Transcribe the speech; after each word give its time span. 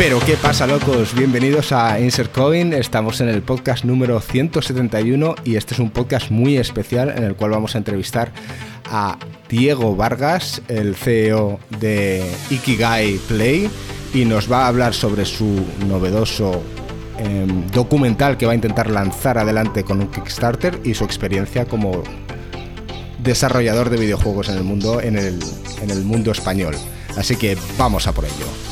Pero 0.00 0.18
¿qué 0.18 0.38
pasa 0.38 0.66
locos? 0.66 1.14
Bienvenidos 1.14 1.72
a 1.72 2.00
Insert 2.00 2.32
Coin, 2.32 2.72
estamos 2.72 3.20
en 3.20 3.28
el 3.28 3.42
podcast 3.42 3.84
número 3.84 4.18
171 4.18 5.34
y 5.44 5.56
este 5.56 5.74
es 5.74 5.78
un 5.78 5.90
podcast 5.90 6.30
muy 6.30 6.56
especial 6.56 7.10
en 7.10 7.22
el 7.22 7.36
cual 7.36 7.50
vamos 7.50 7.74
a 7.74 7.78
entrevistar 7.78 8.32
a 8.86 9.18
Diego 9.50 9.94
Vargas, 9.96 10.62
el 10.68 10.96
CEO 10.96 11.60
de 11.80 12.24
Ikigai 12.48 13.18
Play 13.28 13.70
y 14.14 14.24
nos 14.24 14.50
va 14.50 14.64
a 14.64 14.68
hablar 14.68 14.94
sobre 14.94 15.26
su 15.26 15.66
novedoso 15.86 16.62
em, 17.18 17.66
documental 17.66 18.38
que 18.38 18.46
va 18.46 18.52
a 18.52 18.54
intentar 18.54 18.88
lanzar 18.88 19.36
adelante 19.36 19.84
con 19.84 20.00
un 20.00 20.10
Kickstarter 20.10 20.80
y 20.82 20.94
su 20.94 21.04
experiencia 21.04 21.66
como 21.66 22.02
desarrollador 23.22 23.90
de 23.90 23.98
videojuegos 23.98 24.48
en 24.48 24.56
el 24.56 24.64
mundo, 24.64 25.02
en 25.02 25.18
el, 25.18 25.38
en 25.82 25.90
el 25.90 26.04
mundo 26.04 26.32
español. 26.32 26.74
Así 27.18 27.36
que 27.36 27.58
vamos 27.76 28.06
a 28.06 28.12
por 28.12 28.24
ello. 28.24 28.69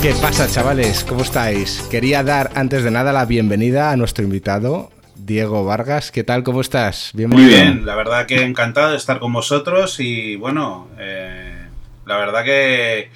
¿Qué 0.00 0.14
pasa, 0.22 0.46
chavales? 0.46 1.02
¿Cómo 1.02 1.22
estáis? 1.22 1.82
Quería 1.90 2.22
dar 2.22 2.52
antes 2.54 2.84
de 2.84 2.90
nada 2.92 3.12
la 3.12 3.24
bienvenida 3.24 3.90
a 3.90 3.96
nuestro 3.96 4.22
invitado, 4.22 4.92
Diego 5.16 5.64
Vargas. 5.64 6.12
¿Qué 6.12 6.22
tal? 6.22 6.44
¿Cómo 6.44 6.60
estás? 6.60 7.10
Muy 7.14 7.44
bien, 7.46 7.84
la 7.84 7.96
verdad 7.96 8.26
que 8.26 8.44
encantado 8.44 8.92
de 8.92 8.96
estar 8.96 9.18
con 9.18 9.32
vosotros 9.32 9.98
y 9.98 10.36
bueno, 10.36 10.86
eh, 11.00 11.66
la 12.06 12.16
verdad 12.16 12.44
que 12.44 13.10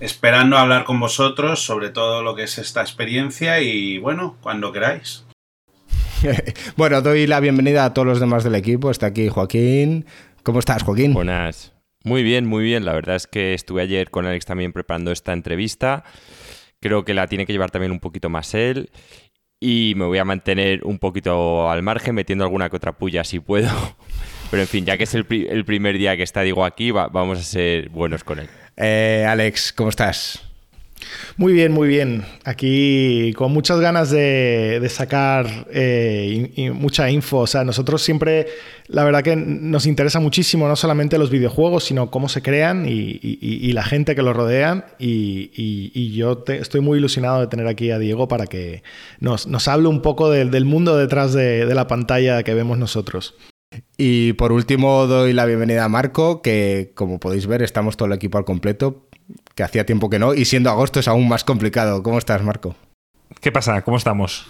esperando 0.00 0.56
hablar 0.56 0.84
con 0.84 0.98
vosotros 0.98 1.62
sobre 1.62 1.90
todo 1.90 2.22
lo 2.22 2.34
que 2.34 2.44
es 2.44 2.56
esta 2.56 2.80
experiencia 2.80 3.60
y 3.60 3.98
bueno, 3.98 4.36
cuando 4.40 4.72
queráis. 4.72 5.24
bueno, 6.76 7.02
doy 7.02 7.26
la 7.26 7.40
bienvenida 7.40 7.84
a 7.84 7.92
todos 7.92 8.08
los 8.08 8.20
demás 8.20 8.42
del 8.42 8.54
equipo. 8.54 8.90
Está 8.90 9.08
aquí 9.08 9.28
Joaquín. 9.28 10.06
¿Cómo 10.42 10.60
estás, 10.60 10.82
Joaquín? 10.82 11.12
Buenas. 11.12 11.71
Muy 12.04 12.22
bien, 12.22 12.46
muy 12.46 12.64
bien. 12.64 12.84
La 12.84 12.92
verdad 12.92 13.16
es 13.16 13.26
que 13.26 13.54
estuve 13.54 13.82
ayer 13.82 14.10
con 14.10 14.26
Alex 14.26 14.46
también 14.46 14.72
preparando 14.72 15.12
esta 15.12 15.32
entrevista. 15.32 16.04
Creo 16.80 17.04
que 17.04 17.14
la 17.14 17.26
tiene 17.26 17.46
que 17.46 17.52
llevar 17.52 17.70
también 17.70 17.92
un 17.92 18.00
poquito 18.00 18.28
más 18.28 18.54
él. 18.54 18.90
Y 19.60 19.94
me 19.96 20.06
voy 20.06 20.18
a 20.18 20.24
mantener 20.24 20.84
un 20.84 20.98
poquito 20.98 21.70
al 21.70 21.82
margen, 21.82 22.16
metiendo 22.16 22.44
alguna 22.44 22.68
que 22.68 22.76
otra 22.76 22.92
puya 22.98 23.22
si 23.22 23.38
puedo. 23.38 23.70
Pero 24.50 24.62
en 24.62 24.68
fin, 24.68 24.84
ya 24.84 24.98
que 24.98 25.04
es 25.04 25.14
el, 25.14 25.24
primer 25.24 25.96
día 25.96 26.16
que 26.16 26.24
está 26.24 26.42
Diego 26.42 26.64
aquí, 26.64 26.90
vamos 26.90 27.38
a 27.38 27.42
ser 27.42 27.88
buenos 27.88 28.24
con 28.24 28.40
él. 28.40 28.48
Eh, 28.76 29.24
Alex, 29.26 29.72
¿cómo 29.72 29.88
estás? 29.88 30.51
Muy 31.36 31.52
bien, 31.52 31.72
muy 31.72 31.88
bien. 31.88 32.24
Aquí 32.44 33.32
con 33.34 33.52
muchas 33.52 33.80
ganas 33.80 34.10
de, 34.10 34.86
sacar 34.90 35.66
eh, 35.70 36.70
mucha 36.74 37.10
info. 37.10 37.38
O 37.38 37.46
sea, 37.46 37.64
nosotros 37.64 38.02
siempre, 38.02 38.46
la 38.86 39.04
verdad 39.04 39.22
que 39.22 39.36
nos 39.36 39.86
interesa 39.86 40.20
muchísimo 40.20 40.68
no 40.68 40.76
solamente 40.76 41.18
los 41.18 41.30
videojuegos, 41.30 41.84
sino 41.84 42.10
cómo 42.10 42.28
se 42.28 42.42
crean 42.42 42.86
y, 42.86 43.72
la 43.72 43.82
gente 43.82 44.14
que 44.14 44.22
los 44.22 44.36
rodean. 44.36 44.84
Y, 44.98 46.12
yo 46.12 46.44
estoy 46.46 46.80
muy 46.80 46.98
ilusionado 46.98 47.40
de 47.40 47.46
tener 47.46 47.66
aquí 47.66 47.90
a 47.90 47.98
Diego 47.98 48.28
para 48.28 48.46
que 48.46 48.82
nos, 49.20 49.46
hable 49.68 49.88
un 49.88 50.02
poco 50.02 50.30
del, 50.30 50.64
mundo 50.64 50.96
detrás 50.96 51.32
de, 51.32 51.66
de 51.66 51.74
la 51.74 51.86
pantalla 51.86 52.42
que 52.42 52.54
vemos 52.54 52.78
nosotros. 52.78 53.34
Y 53.96 54.34
por 54.34 54.52
último 54.52 55.06
doy 55.06 55.32
la 55.32 55.46
bienvenida 55.46 55.84
a 55.84 55.88
Marco, 55.88 56.42
que 56.42 56.92
como 56.94 57.18
podéis 57.18 57.46
ver 57.46 57.62
estamos 57.62 57.96
todo 57.96 58.06
el 58.06 58.12
equipo 58.12 58.36
al 58.36 58.44
completo 58.44 59.08
que 59.54 59.62
hacía 59.62 59.86
tiempo 59.86 60.10
que 60.10 60.18
no, 60.18 60.34
y 60.34 60.44
siendo 60.44 60.70
agosto 60.70 61.00
es 61.00 61.08
aún 61.08 61.28
más 61.28 61.44
complicado. 61.44 62.02
¿Cómo 62.02 62.18
estás, 62.18 62.42
Marco? 62.42 62.74
¿Qué 63.40 63.52
pasa? 63.52 63.82
¿Cómo 63.82 63.96
estamos? 63.96 64.46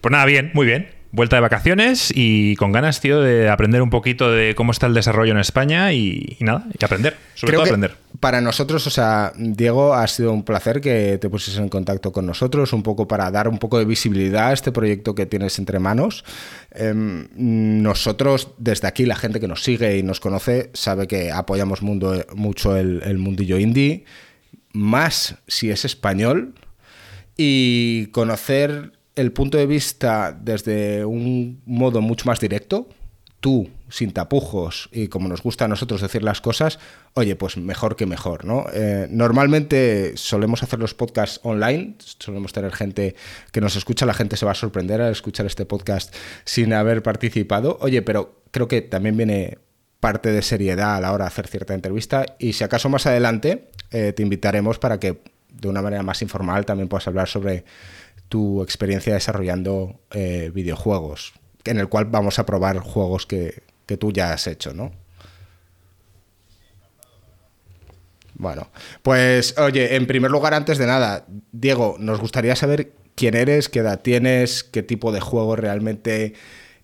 Pues 0.00 0.12
nada, 0.12 0.24
bien, 0.24 0.50
muy 0.54 0.66
bien. 0.66 0.99
Vuelta 1.12 1.34
de 1.34 1.40
vacaciones 1.40 2.12
y 2.14 2.54
con 2.54 2.70
ganas, 2.70 3.00
tío, 3.00 3.20
de 3.20 3.48
aprender 3.48 3.82
un 3.82 3.90
poquito 3.90 4.30
de 4.30 4.54
cómo 4.54 4.70
está 4.70 4.86
el 4.86 4.94
desarrollo 4.94 5.32
en 5.32 5.38
España 5.38 5.92
y, 5.92 6.36
nada, 6.38 6.66
y 6.78 6.84
aprender, 6.84 7.16
sobre 7.34 7.54
todo 7.54 7.62
aprender. 7.64 7.96
Para 8.20 8.40
nosotros, 8.40 8.86
o 8.86 8.90
sea, 8.90 9.32
Diego, 9.36 9.94
ha 9.94 10.06
sido 10.06 10.32
un 10.32 10.44
placer 10.44 10.80
que 10.80 11.18
te 11.18 11.28
pusieses 11.28 11.60
en 11.60 11.68
contacto 11.68 12.12
con 12.12 12.26
nosotros, 12.26 12.72
un 12.72 12.84
poco 12.84 13.08
para 13.08 13.28
dar 13.32 13.48
un 13.48 13.58
poco 13.58 13.78
de 13.78 13.86
visibilidad 13.86 14.50
a 14.50 14.52
este 14.52 14.70
proyecto 14.70 15.16
que 15.16 15.26
tienes 15.26 15.58
entre 15.58 15.80
manos. 15.80 16.24
Em, 16.70 17.26
nosotros, 17.34 18.52
desde 18.58 18.86
aquí, 18.86 19.04
la 19.04 19.16
gente 19.16 19.40
que 19.40 19.48
nos 19.48 19.64
sigue 19.64 19.98
y 19.98 20.04
nos 20.04 20.20
conoce, 20.20 20.70
sabe 20.74 21.08
que 21.08 21.32
apoyamos 21.32 21.82
mundo, 21.82 22.24
mucho 22.36 22.76
el, 22.76 23.02
el 23.04 23.18
mundillo 23.18 23.58
indie, 23.58 24.04
más 24.72 25.34
si 25.48 25.72
es 25.72 25.84
español, 25.84 26.54
y 27.36 28.06
conocer 28.12 28.99
el 29.20 29.32
punto 29.32 29.58
de 29.58 29.66
vista 29.66 30.36
desde 30.38 31.04
un 31.04 31.62
modo 31.66 32.00
mucho 32.00 32.26
más 32.26 32.40
directo, 32.40 32.88
tú, 33.40 33.70
sin 33.88 34.12
tapujos 34.12 34.88
y 34.92 35.08
como 35.08 35.28
nos 35.28 35.42
gusta 35.42 35.64
a 35.64 35.68
nosotros 35.68 36.00
decir 36.00 36.22
las 36.22 36.40
cosas, 36.40 36.78
oye, 37.14 37.36
pues 37.36 37.56
mejor 37.56 37.96
que 37.96 38.06
mejor, 38.06 38.44
¿no? 38.44 38.66
Eh, 38.72 39.08
normalmente 39.10 40.12
solemos 40.16 40.62
hacer 40.62 40.78
los 40.78 40.94
podcasts 40.94 41.40
online, 41.42 41.96
solemos 41.98 42.52
tener 42.52 42.72
gente 42.72 43.16
que 43.50 43.60
nos 43.60 43.76
escucha, 43.76 44.06
la 44.06 44.14
gente 44.14 44.36
se 44.36 44.46
va 44.46 44.52
a 44.52 44.54
sorprender 44.56 45.00
al 45.00 45.12
escuchar 45.12 45.46
este 45.46 45.64
podcast 45.64 46.14
sin 46.44 46.72
haber 46.72 47.02
participado, 47.02 47.78
oye, 47.80 48.02
pero 48.02 48.42
creo 48.50 48.68
que 48.68 48.82
también 48.82 49.16
viene 49.16 49.58
parte 50.00 50.32
de 50.32 50.42
seriedad 50.42 50.96
a 50.96 51.00
la 51.00 51.12
hora 51.12 51.24
de 51.24 51.28
hacer 51.28 51.46
cierta 51.46 51.74
entrevista 51.74 52.24
y 52.38 52.52
si 52.52 52.64
acaso 52.64 52.88
más 52.88 53.06
adelante 53.06 53.70
eh, 53.90 54.12
te 54.12 54.22
invitaremos 54.22 54.78
para 54.78 54.98
que 54.98 55.20
de 55.52 55.68
una 55.68 55.82
manera 55.82 56.02
más 56.02 56.22
informal 56.22 56.64
también 56.64 56.88
puedas 56.88 57.06
hablar 57.06 57.28
sobre 57.28 57.64
tu 58.30 58.62
experiencia 58.62 59.12
desarrollando 59.12 60.00
eh, 60.12 60.52
videojuegos, 60.54 61.34
en 61.64 61.78
el 61.78 61.88
cual 61.88 62.04
vamos 62.06 62.38
a 62.38 62.46
probar 62.46 62.78
juegos 62.78 63.26
que, 63.26 63.64
tú 63.98 64.12
ya 64.12 64.32
has 64.32 64.46
hecho, 64.46 64.72
¿no? 64.72 64.92
Bueno, 68.34 68.68
pues 69.02 69.58
oye, 69.58 69.96
en 69.96 70.06
primer 70.06 70.30
lugar, 70.30 70.54
antes 70.54 70.78
de 70.78 70.86
nada, 70.86 71.26
Diego, 71.50 71.96
nos 71.98 72.20
gustaría 72.20 72.54
saber 72.54 72.92
quién 73.16 73.34
eres, 73.34 73.68
qué 73.68 73.80
edad 73.80 74.00
tienes, 74.00 74.62
qué 74.62 74.84
tipo 74.84 75.10
de 75.10 75.18
juego 75.18 75.56
realmente 75.56 76.34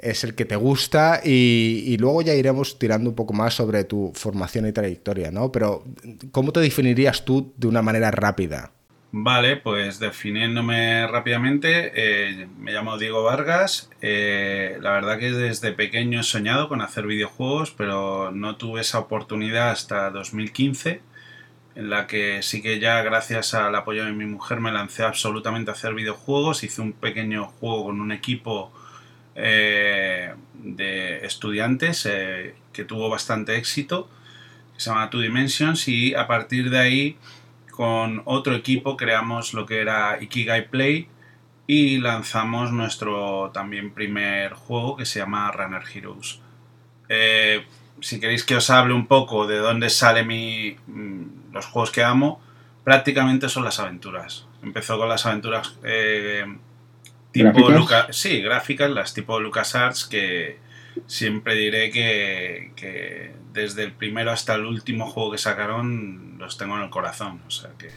es 0.00 0.24
el 0.24 0.34
que 0.34 0.44
te 0.44 0.56
gusta 0.56 1.20
y, 1.24 1.84
y, 1.86 1.96
luego 1.96 2.22
ya 2.22 2.34
iremos 2.34 2.76
tirando 2.76 3.08
un 3.08 3.16
poco 3.16 3.34
más 3.34 3.54
sobre 3.54 3.84
tu 3.84 4.10
formación 4.16 4.66
y 4.66 4.72
trayectoria, 4.72 5.30
¿no? 5.30 5.52
Pero 5.52 5.84
¿cómo 6.32 6.50
te 6.50 6.58
definirías 6.58 7.24
tú 7.24 7.54
de 7.56 7.68
una 7.68 7.82
manera 7.82 8.10
rápida? 8.10 8.72
Vale, 9.18 9.56
pues 9.56 9.98
definiéndome 9.98 11.06
rápidamente, 11.06 11.90
eh, 11.94 12.48
me 12.58 12.72
llamo 12.72 12.98
Diego 12.98 13.22
Vargas. 13.22 13.88
Eh, 14.02 14.76
la 14.82 14.90
verdad 14.90 15.18
que 15.18 15.30
desde 15.32 15.72
pequeño 15.72 16.20
he 16.20 16.22
soñado 16.22 16.68
con 16.68 16.82
hacer 16.82 17.06
videojuegos, 17.06 17.70
pero 17.70 18.30
no 18.30 18.56
tuve 18.56 18.82
esa 18.82 18.98
oportunidad 18.98 19.70
hasta 19.70 20.10
2015, 20.10 21.00
en 21.76 21.88
la 21.88 22.06
que 22.06 22.42
sí 22.42 22.60
que 22.60 22.78
ya 22.78 23.00
gracias 23.00 23.54
al 23.54 23.74
apoyo 23.74 24.04
de 24.04 24.12
mi 24.12 24.26
mujer 24.26 24.60
me 24.60 24.70
lancé 24.70 25.02
absolutamente 25.02 25.70
a 25.70 25.74
hacer 25.74 25.94
videojuegos. 25.94 26.62
Hice 26.62 26.82
un 26.82 26.92
pequeño 26.92 27.46
juego 27.46 27.86
con 27.86 28.02
un 28.02 28.12
equipo 28.12 28.70
eh, 29.34 30.34
de 30.52 31.24
estudiantes 31.24 32.02
que 32.02 32.84
tuvo 32.84 33.08
bastante 33.08 33.56
éxito, 33.56 34.10
que 34.74 34.80
se 34.82 34.90
llama 34.90 35.08
Two 35.08 35.22
Dimensions, 35.22 35.88
y 35.88 36.14
a 36.14 36.26
partir 36.26 36.68
de 36.68 36.78
ahí 36.78 37.16
con 37.76 38.22
otro 38.24 38.54
equipo 38.54 38.96
creamos 38.96 39.52
lo 39.52 39.66
que 39.66 39.82
era 39.82 40.18
Ikigai 40.20 40.70
Play 40.70 41.08
y 41.66 41.98
lanzamos 41.98 42.72
nuestro 42.72 43.50
también 43.52 43.92
primer 43.92 44.54
juego 44.54 44.96
que 44.96 45.04
se 45.04 45.18
llama 45.18 45.52
Runner 45.52 45.82
Heroes. 45.94 46.40
Eh, 47.10 47.66
si 48.00 48.18
queréis 48.18 48.44
que 48.44 48.56
os 48.56 48.70
hable 48.70 48.94
un 48.94 49.06
poco 49.06 49.46
de 49.46 49.58
dónde 49.58 49.90
salen 49.90 50.28
mm, 50.86 51.52
los 51.52 51.66
juegos 51.66 51.90
que 51.90 52.02
amo, 52.02 52.40
prácticamente 52.82 53.48
son 53.50 53.64
las 53.64 53.78
aventuras. 53.78 54.46
Empezó 54.62 54.96
con 54.96 55.10
las 55.10 55.26
aventuras 55.26 55.76
eh, 55.84 56.46
tipo 57.30 57.66
¿Gráficas? 57.66 58.16
sí, 58.16 58.40
gráficas, 58.40 58.90
las 58.90 59.12
tipo 59.12 59.38
LucasArts 59.38 60.06
que 60.06 60.58
siempre 61.06 61.54
diré 61.54 61.90
que, 61.90 63.32
desde 63.52 63.84
el 63.84 63.92
primero 63.92 64.30
hasta 64.30 64.54
el 64.54 64.64
último 64.64 65.10
juego 65.10 65.32
que 65.32 65.38
sacaron 65.38 66.36
los 66.38 66.58
tengo 66.58 66.76
en 66.76 66.84
el 66.84 66.90
corazón. 66.90 67.40
O 67.46 67.50
sea 67.50 67.70
que... 67.78 67.90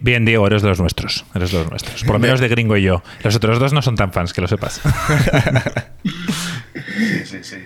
Bien, 0.00 0.24
Diego, 0.24 0.46
eres 0.46 0.62
de 0.62 0.68
los 0.68 0.78
nuestros. 0.78 1.24
Eres 1.34 1.50
de 1.50 1.58
los 1.58 1.70
nuestros. 1.70 2.04
Por 2.04 2.14
lo 2.14 2.18
menos 2.20 2.38
de 2.38 2.48
Gringo 2.48 2.76
y 2.76 2.82
yo. 2.82 3.02
Los 3.24 3.34
otros 3.34 3.58
dos 3.58 3.72
no 3.72 3.82
son 3.82 3.96
tan 3.96 4.12
fans, 4.12 4.32
que 4.32 4.40
lo 4.40 4.46
sepas. 4.46 4.80
sí, 6.04 7.24
sí, 7.24 7.38
sí. 7.42 7.56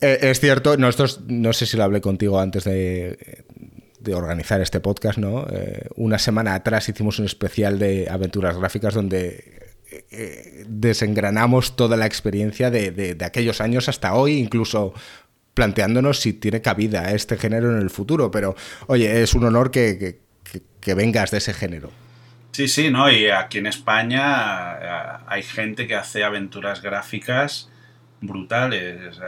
Eh, 0.00 0.18
es 0.22 0.40
cierto, 0.40 0.76
nosotros, 0.76 1.22
no 1.26 1.52
sé 1.52 1.66
si 1.66 1.76
lo 1.76 1.84
hablé 1.84 2.00
contigo 2.00 2.38
antes 2.38 2.64
de, 2.64 3.44
organizar 4.14 4.60
este 4.60 4.78
podcast, 4.78 5.18
¿no? 5.18 5.46
Eh, 5.50 5.88
una 5.96 6.18
semana 6.18 6.54
atrás 6.54 6.88
hicimos 6.88 7.18
un 7.18 7.24
especial 7.24 7.80
de 7.80 8.08
aventuras 8.08 8.56
gráficas 8.56 8.94
donde 8.94 9.65
eh, 10.10 10.64
desengranamos 10.68 11.76
toda 11.76 11.96
la 11.96 12.06
experiencia 12.06 12.70
de, 12.70 13.16
aquellos 13.24 13.60
años 13.60 13.88
hasta 13.88 14.14
hoy, 14.14 14.38
incluso 14.38 14.92
planteándonos 15.54 16.20
si 16.20 16.32
tiene 16.34 16.60
cabida 16.60 17.12
este 17.12 17.38
género 17.38 17.72
en 17.72 17.82
el 17.82 17.90
futuro. 17.90 18.30
Pero, 18.30 18.54
oye, 18.86 19.22
es 19.22 19.34
un 19.34 19.44
honor 19.44 19.70
que, 19.70 20.20
vengas 20.94 21.30
de 21.30 21.38
ese 21.38 21.52
género. 21.52 21.90
Sí, 22.52 22.68
sí, 22.68 22.90
¿no? 22.90 23.10
Y 23.10 23.28
aquí 23.28 23.58
en 23.58 23.66
España 23.66 24.78
eh, 24.80 25.18
hay 25.26 25.42
gente 25.42 25.86
que 25.86 25.94
hace 25.94 26.24
aventuras 26.24 26.80
gráficas 26.80 27.70
brutales, 28.20 29.20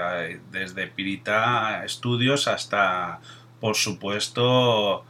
desde 0.51 0.87
Pirita 0.87 1.85
Studios 1.87 2.49
hasta 2.49 3.21
por 3.61 3.77
supuesto, 3.77 5.05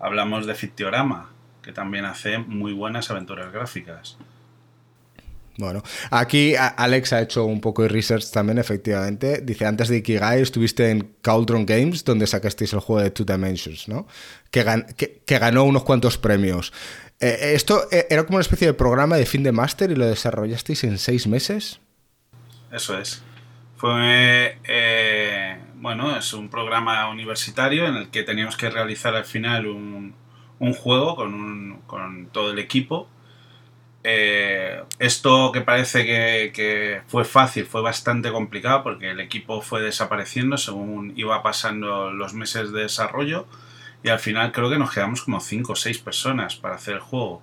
hablamos 0.00 0.46
de 0.46 0.54
Fictiorama, 0.54 1.30
que 1.62 1.72
también 1.72 2.04
hace 2.04 2.38
muy 2.38 2.72
buenas 2.72 3.10
aventuras 3.10 3.52
gráficas. 3.52 4.18
Bueno, 5.58 5.82
aquí 6.10 6.54
Alex 6.56 7.12
ha 7.12 7.20
hecho 7.20 7.44
un 7.44 7.60
poco 7.60 7.82
de 7.82 7.88
research 7.88 8.30
también, 8.30 8.58
efectivamente. 8.58 9.42
Dice, 9.42 9.66
antes 9.66 9.88
de 9.88 9.98
Ikigai 9.98 10.40
estuviste 10.40 10.90
en 10.90 11.14
Cauldron 11.20 11.66
Games, 11.66 12.04
donde 12.04 12.26
sacasteis 12.26 12.72
el 12.72 12.80
juego 12.80 13.02
de 13.02 13.10
Two 13.10 13.26
Dimensions, 13.26 13.88
¿no? 13.88 14.06
Que, 14.50 14.64
ganó 15.26 15.64
unos 15.64 15.84
cuantos 15.84 16.16
premios. 16.16 16.72
Eh, 17.20 17.52
¿Esto 17.54 17.86
eh, 17.90 18.06
era 18.08 18.24
como 18.24 18.36
una 18.36 18.42
especie 18.42 18.66
de 18.66 18.74
programa 18.74 19.16
de 19.16 19.26
fin 19.26 19.42
de 19.42 19.52
máster 19.52 19.90
y 19.90 19.94
lo 19.94 20.06
desarrollasteis 20.06 20.84
en 20.84 20.98
seis 20.98 21.26
meses? 21.26 21.80
Eso 22.72 22.98
es. 22.98 23.22
Fue, 23.76 24.58
eh, 24.64 25.58
bueno, 25.74 26.16
es 26.16 26.32
un 26.32 26.48
programa 26.48 27.08
universitario 27.10 27.86
en 27.86 27.96
el 27.96 28.10
que 28.10 28.22
teníamos 28.22 28.56
que 28.56 28.70
realizar 28.70 29.14
al 29.14 29.26
final 29.26 29.66
un, 29.66 30.14
un 30.60 30.72
juego 30.72 31.14
con, 31.14 31.34
un, 31.34 31.82
con 31.86 32.28
todo 32.32 32.52
el 32.52 32.58
equipo 32.58 33.08
eh, 34.04 34.82
esto 34.98 35.52
que 35.52 35.60
parece 35.60 36.04
que, 36.04 37.02
fue 37.06 37.24
fácil 37.24 37.66
fue 37.66 37.82
bastante 37.82 38.32
complicado 38.32 38.82
porque 38.82 39.10
el 39.10 39.20
equipo 39.20 39.62
fue 39.62 39.80
desapareciendo 39.80 40.56
según 40.56 41.12
iba 41.16 41.42
pasando 41.42 42.10
los 42.10 42.34
meses 42.34 42.72
de 42.72 42.82
desarrollo 42.82 43.46
y 44.02 44.08
al 44.08 44.18
final 44.18 44.50
creo 44.50 44.70
que 44.70 44.78
nos 44.78 44.92
quedamos 44.92 45.22
como 45.22 45.38
5 45.38 45.72
o 45.72 45.76
6 45.76 45.98
personas 45.98 46.56
para 46.56 46.74
hacer 46.74 46.94
el 46.94 47.00
juego. 47.00 47.42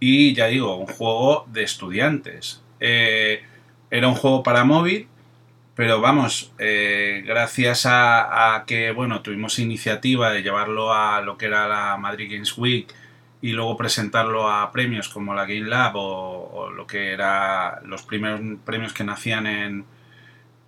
Y 0.00 0.34
ya 0.34 0.46
digo, 0.46 0.76
un 0.76 0.86
juego 0.86 1.46
de 1.52 1.62
estudiantes. 1.62 2.62
Eh, 2.80 3.44
era 3.90 4.08
un 4.08 4.14
juego 4.14 4.42
para 4.42 4.64
móvil, 4.64 5.06
pero 5.74 6.00
vamos, 6.00 6.52
eh, 6.58 7.22
gracias 7.26 7.84
a, 7.84 8.54
a, 8.54 8.64
que 8.64 8.90
bueno, 8.92 9.20
tuvimos 9.20 9.58
iniciativa 9.58 10.32
de 10.32 10.42
llevarlo 10.42 10.94
a 10.94 11.20
lo 11.20 11.36
que 11.36 11.46
era 11.46 11.68
la 11.68 11.98
Madrid 11.98 12.30
Games 12.32 12.56
Week 12.56 12.92
y 13.42 13.52
luego 13.52 13.76
presentarlo 13.76 14.48
a 14.48 14.70
premios 14.70 15.08
como 15.08 15.34
la 15.34 15.44
Game 15.44 15.68
Lab 15.68 15.96
o, 15.96 16.70
lo 16.70 16.86
que 16.86 17.12
era 17.12 17.80
los 17.84 18.02
primeros 18.02 18.40
premios 18.64 18.92
que 18.92 19.04
nacían 19.04 19.46
en, 19.46 19.84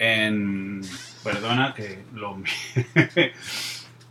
en 0.00 0.82
perdona 1.22 1.72
que 1.72 2.04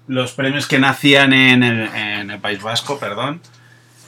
los 0.07 0.31
premios 0.31 0.67
que 0.67 0.79
nacían 0.79 1.33
en 1.33 1.61
el, 1.61 2.39
País 2.39 2.63
Vasco 2.63 2.97
perdón 2.99 3.41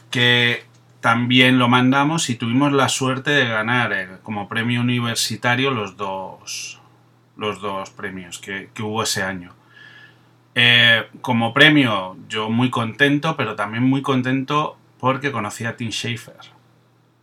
que 0.10 0.64
también 1.02 1.60
lo 1.60 1.68
mandamos 1.68 2.30
y 2.30 2.36
tuvimos 2.36 2.72
la 2.72 2.88
suerte 2.88 3.32
de 3.32 3.48
ganar 3.48 3.92
eh, 3.92 4.08
como 4.24 4.48
premio 4.48 4.80
universitario 4.80 5.72
los 5.72 5.98
dos 5.98 6.80
los 7.36 7.60
dos 7.60 7.90
premios 7.90 8.40
que 8.40 8.70
hubo 8.80 9.04
ese 9.04 9.22
año 9.22 9.54
eh, 10.56 11.04
como 11.22 11.54
premio, 11.54 12.18
yo 12.30 12.50
muy 12.50 12.70
contento, 12.70 13.36
pero 13.36 13.56
también 13.56 13.84
muy 13.84 14.02
contento 14.02 14.78
porque 15.00 15.32
conocí 15.32 15.66
a 15.66 15.76
Tim 15.76 15.92
Schafer. 15.92 16.36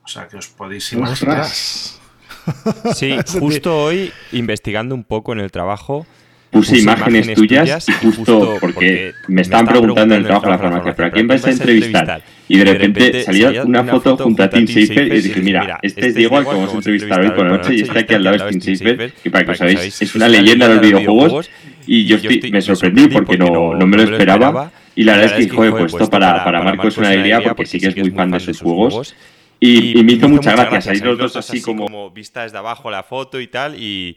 O 0.05 0.09
sea, 0.09 0.29
que 0.29 0.37
os 0.37 0.49
podéis 0.49 0.93
imaginar. 0.93 1.47
Sí, 1.47 3.17
justo 3.41 3.83
hoy, 3.83 4.13
investigando 4.33 4.95
un 4.95 5.05
poco 5.05 5.33
en 5.33 5.41
el 5.41 5.51
trabajo, 5.51 6.07
puse, 6.53 6.79
imágenes, 6.79 7.33
tuyas, 7.33 7.89
y 7.89 7.93
justo, 7.93 8.59
porque, 8.61 9.15
me 9.27 9.41
estaban 9.41 9.67
preguntando 9.67 10.15
en 10.15 10.21
el 10.21 10.27
trabajo 10.27 10.47
de 10.47 10.53
la 10.53 10.59
farmacia, 10.59 10.95
pero 10.95 11.09
¿a 11.09 11.11
quién 11.11 11.27
vais 11.27 11.45
a 11.47 11.51
entrevistar? 11.51 12.23
Y 12.47 12.59
de 12.59 12.65
repente 12.65 13.23
salía 13.23 13.65
una 13.65 13.85
foto 13.85 14.19
junto 14.19 14.43
a 14.43 14.51
Tim 14.51 14.67
Schafer 14.67 15.15
y 15.15 15.23
dije, 15.23 15.41
mira, 15.41 15.81
este, 15.83 16.01
este 16.01 16.07
es 16.09 16.15
Diego 16.15 16.37
al 16.37 16.45
que 16.45 16.51
vamos 16.51 16.71
a 16.71 16.77
entrevistar 16.77 17.21
hoy 17.23 17.31
por 17.31 17.47
la 17.47 17.57
noche 17.57 17.75
y 17.75 17.81
está 17.81 18.01
aquí 18.01 18.15
al 18.15 18.25
lado 18.25 18.45
de 18.45 18.51
Tim 18.51 18.61
Schafer, 18.61 19.15
y 19.25 19.31
para 19.31 19.45
que 19.47 19.51
os 19.51 19.59
sabéis, 19.59 20.03
es 20.03 20.15
una 20.15 20.29
leyenda 20.29 20.69
de 20.69 20.75
los 20.75 20.83
videojuegos 20.83 21.51
y 21.87 22.05
yo 22.05 22.19
me 22.51 22.61
sorprendí 22.61 23.09
porque 23.09 23.39
no, 23.39 23.75
no 23.75 23.87
me 23.87 23.97
lo 23.97 24.03
esperaba. 24.05 24.71
Y 24.95 25.05
la 25.05 25.17
verdad 25.17 25.41
es 25.41 25.47
que, 25.47 25.55
joder, 25.55 25.71
pues 25.73 25.95
esto 25.95 26.11
para, 26.11 26.45
para 26.45 26.63
Marco 26.63 26.87
es 26.87 26.99
una 26.99 27.09
alegría 27.09 27.41
porque 27.43 27.65
sí 27.65 27.81
que 27.81 27.89
es 27.89 27.97
muy 27.97 28.11
fan 28.11 28.31
de 28.31 28.41
sus 28.41 28.61
juegos. 28.61 29.17
Y, 29.59 30.03
me 30.03 30.13
hizo 30.13 30.29
mucha 30.29 30.53
gracia 30.53 30.81
salir 30.81 31.07
los 31.07 31.17
dos 31.17 31.37
así 31.37 31.63
como... 31.63 32.11
vista 32.11 32.43
desde 32.43 32.59
abajo 32.59 32.91
la 32.91 33.05
foto 33.05 33.41
y 33.41 33.47
tal 33.47 33.81
y, 33.81 34.17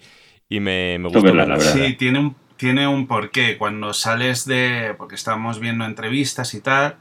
y 0.50 0.60
me, 0.60 0.98
me 1.00 1.10
gustó. 1.10 1.60
Sí, 1.60 1.94
tiene 1.94 2.20
un, 2.20 2.36
tiene 2.58 2.88
un 2.88 3.08
porqué. 3.08 3.58
Cuando 3.58 3.94
sales 3.94 4.46
de... 4.46 4.96
porque 4.98 5.16
estábamos 5.16 5.60
viendo 5.60 5.86
entrevistas 5.86 6.54
y 6.54 6.62
tal, 6.62 6.98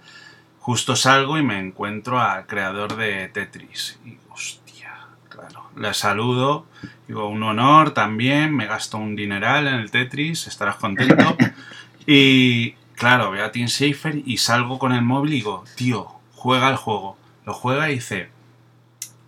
justo 0.60 0.96
salgo 0.96 1.38
y 1.38 1.42
me 1.42 1.58
encuentro 1.58 2.20
al 2.20 2.46
creador 2.46 2.96
de 2.96 3.28
Tetris. 3.28 3.98
Y 4.04 4.16
hostia, 4.30 4.94
claro. 5.28 5.70
Le 5.76 5.92
saludo 5.94 6.66
Digo, 7.06 7.28
un 7.28 7.42
honor 7.42 7.92
también, 7.92 8.54
me 8.54 8.66
gasto 8.66 8.96
un 8.96 9.14
dineral 9.14 9.66
en 9.66 9.74
el 9.74 9.90
Tetris, 9.90 10.46
estarás 10.46 10.76
contento. 10.76 11.36
y 12.06 12.72
claro, 12.94 13.30
veo 13.30 13.44
a 13.44 13.52
Tim 13.52 13.66
Schafer 13.66 14.22
y 14.24 14.38
salgo 14.38 14.78
con 14.78 14.92
el 14.92 15.02
móvil 15.02 15.34
y 15.34 15.36
digo, 15.36 15.64
tío, 15.76 16.08
juega 16.32 16.70
el 16.70 16.76
juego. 16.76 17.18
Lo 17.44 17.52
juega 17.52 17.90
y 17.90 17.96
dice, 17.96 18.30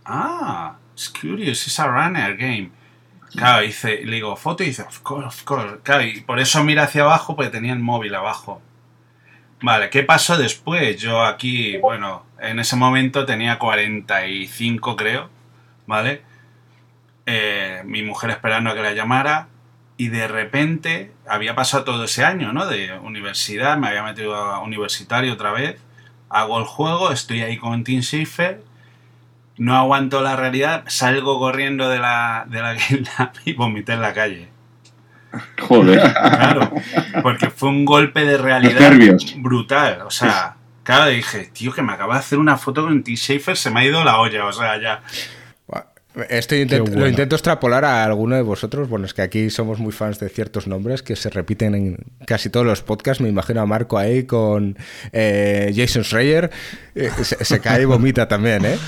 ah, 0.07 0.77
it's 0.95 1.11
curious, 1.11 1.67
it's 1.67 1.79
a 1.79 1.87
runner 1.87 2.35
game. 2.35 2.71
Claro, 3.37 3.63
dice, 3.63 4.01
le 4.05 4.17
digo, 4.17 4.35
foto 4.37 4.63
y 4.63 4.67
dice, 4.67 4.83
of 4.83 5.01
course, 5.01 5.27
of 5.27 5.43
course. 5.45 5.79
Claro, 5.83 6.05
y 6.05 6.21
por 6.23 6.41
eso 6.41 6.65
mira 6.65 6.85
hacia 6.85 7.03
abajo 7.03 7.37
porque 7.37 7.51
tenía 7.51 7.73
el 7.73 7.81
móvil 7.81 8.15
abajo. 8.15 8.63
Vale, 9.63 9.91
¿qué 9.91 10.03
pasó 10.03 10.37
después? 10.37 11.01
Yo 11.01 11.23
aquí, 11.25 11.79
bueno, 11.79 12.25
en 12.41 12.59
ese 12.59 12.77
momento 12.77 13.25
tenía 13.25 13.59
45 13.59 14.97
creo, 14.97 15.31
¿vale? 15.87 16.23
Eh, 17.27 17.83
mi 17.85 18.03
mujer 18.03 18.31
esperando 18.31 18.71
a 18.71 18.75
que 18.75 18.83
la 18.83 18.93
llamara 18.93 19.49
y 19.97 20.09
de 20.09 20.29
repente 20.29 21.13
había 21.27 21.55
pasado 21.55 21.85
todo 21.85 22.05
ese 22.05 22.25
año, 22.25 22.53
¿no? 22.53 22.67
De 22.67 22.93
universidad, 22.99 23.79
me 23.79 23.89
había 23.89 24.03
metido 24.03 24.35
a 24.35 24.61
universitario 24.61 25.33
otra 25.33 25.53
vez, 25.53 25.81
hago 26.29 26.59
el 26.59 26.65
juego, 26.65 27.11
estoy 27.11 27.43
ahí 27.43 27.57
con 27.57 27.83
Tim 27.83 28.03
Schafer, 28.03 28.63
no 29.59 29.77
aguanto 29.77 30.23
la 30.23 30.37
realidad, 30.37 30.85
salgo 30.87 31.39
corriendo 31.39 31.89
de 31.89 31.99
la, 31.99 32.47
de 32.49 32.61
la 32.61 32.77
y 33.45 33.53
vomité 33.55 33.93
en 33.93 34.03
la 34.03 34.13
calle. 34.13 34.49
Joder. 35.61 36.01
Claro, 36.01 36.73
porque 37.23 37.51
fue 37.51 37.69
un 37.69 37.85
golpe 37.85 38.25
de 38.25 38.39
realidad 38.39 38.93
brutal. 39.39 40.03
O 40.03 40.11
sea, 40.11 40.57
claro, 40.83 41.11
dije, 41.11 41.51
tío, 41.53 41.73
que 41.73 41.83
me 41.83 41.93
acaba 41.93 42.15
de 42.15 42.21
hacer 42.21 42.39
una 42.39 42.57
foto 42.57 42.85
con 42.85 43.03
Tim 43.03 43.17
Schafer, 43.17 43.57
se 43.57 43.71
me 43.71 43.81
ha 43.81 43.85
ido 43.85 44.05
la 44.05 44.19
olla. 44.19 44.47
O 44.47 44.53
sea, 44.53 44.81
ya. 44.81 45.03
Esto 46.31 46.55
Lo 46.95 47.07
intento 47.07 47.37
extrapolar 47.37 47.85
a 47.85 48.03
alguno 48.03 48.37
de 48.37 48.43
vosotros. 48.43 48.89
Bueno, 48.89 49.05
es 49.05 49.13
que 49.13 49.21
aquí 49.21 49.51
somos 49.51 49.79
muy 49.79 49.93
fans 49.93 50.19
de 50.19 50.31
ciertos 50.31 50.67
nombres 50.67 51.03
que 51.03 51.15
se 51.15 51.29
repiten 51.29 51.75
en 51.75 51.99
casi 52.27 52.49
todos 52.49 52.65
los 52.65 52.81
podcasts. 52.81 53.21
Me 53.21 53.29
imagino 53.29 53.61
a 53.61 53.67
Marco 53.67 53.99
ahí 53.99 54.25
con 54.25 54.79
eh, 55.13 55.75
Jason 55.77 56.05
Schreier. 56.05 56.51
Eh, 56.95 57.11
se, 57.23 57.61
cae 57.61 57.83
y 57.83 57.85
vomita 57.85 58.29
también, 58.29 58.65
¿eh? 58.65 58.79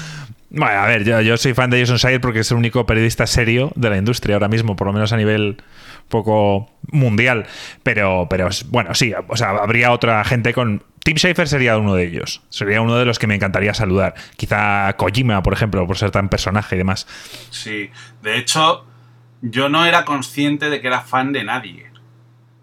Bueno, 0.51 0.81
a 0.81 0.87
ver, 0.87 1.05
yo, 1.05 1.37
soy 1.37 1.53
fan 1.53 1.69
de 1.69 1.81
Jason 1.81 1.99
Schreier 1.99 2.21
porque 2.21 2.41
es 2.41 2.51
el 2.51 2.57
único 2.57 2.87
periodista 2.87 3.27
serio 3.27 3.71
de 3.75 3.91
la 3.91 3.99
industria 3.99 4.37
ahora 4.37 4.49
mismo, 4.49 4.77
por 4.77 4.87
lo 4.87 4.93
menos 4.95 5.13
a 5.13 5.17
nivel 5.17 5.63
poco 6.09 6.71
mundial. 6.91 7.47
Pero, 7.83 8.27
pero 8.31 8.49
bueno, 8.69 8.95
sí, 8.95 9.13
o 9.29 9.37
sea, 9.37 9.51
habría 9.51 9.93
otra 9.93 10.25
gente 10.25 10.55
con 10.55 10.83
Tim 11.05 11.17
Schafer 11.17 11.49
sería 11.49 11.79
uno 11.79 11.95
de 11.95 12.07
ellos. 12.07 12.43
Sería 12.49 12.81
uno 12.81 12.97
de 12.97 13.05
los 13.05 13.19
que 13.19 13.27
me 13.27 13.35
encantaría 13.35 13.75
saludar. 13.75 14.15
Quizá 14.37 14.93
Kojima, 14.97 15.43
por 15.43 15.53
ejemplo, 15.53 15.87
por 15.87 15.99
ser 15.99 16.11
tan 16.11 16.29
personaje 16.29 16.75
y 16.75 16.79
demás. 16.79 17.07
Sí, 17.51 17.91
de 18.23 18.39
hecho, 18.39 18.87
yo 19.43 19.69
no 19.69 19.85
era 19.85 20.05
consciente 20.05 20.71
de 20.71 20.81
que 20.81 20.87
era 20.87 21.03
fan 21.03 21.33
de 21.33 21.45
nadie. 21.45 21.91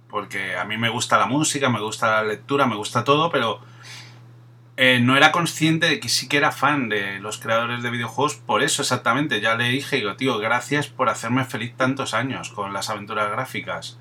Porque 0.10 0.56
a 0.56 0.66
mí 0.66 0.78
me 0.78 0.90
gusta 0.90 1.18
la 1.18 1.26
música, 1.28 1.70
me 1.70 1.82
gusta 1.82 2.22
la 2.22 2.24
lectura, 2.24 2.66
me 2.66 2.76
gusta 2.76 3.04
todo, 3.04 3.30
pero 3.30 3.62
eh, 4.78 5.00
no 5.00 5.16
era 5.16 5.32
consciente 5.32 5.88
de 5.88 6.00
que 6.00 6.10
sí 6.10 6.28
que 6.28 6.38
era 6.38 6.52
fan 6.52 6.90
de 6.90 7.20
los 7.20 7.38
creadores 7.38 7.82
de 7.82 7.90
videojuegos. 7.90 8.36
Por 8.36 8.62
eso 8.62 8.82
exactamente, 8.82 9.40
ya 9.40 9.56
le 9.56 9.70
dije, 9.70 9.98
digo, 9.98 10.16
tío, 10.16 10.38
gracias 10.38 10.88
por 10.88 11.10
hacerme 11.10 11.46
feliz 11.46 11.76
tantos 11.78 12.14
años 12.14 12.50
con 12.50 12.74
las 12.74 12.90
aventuras 12.90 13.32
gráficas. 13.32 13.98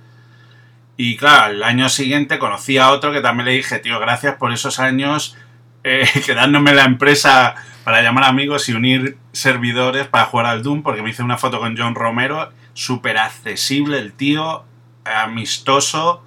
Y 0.96 1.16
claro, 1.16 1.52
el 1.52 1.62
año 1.62 1.88
siguiente 1.88 2.38
conocí 2.38 2.78
a 2.78 2.90
otro 2.90 3.12
que 3.12 3.20
también 3.20 3.46
le 3.46 3.52
dije, 3.52 3.78
tío, 3.78 3.98
gracias 4.00 4.36
por 4.36 4.52
esos 4.52 4.80
años 4.80 5.36
eh, 5.84 6.08
quedándome 6.26 6.74
la 6.74 6.84
empresa 6.84 7.54
para 7.84 8.02
llamar 8.02 8.24
amigos 8.24 8.68
y 8.68 8.72
unir 8.72 9.18
servidores 9.32 10.06
para 10.08 10.24
jugar 10.24 10.46
al 10.46 10.62
Doom, 10.62 10.82
porque 10.82 11.02
me 11.02 11.10
hice 11.10 11.22
una 11.22 11.36
foto 11.36 11.60
con 11.60 11.76
John 11.76 11.94
Romero, 11.94 12.52
súper 12.72 13.18
accesible 13.18 13.98
el 13.98 14.14
tío, 14.14 14.64
amistoso, 15.04 16.24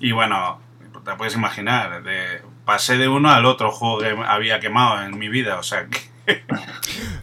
y 0.00 0.12
bueno, 0.12 0.60
te 1.04 1.14
puedes 1.14 1.36
imaginar, 1.36 2.02
de, 2.02 2.42
pasé 2.66 2.98
de 2.98 3.08
uno 3.08 3.30
al 3.30 3.46
otro 3.46 3.70
juego 3.70 4.00
que 4.00 4.14
había 4.26 4.60
quemado 4.60 5.02
en 5.02 5.18
mi 5.18 5.30
vida, 5.30 5.58
o 5.58 5.62
sea 5.62 5.86
que... 5.86 5.98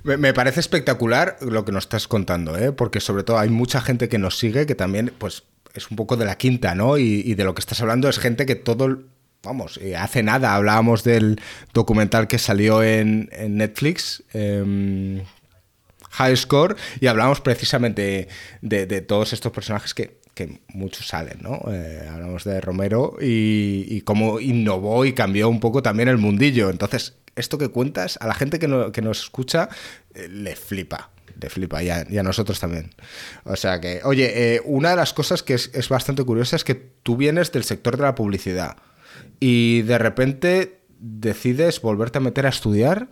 Me 0.03 0.33
parece 0.33 0.61
espectacular 0.61 1.37
lo 1.41 1.65
que 1.65 1.71
nos 1.71 1.83
estás 1.83 2.07
contando, 2.07 2.57
¿eh? 2.57 2.71
porque 2.71 2.99
sobre 2.99 3.23
todo 3.23 3.37
hay 3.37 3.49
mucha 3.49 3.81
gente 3.81 4.09
que 4.09 4.17
nos 4.17 4.39
sigue 4.39 4.65
que 4.65 4.75
también, 4.75 5.13
pues 5.17 5.43
es 5.73 5.91
un 5.91 5.97
poco 5.97 6.17
de 6.17 6.25
la 6.25 6.37
quinta, 6.37 6.73
¿no? 6.73 6.97
Y, 6.97 7.33
de 7.35 7.43
lo 7.43 7.53
que 7.53 7.59
estás 7.59 7.81
hablando 7.81 8.07
es 8.07 8.19
gente 8.19 8.45
que 8.45 8.55
todo, 8.55 8.99
vamos, 9.43 9.77
eh, 9.81 9.97
hace 9.97 10.23
nada 10.23 10.55
hablábamos 10.55 11.03
del 11.03 11.41
documental 11.73 12.27
que 12.27 12.39
salió 12.39 12.81
en, 12.81 13.29
Netflix. 13.49 14.23
Em, 14.33 15.23
High 16.11 16.37
Score 16.37 16.75
y 16.99 17.07
hablábamos 17.07 17.41
precisamente 17.41 18.27
de, 18.61 19.01
todos 19.01 19.33
estos 19.33 19.51
personajes 19.51 19.93
que, 19.93 20.21
que 20.33 20.61
muchos 20.69 21.07
salen, 21.07 21.39
¿no? 21.41 21.61
Eh, 21.71 22.07
hablamos 22.09 22.43
de 22.43 22.59
Romero 22.61 23.17
y, 23.21 24.01
cómo 24.01 24.39
innovó 24.39 25.05
y 25.05 25.13
cambió 25.13 25.49
un 25.49 25.59
poco 25.59 25.83
también 25.83 26.09
el 26.09 26.17
mundillo. 26.17 26.69
Entonces, 26.69 27.15
esto 27.35 27.57
que 27.57 27.69
cuentas, 27.69 28.17
a 28.21 28.27
la 28.27 28.33
gente 28.33 28.59
que, 28.59 28.67
nos 28.67 29.23
escucha, 29.23 29.69
eh, 30.13 30.27
le 30.29 30.55
flipa. 30.55 31.11
Le 31.39 31.49
flipa 31.49 31.83
y 31.83 31.89
a, 31.89 32.23
nosotros 32.23 32.59
también. 32.59 32.91
O 33.43 33.55
sea 33.55 33.81
que, 33.81 34.01
oye, 34.03 34.61
una 34.65 34.91
de 34.91 34.95
las 34.95 35.13
cosas 35.13 35.41
que 35.41 35.55
es, 35.55 35.71
es 35.73 35.89
bastante 35.89 36.23
curiosa 36.23 36.55
es 36.55 36.63
que 36.63 36.75
tú 36.75 37.17
vienes 37.17 37.51
del 37.51 37.63
sector 37.63 37.97
de 37.97 38.03
la 38.03 38.15
publicidad 38.15 38.77
y 39.39 39.81
de 39.81 39.97
repente 39.97 40.79
decides 40.99 41.81
volverte 41.81 42.19
a 42.19 42.21
meter 42.21 42.45
a 42.45 42.49
estudiar 42.49 43.09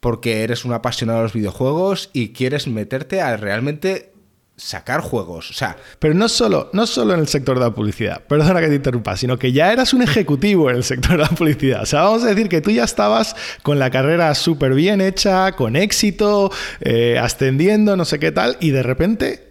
porque 0.00 0.42
eres 0.42 0.64
un 0.64 0.72
apasionado 0.72 1.20
de 1.20 1.24
los 1.24 1.32
videojuegos 1.32 2.10
y 2.12 2.32
quieres 2.32 2.66
meterte 2.66 3.20
a 3.20 3.36
realmente 3.36 4.12
sacar 4.56 5.00
juegos. 5.00 5.50
O 5.50 5.52
sea. 5.52 5.76
Pero 5.98 6.14
no 6.14 6.28
solo, 6.28 6.70
no 6.72 6.86
solo 6.86 7.14
en 7.14 7.20
el 7.20 7.28
sector 7.28 7.58
de 7.58 7.64
la 7.64 7.74
publicidad, 7.74 8.22
perdona 8.26 8.60
que 8.60 8.68
te 8.68 8.74
interrumpa, 8.76 9.16
sino 9.16 9.38
que 9.38 9.52
ya 9.52 9.72
eras 9.72 9.92
un 9.94 10.02
ejecutivo 10.02 10.70
en 10.70 10.76
el 10.76 10.84
sector 10.84 11.12
de 11.12 11.18
la 11.18 11.28
publicidad. 11.28 11.82
O 11.82 11.86
sea, 11.86 12.02
vamos 12.02 12.24
a 12.24 12.28
decir 12.28 12.48
que 12.48 12.60
tú 12.60 12.70
ya 12.70 12.84
estabas 12.84 13.36
con 13.62 13.78
la 13.78 13.90
carrera 13.90 14.34
súper 14.34 14.74
bien 14.74 15.00
hecha, 15.00 15.52
con 15.52 15.76
éxito, 15.76 16.50
eh, 16.80 17.18
ascendiendo, 17.18 17.96
no 17.96 18.04
sé 18.04 18.18
qué 18.18 18.32
tal, 18.32 18.56
y 18.60 18.70
de 18.70 18.82
repente 18.82 19.46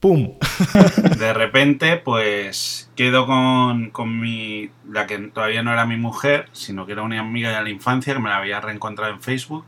¡Pum! 0.00 0.38
De 1.18 1.34
repente, 1.34 1.98
pues 1.98 2.90
quedo 2.96 3.26
con, 3.26 3.90
con, 3.90 4.18
mi. 4.18 4.70
la 4.88 5.06
que 5.06 5.18
todavía 5.18 5.62
no 5.62 5.74
era 5.74 5.84
mi 5.84 5.98
mujer, 5.98 6.48
sino 6.52 6.86
que 6.86 6.92
era 6.92 7.02
una 7.02 7.20
amiga 7.20 7.54
de 7.54 7.62
la 7.62 7.68
infancia 7.68 8.14
que 8.14 8.18
me 8.18 8.30
la 8.30 8.38
había 8.38 8.62
reencontrado 8.62 9.12
en 9.12 9.20
Facebook. 9.20 9.66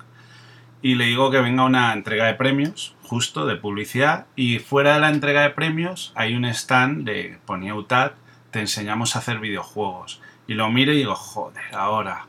Y 0.83 0.97
le 0.97 1.07
digo 1.07 1.31
que 1.31 1.41
venga 1.41 1.65
una 1.65 1.93
entrega 1.93 2.27
de 2.27 2.35
premios, 2.35 2.97
justo 3.03 3.47
de 3.47 3.57
publicidad. 3.57 4.27
Y 4.37 4.59
fuera 4.59 4.95
de 4.95 5.01
la 5.01 5.11
entrega 5.11 5.43
de 5.43 5.51
premios 5.51 6.13
hay 6.15 6.35
un 6.35 6.45
stand 6.45 7.05
de 7.05 7.39
ponía 7.47 7.75
UTAD, 7.75 8.13
te 8.51 8.61
enseñamos 8.61 9.15
a 9.15 9.21
hacer 9.21 9.39
videojuegos. 9.39 10.21
Y 10.47 10.55
lo 10.55 10.71
miro 10.71 10.93
y 10.93 10.99
digo, 10.99 11.15
joder, 11.15 11.63
ahora. 11.73 12.27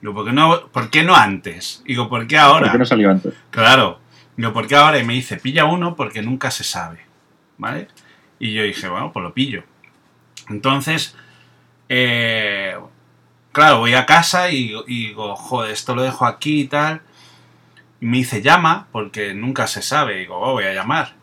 Digo, 0.00 0.14
¿por 0.14 0.24
qué 0.24 0.32
no, 0.32 0.66
¿por 0.68 0.90
qué 0.90 1.02
no 1.04 1.14
antes? 1.14 1.82
Digo, 1.86 2.08
¿por 2.08 2.26
qué 2.26 2.38
ahora? 2.38 2.64
¿Por 2.64 2.72
qué 2.72 2.78
no 2.78 2.86
salió 2.86 3.10
antes? 3.10 3.34
Claro. 3.50 4.00
Digo, 4.36 4.52
¿por 4.52 4.66
qué 4.66 4.74
ahora? 4.74 4.98
Y 4.98 5.04
me 5.04 5.12
dice, 5.12 5.36
pilla 5.36 5.66
uno 5.66 5.94
porque 5.94 6.22
nunca 6.22 6.50
se 6.50 6.64
sabe. 6.64 7.12
¿vale? 7.62 7.86
Y 8.40 8.52
yo 8.52 8.64
dije, 8.64 8.88
bueno, 8.88 9.12
pues 9.12 9.22
lo 9.22 9.32
pillo. 9.32 9.62
Entonces, 10.48 11.16
eh, 11.88 12.76
claro, 13.52 13.78
voy 13.78 13.94
a 13.94 14.04
casa 14.04 14.50
y, 14.50 14.74
digo, 14.86 15.36
joder, 15.36 15.70
esto 15.70 15.94
lo 15.94 16.02
dejo 16.02 16.26
aquí 16.26 16.62
y 16.62 16.66
tal. 16.66 17.02
Me 18.02 18.18
dice, 18.18 18.42
llama, 18.42 18.88
porque 18.92 19.32
nunca 19.34 19.66
se 19.66 19.80
sabe. 19.80 20.18
Digo, 20.18 20.38
oh, 20.38 20.52
voy 20.52 20.64
a 20.64 20.74
llamar. 20.74 21.14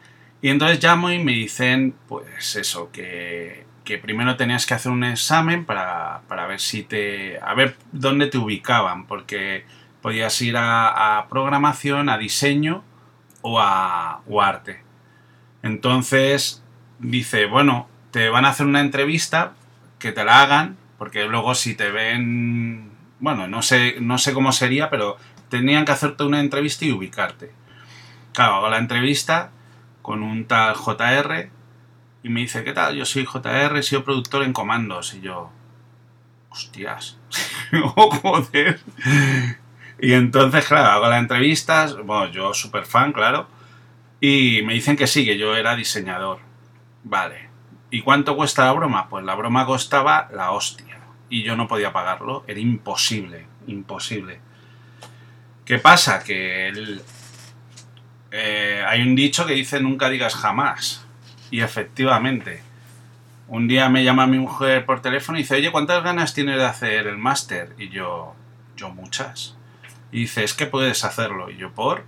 Y 0.41 0.49
entonces 0.49 0.81
llamo 0.81 1.11
y 1.11 1.19
me 1.19 1.33
dicen, 1.33 1.93
pues 2.07 2.55
eso, 2.55 2.91
que, 2.91 3.65
que 3.83 3.97
primero 3.97 4.37
tenías 4.37 4.65
que 4.65 4.73
hacer 4.73 4.91
un 4.91 5.03
examen 5.03 5.65
para, 5.65 6.21
para, 6.27 6.47
ver 6.47 6.59
si 6.59 6.83
te. 6.83 7.39
a 7.41 7.53
ver 7.53 7.75
dónde 7.91 8.27
te 8.27 8.37
ubicaban, 8.37 9.05
porque 9.05 9.65
podías 10.01 10.41
ir 10.41 10.55
a, 10.57 11.17
a 11.17 11.27
programación, 11.27 12.09
a 12.09 12.17
diseño 12.17 12.83
o 13.41 13.59
a 13.59 14.21
o 14.27 14.41
arte. 14.41 14.81
Entonces 15.61 16.63
dice, 16.99 17.45
bueno, 17.45 17.89
te 18.11 18.29
van 18.29 18.45
a 18.45 18.49
hacer 18.49 18.65
una 18.65 18.79
entrevista, 18.79 19.53
que 19.99 20.11
te 20.11 20.23
la 20.23 20.41
hagan, 20.41 20.77
porque 20.97 21.25
luego 21.25 21.53
si 21.55 21.75
te 21.75 21.91
ven, 21.91 22.91
bueno, 23.19 23.47
no 23.47 23.61
sé, 23.61 23.95
no 23.99 24.17
sé 24.17 24.33
cómo 24.33 24.51
sería, 24.51 24.89
pero 24.89 25.17
tenían 25.49 25.85
que 25.85 25.91
hacerte 25.91 26.23
una 26.23 26.39
entrevista 26.39 26.85
y 26.85 26.91
ubicarte. 26.91 27.51
Claro, 28.33 28.55
hago 28.55 28.69
la 28.69 28.77
entrevista 28.77 29.51
con 30.01 30.23
un 30.23 30.45
tal 30.45 30.75
JR 30.75 31.49
y 32.23 32.29
me 32.29 32.41
dice, 32.41 32.63
¿qué 32.63 32.73
tal? 32.73 32.95
Yo 32.95 33.05
soy 33.05 33.25
JR, 33.25 33.77
he 33.77 33.83
sido 33.83 34.03
productor 34.03 34.43
en 34.43 34.53
comandos. 34.53 35.13
Y 35.13 35.21
yo, 35.21 35.51
hostias, 36.49 37.17
oh, 37.95 38.11
joder. 38.11 38.79
Y 39.99 40.13
entonces, 40.13 40.65
claro, 40.65 40.89
hago 40.89 41.09
la 41.09 41.19
entrevista, 41.19 41.87
bueno, 42.03 42.31
yo 42.31 42.53
súper 42.53 42.85
fan, 42.85 43.11
claro 43.11 43.59
y 44.19 44.61
me 44.63 44.73
dicen 44.73 44.97
que 44.97 45.07
sí, 45.07 45.25
que 45.25 45.37
yo 45.37 45.55
era 45.55 45.75
diseñador. 45.75 46.39
Vale. 47.03 47.49
¿Y 47.89 48.01
cuánto 48.01 48.35
cuesta 48.35 48.65
la 48.65 48.73
broma? 48.73 49.07
Pues 49.09 49.23
la 49.23 49.35
broma 49.35 49.65
costaba 49.65 50.29
la 50.33 50.51
hostia. 50.51 50.99
Y 51.29 51.43
yo 51.43 51.55
no 51.55 51.67
podía 51.67 51.93
pagarlo. 51.93 52.43
Era 52.47 52.59
imposible. 52.59 53.47
Imposible. 53.67 54.41
¿Qué 55.69 55.77
pasa? 55.77 56.23
Que 56.23 56.73
eh, 58.31 58.83
hay 58.87 59.01
un 59.03 59.15
dicho 59.15 59.45
que 59.45 59.53
dice 59.53 59.79
nunca 59.79 60.09
digas 60.09 60.33
jamás. 60.33 61.05
Y 61.51 61.61
efectivamente. 61.61 62.63
Un 63.47 63.67
día 63.67 63.87
me 63.87 64.03
llama 64.03 64.25
mi 64.25 64.39
mujer 64.39 64.83
por 64.87 65.03
teléfono 65.03 65.37
y 65.37 65.43
dice, 65.43 65.57
oye, 65.57 65.71
¿cuántas 65.71 66.03
ganas 66.03 66.33
tienes 66.33 66.57
de 66.57 66.65
hacer 66.65 67.05
el 67.05 67.19
máster? 67.19 67.75
Y 67.77 67.89
yo, 67.89 68.33
yo 68.77 68.89
muchas. 68.89 69.57
Y 70.11 70.21
dice, 70.21 70.43
es 70.43 70.55
que 70.55 70.65
puedes 70.65 71.05
hacerlo. 71.05 71.51
Y 71.51 71.57
yo, 71.57 71.71
¿por? 71.71 72.03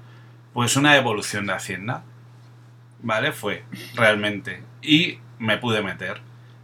Pues 0.53 0.75
una 0.75 0.97
evolución 0.97 1.45
de 1.45 1.53
Hacienda. 1.53 2.01
¿Vale? 3.03 3.31
Fue, 3.31 3.63
realmente. 3.93 4.63
Y 4.81 5.19
me 5.37 5.59
pude 5.59 5.83
meter. 5.83 6.19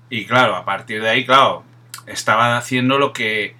Y 0.09 0.25
claro, 0.25 0.55
a 0.55 0.65
partir 0.65 1.03
de 1.03 1.09
ahí, 1.09 1.27
claro, 1.27 1.63
estaba 2.07 2.57
haciendo 2.57 2.97
lo 2.97 3.13
que, 3.13 3.55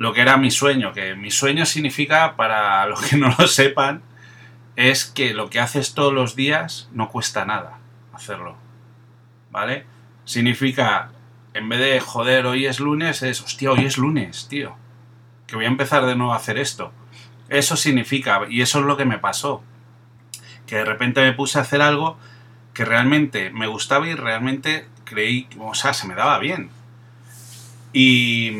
lo 0.00 0.14
que 0.14 0.22
era 0.22 0.38
mi 0.38 0.50
sueño. 0.50 0.94
Que 0.94 1.14
mi 1.14 1.30
sueño 1.30 1.66
significa, 1.66 2.34
para 2.34 2.86
los 2.88 3.02
que 3.02 3.18
no 3.18 3.32
lo 3.38 3.46
sepan, 3.46 4.02
es 4.74 5.04
que 5.04 5.34
lo 5.34 5.50
que 5.50 5.60
haces 5.60 5.94
todos 5.94 6.12
los 6.12 6.34
días 6.34 6.88
no 6.92 7.10
cuesta 7.10 7.44
nada 7.44 7.78
hacerlo. 8.14 8.56
¿Vale? 9.50 9.84
Significa, 10.24 11.10
en 11.52 11.68
vez 11.68 11.80
de 11.80 12.00
joder, 12.00 12.46
hoy 12.46 12.64
es 12.64 12.80
lunes, 12.80 13.22
es 13.22 13.42
hostia, 13.42 13.72
hoy 13.72 13.84
es 13.84 13.98
lunes, 13.98 14.48
tío. 14.48 14.74
Que 15.46 15.56
voy 15.56 15.66
a 15.66 15.68
empezar 15.68 16.06
de 16.06 16.16
nuevo 16.16 16.32
a 16.32 16.36
hacer 16.36 16.58
esto. 16.58 16.92
Eso 17.50 17.76
significa, 17.76 18.40
y 18.48 18.62
eso 18.62 18.80
es 18.80 18.86
lo 18.86 18.96
que 18.96 19.04
me 19.04 19.18
pasó, 19.18 19.62
que 20.66 20.76
de 20.76 20.84
repente 20.86 21.20
me 21.20 21.34
puse 21.34 21.58
a 21.58 21.62
hacer 21.62 21.82
algo 21.82 22.16
que 22.72 22.86
realmente 22.86 23.50
me 23.50 23.66
gustaba 23.66 24.06
y 24.06 24.14
realmente 24.14 24.88
creí, 25.04 25.46
o 25.58 25.74
sea, 25.74 25.92
se 25.92 26.06
me 26.06 26.14
daba 26.14 26.38
bien. 26.38 26.70
Y, 27.92 28.52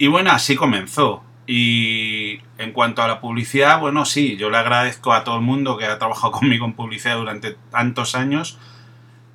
y 0.00 0.08
bueno, 0.08 0.32
así 0.32 0.56
comenzó. 0.56 1.22
Y 1.46 2.40
en 2.58 2.72
cuanto 2.72 3.02
a 3.02 3.08
la 3.08 3.20
publicidad, 3.20 3.80
bueno, 3.80 4.04
sí, 4.04 4.36
yo 4.36 4.50
le 4.50 4.56
agradezco 4.56 5.12
a 5.12 5.24
todo 5.24 5.36
el 5.36 5.42
mundo 5.42 5.76
que 5.78 5.86
ha 5.86 5.98
trabajado 5.98 6.32
conmigo 6.40 6.64
en 6.64 6.72
publicidad 6.72 7.16
durante 7.16 7.56
tantos 7.70 8.14
años, 8.14 8.58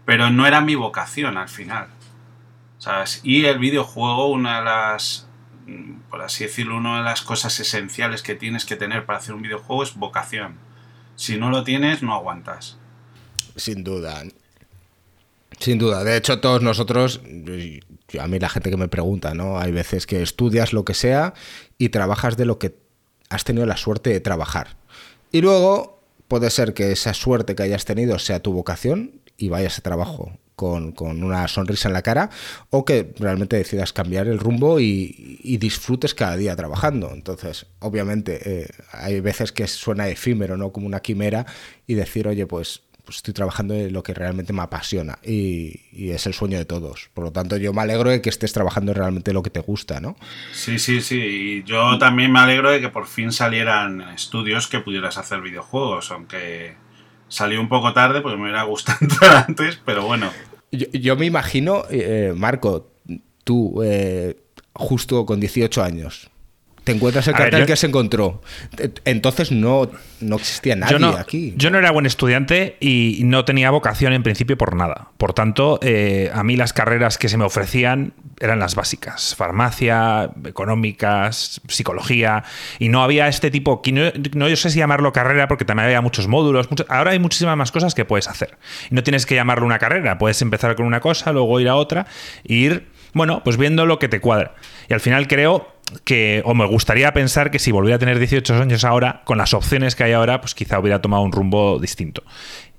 pero 0.05 0.29
no 0.29 0.45
era 0.45 0.61
mi 0.61 0.75
vocación 0.75 1.37
al 1.37 1.49
final. 1.49 1.87
¿Sabes? 2.77 3.21
Y 3.23 3.45
el 3.45 3.59
videojuego, 3.59 4.27
una 4.27 4.59
de 4.59 4.65
las 4.65 5.25
Mm, 5.65 6.01
por 6.09 6.21
así 6.21 6.43
decirlo, 6.43 6.77
una 6.77 6.99
de 6.99 7.03
las 7.03 7.21
cosas 7.21 7.59
esenciales 7.59 8.21
que 8.21 8.35
tienes 8.35 8.65
que 8.65 8.75
tener 8.75 9.05
para 9.05 9.19
hacer 9.19 9.33
un 9.33 9.41
videojuego 9.41 9.83
es 9.83 9.95
vocación. 9.95 10.57
Si 11.15 11.37
no 11.37 11.49
lo 11.49 11.63
tienes, 11.63 12.03
no 12.03 12.13
aguantas. 12.13 12.77
Sin 13.55 13.83
duda. 13.83 14.23
Sin 15.59 15.79
duda. 15.79 16.03
De 16.03 16.17
hecho, 16.17 16.39
todos 16.39 16.61
nosotros, 16.61 17.21
a 18.19 18.27
mí 18.27 18.39
la 18.39 18.49
gente 18.49 18.69
que 18.69 18.77
me 18.77 18.87
pregunta, 18.87 19.33
¿no? 19.33 19.59
Hay 19.59 19.71
veces 19.71 20.05
que 20.05 20.21
estudias 20.21 20.73
lo 20.73 20.85
que 20.85 20.93
sea 20.93 21.33
y 21.77 21.89
trabajas 21.89 22.37
de 22.37 22.45
lo 22.45 22.59
que 22.59 22.75
has 23.29 23.43
tenido 23.43 23.65
la 23.65 23.77
suerte 23.77 24.11
de 24.11 24.19
trabajar. 24.19 24.77
Y 25.31 25.41
luego 25.41 25.99
puede 26.27 26.49
ser 26.49 26.73
que 26.73 26.91
esa 26.91 27.13
suerte 27.13 27.55
que 27.55 27.63
hayas 27.63 27.85
tenido 27.85 28.19
sea 28.19 28.41
tu 28.41 28.53
vocación 28.53 29.21
y 29.37 29.49
vayas 29.49 29.79
a 29.79 29.81
trabajo 29.81 30.31
con, 30.55 30.95
una 31.23 31.47
sonrisa 31.47 31.89
en 31.89 31.93
la 31.93 32.01
cara 32.01 32.29
o 32.69 32.85
que 32.85 33.13
realmente 33.19 33.57
decidas 33.57 33.93
cambiar 33.93 34.27
el 34.27 34.39
rumbo 34.39 34.79
y, 34.79 35.57
disfrutes 35.59 36.13
cada 36.13 36.37
día 36.37 36.55
trabajando. 36.55 37.11
Entonces, 37.13 37.65
obviamente, 37.79 38.39
eh, 38.45 38.67
hay 38.91 39.19
veces 39.19 39.51
que 39.51 39.67
suena 39.67 40.07
efímero, 40.07 40.57
¿no? 40.57 40.71
Como 40.71 40.87
una 40.87 41.01
quimera 41.01 41.45
y 41.87 41.95
decir, 41.95 42.27
oye, 42.27 42.45
pues, 42.45 42.83
pues 43.05 43.17
estoy 43.17 43.33
trabajando 43.33 43.73
en 43.73 43.93
lo 43.93 44.03
que 44.03 44.13
realmente 44.13 44.51
me 44.51 44.63
apasiona 44.63 45.19
y, 45.23 45.81
es 46.11 46.25
el 46.25 46.33
sueño 46.33 46.57
de 46.57 46.65
todos. 46.65 47.09
Por 47.13 47.23
lo 47.23 47.31
tanto, 47.31 47.57
yo 47.57 47.71
me 47.71 47.81
alegro 47.81 48.09
de 48.09 48.21
que 48.21 48.29
estés 48.29 48.51
trabajando 48.51 48.93
realmente 48.93 49.31
lo 49.33 49.43
que 49.43 49.49
te 49.49 49.59
gusta, 49.59 49.99
¿no? 49.99 50.17
Sí, 50.51 50.79
sí, 50.79 51.01
sí. 51.01 51.19
Y 51.19 51.63
yo 51.63 51.97
también 51.97 52.31
me 52.31 52.39
alegro 52.39 52.71
de 52.71 52.81
que 52.81 52.89
por 52.89 53.07
fin 53.07 53.31
salieran 53.31 54.01
estudios 54.01 54.67
que 54.67 54.79
pudieras 54.79 55.17
hacer 55.17 55.41
videojuegos, 55.41 56.11
aunque 56.11 56.75
Salió 57.27 57.59
un 57.59 57.69
poco 57.69 57.91
tarde 57.93 58.21
porque 58.21 58.37
me 58.37 58.43
hubiera 58.43 58.63
gustado 58.63 58.99
entrar 59.01 59.45
antes, 59.47 59.79
pero 59.83 60.05
bueno. 60.05 60.31
Yo, 60.71 61.15
me 61.15 61.25
imagino, 61.25 61.83
eh, 61.89 62.33
Marco, 62.35 62.91
tú, 63.43 63.81
eh, 63.83 64.37
justo 64.73 65.25
con 65.25 65.39
18 65.39 65.83
años, 65.83 66.29
te 66.85 66.91
encuentras 66.91 67.27
el 67.27 67.33
cartel 67.33 67.65
que 67.65 67.75
se 67.75 67.87
encontró. 67.87 68.43
Entonces 69.05 69.51
no, 69.51 69.89
no 70.21 70.35
existía 70.35 70.75
nadie 70.75 71.03
aquí. 71.17 71.53
Yo 71.57 71.71
no 71.71 71.79
era 71.79 71.89
buen 71.89 72.05
estudiante 72.05 72.77
y 72.79 73.21
no 73.23 73.43
tenía 73.43 73.71
vocación 73.71 74.13
en 74.13 74.21
principio 74.21 74.55
por 74.55 74.75
nada. 74.75 75.09
Por 75.17 75.33
tanto, 75.33 75.79
eh, 75.81 76.29
a 76.31 76.43
mí 76.43 76.55
las 76.55 76.73
carreras 76.73 77.17
que 77.17 77.27
se 77.27 77.37
me 77.37 77.43
ofrecían 77.43 78.13
eran 78.39 78.59
las 78.59 78.75
básicas, 78.75 79.33
farmacia, 79.35 80.29
económicas, 80.45 81.59
psicología, 81.67 82.43
y 82.77 82.89
no 82.89 83.01
había 83.01 83.27
este 83.29 83.49
tipo, 83.49 83.81
no, 83.91 84.11
no 84.33 84.47
yo 84.47 84.55
sé 84.55 84.69
si 84.69 84.77
llamarlo 84.77 85.11
carrera 85.11 85.47
porque 85.47 85.65
también 85.65 85.87
había 85.87 86.01
muchos 86.01 86.27
módulos, 86.27 86.69
ahora 86.87 87.11
hay 87.11 87.19
muchísimas 87.19 87.57
más 87.57 87.71
cosas 87.71 87.95
que 87.95 88.05
puedes 88.05 88.27
hacer. 88.27 88.59
Y 88.91 88.95
no 88.95 89.01
tienes 89.01 89.25
que 89.25 89.33
llamarlo 89.33 89.65
una 89.65 89.79
carrera, 89.79 90.19
puedes 90.19 90.39
empezar 90.43 90.75
con 90.75 90.85
una 90.85 90.99
cosa, 90.99 91.31
luego 91.31 91.59
ir 91.59 91.69
a 91.69 91.75
otra, 91.75 92.05
e 92.43 92.53
ir, 92.53 92.87
bueno, 93.13 93.41
pues 93.43 93.57
viendo 93.57 93.87
lo 93.87 93.97
que 93.97 94.07
te 94.07 94.21
cuadra. 94.21 94.53
Y 94.87 94.93
al 94.93 94.99
final 94.99 95.27
creo 95.27 95.74
que, 96.03 96.41
o 96.45 96.53
me 96.53 96.65
gustaría 96.65 97.13
pensar 97.13 97.51
que 97.51 97.59
si 97.59 97.71
volviera 97.71 97.97
a 97.97 97.99
tener 97.99 98.19
18 98.19 98.55
años 98.55 98.83
ahora, 98.83 99.21
con 99.25 99.37
las 99.37 99.53
opciones 99.53 99.95
que 99.95 100.03
hay 100.03 100.13
ahora, 100.13 100.41
pues 100.41 100.55
quizá 100.55 100.79
hubiera 100.79 101.01
tomado 101.01 101.23
un 101.23 101.31
rumbo 101.31 101.79
distinto 101.79 102.23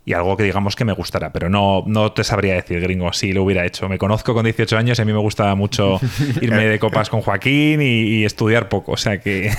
y 0.07 0.13
algo 0.13 0.37
que 0.37 0.45
digamos 0.45 0.77
que 0.77 0.85
me 0.85 0.93
gustará, 0.93 1.33
pero 1.33 1.51
no, 1.51 1.83
no 1.85 2.13
te 2.13 2.23
sabría 2.23 2.55
decir, 2.55 2.81
gringo, 2.81 3.13
si 3.13 3.33
lo 3.33 3.43
hubiera 3.43 3.67
hecho. 3.67 3.89
Me 3.89 3.99
conozco 3.99 4.35
con 4.35 4.45
18 4.45 4.79
años 4.79 4.99
y 5.01 5.03
a 5.03 5.05
mí 5.05 5.13
me 5.13 5.19
gustaba 5.19 5.57
mucho 5.57 5.99
irme 6.41 6.65
de 6.69 6.79
copas 6.79 7.11
con 7.11 7.23
Joaquín 7.23 7.83
y, 7.83 8.25
estudiar 8.25 8.69
poco, 8.69 8.93
o 8.93 8.97
sea 8.97 9.21
que... 9.21 9.51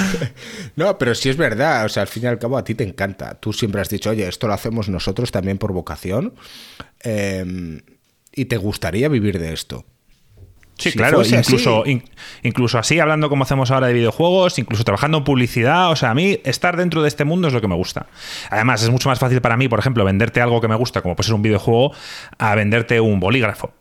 no, 0.76 0.96
pero 0.96 1.14
sí 1.14 1.28
es 1.28 1.36
verdad, 1.36 1.84
o 1.84 1.90
sea, 1.90 2.00
al 2.00 2.08
fin 2.08 2.22
y 2.22 2.26
al 2.26 2.38
cabo 2.38 2.56
a 2.56 2.64
ti 2.64 2.74
te 2.74 2.82
encanta. 2.82 3.34
Tú 3.34 3.52
siempre 3.52 3.82
has 3.82 3.90
dicho, 3.90 4.08
oye, 4.08 4.26
esto 4.26 4.48
lo 4.48 4.54
hacemos 4.54 4.88
nosotros 4.88 5.30
también 5.30 5.58
por 5.58 5.72
vocación 5.72 6.32
em, 7.00 7.82
y 8.34 8.46
te 8.46 8.56
gustaría 8.56 9.10
vivir 9.10 9.38
de 9.38 9.52
esto. 9.52 9.84
Sí, 10.76 10.92
claro, 10.92 11.22
incluso, 11.24 11.84
incluso 12.42 12.78
así, 12.78 12.98
hablando 12.98 13.28
como 13.28 13.44
hacemos 13.44 13.70
ahora 13.70 13.86
de 13.86 13.92
videojuegos, 13.92 14.58
incluso 14.58 14.82
trabajando 14.82 15.18
en 15.18 15.24
publicidad, 15.24 15.90
o 15.90 15.96
sea, 15.96 16.10
a 16.10 16.14
mí 16.14 16.40
estar 16.44 16.76
dentro 16.76 17.02
de 17.02 17.08
este 17.08 17.24
mundo 17.24 17.46
es 17.46 17.54
lo 17.54 17.60
que 17.60 17.68
me 17.68 17.76
gusta. 17.76 18.06
Además, 18.50 18.82
es 18.82 18.90
mucho 18.90 19.08
más 19.08 19.20
fácil 19.20 19.40
para 19.40 19.56
mí, 19.56 19.68
por 19.68 19.78
ejemplo, 19.78 20.04
venderte 20.04 20.40
algo 20.40 20.60
que 20.60 20.66
me 20.66 20.74
gusta, 20.74 21.00
como 21.00 21.14
puede 21.14 21.26
ser 21.26 21.34
un 21.34 21.42
videojuego, 21.42 21.92
a 22.38 22.54
venderte 22.56 23.00
un 23.00 23.20
bolígrafo. 23.20 23.72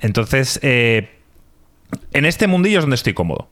Entonces, 0.00 0.58
eh, 0.62 1.10
en 2.12 2.24
este 2.24 2.46
mundillo 2.46 2.78
es 2.78 2.84
donde 2.84 2.96
estoy 2.96 3.12
cómodo. 3.12 3.48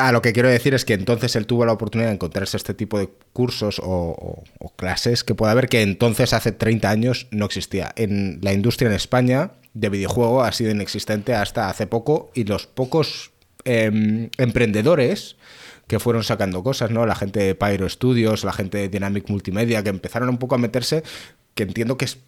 Ah, 0.00 0.12
lo 0.12 0.22
que 0.22 0.32
quiero 0.32 0.48
decir 0.48 0.74
es 0.74 0.84
que 0.84 0.94
entonces 0.94 1.34
él 1.34 1.46
tuvo 1.46 1.66
la 1.66 1.72
oportunidad 1.72 2.10
de 2.10 2.14
encontrarse 2.14 2.56
este 2.56 2.72
tipo 2.72 3.00
de 3.00 3.10
cursos 3.32 3.80
o, 3.82 4.44
clases 4.76 5.24
que 5.24 5.34
puede 5.34 5.50
haber 5.50 5.68
que 5.68 5.82
entonces 5.82 6.32
hace 6.32 6.52
30 6.52 6.88
años 6.88 7.26
no 7.32 7.44
existía. 7.46 7.92
En 7.96 8.38
la 8.40 8.52
industria 8.52 8.88
en 8.88 8.94
España 8.94 9.50
de 9.74 9.88
videojuego 9.88 10.44
ha 10.44 10.52
sido 10.52 10.70
inexistente 10.70 11.34
hasta 11.34 11.68
hace 11.68 11.88
poco 11.88 12.30
y 12.32 12.44
los 12.44 12.68
pocos 12.68 13.32
em, 13.64 14.30
emprendedores 14.38 15.34
que 15.88 15.98
fueron 15.98 16.22
sacando 16.22 16.62
cosas, 16.62 16.92
¿no? 16.92 17.04
La 17.04 17.16
gente 17.16 17.40
de 17.40 17.54
Pyro 17.56 17.88
Studios, 17.88 18.44
la 18.44 18.52
gente 18.52 18.78
de 18.78 18.88
Dynamic 18.88 19.28
Multimedia, 19.28 19.82
que 19.82 19.90
empezaron 19.90 20.28
un 20.28 20.38
poco 20.38 20.54
a 20.54 20.58
meterse, 20.58 21.02
que 21.56 21.64
entiendo 21.64 21.98
que 21.98 22.04
es 22.04 22.18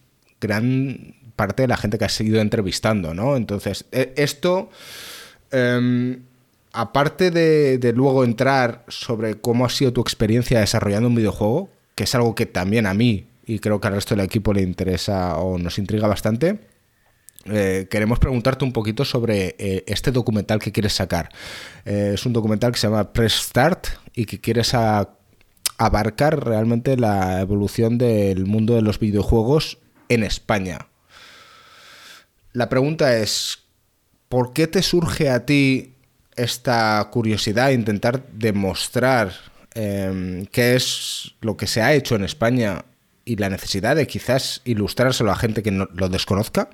gran 0.41 1.15
parte 1.37 1.63
de 1.63 1.69
la 1.69 1.77
gente 1.77 1.99
que 1.99 2.05
ha 2.05 2.09
seguido 2.09 2.41
entrevistando, 2.41 3.15
¿no? 3.15 3.37
Entonces, 3.37 3.85
e, 3.93 4.13
esto, 4.17 4.71
em, 5.53 6.23
aparte 6.73 7.31
de, 7.31 7.93
luego 7.95 8.25
entrar 8.25 8.85
sobre 8.89 9.41
cómo 9.41 9.65
ha 9.65 9.71
sido 9.71 9.93
tu 9.93 10.01
experiencia 10.01 10.61
desarrollando 10.61 11.09
un 11.09 11.15
videojuego, 11.15 11.71
que 11.95 12.05
es 12.05 12.15
algo 12.15 12.35
que 12.35 12.47
también 12.47 12.87
a 12.87 12.95
mí 12.95 13.27
y 13.45 13.59
creo 13.59 13.81
que 13.81 13.89
al 13.89 13.95
resto 13.95 14.15
del 14.15 14.25
equipo 14.25 14.53
le 14.53 14.63
interesa 14.63 15.37
o 15.39 15.59
nos 15.59 15.79
intriga 15.79 16.07
bastante, 16.07 16.61
eh, 17.47 17.89
queremos 17.91 18.19
preguntarte 18.19 18.65
un 18.65 18.73
poquito 18.73 19.05
sobre 19.05 19.57
eh, 19.59 19.85
este 19.87 20.13
documental 20.13 20.61
que 20.61 20.73
quieres 20.73 20.93
sacar. 20.93 21.31
Eh, 21.85 22.13
es 22.15 22.27
un 22.27 22.33
documental 22.33 22.71
que 22.71 22.79
se 22.79 22.87
llama 22.87 23.13
Press 23.13 23.33
Start 23.33 23.87
y 24.15 24.27
que 24.27 24.41
quieres 24.41 24.73
abarcar 25.79 26.45
realmente 26.45 26.97
la 26.97 27.41
evolución 27.41 27.99
del 27.99 28.47
mundo 28.47 28.75
de 28.75 28.83
los 28.83 29.01
videojuegos 29.01 29.79
en 30.09 30.23
España. 30.23 30.87
La 32.53 32.69
pregunta 32.69 33.17
es, 33.17 33.61
¿por 34.29 34.53
qué 34.53 34.67
te 34.67 34.83
surge 34.83 35.31
a 35.31 35.47
ti 35.47 35.95
esta 36.37 37.09
curiosidad 37.11 37.71
intentar 37.71 38.27
demostrar 38.33 39.33
em, 39.75 40.47
qué 40.47 40.75
es 40.75 41.35
lo 41.41 41.57
que 41.57 41.67
se 41.67 41.83
ha 41.83 41.93
hecho 41.95 42.17
en 42.17 42.25
España 42.25 42.85
y 43.25 43.37
la 43.37 43.49
necesidad 43.49 43.97
de 43.97 44.07
quizás 44.07 44.61
ilustrárselo 44.65 45.31
a 45.31 45.37
gente 45.37 45.63
que 45.63 45.71
no 45.71 45.89
lo 45.95 46.09
desconozca? 46.09 46.71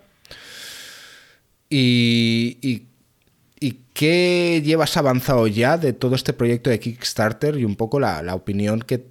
¿Y, 1.68 2.86
qué 3.92 4.60
llevas 4.62 4.98
avanzado 4.98 5.46
ya 5.46 5.78
de 5.78 5.94
todo 5.94 6.16
este 6.16 6.34
proyecto 6.34 6.68
de 6.68 6.78
Kickstarter 6.78 7.56
y 7.56 7.64
un 7.64 7.76
poco 7.76 7.98
la, 7.98 8.34
opinión 8.34 8.80
que, 8.80 9.06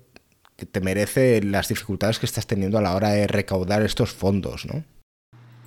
te 0.55 0.79
merece 0.79 1.41
las 1.41 1.67
dificultades 1.67 2.19
que 2.19 2.27
estás 2.27 2.45
teniendo 2.45 2.77
a 2.77 2.81
la 2.81 2.95
hora 2.95 3.09
de 3.09 3.27
recaudar 3.27 3.81
estos 3.81 4.11
fondos, 4.11 4.65
¿no? 4.65 4.85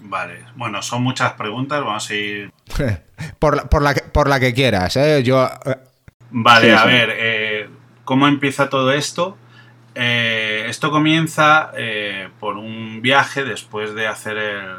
Vale, 0.08 0.44
bueno, 0.56 0.80
son 0.80 1.02
muchas 1.02 1.34
preguntas, 1.34 1.84
vamos 1.84 2.08
a 2.08 2.14
ir... 2.14 2.50
por, 3.38 3.56
la, 3.56 3.64
por, 3.64 3.82
la, 3.82 3.94
que, 3.94 4.00
por 4.00 4.28
la 4.28 4.40
que 4.40 4.54
quieras, 4.54 4.96
¿eh? 4.96 5.22
Yo... 5.22 5.44
Eh, 5.66 5.76
vale, 6.30 6.74
a 6.74 6.84
ver, 6.86 7.10
eh, 7.12 7.68
¿cómo 8.04 8.26
empieza 8.26 8.70
todo 8.70 8.90
esto? 8.92 9.36
Eh, 9.94 10.64
esto 10.68 10.90
comienza 10.90 11.72
por 12.40 12.56
un 12.56 13.02
viaje 13.02 13.44
después 13.44 13.94
de 13.94 14.06
hacer 14.06 14.38
el, 14.38 14.76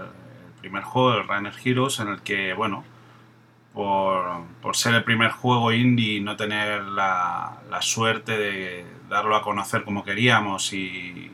primer 0.62 0.82
juego, 0.82 1.14
el 1.14 1.28
Runner 1.28 1.54
Heroes, 1.64 2.00
en 2.00 2.08
el 2.08 2.22
que, 2.22 2.54
bueno, 2.54 2.84
por, 3.74 4.76
ser 4.76 4.96
el 4.96 5.04
primer 5.04 5.30
juego 5.30 5.72
indie 5.72 6.18
y 6.18 6.22
no 6.22 6.36
tener 6.36 6.82
la, 6.84 7.60
suerte 7.82 8.38
de 8.38 8.86
darlo 9.10 9.36
a 9.36 9.44
conocer 9.44 9.84
como 9.84 10.04
queríamos 10.04 10.74
y, 10.74 11.32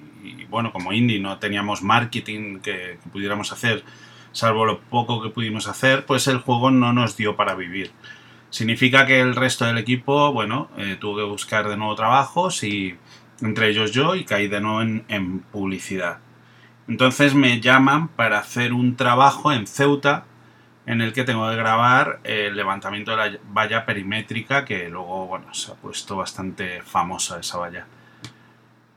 bueno, 0.49 0.71
como 0.71 0.93
indie 0.93 1.19
no 1.19 1.37
teníamos 1.39 1.81
marketing 1.81 2.59
que, 2.59 2.97
pudiéramos 3.11 3.51
hacer, 3.51 3.83
salvo 4.31 4.65
lo 4.65 4.79
poco 4.79 5.21
que 5.21 5.29
pudimos 5.29 5.67
hacer, 5.67 6.05
pues 6.05 6.27
el 6.27 6.39
juego 6.39 6.71
no 6.71 6.93
nos 6.93 7.17
dio 7.17 7.35
para 7.35 7.55
vivir. 7.55 7.91
Significa 8.49 9.05
que 9.05 9.19
el 9.19 9.35
resto 9.35 9.65
del 9.65 9.77
equipo, 9.77 10.31
bueno, 10.31 10.69
eh, 10.77 10.97
tuvo 10.99 11.17
que 11.17 11.23
buscar 11.23 11.67
de 11.67 11.77
nuevo 11.77 11.95
trabajos 11.95 12.63
y 12.63 12.95
entre 13.41 13.69
ellos 13.69 13.91
yo 13.91 14.15
y 14.15 14.23
caí 14.23 14.47
de 14.47 14.61
nuevo 14.61 14.81
en 14.81 15.39
publicidad. 15.51 16.19
Entonces 16.87 17.33
me 17.33 17.59
llaman 17.61 18.09
para 18.09 18.39
hacer 18.39 18.71
un 18.71 18.95
trabajo 18.95 19.51
en 19.51 19.65
Ceuta 19.65 20.25
en 20.85 21.01
el 21.01 21.13
que 21.13 21.23
tengo 21.23 21.49
que 21.49 21.55
grabar 21.55 22.19
el 22.23 22.55
levantamiento 22.55 23.11
de 23.11 23.17
la 23.17 23.39
valla 23.49 23.85
perimétrica 23.85 24.65
que 24.65 24.89
luego, 24.89 25.27
bueno, 25.27 25.53
se 25.53 25.71
ha 25.71 25.75
puesto 25.75 26.15
bastante 26.15 26.81
famosa 26.83 27.39
esa 27.39 27.57
valla. 27.57 27.87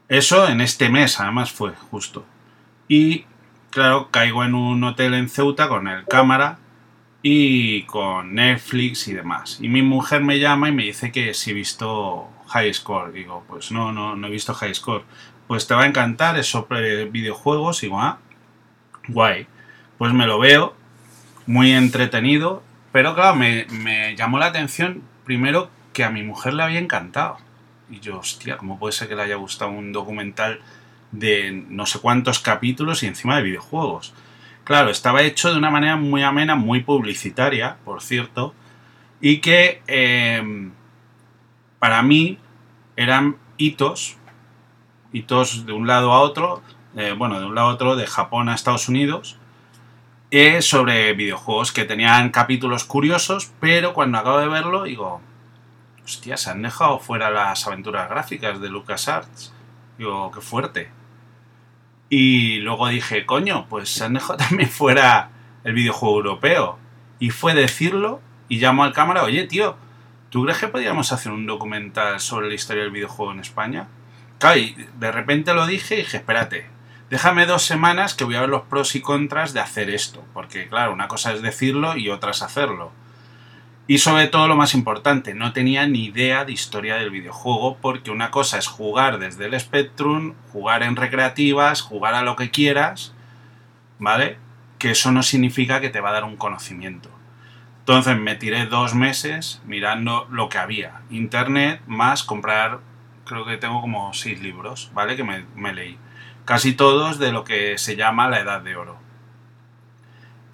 Eso 0.08 0.48
en 0.48 0.60
este 0.60 0.88
mes 0.88 1.20
además 1.20 1.52
fue 1.52 1.72
justo. 1.90 2.24
Y 2.88 3.26
claro, 3.70 4.10
caigo 4.10 4.44
en 4.44 4.54
un 4.54 4.82
hotel 4.84 5.14
en 5.14 5.28
Ceuta 5.28 5.68
con 5.68 5.88
el 5.88 6.04
cámara 6.06 6.58
y 7.22 7.82
con 7.82 8.34
Netflix 8.34 9.08
y 9.08 9.14
demás. 9.14 9.58
Y 9.60 9.68
mi 9.68 9.82
mujer 9.82 10.22
me 10.22 10.38
llama 10.38 10.68
y 10.68 10.72
me 10.72 10.84
dice 10.84 11.12
que 11.12 11.34
si 11.34 11.50
he 11.50 11.54
visto 11.54 12.28
High 12.48 12.72
Score. 12.72 13.12
Digo, 13.12 13.44
pues 13.48 13.70
no, 13.70 13.92
no, 13.92 14.16
no 14.16 14.26
he 14.26 14.30
visto 14.30 14.54
High 14.54 14.74
Score 14.74 15.04
pues 15.48 15.66
te 15.66 15.74
va 15.74 15.82
a 15.82 15.86
encantar, 15.86 16.38
es 16.38 16.46
sobre 16.46 17.06
videojuegos 17.06 17.82
y 17.82 17.90
ah, 17.92 18.18
guay. 19.08 19.48
Pues 19.96 20.12
me 20.12 20.26
lo 20.26 20.38
veo, 20.38 20.76
muy 21.46 21.72
entretenido, 21.72 22.62
pero 22.92 23.14
claro, 23.14 23.34
me, 23.34 23.66
me, 23.70 24.14
llamó 24.14 24.38
la 24.38 24.46
atención 24.46 25.02
primero 25.24 25.70
que 25.94 26.04
a 26.04 26.10
mi 26.10 26.22
mujer 26.22 26.54
le 26.54 26.62
había 26.62 26.78
encantado. 26.78 27.38
Y 27.90 28.00
yo, 28.00 28.18
hostia, 28.18 28.56
¿cómo 28.58 28.78
puede 28.78 28.92
ser 28.92 29.08
que 29.08 29.16
le 29.16 29.22
haya 29.22 29.36
gustado 29.36 29.70
un 29.70 29.92
documental 29.92 30.60
de 31.12 31.64
no 31.68 31.86
sé 31.86 31.98
cuántos 32.00 32.38
capítulos 32.38 33.02
y 33.02 33.06
encima 33.06 33.36
de 33.36 33.42
videojuegos? 33.42 34.14
Claro, 34.64 34.90
estaba 34.90 35.22
hecho 35.22 35.50
de 35.50 35.58
una 35.58 35.70
manera 35.70 35.96
muy 35.96 36.22
amena, 36.22 36.54
muy 36.54 36.82
publicitaria, 36.82 37.78
por 37.84 38.02
cierto, 38.02 38.54
y 39.20 39.38
que 39.38 39.82
eh, 39.86 40.70
para 41.78 42.02
mí 42.02 42.38
eran 42.96 43.36
hitos 43.56 44.18
hitos 45.12 45.66
de 45.66 45.72
un 45.72 45.86
lado 45.86 46.12
a 46.12 46.20
otro, 46.20 46.62
eh, 46.96 47.14
bueno, 47.16 47.40
de 47.40 47.46
un 47.46 47.54
lado 47.54 47.68
a 47.68 47.74
otro, 47.74 47.96
de 47.96 48.06
Japón 48.06 48.48
a 48.48 48.54
Estados 48.54 48.88
Unidos, 48.88 49.36
eh, 50.30 50.60
sobre 50.60 51.14
videojuegos 51.14 51.72
que 51.72 51.84
tenían 51.84 52.30
capítulos 52.30 52.84
curiosos, 52.84 53.50
pero 53.60 53.94
cuando 53.94 54.18
acabo 54.18 54.38
de 54.38 54.48
verlo 54.48 54.84
digo, 54.84 55.20
hostia, 56.08 56.38
se 56.38 56.48
han 56.48 56.62
dejado 56.62 56.98
fuera 56.98 57.30
las 57.30 57.66
aventuras 57.66 58.08
gráficas 58.08 58.60
de 58.62 58.70
LucasArts. 58.70 59.52
Digo, 59.98 60.30
qué 60.32 60.40
fuerte. 60.40 60.90
Y 62.08 62.60
luego 62.60 62.88
dije, 62.88 63.26
coño, 63.26 63.66
pues 63.68 63.90
se 63.90 64.04
han 64.04 64.14
dejado 64.14 64.36
también 64.48 64.70
fuera 64.70 65.30
el 65.64 65.74
videojuego 65.74 66.16
europeo. 66.16 66.78
Y 67.18 67.28
fue 67.28 67.52
decirlo 67.52 68.22
y 68.48 68.58
llamo 68.58 68.84
al 68.84 68.94
cámara, 68.94 69.22
oye, 69.22 69.44
tío, 69.44 69.76
¿tú 70.30 70.44
crees 70.44 70.58
que 70.58 70.68
podríamos 70.68 71.12
hacer 71.12 71.30
un 71.30 71.46
documental 71.46 72.20
sobre 72.20 72.48
la 72.48 72.54
historia 72.54 72.84
del 72.84 72.92
videojuego 72.92 73.32
en 73.32 73.40
España? 73.40 73.88
Claro, 74.38 74.58
y 74.58 74.88
de 74.98 75.12
repente 75.12 75.52
lo 75.52 75.66
dije 75.66 75.96
y 75.96 75.98
dije, 75.98 76.16
espérate, 76.16 76.70
déjame 77.10 77.44
dos 77.44 77.64
semanas 77.64 78.14
que 78.14 78.24
voy 78.24 78.36
a 78.36 78.40
ver 78.40 78.48
los 78.48 78.62
pros 78.62 78.94
y 78.94 79.02
contras 79.02 79.52
de 79.52 79.60
hacer 79.60 79.90
esto. 79.90 80.24
Porque, 80.32 80.68
claro, 80.68 80.94
una 80.94 81.08
cosa 81.08 81.34
es 81.34 81.42
decirlo 81.42 81.98
y 81.98 82.08
otra 82.08 82.30
es 82.30 82.40
hacerlo. 82.40 82.92
Y 83.88 83.98
sobre 83.98 84.28
todo 84.28 84.46
lo 84.46 84.54
más 84.54 84.74
importante, 84.74 85.34
no 85.34 85.52
tenía 85.52 85.88
ni 85.88 86.04
idea 86.04 86.44
de 86.44 86.52
historia 86.52 86.94
del 86.96 87.10
videojuego 87.10 87.78
porque 87.80 88.12
una 88.12 88.30
cosa 88.30 88.58
es 88.58 88.68
jugar 88.68 89.18
desde 89.18 89.46
el 89.46 89.58
Spectrum, 89.58 90.34
jugar 90.52 90.84
en 90.84 90.94
recreativas, 90.94 91.80
jugar 91.80 92.14
a 92.14 92.22
lo 92.22 92.36
que 92.36 92.50
quieras, 92.50 93.14
¿vale? 93.98 94.36
que 94.78 94.92
eso 94.92 95.12
no 95.12 95.22
significa 95.22 95.80
que 95.80 95.90
te 95.90 96.00
va 96.00 96.10
a 96.10 96.12
dar 96.12 96.24
un 96.24 96.36
conocimiento. 96.36 97.10
Entonces 97.80 98.18
me 98.18 98.36
tiré 98.36 98.66
dos 98.66 98.94
meses 98.94 99.60
mirando 99.66 100.26
lo 100.30 100.48
que 100.48 100.58
había. 100.58 101.00
Internet 101.10 101.80
más 101.86 102.22
comprar, 102.22 102.80
creo 103.24 103.44
que 103.44 103.56
tengo 103.56 103.80
como 103.80 104.12
seis 104.14 104.40
libros, 104.40 104.90
¿vale? 104.94 105.16
Que 105.16 105.24
me, 105.24 105.72
leí. 105.72 105.98
Casi 106.44 106.72
todos 106.74 107.18
de 107.18 107.32
lo 107.32 107.44
que 107.44 107.78
se 107.78 107.96
llama 107.96 108.28
la 108.28 108.40
Edad 108.40 108.60
de 108.60 108.76
Oro. 108.76 108.98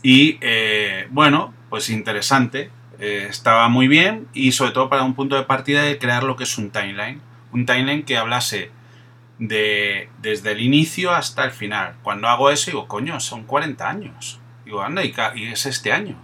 Y 0.03 0.39
eh, 0.41 1.09
bueno, 1.11 1.53
pues 1.71 1.91
interesante. 1.91 2.71
Eh, 2.99 3.27
estaba 3.29 3.69
muy 3.69 3.89
bien 3.89 4.29
y 4.33 4.53
sobre 4.53 4.73
todo 4.73 4.89
para 4.89 5.03
un 5.03 5.15
punto 5.15 5.37
de 5.37 5.43
partida 5.43 5.83
de 5.83 5.99
crear 5.99 6.23
lo 6.23 6.37
que 6.37 6.45
es 6.45 6.59
un 6.59 6.71
timeline. 6.71 7.21
Un 7.53 7.67
timeline 7.67 8.05
que 8.05 8.17
hablase 8.17 8.71
de, 9.39 10.09
desde 10.19 10.53
el 10.53 10.61
inicio 10.61 11.13
hasta 11.13 11.45
el 11.45 11.51
final. 11.51 11.97
Cuando 12.03 12.29
hago 12.29 12.51
eso 12.51 12.71
digo, 12.71 12.89
coño, 12.89 13.21
son 13.21 13.45
40 13.45 13.89
años. 13.89 14.41
Digo, 14.65 14.83
anda, 14.83 15.03
y 15.05 15.13
es 15.45 15.67
este 15.67 15.93
año. 15.93 16.17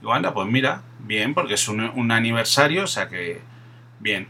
Digo, 0.00 0.12
anda, 0.12 0.32
pues 0.34 0.48
mira, 0.48 0.82
bien, 1.00 1.34
porque 1.34 1.54
es 1.54 1.68
un, 1.68 2.10
aniversario, 2.10 2.84
o 2.84 2.86
sea 2.86 3.08
que 3.08 3.40
bien. 3.98 4.28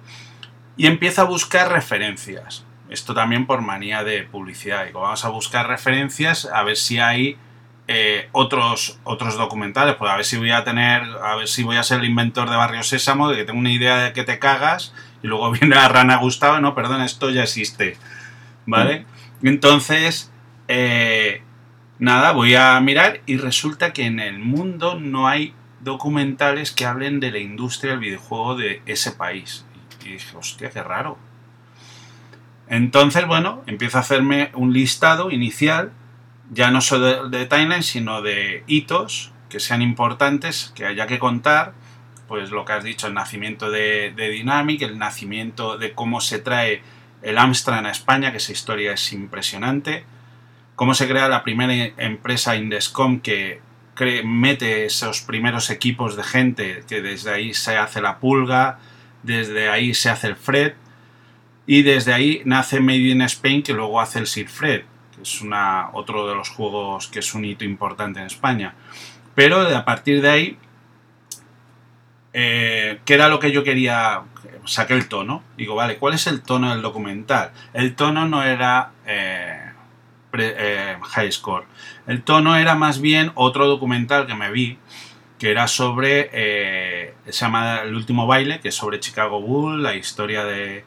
Y 0.76 0.86
empieza 0.86 1.22
a 1.22 1.26
buscar 1.26 1.72
referencias. 1.72 2.64
Esto 2.88 3.14
también 3.14 3.46
por 3.46 3.60
manía 3.60 4.02
de 4.02 4.22
publicidad. 4.22 4.86
Digo, 4.86 5.00
vamos 5.00 5.24
a 5.24 5.28
buscar 5.28 5.68
referencias 5.68 6.46
a 6.46 6.62
ver 6.62 6.76
si 6.76 6.98
hay 6.98 7.36
eh, 7.88 8.28
otros, 8.32 8.98
otros 9.04 9.36
documentales. 9.36 9.96
Pues 9.96 10.10
a 10.10 10.16
ver 10.16 10.24
si 10.24 10.36
voy 10.36 10.50
a 10.50 10.64
tener, 10.64 11.02
a 11.22 11.36
ver 11.36 11.48
si 11.48 11.62
voy 11.62 11.76
a 11.76 11.82
ser 11.82 12.00
el 12.00 12.06
inventor 12.06 12.48
de 12.50 12.56
Barrio 12.56 12.82
Sésamo, 12.82 13.28
de 13.28 13.36
que 13.36 13.44
tengo 13.44 13.58
una 13.58 13.72
idea 13.72 13.96
de 13.96 14.12
que 14.12 14.24
te 14.24 14.38
cagas, 14.38 14.94
y 15.22 15.26
luego 15.26 15.50
viene 15.52 15.74
la 15.74 15.88
rana 15.88 16.16
Gustavo, 16.16 16.60
no, 16.60 16.74
perdón, 16.74 17.02
esto 17.02 17.30
ya 17.30 17.42
existe. 17.42 17.96
¿Vale? 18.66 19.06
Mm. 19.40 19.48
Entonces, 19.48 20.30
eh, 20.68 21.42
nada, 21.98 22.32
voy 22.32 22.54
a 22.54 22.78
mirar 22.80 23.20
y 23.26 23.36
resulta 23.36 23.92
que 23.92 24.06
en 24.06 24.20
el 24.20 24.38
mundo 24.38 24.98
no 25.00 25.28
hay 25.28 25.54
documentales 25.80 26.72
que 26.72 26.86
hablen 26.86 27.20
de 27.20 27.30
la 27.30 27.38
industria 27.38 27.92
del 27.92 28.00
videojuego 28.00 28.56
de 28.56 28.82
ese 28.86 29.12
país. 29.12 29.64
Y 30.04 30.12
dije, 30.12 30.36
hostia, 30.36 30.70
qué 30.70 30.82
raro. 30.82 31.18
Entonces, 32.68 33.26
bueno, 33.26 33.62
empiezo 33.66 33.98
a 33.98 34.02
hacerme 34.02 34.50
un 34.54 34.72
listado 34.72 35.30
inicial, 35.30 35.92
ya 36.50 36.70
no 36.70 36.80
solo 36.80 37.28
de, 37.28 37.46
timeline, 37.46 37.82
sino 37.82 38.22
de 38.22 38.64
hitos 38.66 39.32
que 39.48 39.60
sean 39.60 39.82
importantes, 39.82 40.72
que 40.74 40.86
haya 40.86 41.06
que 41.06 41.18
contar, 41.18 41.72
pues 42.28 42.50
lo 42.50 42.64
que 42.64 42.72
has 42.72 42.84
dicho, 42.84 43.06
el 43.06 43.14
nacimiento 43.14 43.70
de, 43.70 44.12
de 44.14 44.28
Dynamic, 44.28 44.82
el 44.82 44.98
nacimiento 44.98 45.78
de 45.78 45.92
cómo 45.92 46.20
se 46.20 46.38
trae 46.38 46.82
el 47.22 47.38
Amstrad 47.38 47.84
a 47.84 47.90
España, 47.90 48.30
que 48.30 48.38
esa 48.38 48.52
historia 48.52 48.92
es 48.92 49.12
impresionante, 49.12 50.04
cómo 50.76 50.94
se 50.94 51.08
crea 51.08 51.28
la 51.28 51.42
primera 51.42 51.92
empresa 51.96 52.56
Indescom 52.56 53.20
que 53.20 53.60
mete 54.24 54.86
esos 54.86 55.20
primeros 55.20 55.70
equipos 55.70 56.16
de 56.16 56.22
gente, 56.22 56.84
que 56.88 57.02
desde 57.02 57.32
ahí 57.32 57.54
se 57.54 57.76
hace 57.76 58.00
la 58.00 58.18
pulga, 58.18 58.78
desde 59.22 59.68
ahí 59.68 59.94
se 59.94 60.08
hace 60.08 60.28
el 60.28 60.36
Fred, 60.36 60.72
y 61.66 61.82
desde 61.82 62.14
ahí 62.14 62.42
nace 62.44 62.80
Made 62.80 62.98
in 62.98 63.22
Spain, 63.22 63.62
que 63.62 63.74
luego 63.74 64.00
hace 64.00 64.18
el 64.18 64.26
Sir 64.26 64.48
Fred, 64.48 64.82
es 65.22 65.40
una, 65.40 65.90
otro 65.92 66.26
de 66.28 66.34
los 66.34 66.48
juegos 66.50 67.08
que 67.08 67.20
es 67.20 67.34
un 67.34 67.44
hito 67.44 67.64
importante 67.64 68.20
en 68.20 68.26
España. 68.26 68.74
Pero 69.34 69.60
a 69.60 69.84
partir 69.84 70.20
de 70.20 70.28
ahí, 70.28 70.58
eh, 72.32 73.00
¿qué 73.04 73.14
era 73.14 73.28
lo 73.28 73.38
que 73.38 73.52
yo 73.52 73.64
quería? 73.64 74.22
Saqué 74.66 74.94
el 74.94 75.08
tono. 75.08 75.42
Digo, 75.56 75.74
vale, 75.74 75.96
¿cuál 75.96 76.14
es 76.14 76.26
el 76.26 76.42
tono 76.42 76.70
del 76.70 76.82
documental? 76.82 77.52
El 77.72 77.94
tono 77.94 78.26
no 78.28 78.42
era 78.42 78.92
eh, 79.06 79.70
eh, 80.38 80.96
high 81.02 81.32
score. 81.32 81.64
El 82.06 82.22
tono 82.22 82.56
era 82.56 82.74
más 82.74 83.00
bien 83.00 83.32
otro 83.34 83.66
documental 83.66 84.26
que 84.26 84.34
me 84.34 84.50
vi, 84.50 84.78
que 85.38 85.50
era 85.50 85.66
sobre, 85.66 86.30
eh, 86.32 87.14
se 87.24 87.32
llama 87.32 87.80
El 87.82 87.94
último 87.94 88.26
baile, 88.26 88.60
que 88.60 88.68
es 88.68 88.74
sobre 88.74 89.00
Chicago 89.00 89.40
Bull, 89.40 89.82
la 89.82 89.96
historia 89.96 90.44
de... 90.44 90.84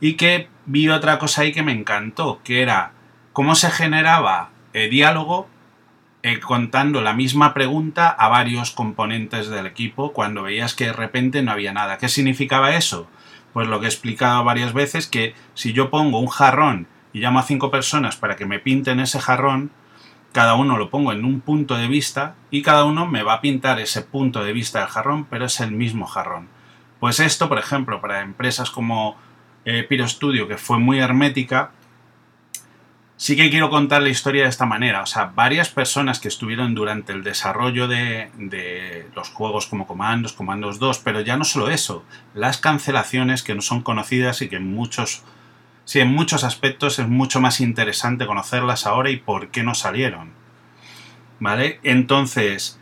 Y 0.00 0.14
que 0.14 0.48
vi 0.64 0.88
otra 0.88 1.18
cosa 1.18 1.42
ahí 1.42 1.52
que 1.52 1.62
me 1.62 1.72
encantó, 1.72 2.40
que 2.42 2.62
era 2.62 2.92
cómo 3.32 3.54
se 3.54 3.70
generaba 3.70 4.50
el 4.72 4.82
eh, 4.82 4.88
diálogo 4.88 5.48
contando 6.42 7.00
la 7.00 7.14
misma 7.14 7.54
pregunta 7.54 8.08
a 8.08 8.28
varios 8.28 8.72
componentes 8.72 9.48
del 9.48 9.66
equipo 9.66 10.12
cuando 10.12 10.42
veías 10.42 10.74
que 10.74 10.86
de 10.86 10.92
repente 10.92 11.42
no 11.42 11.50
había 11.50 11.72
nada. 11.72 11.98
¿Qué 11.98 12.08
significaba 12.08 12.74
eso? 12.76 13.08
Pues 13.52 13.68
lo 13.68 13.80
que 13.80 13.86
he 13.86 13.88
explicado 13.88 14.44
varias 14.44 14.72
veces, 14.72 15.06
que 15.06 15.34
si 15.54 15.72
yo 15.72 15.90
pongo 15.90 16.18
un 16.18 16.28
jarrón 16.28 16.86
y 17.12 17.20
llamo 17.20 17.38
a 17.38 17.44
cinco 17.44 17.70
personas 17.70 18.16
para 18.16 18.36
que 18.36 18.46
me 18.46 18.58
pinten 18.58 19.00
ese 19.00 19.18
jarrón, 19.18 19.70
cada 20.32 20.54
uno 20.54 20.76
lo 20.76 20.90
pongo 20.90 21.12
en 21.12 21.24
un 21.24 21.40
punto 21.40 21.76
de 21.76 21.88
vista 21.88 22.36
y 22.50 22.62
cada 22.62 22.84
uno 22.84 23.06
me 23.06 23.22
va 23.22 23.34
a 23.34 23.40
pintar 23.40 23.80
ese 23.80 24.02
punto 24.02 24.44
de 24.44 24.52
vista 24.52 24.80
del 24.80 24.88
jarrón, 24.88 25.24
pero 25.24 25.46
es 25.46 25.58
el 25.60 25.72
mismo 25.72 26.06
jarrón. 26.06 26.48
Pues 27.00 27.18
esto, 27.18 27.48
por 27.48 27.58
ejemplo, 27.58 28.00
para 28.00 28.20
empresas 28.20 28.70
como 28.70 29.16
eh, 29.64 29.82
Piro 29.88 30.06
Studio, 30.06 30.46
que 30.46 30.58
fue 30.58 30.78
muy 30.78 31.00
hermética, 31.00 31.72
sí 33.20 33.36
que 33.36 33.50
quiero 33.50 33.68
contar 33.68 34.00
la 34.00 34.08
historia 34.08 34.44
de 34.44 34.48
esta 34.48 34.64
manera. 34.64 35.02
O 35.02 35.06
sea, 35.06 35.26
varias 35.26 35.68
personas 35.68 36.20
que 36.20 36.28
estuvieron 36.28 36.74
durante 36.74 37.12
el 37.12 37.22
desarrollo 37.22 37.86
de, 37.86 38.30
de, 38.38 39.10
los 39.14 39.28
juegos 39.28 39.66
como 39.66 39.86
Comandos, 39.86 40.32
Comandos 40.32 40.78
2, 40.78 41.00
pero 41.00 41.20
ya 41.20 41.36
no 41.36 41.44
solo 41.44 41.68
eso, 41.68 42.02
las 42.32 42.56
cancelaciones 42.56 43.42
que 43.42 43.54
no 43.54 43.60
son 43.60 43.82
conocidas 43.82 44.40
y 44.40 44.48
que 44.48 44.58
muchos 44.58 45.22
Sí, 45.84 45.98
en 45.98 46.08
muchos 46.08 46.44
aspectos 46.44 46.98
es 46.98 47.08
mucho 47.08 47.40
más 47.40 47.60
interesante 47.60 48.26
conocerlas 48.26 48.86
ahora 48.86 49.10
y 49.10 49.16
por 49.16 49.48
qué 49.48 49.64
no 49.64 49.74
salieron. 49.74 50.30
¿Vale? 51.40 51.80
Entonces, 51.82 52.78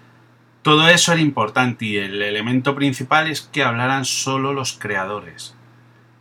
todo 0.63 0.89
eso 0.89 1.13
era 1.13 1.23
importante 1.23 1.87
y 1.87 1.97
el 1.97 2.21
elemento 2.21 2.75
principal 2.75 3.29
es 3.29 3.41
que 3.41 3.65
hablaran 3.65 4.05
solo 4.05 4.53
los 4.53 4.75
creadores. 4.75 5.57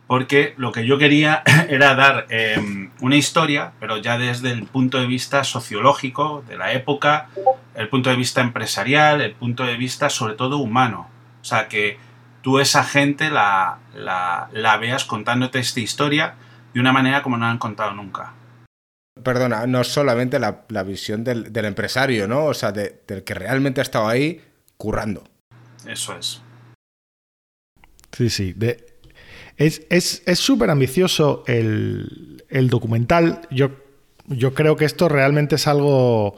Porque 0.08 0.54
lo 0.56 0.72
que 0.72 0.84
yo 0.84 0.98
quería 0.98 1.44
era 1.68 1.94
dar 1.94 2.26
em, 2.30 2.90
una 3.00 3.14
historia, 3.14 3.72
pero 3.78 3.98
ya 3.98 4.18
desde 4.18 4.50
el 4.50 4.64
punto 4.64 4.98
de 4.98 5.06
vista 5.06 5.44
sociológico 5.44 6.42
de 6.48 6.56
la 6.56 6.72
época, 6.72 7.28
el 7.76 7.88
punto 7.88 8.10
de 8.10 8.16
vista 8.16 8.40
empresarial, 8.40 9.20
el 9.20 9.34
punto 9.34 9.64
de 9.64 9.76
vista 9.76 10.10
sobre 10.10 10.34
todo 10.34 10.58
humano. 10.58 11.08
O 11.40 11.44
sea, 11.44 11.68
que 11.68 11.98
tú 12.42 12.58
esa 12.58 12.82
gente 12.82 13.30
la, 13.30 13.78
la, 13.94 14.48
la 14.52 14.76
veas 14.78 15.04
contándote 15.04 15.60
esta 15.60 15.78
historia 15.78 16.34
de 16.74 16.80
una 16.80 16.92
manera 16.92 17.22
como 17.22 17.36
no 17.36 17.46
han 17.46 17.58
contado 17.58 17.92
nunca. 17.92 18.32
Perdona, 19.22 19.66
no 19.66 19.84
solamente 19.84 20.38
la, 20.38 20.82
visión 20.84 21.24
del, 21.24 21.64
empresario, 21.64 22.28
¿no? 22.28 22.46
O 22.46 22.54
sea, 22.54 22.72
del 22.72 23.24
que 23.24 23.34
realmente 23.34 23.80
ha 23.80 23.82
estado 23.82 24.08
ahí 24.08 24.40
currando. 24.76 25.24
Eso 25.86 26.16
es. 26.16 26.40
Sí, 28.12 28.30
sí. 28.30 28.54
Es 29.58 30.22
súper 30.34 30.70
ambicioso 30.70 31.44
el, 31.46 32.42
documental. 32.70 33.42
Yo, 33.50 33.70
yo 34.26 34.54
creo 34.54 34.76
que 34.76 34.84
esto 34.84 35.08
realmente 35.08 35.56
es 35.56 35.66
algo 35.66 36.36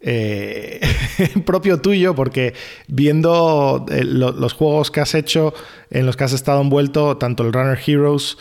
eh, 0.00 0.80
propio 1.46 1.80
tuyo, 1.80 2.14
porque 2.14 2.54
viendo 2.88 3.86
eh, 3.90 4.04
los 4.04 4.52
juegos 4.52 4.90
que 4.90 5.00
has 5.00 5.14
hecho, 5.14 5.54
en 5.90 6.06
los 6.06 6.16
que 6.16 6.24
has 6.24 6.32
estado 6.32 6.60
envuelto, 6.60 7.16
tanto 7.16 7.44
el 7.44 7.52
Runner 7.52 7.78
Heroes, 7.86 8.36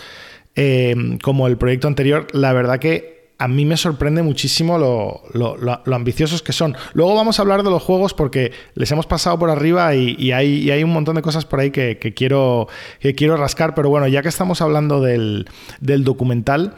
Em, 0.57 1.17
como 1.17 1.47
el 1.47 1.57
proyecto 1.57 1.89
anterior, 1.89 2.27
la 2.31 2.53
verdad 2.53 2.79
que 2.79 3.14
a 3.37 3.47
mí 3.47 3.65
me 3.65 3.75
sorprende 3.77 4.23
muchísimo 4.23 4.77
lo, 4.77 5.83
ambiciosos 5.93 6.41
que 6.41 6.53
son. 6.53 6.75
Luego 6.93 7.15
vamos 7.15 7.37
a 7.37 7.41
hablar 7.41 7.63
de 7.63 7.69
los 7.69 7.83
juegos 7.83 8.13
porque 8.13 8.51
les 8.75 8.91
hemos 8.91 9.07
pasado 9.07 9.37
por 9.37 9.49
arriba 9.49 9.93
y, 9.95 10.31
hay, 10.31 10.83
un 10.83 10.91
montón 10.91 11.15
de 11.15 11.21
cosas 11.21 11.45
por 11.45 11.59
ahí 11.59 11.71
que, 11.71 11.97
quiero, 12.15 12.67
que 12.99 13.13
quiero 13.13 13.35
rascar, 13.37 13.75
pero 13.75 13.89
bueno, 13.89 14.07
ya 14.07 14.21
que 14.21 14.29
estamos 14.29 14.61
hablando 14.61 15.01
del, 15.01 15.45
documental, 15.79 16.75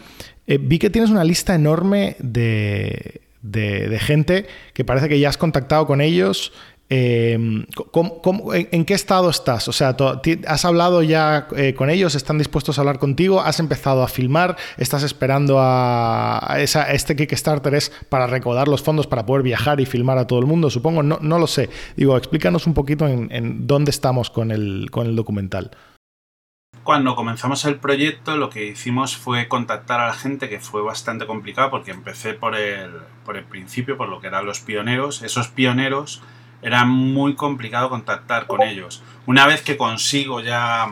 eh, 0.48 0.58
vi 0.60 0.80
que 0.80 0.90
tienes 0.90 1.12
una 1.12 1.24
lista 1.24 1.54
enorme 1.54 2.16
de, 2.20 3.22
de, 3.42 4.00
gente 4.00 4.48
que 4.74 4.84
parece 4.84 5.10
que 5.10 5.20
ya 5.20 5.30
has 5.30 5.38
contactado 5.38 5.86
con 5.86 6.02
ellos. 6.02 6.54
Em, 6.90 7.66
en, 8.54 8.86
qué 8.86 8.94
estado 8.94 9.30
estás? 9.30 9.68
O 9.68 9.74
sea, 9.74 9.98
¿has 10.48 10.66
hablado 10.66 11.04
ya 11.04 11.48
eh, 11.56 11.74
con 11.74 11.90
ellos? 11.90 12.16
¿Están 12.16 12.38
dispuestos 12.38 12.78
a 12.78 12.82
hablar 12.82 12.98
contigo? 12.98 13.42
¿Has 13.42 13.60
empezado 13.60 14.04
a 14.04 14.08
filmar? 14.08 14.56
¿Estás 14.78 15.04
esperando 15.04 15.58
a, 15.60 16.58
este 16.60 17.16
Kickstarter? 17.18 17.74
¿Es 17.74 17.90
para 18.08 18.28
recaudar 18.28 18.70
los 18.70 18.82
fondos 18.82 19.06
para 19.06 19.26
poder 19.26 19.44
viajar 19.44 19.82
y 19.82 19.86
filmar 19.86 20.18
a 20.18 20.28
todo 20.28 20.40
el 20.40 20.46
mundo? 20.46 20.70
Supongo, 20.70 21.04
no, 21.04 21.40
lo 21.40 21.48
sé. 21.48 21.70
Digo, 21.98 22.16
explícanos 22.16 22.68
un 22.68 22.74
poquito 22.74 23.06
en, 23.06 23.68
dónde 23.68 23.92
estamos 23.92 24.30
con 24.30 24.52
el, 24.52 24.88
con 24.90 25.08
el 25.08 25.16
documental. 25.18 25.72
Cuando 26.84 27.16
comenzamos 27.16 27.66
el 27.66 27.80
proyecto, 27.80 28.38
lo 28.38 28.50
que 28.50 28.66
hicimos 28.66 29.18
fue 29.18 29.50
contactar 29.50 30.00
a 30.00 30.08
la 30.08 30.14
gente, 30.14 30.48
que 30.48 30.62
fue 30.62 30.82
bastante 30.82 31.28
complicado 31.28 31.70
porque 31.70 31.92
empecé 31.92 32.34
por 32.34 32.56
el, 32.56 32.92
por 33.26 33.36
el 33.36 33.44
principio, 33.44 33.98
por 33.98 34.08
lo 34.08 34.22
que 34.22 34.28
eran 34.28 34.46
los 34.46 34.62
pioneros. 34.62 35.22
Esos 35.22 35.50
pioneros 35.50 36.22
era 36.62 36.86
muy 36.86 37.36
complicado 37.36 37.90
contactar 37.90 38.48
con 38.48 38.62
ellos. 38.62 39.04
Una 39.26 39.46
vez 39.46 39.62
que 39.62 39.78
consigo 39.78 40.40
ya 40.42 40.88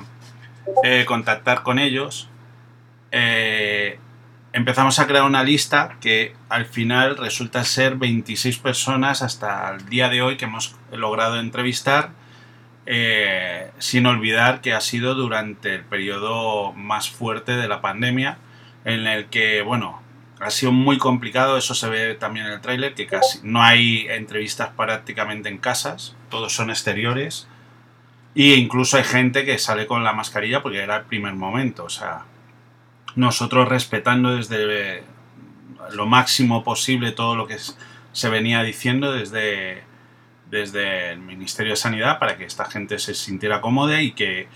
eh, 0.84 1.06
contactar 1.06 1.64
con 1.64 1.80
ellos, 1.80 2.30
eh, 3.12 4.00
empezamos 4.54 5.00
a 5.00 5.08
crear 5.08 5.24
una 5.24 5.44
lista 5.44 5.98
que 6.00 6.36
al 6.50 6.66
final 6.66 7.18
resulta 7.18 7.64
ser 7.64 7.96
26 7.96 8.58
personas 8.60 9.22
hasta 9.22 9.74
el 9.74 9.90
día 9.90 10.10
de 10.10 10.22
hoy 10.22 10.38
que 10.38 10.46
hemos 10.46 10.76
logrado 10.92 11.40
entrevistar, 11.40 12.12
eh, 12.86 13.72
sin 13.80 14.06
olvidar 14.06 14.62
que 14.62 14.74
ha 14.74 14.82
sido 14.82 15.16
durante 15.16 15.76
el 15.76 15.84
periodo 15.84 16.74
más 16.74 17.10
fuerte 17.10 17.58
de 17.58 17.68
la 17.68 17.82
pandemia, 17.82 18.38
en 18.86 19.08
el 19.08 19.26
que, 19.26 19.62
bueno, 19.62 20.02
ha 20.40 20.50
sido 20.50 20.72
muy 20.72 20.98
complicado, 20.98 21.58
eso 21.58 21.74
se 21.74 21.90
ve 21.90 22.16
también 22.16 22.48
en 22.48 22.54
el 22.54 22.62
tráiler, 22.62 22.94
que 22.94 23.08
casi 23.08 23.40
no 23.44 23.64
hay 23.64 24.08
entrevistas 24.10 24.70
prácticamente 24.76 25.50
en 25.50 25.58
casas, 25.58 26.16
todos 26.30 26.54
son 26.54 26.70
exteriores, 26.70 27.48
e 28.36 28.56
incluso 28.56 28.98
hay 28.98 29.04
gente 29.04 29.46
que 29.46 29.58
sale 29.58 29.88
con 29.88 30.04
la 30.04 30.14
mascarilla 30.14 30.62
porque 30.62 30.80
era 30.80 30.98
el 30.98 31.04
primer 31.06 31.34
momento, 31.34 31.86
o 31.86 31.90
sea, 31.90 32.26
nosotros 33.16 33.70
respetando 33.70 34.36
desde 34.36 35.04
lo 35.94 36.06
máximo 36.06 36.64
posible 36.64 37.12
todo 37.12 37.36
lo 37.36 37.48
que 37.48 37.58
se 38.12 38.30
venía 38.30 38.62
diciendo 38.64 39.14
desde, 39.14 39.84
desde 40.50 41.12
el 41.12 41.20
Ministerio 41.20 41.74
de 41.74 41.78
Sanidad 41.78 42.20
para 42.20 42.38
que 42.38 42.44
esta 42.44 42.66
gente 42.66 43.00
se 43.00 43.14
sintiera 43.14 43.62
cómoda 43.62 44.02
y 44.02 44.12
que, 44.12 44.48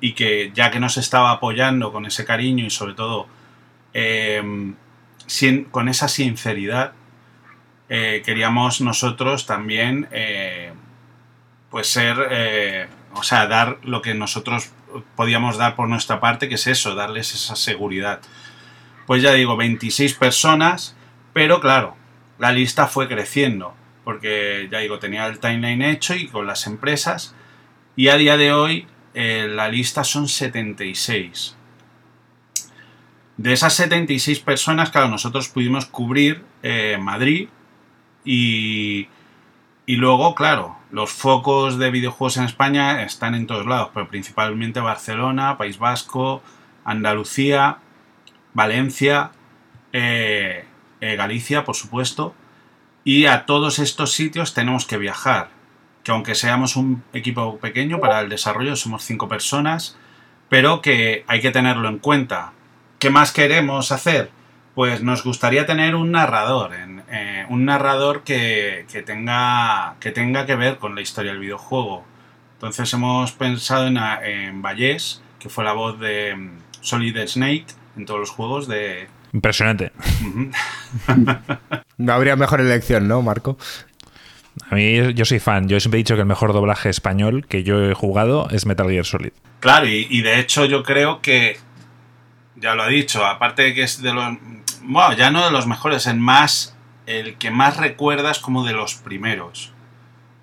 y 0.00 0.12
que 0.12 0.52
ya 0.54 0.70
que 0.70 0.78
nos 0.78 0.96
estaba 0.96 1.32
apoyando 1.32 1.92
con 1.92 2.06
ese 2.06 2.24
cariño 2.24 2.64
y 2.64 2.70
sobre 2.70 2.94
todo 2.94 3.26
em, 5.40 5.64
con 5.64 5.88
esa 5.88 6.08
sinceridad, 6.08 6.92
eh, 7.88 8.22
queríamos 8.24 8.80
nosotros 8.80 9.46
también 9.46 10.08
eh, 10.10 10.72
pues 11.70 11.86
ser, 11.88 12.16
eh, 12.30 12.88
o 13.12 13.22
sea, 13.22 13.46
dar 13.46 13.78
lo 13.82 14.00
que 14.00 14.14
nosotros 14.14 14.72
podíamos 15.16 15.58
dar 15.58 15.76
por 15.76 15.88
nuestra 15.88 16.20
parte, 16.20 16.48
que 16.48 16.54
es 16.54 16.66
eso, 16.66 16.94
darles 16.94 17.34
esa 17.34 17.56
seguridad. 17.56 18.20
Pues 19.06 19.22
ya 19.22 19.32
digo, 19.32 19.56
26 19.56 20.14
personas, 20.14 20.96
pero 21.32 21.60
claro, 21.60 21.96
la 22.38 22.52
lista 22.52 22.86
fue 22.86 23.06
creciendo, 23.06 23.74
porque 24.04 24.68
ya 24.70 24.78
digo, 24.78 24.98
tenía 24.98 25.26
el 25.26 25.40
timeline 25.40 25.82
hecho 25.82 26.14
y 26.14 26.28
con 26.28 26.46
las 26.46 26.66
empresas, 26.66 27.34
y 27.96 28.08
a 28.08 28.16
día 28.16 28.36
de 28.36 28.52
hoy 28.52 28.86
la 29.14 29.68
lista 29.68 30.04
son 30.04 30.26
76. 30.26 31.56
De 33.36 33.52
esas 33.52 33.74
76 33.74 34.40
personas, 34.40 34.90
claro, 34.90 35.08
nosotros 35.08 35.48
pudimos 35.48 35.86
cubrir 35.86 36.44
eh, 36.62 36.98
Madrid 37.00 37.48
y, 38.24 39.08
y 39.86 39.96
luego, 39.96 40.34
claro, 40.34 40.76
los 40.90 41.10
focos 41.10 41.78
de 41.78 41.90
videojuegos 41.90 42.36
en 42.36 42.44
España 42.44 43.02
están 43.02 43.34
en 43.34 43.46
todos 43.46 43.66
lados, 43.66 43.90
pero 43.92 44.08
principalmente 44.08 44.78
Barcelona, 44.80 45.58
País 45.58 45.78
Vasco, 45.78 46.42
Andalucía, 46.84 47.78
Valencia, 48.52 49.32
eh, 49.92 50.64
eh, 51.00 51.16
Galicia, 51.16 51.64
por 51.64 51.74
supuesto. 51.74 52.34
Y 53.04 53.26
a 53.26 53.44
todos 53.44 53.78
estos 53.78 54.12
sitios 54.12 54.54
tenemos 54.54 54.86
que 54.86 54.96
viajar. 54.96 55.50
Que 56.02 56.12
aunque 56.12 56.34
seamos 56.34 56.76
un 56.76 57.02
equipo 57.12 57.58
pequeño 57.58 58.00
para 58.00 58.20
el 58.20 58.28
desarrollo, 58.28 58.76
somos 58.76 59.04
cinco 59.04 59.28
personas, 59.28 59.98
pero 60.48 60.80
que 60.80 61.24
hay 61.26 61.40
que 61.40 61.50
tenerlo 61.50 61.88
en 61.88 61.98
cuenta. 61.98 62.52
¿Qué 62.98 63.10
más 63.10 63.32
queremos 63.32 63.92
hacer? 63.92 64.30
Pues 64.74 65.02
nos 65.02 65.22
gustaría 65.22 65.66
tener 65.66 65.94
un 65.94 66.10
narrador, 66.10 66.72
eh, 66.74 67.46
un 67.48 67.64
narrador 67.64 68.24
que, 68.24 68.86
tenga, 69.06 69.94
que 70.00 70.10
tenga 70.10 70.46
que 70.46 70.56
ver 70.56 70.78
con 70.78 70.94
la 70.94 71.00
historia 71.00 71.32
del 71.32 71.40
videojuego. 71.40 72.04
Entonces 72.54 72.92
hemos 72.92 73.32
pensado 73.32 73.86
en, 73.86 73.98
en 73.98 74.62
Vallés, 74.62 75.22
que 75.38 75.48
fue 75.48 75.64
la 75.64 75.74
voz 75.74 76.00
de 76.00 76.34
mm, 76.34 76.50
Solid 76.80 77.16
Snake 77.26 77.66
en 77.96 78.06
todos 78.06 78.20
los 78.20 78.30
juegos 78.30 78.66
de... 78.66 79.06
Impresionante. 79.32 79.92
no 81.98 82.12
habría 82.12 82.36
mejor 82.36 82.60
elección, 82.60 83.06
¿no, 83.06 83.22
Marco? 83.22 83.58
A 84.70 84.74
mí 84.74 85.14
yo 85.14 85.24
soy 85.24 85.40
fan. 85.40 85.68
Yo 85.68 85.78
siempre 85.80 85.98
he 85.98 86.02
dicho 86.02 86.14
que 86.14 86.20
el 86.20 86.26
mejor 86.26 86.52
doblaje 86.52 86.88
español 86.88 87.46
que 87.46 87.64
yo 87.64 87.90
he 87.90 87.94
jugado 87.94 88.48
es 88.50 88.66
Metal 88.66 88.88
Gear 88.88 89.04
Solid. 89.04 89.32
Claro, 89.60 89.86
y 89.86 90.22
de 90.22 90.38
hecho 90.38 90.64
yo 90.64 90.82
creo 90.82 91.20
que 91.20 91.58
ya 92.64 92.74
lo 92.74 92.82
ha 92.82 92.88
dicho, 92.88 93.26
aparte 93.26 93.60
de 93.60 93.74
que 93.74 93.82
es 93.82 94.00
de 94.00 94.14
los 94.14 94.38
bueno, 94.80 95.12
ya 95.12 95.30
no 95.30 95.44
de 95.44 95.50
los 95.50 95.66
mejores, 95.66 96.06
en 96.06 96.18
más, 96.18 96.74
el 97.04 97.36
que 97.36 97.50
más 97.50 97.76
recuerdas 97.76 98.38
como 98.38 98.64
de 98.64 98.72
los 98.72 98.94
primeros. 98.94 99.74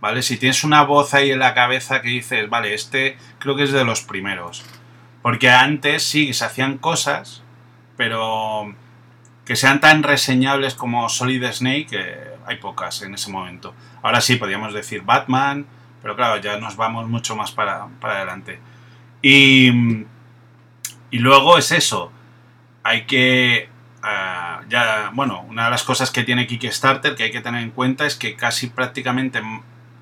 ¿Vale? 0.02 0.22
Si 0.22 0.38
tienes 0.38 0.64
una 0.64 0.84
voz 0.84 1.16
ahí 1.16 1.32
en 1.32 1.40
la 1.40 1.56
cabeza 1.56 2.04
que 2.04 2.10
dices, 2.10 2.48
vale, 2.48 2.76
este 2.76 3.18
creo 3.40 3.56
que 3.56 3.64
es 3.64 3.72
de 3.72 3.86
los 3.86 4.02
primeros. 4.02 4.64
Porque 5.24 5.50
antes 5.50 6.04
sí, 6.04 6.32
se 6.36 6.46
hacían 6.46 6.78
cosas, 6.78 7.42
pero 7.98 8.76
que 9.44 9.56
sean 9.56 9.80
tan 9.80 10.04
reseñables 10.04 10.76
como 10.76 11.10
Solid 11.10 11.44
Snake, 11.52 12.38
hay 12.46 12.58
pocas 12.58 13.02
en 13.02 13.16
ese 13.16 13.32
momento. 13.32 13.74
Ahora 14.04 14.22
sí, 14.22 14.36
podríamos 14.36 14.76
decir 14.76 15.02
Batman, 15.02 15.66
pero 16.04 16.16
claro, 16.16 16.40
ya 16.40 16.58
nos 16.58 16.76
vamos 16.76 17.08
mucho 17.08 17.36
más 17.36 17.52
para, 17.52 17.88
para 18.00 18.18
adelante. 18.18 18.60
Y, 19.24 20.06
y 21.12 21.20
luego 21.20 21.58
es 21.58 21.72
eso, 21.72 22.12
hay 22.84 23.06
que 23.06 23.70
Ah, 24.04 24.62
ya, 24.68 25.12
bueno, 25.14 25.46
una 25.48 25.66
de 25.66 25.72
las 25.72 25.84
cosas 25.84 26.10
que 26.10 26.24
tiene 26.24 26.48
Kickstarter 26.48 27.16
que 27.16 27.24
hay 27.24 27.32
que 27.32 27.42
tener 27.42 27.62
en 27.62 27.70
cuenta 27.72 28.06
es 28.08 28.16
que 28.16 28.36
casi 28.36 28.68
prácticamente 28.68 29.42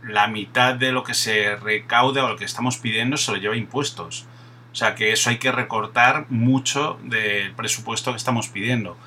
la 0.04 0.28
mitad 0.28 0.76
de 0.76 0.94
lo 0.94 1.04
que 1.04 1.14
se 1.14 1.58
recaude 1.58 2.22
o 2.22 2.30
lo 2.30 2.38
que 2.38 2.46
estamos 2.46 2.78
pidiendo 2.78 3.18
se 3.18 3.32
lo 3.32 3.38
lleva 3.38 3.58
impuestos. 3.58 4.26
O 4.72 4.76
sea 4.76 4.96
que 4.96 5.12
eso 5.12 5.30
hay 5.30 5.38
que 5.38 5.52
recortar 5.52 6.28
mucho 6.30 6.98
del 7.04 7.54
presupuesto 7.54 8.12
que 8.12 8.18
estamos 8.18 8.48
pidiendo. 8.48 8.98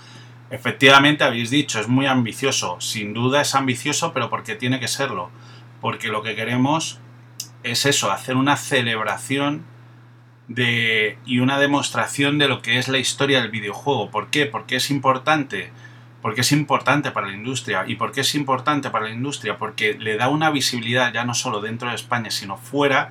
Efectivamente, 0.51 1.25
habéis 1.25 1.49
dicho, 1.49 1.81
es 1.81 1.89
muy 1.89 2.05
ambicioso. 2.07 2.79
Sin 2.81 3.15
duda 3.15 3.41
es 3.41 3.55
ambicioso, 3.55 4.13
pero 4.13 4.29
porque 4.29 4.57
tiene 4.57 4.81
que 4.81 4.89
serlo. 4.89 5.31
Porque 5.81 6.09
lo 6.09 6.23
que 6.23 6.35
queremos 6.35 7.01
es 7.63 7.87
eso, 7.87 8.13
hacer 8.13 8.37
una 8.37 8.57
celebración 8.57 9.65
de, 10.55 11.19
y 11.25 11.39
una 11.39 11.59
demostración 11.59 12.39
de 12.39 12.49
lo 12.49 12.63
que 12.63 12.79
es 12.79 12.89
la 12.89 12.99
historia 12.99 13.41
del 13.41 13.51
videojuego. 13.51 14.11
¿Por 14.11 14.29
qué? 14.29 14.47
Porque 14.47 14.77
es 14.77 14.91
importante. 14.91 15.71
Porque 16.21 16.43
es 16.43 16.53
importante 16.53 17.11
para 17.11 17.29
la 17.29 17.35
industria. 17.35 17.85
¿Y 17.87 17.97
por 17.97 18.13
qué 18.13 18.21
es 18.21 18.35
importante 18.35 18.91
para 18.91 19.07
la 19.07 19.15
industria? 19.15 19.59
Porque 19.59 19.95
le 19.95 20.17
da 20.17 20.29
una 20.29 20.51
visibilidad 20.51 21.13
ya 21.13 21.25
no 21.25 21.35
solo 21.35 21.61
dentro 21.61 21.89
de 21.89 21.97
España, 21.97 22.31
sino 22.31 22.57
fuera, 22.57 23.11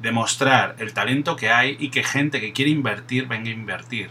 demostrar 0.00 0.76
el 0.78 0.92
talento 0.92 1.36
que 1.36 1.50
hay 1.50 1.76
y 1.78 1.90
que 1.90 2.02
gente 2.02 2.40
que 2.40 2.52
quiere 2.52 2.70
invertir 2.70 3.26
venga 3.26 3.50
a 3.50 3.54
invertir. 3.54 4.10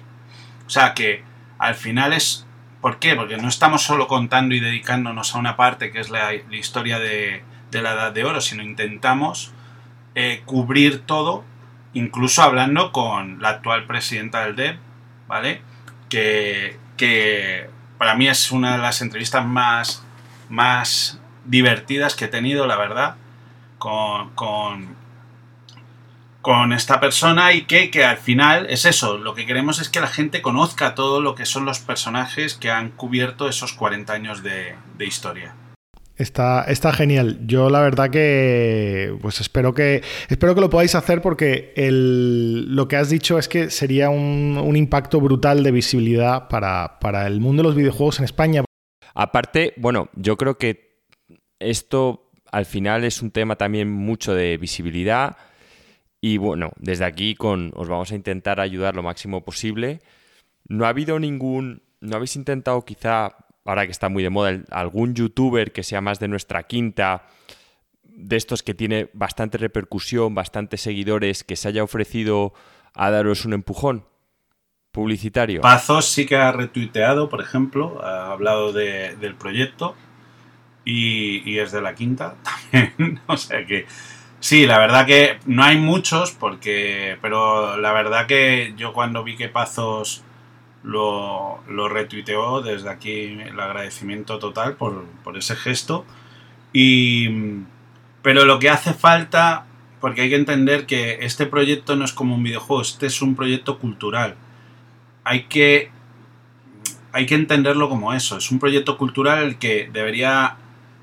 O 0.65 0.69
sea 0.69 0.93
que 0.93 1.23
al 1.57 1.75
final 1.75 2.13
es... 2.13 2.45
¿Por 2.81 2.99
qué? 2.99 3.13
Porque 3.13 3.35
no 3.35 3.49
estamos 3.49 3.83
solo 3.83 4.07
contando 4.07 4.55
y 4.55 4.61
dedicándonos 4.61 5.35
a 5.35 5.39
una 5.39 5.57
parte 5.57 5.91
que 5.91 5.99
es 5.99 6.09
la, 6.09 6.33
historia 6.33 6.97
de, 6.97 7.43
la 7.73 7.91
Edad 7.91 8.13
de 8.13 8.23
Oro, 8.23 8.39
sino 8.39 8.63
intentamos 8.63 9.51
eh, 10.15 10.43
cubrir 10.45 11.01
todo 11.01 11.43
incluso 11.93 12.41
hablando 12.41 12.91
con 12.91 13.41
la 13.41 13.49
actual 13.49 13.85
presidenta 13.85 14.45
del 14.45 14.55
DEP, 14.55 14.79
¿vale? 15.27 15.61
Que, 16.09 16.77
que 16.97 17.69
para 17.97 18.15
mí 18.15 18.27
es 18.27 18.51
una 18.51 18.73
de 18.73 18.77
las 18.79 19.01
entrevistas 19.01 19.45
más, 19.45 20.03
más 20.49 21.19
divertidas 21.45 22.15
que 22.15 22.25
he 22.25 22.29
tenido, 22.29 22.67
la 22.67 22.75
verdad, 22.75 23.15
con, 23.77 24.29
con, 24.31 24.95
con 26.41 26.73
esta 26.73 26.99
persona 26.99 27.53
y 27.53 27.63
que, 27.63 27.91
que, 27.91 28.05
al 28.05 28.17
final 28.17 28.67
es 28.69 28.85
eso, 28.85 29.17
lo 29.17 29.33
que 29.33 29.45
queremos 29.45 29.79
es 29.79 29.89
que 29.89 29.99
la 29.99 30.07
gente 30.07 30.41
conozca 30.41 30.95
todo 30.95 31.21
lo 31.21 31.35
que 31.35 31.45
son 31.45 31.65
los 31.65 31.79
personajes 31.79 32.55
que 32.55 32.71
han 32.71 32.89
cubierto 32.89 33.49
esos 33.49 33.73
40 33.73 34.13
años 34.13 34.43
de, 34.43 34.75
de 34.97 35.05
historia. 35.05 35.53
Está, 36.19 36.65
está 36.65 36.91
genial. 36.91 37.39
Yo 37.47 37.69
la 37.69 37.79
verdad 37.79 38.09
que 38.09 39.17
pues 39.21 39.39
espero 39.39 39.73
que 39.73 40.03
espero 40.27 40.53
que 40.53 40.59
lo 40.59 40.69
podáis 40.69 40.93
hacer 40.93 41.21
porque 41.21 41.73
lo 41.77 42.89
que 42.89 42.97
has 42.97 43.09
dicho 43.09 43.39
es 43.39 43.47
que 43.47 43.69
sería 43.69 44.09
un, 44.09 44.75
impacto 44.75 45.21
brutal 45.21 45.63
de 45.63 45.71
visibilidad 45.71 46.49
para, 46.49 46.99
para, 46.99 47.25
el 47.25 47.39
mundo 47.39 47.63
de 47.63 47.69
los 47.69 47.75
videojuegos 47.75 48.19
en 48.19 48.25
España. 48.25 48.65
Aparte, 49.13 49.73
bueno, 49.77 50.09
yo 50.13 50.35
creo 50.35 50.57
que 50.57 51.05
esto 51.57 52.29
al 52.51 52.65
final 52.65 53.05
es 53.05 53.21
un 53.21 53.31
tema 53.31 53.55
también 53.55 53.89
mucho 53.89 54.33
de 54.33 54.57
visibilidad 54.57 55.37
y 56.19 56.35
bueno, 56.35 56.71
desde 56.75 57.05
aquí 57.05 57.33
con, 57.33 57.71
os 57.75 57.87
vamos 57.87 58.11
a 58.11 58.15
intentar 58.15 58.59
ayudar 58.59 58.93
lo 58.93 59.03
máximo 59.03 59.41
posible. 59.45 60.01
No 60.67 60.83
ha 60.83 60.89
habido 60.89 61.17
ningún, 61.17 61.81
no 62.01 62.17
habéis 62.17 62.35
intentado 62.35 62.83
quizá 62.83 63.37
ahora 63.69 63.85
que 63.85 63.91
está 63.91 64.09
muy 64.09 64.23
de 64.23 64.31
moda, 64.31 64.61
algún 64.71 65.13
youtuber 65.13 65.71
que 65.71 65.83
sea 65.83 66.01
más 66.01 66.19
de 66.19 66.27
nuestra 66.27 66.63
quinta, 66.63 67.27
de 68.03 68.35
estos 68.35 68.63
que 68.63 68.73
tiene 68.73 69.11
bastante 69.13 69.59
repercusión, 69.59 70.33
bastantes 70.33 70.81
seguidores, 70.81 71.43
que 71.43 71.55
se 71.55 71.67
haya 71.67 71.83
ofrecido 71.83 72.53
a 72.95 73.11
daros 73.11 73.45
un 73.45 73.53
empujón 73.53 74.05
publicitario? 74.91 75.61
Pazos 75.61 76.09
sí 76.09 76.25
que 76.25 76.35
ha 76.35 76.51
retuiteado, 76.51 77.29
por 77.29 77.41
ejemplo, 77.41 78.03
ha 78.03 78.31
hablado 78.31 78.73
del 78.73 79.35
proyecto 79.35 79.95
y, 80.83 81.59
es 81.59 81.71
de 81.71 81.81
la 81.81 81.93
quinta 81.93 82.37
también. 82.71 83.21
o 83.27 83.37
sea 83.37 83.67
que 83.67 83.85
sí, 84.39 84.65
la 84.65 84.79
verdad 84.79 85.05
que 85.05 85.37
no 85.45 85.63
hay 85.63 85.77
muchos, 85.77 86.31
porque, 86.31 87.19
pero 87.21 87.77
la 87.77 87.93
verdad 87.93 88.25
que 88.25 88.73
yo 88.77 88.93
cuando 88.93 89.23
vi 89.23 89.37
que 89.37 89.47
Pazos 89.47 90.23
lo, 90.83 91.59
lo 91.67 91.89
retuiteó. 91.89 92.61
Desde 92.61 92.89
aquí 92.89 93.37
el 93.39 93.59
agradecimiento 93.59 94.39
total 94.39 94.75
por, 94.75 95.05
por 95.23 95.37
ese 95.37 95.55
gesto. 95.55 96.05
Y, 96.73 97.29
pero 98.21 98.45
lo 98.45 98.59
que 98.59 98.69
hace 98.69 98.93
falta, 98.93 99.65
porque 99.99 100.21
hay 100.21 100.29
que 100.29 100.35
entender 100.35 100.85
que 100.85 101.19
este 101.21 101.45
proyecto 101.45 101.95
no 101.95 102.05
es 102.05 102.13
como 102.13 102.35
un 102.35 102.43
videojuego, 102.43 102.81
este 102.81 103.07
es 103.07 103.21
un 103.21 103.35
proyecto 103.35 103.79
cultural. 103.79 104.35
Hay 105.23 105.43
que, 105.43 105.91
hay 107.11 107.25
que 107.25 107.35
entenderlo 107.35 107.89
como 107.89 108.13
eso, 108.13 108.37
es 108.37 108.51
un 108.51 108.59
proyecto 108.59 108.97
cultural 108.97 109.57
que 109.57 109.89
debería, 109.91 110.57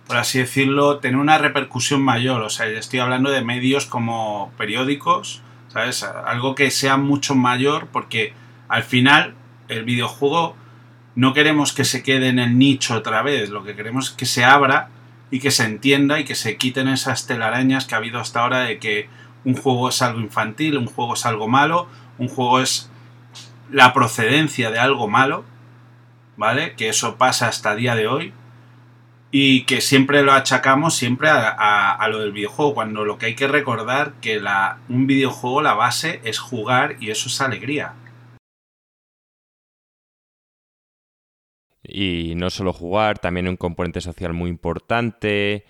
por 0.06 0.16
así 0.16 0.38
decirlo, 0.38 0.98
tener 0.98 1.18
una 1.18 1.38
repercusión 1.38 2.02
mayor. 2.02 2.42
O 2.42 2.50
sea, 2.50 2.66
estoy 2.66 3.00
hablando 3.00 3.30
de 3.30 3.42
medios 3.42 3.86
como 3.86 4.52
periódicos, 4.58 5.42
¿sabes? 5.68 6.02
Algo 6.02 6.54
que 6.54 6.70
sea 6.70 6.96
mucho 6.96 7.34
mayor 7.34 7.88
porque 7.88 8.34
al 8.68 8.82
final 8.82 9.34
el 9.68 9.84
videojuego 9.84 10.56
no 11.14 11.32
queremos 11.32 11.72
que 11.72 11.84
se 11.84 12.02
quede 12.02 12.28
en 12.28 12.38
el 12.38 12.58
nicho 12.58 12.94
otra 12.94 13.22
vez, 13.22 13.48
lo 13.50 13.64
que 13.64 13.74
queremos 13.74 14.10
es 14.10 14.16
que 14.16 14.26
se 14.26 14.44
abra 14.44 14.90
y 15.30 15.40
que 15.40 15.50
se 15.50 15.64
entienda 15.64 16.20
y 16.20 16.24
que 16.24 16.34
se 16.34 16.56
quiten 16.56 16.88
esas 16.88 17.26
telarañas 17.26 17.86
que 17.86 17.94
ha 17.94 17.98
habido 17.98 18.20
hasta 18.20 18.40
ahora 18.40 18.60
de 18.60 18.78
que 18.78 19.08
un 19.44 19.56
juego 19.56 19.88
es 19.88 20.02
algo 20.02 20.20
infantil, 20.20 20.76
un 20.76 20.86
juego 20.86 21.14
es 21.14 21.24
algo 21.24 21.48
malo, 21.48 21.88
un 22.18 22.28
juego 22.28 22.60
es 22.60 22.90
la 23.70 23.92
procedencia 23.92 24.70
de 24.70 24.78
algo 24.78 25.08
malo, 25.08 25.44
¿vale? 26.36 26.74
Que 26.74 26.88
eso 26.88 27.16
pasa 27.16 27.48
hasta 27.48 27.72
el 27.72 27.78
día 27.78 27.94
de 27.94 28.06
hoy 28.08 28.32
y 29.30 29.62
que 29.62 29.80
siempre 29.80 30.22
lo 30.22 30.32
achacamos 30.32 30.94
siempre 30.94 31.28
a, 31.30 32.06
lo 32.10 32.20
del 32.20 32.32
videojuego, 32.32 32.74
cuando 32.74 33.04
lo 33.04 33.18
que 33.18 33.26
hay 33.26 33.34
que 33.34 33.48
recordar 33.48 34.12
que 34.20 34.40
la, 34.40 34.78
un 34.88 35.06
videojuego, 35.06 35.62
la 35.62 35.74
base 35.74 36.20
es 36.24 36.38
jugar 36.38 36.96
y 37.00 37.10
eso 37.10 37.28
es 37.28 37.40
alegría. 37.40 37.92
Y 41.88 42.34
no 42.36 42.50
solo 42.50 42.72
jugar, 42.72 43.18
también 43.18 43.48
un 43.48 43.56
componente 43.56 44.00
social 44.00 44.32
muy 44.32 44.50
importante. 44.50 45.64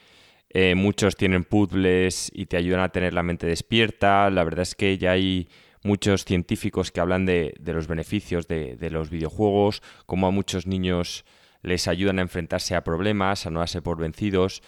Eh, 0.50 0.74
muchos 0.74 1.16
tienen 1.16 1.44
puzzles 1.44 2.31
y 2.35 2.46
te 2.46 2.57
ayudan 2.57 2.81
a 2.81 2.88
tener 2.90 3.12
la 3.12 3.22
mente 3.22 3.46
despierta. 3.46 4.31
La 4.31 4.44
verdad 4.44 4.62
es 4.62 4.74
que 4.74 4.96
ya 4.98 5.12
hay 5.12 5.48
muchos 5.83 6.24
científicos 6.24 6.90
que 6.90 7.00
hablan 7.00 7.26
de, 7.26 7.55
los 7.64 7.87
beneficios 7.87 8.48
de, 8.48 8.76
los 8.90 9.11
videojuegos, 9.11 9.83
como 10.07 10.26
a 10.26 10.31
muchos 10.31 10.66
niños 10.66 11.24
les 11.62 11.88
ayudan 11.88 12.18
a 12.18 12.22
enfrentarse 12.22 12.74
a 12.74 12.85
problemas, 12.85 13.46
a 13.46 13.50
no 13.50 13.61
darse 13.61 13.83
por 13.83 13.98
vencidos. 13.98 14.62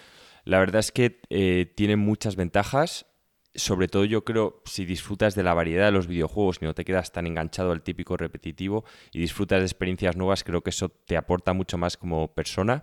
La 0.44 0.58
verdad 0.58 0.80
es 0.80 0.92
que 0.92 1.20
eh, 1.30 1.70
tienen 1.74 1.98
muchas 1.98 2.37
ventajas 2.37 3.06
sobre 3.54 3.88
todo 3.88 4.04
yo 4.04 4.24
creo, 4.24 4.62
si 4.64 4.84
disfrutas 4.84 5.34
de 5.34 5.42
la 5.42 5.54
variedad 5.54 5.87
de 5.87 5.92
los 5.92 6.06
videojuegos 6.06 6.58
y 6.61 6.64
no 6.64 6.74
te 6.74 6.84
quedas 6.84 7.12
tan 7.12 7.26
enganchado 7.26 7.72
al 7.72 7.82
típico 7.82 8.16
repetitivo 8.16 8.84
y 9.12 9.18
disfrutas 9.18 9.61
de 9.61 9.64
experiencias 9.64 10.16
nuevas, 10.16 10.44
creo 10.44 10.62
que 10.62 10.70
eso 10.70 10.90
te 11.06 11.16
aporta 11.16 11.52
mucho 11.52 11.78
más 11.78 11.96
como 11.96 12.28
persona. 12.28 12.82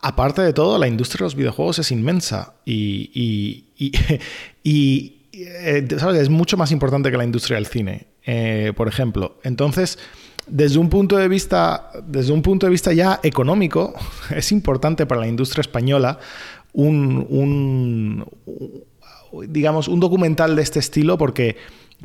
Aparte 0.00 0.42
de 0.42 0.52
todo, 0.52 0.78
la 0.78 0.88
industria 0.88 1.18
de 1.20 1.24
los 1.24 1.34
videojuegos 1.34 1.78
es 1.78 1.92
inmensa 1.92 2.54
y, 2.64 3.66
eh, 4.64 5.88
es 5.90 6.30
mucho 6.30 6.56
más 6.56 6.72
importante 6.72 7.10
que 7.10 7.16
la 7.16 7.24
industria 7.24 7.56
del 7.56 7.66
cine, 7.66 8.06
eh, 8.24 8.72
por 8.76 8.88
ejemplo. 8.88 9.38
Entonces, 9.44 9.98
desde 10.46 10.78
un 10.78 10.88
punto 10.88 11.16
de 11.16 11.28
vista, 11.28 11.90
desde 12.02 12.32
un 12.32 12.42
punto 12.42 12.66
de 12.66 12.70
vista 12.70 12.92
ya 12.92 13.20
económico, 13.22 13.94
es 14.34 14.52
importante 14.52 15.06
para 15.06 15.20
la 15.20 15.28
industria 15.28 15.60
española 15.60 16.18
un 16.72 18.24
digamos, 19.48 19.88
un 19.88 20.00
documental 20.00 20.56
de 20.56 20.62
este 20.62 20.78
estilo 20.78 21.18
porque, 21.18 21.56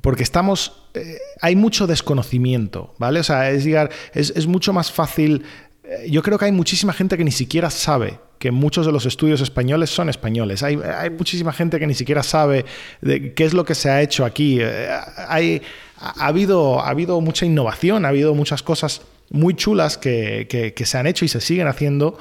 porque 0.02 0.24
estamos, 0.24 0.84
eh, 0.94 1.18
hay 1.42 1.56
mucho 1.56 1.88
desconocimiento, 1.88 2.94
¿vale? 2.98 3.20
O 3.20 3.24
sea, 3.24 3.52
es, 3.52 3.64
llegar, 3.64 3.90
es, 4.14 4.48
mucho 4.48 4.74
más 4.74 4.92
fácil, 4.92 5.44
eh, 5.84 6.08
yo 6.10 6.24
creo 6.24 6.38
que 6.38 6.46
hay 6.46 6.52
muchísima 6.52 6.94
gente 6.94 7.18
que 7.18 7.24
ni 7.24 7.32
siquiera 7.32 7.70
sabe 7.70 8.20
que 8.40 8.52
muchos 8.52 8.86
de 8.86 8.92
los 8.92 9.06
estudios 9.06 9.40
españoles 9.40 9.90
son 9.90 10.10
españoles. 10.10 10.64
Hay, 10.64 10.78
muchísima 11.12 11.54
gente 11.54 11.80
que 11.80 11.88
ni 11.88 11.94
siquiera 11.94 12.24
sabe 12.24 12.66
de 13.02 13.34
qué 13.34 13.46
es 13.46 13.54
lo 13.54 13.64
que 13.64 13.76
se 13.76 13.90
ha 13.90 14.02
hecho 14.02 14.26
aquí. 14.26 14.58
Eh, 14.60 14.90
hay, 15.30 15.62
ha, 15.98 16.28
habido, 16.28 16.82
ha 16.82 16.90
habido 16.90 17.22
mucha 17.22 17.46
innovación, 17.46 18.04
ha 18.04 18.10
habido 18.10 18.36
muchas 18.36 18.62
cosas 18.62 19.04
muy 19.30 19.54
chulas 19.54 19.98
que, 19.98 20.74
se 20.84 20.98
han 20.98 21.08
hecho 21.08 21.24
y 21.24 21.30
se 21.30 21.40
siguen 21.40 21.68
haciendo. 21.68 22.18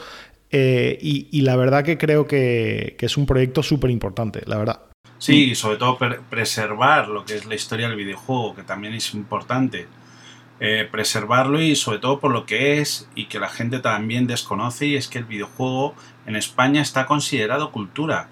y, 0.53 1.41
la 1.41 1.57
verdad 1.57 1.83
que 1.83 1.99
creo 1.99 2.29
que, 2.29 2.95
que 2.97 3.07
es 3.07 3.17
un 3.17 3.27
proyecto 3.27 3.65
súper 3.65 3.91
importante, 3.91 4.43
la 4.47 4.59
verdad. 4.59 4.92
Sí, 5.23 5.51
y 5.51 5.55
sobre 5.55 5.77
todo 5.77 5.99
preservar 6.29 7.07
lo 7.07 7.25
que 7.25 7.37
es 7.37 7.47
la 7.47 7.55
historia 7.55 7.87
del 7.87 7.97
videojuego, 7.97 8.57
que 8.57 8.65
también 8.65 8.93
es 8.93 9.15
importante. 9.15 9.87
Eh, 10.59 10.89
preservarlo 10.91 11.63
y 11.63 11.77
sobre 11.77 12.01
todo 12.01 12.19
por 12.19 12.33
lo 12.33 12.45
que 12.45 12.81
es 12.81 13.09
y 13.15 13.27
que 13.27 13.39
la 13.39 13.49
gente 13.49 13.79
también 13.79 14.27
desconoce 14.27 14.87
y 14.87 14.97
es 14.97 15.07
que 15.07 15.19
el 15.19 15.25
videojuego 15.25 15.95
en 16.27 16.35
España 16.35 16.83
está 16.83 17.07
considerado 17.07 17.71
cultura 17.71 18.31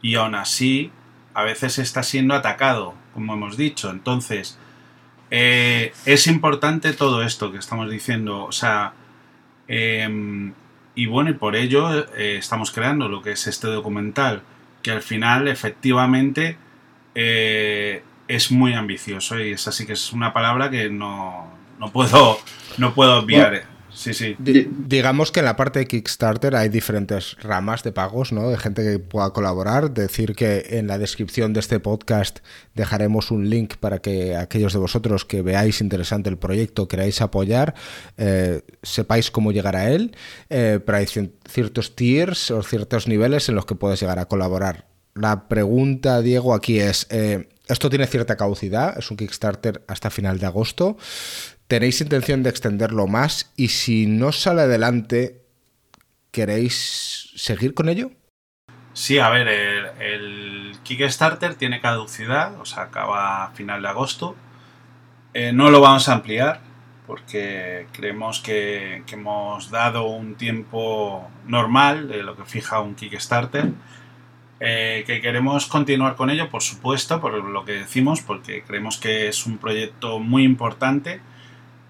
y 0.00 0.14
aún 0.14 0.36
así 0.36 0.92
a 1.34 1.42
veces 1.42 1.80
está 1.80 2.04
siendo 2.04 2.34
atacado, 2.34 2.94
como 3.14 3.34
hemos 3.34 3.56
dicho. 3.56 3.90
Entonces, 3.90 4.60
eh, 5.32 5.92
es 6.06 6.28
importante 6.28 6.92
todo 6.92 7.24
esto 7.24 7.50
que 7.50 7.58
estamos 7.58 7.90
diciendo, 7.90 8.44
o 8.44 8.52
sea, 8.52 8.92
em, 9.66 10.54
y 10.94 11.06
bueno, 11.06 11.30
y 11.30 11.34
por 11.34 11.56
ello 11.56 12.06
eh, 12.14 12.36
estamos 12.38 12.70
creando 12.70 13.08
lo 13.08 13.22
que 13.22 13.32
es 13.32 13.48
este 13.48 13.66
documental 13.66 14.44
que 14.82 14.90
al 14.90 15.02
final 15.02 15.48
efectivamente 15.48 16.56
eh, 17.14 18.02
es 18.28 18.50
muy 18.50 18.74
ambicioso 18.74 19.38
y 19.38 19.52
es 19.52 19.68
así 19.68 19.86
que 19.86 19.92
es 19.92 20.12
una 20.12 20.32
palabra 20.32 20.70
que 20.70 20.88
no, 20.90 21.50
puedo, 21.92 22.38
no 22.78 22.94
puedo 22.94 23.18
obviar. 23.18 23.71
Sí, 23.94 24.14
sí. 24.14 24.36
digamos 24.38 25.32
que 25.32 25.40
en 25.40 25.46
la 25.46 25.56
parte 25.56 25.80
de 25.80 25.86
Kickstarter 25.86 26.56
hay 26.56 26.68
diferentes 26.68 27.36
ramas 27.40 27.82
de 27.82 27.92
pagos, 27.92 28.32
¿no? 28.32 28.48
De 28.48 28.56
gente 28.56 28.82
que 28.82 28.98
pueda 28.98 29.30
colaborar. 29.30 29.92
Decir 29.92 30.34
que 30.34 30.78
en 30.78 30.86
la 30.86 30.98
descripción 30.98 31.52
de 31.52 31.60
este 31.60 31.78
podcast 31.78 32.38
dejaremos 32.74 33.30
un 33.30 33.50
link 33.50 33.76
para 33.76 34.00
que 34.00 34.36
aquellos 34.36 34.72
de 34.72 34.78
vosotros 34.78 35.24
que 35.24 35.42
veáis 35.42 35.80
interesante 35.80 36.30
el 36.30 36.38
proyecto, 36.38 36.88
queráis 36.88 37.20
apoyar, 37.20 37.74
eh, 38.16 38.62
sepáis 38.82 39.30
cómo 39.30 39.52
llegar 39.52 39.76
a 39.76 39.90
él. 39.90 40.16
Eh, 40.48 40.80
pero 40.84 40.98
hay 40.98 41.06
ciertos 41.06 41.94
tiers 41.94 42.50
o 42.50 42.62
ciertos 42.62 43.06
niveles 43.08 43.48
en 43.48 43.54
los 43.54 43.66
que 43.66 43.74
puedes 43.74 44.00
llegar 44.00 44.18
a 44.18 44.26
colaborar. 44.26 44.86
La 45.14 45.48
pregunta, 45.48 46.22
Diego, 46.22 46.54
aquí 46.54 46.80
es, 46.80 47.06
eh, 47.10 47.48
esto 47.68 47.90
tiene 47.90 48.06
cierta 48.06 48.36
caducidad, 48.36 48.98
es 48.98 49.10
un 49.10 49.16
Kickstarter 49.18 49.84
hasta 49.86 50.10
final 50.10 50.38
de 50.38 50.46
agosto. 50.46 50.96
¿Tenéis 51.68 52.00
intención 52.00 52.42
de 52.42 52.50
extenderlo 52.50 53.06
más? 53.06 53.52
Y 53.56 53.68
si 53.68 54.06
no 54.06 54.32
sale 54.32 54.62
adelante, 54.62 55.42
¿queréis 56.30 57.30
seguir 57.36 57.74
con 57.74 57.88
ello? 57.88 58.10
Sí, 58.92 59.18
a 59.18 59.30
ver, 59.30 59.48
el, 60.00 60.76
Kickstarter 60.82 61.54
tiene 61.54 61.80
caducidad, 61.80 62.60
o 62.60 62.64
sea, 62.64 62.84
acaba 62.84 63.44
a 63.44 63.50
final 63.52 63.80
de 63.82 63.88
agosto. 63.88 64.36
Eh, 65.32 65.52
no 65.52 65.70
lo 65.70 65.80
vamos 65.80 66.08
a 66.08 66.14
ampliar 66.14 66.60
porque 67.06 67.86
creemos 67.92 68.40
que, 68.40 69.02
hemos 69.10 69.70
dado 69.70 70.04
un 70.04 70.34
tiempo 70.34 71.30
normal 71.46 72.08
de 72.08 72.22
lo 72.22 72.36
que 72.36 72.44
fija 72.44 72.80
un 72.80 72.94
Kickstarter. 72.94 73.70
Eh, 74.60 75.02
que 75.06 75.20
queremos 75.20 75.66
continuar 75.66 76.14
con 76.14 76.30
ello, 76.30 76.48
por 76.48 76.62
supuesto, 76.62 77.20
por 77.20 77.34
lo 77.42 77.64
que 77.64 77.72
decimos, 77.72 78.20
porque 78.20 78.62
creemos 78.62 78.98
que 78.98 79.28
es 79.28 79.46
un 79.46 79.58
proyecto 79.58 80.20
muy 80.20 80.44
importante 80.44 81.20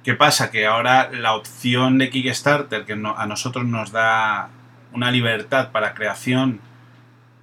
¿Qué 0.04 0.14
pasa? 0.14 0.50
Que 0.50 0.66
ahora 0.66 1.10
la 1.12 1.34
opción 1.34 1.98
de 1.98 2.10
Kickstarter, 2.10 2.84
que 2.84 2.94
a 2.94 3.26
nosotros 3.26 3.64
nos 3.64 3.92
da 3.92 4.50
una 4.92 5.12
libertad 5.12 5.70
para 5.70 5.94
creación, 5.94 6.60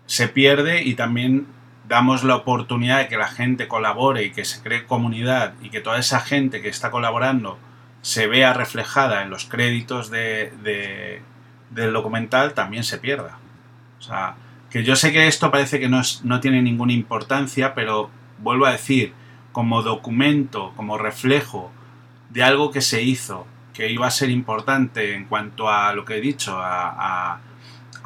se 0.06 0.28
pierde 0.28 0.84
y 0.84 0.96
también 0.96 1.48
damos 1.88 2.24
la 2.24 2.36
oportunidad 2.36 3.00
de 3.00 3.08
que 3.08 3.18
la 3.18 3.30
gente 3.30 3.68
colabore 3.68 4.24
y 4.24 4.32
que 4.32 4.44
se 4.44 4.62
cree 4.62 4.86
comunidad 4.86 5.54
y 5.62 5.70
que 5.70 5.80
toda 5.80 6.00
esa 6.00 6.20
gente 6.20 6.62
que 6.62 6.68
está 6.68 6.92
colaborando 6.92 7.58
se 8.02 8.28
vea 8.28 8.54
reflejada 8.54 9.24
en 9.24 9.30
los 9.30 9.46
créditos 9.46 10.12
de, 10.12 11.22
del 11.70 11.94
documental 11.94 12.54
también 12.54 12.84
se 12.84 12.98
pierda. 12.98 13.38
O 14.00 14.02
sea, 14.02 14.36
que 14.70 14.84
yo 14.84 14.96
sé 14.96 15.14
que 15.14 15.28
esto 15.28 15.50
parece 15.50 15.80
que 15.80 15.88
no, 15.88 16.02
no 16.24 16.40
tiene 16.42 16.62
ninguna 16.62 16.94
importancia, 16.94 17.74
pero 17.74 18.10
vuelvo 18.38 18.66
a 18.66 18.72
decir, 18.72 19.14
como 19.52 19.82
documento, 19.82 20.74
como 20.76 20.98
reflejo 20.98 21.72
de 22.30 22.44
algo 22.44 22.72
que 22.72 22.82
se 22.82 23.02
hizo, 23.02 23.48
que 23.74 23.90
iba 23.92 24.08
a 24.08 24.12
ser 24.12 24.30
importante 24.30 25.14
en 25.16 25.26
cuanto 25.26 25.70
a 25.70 25.94
lo 25.94 26.06
que 26.06 26.18
he 26.18 26.22
dicho, 26.22 26.58
a, 26.60 27.40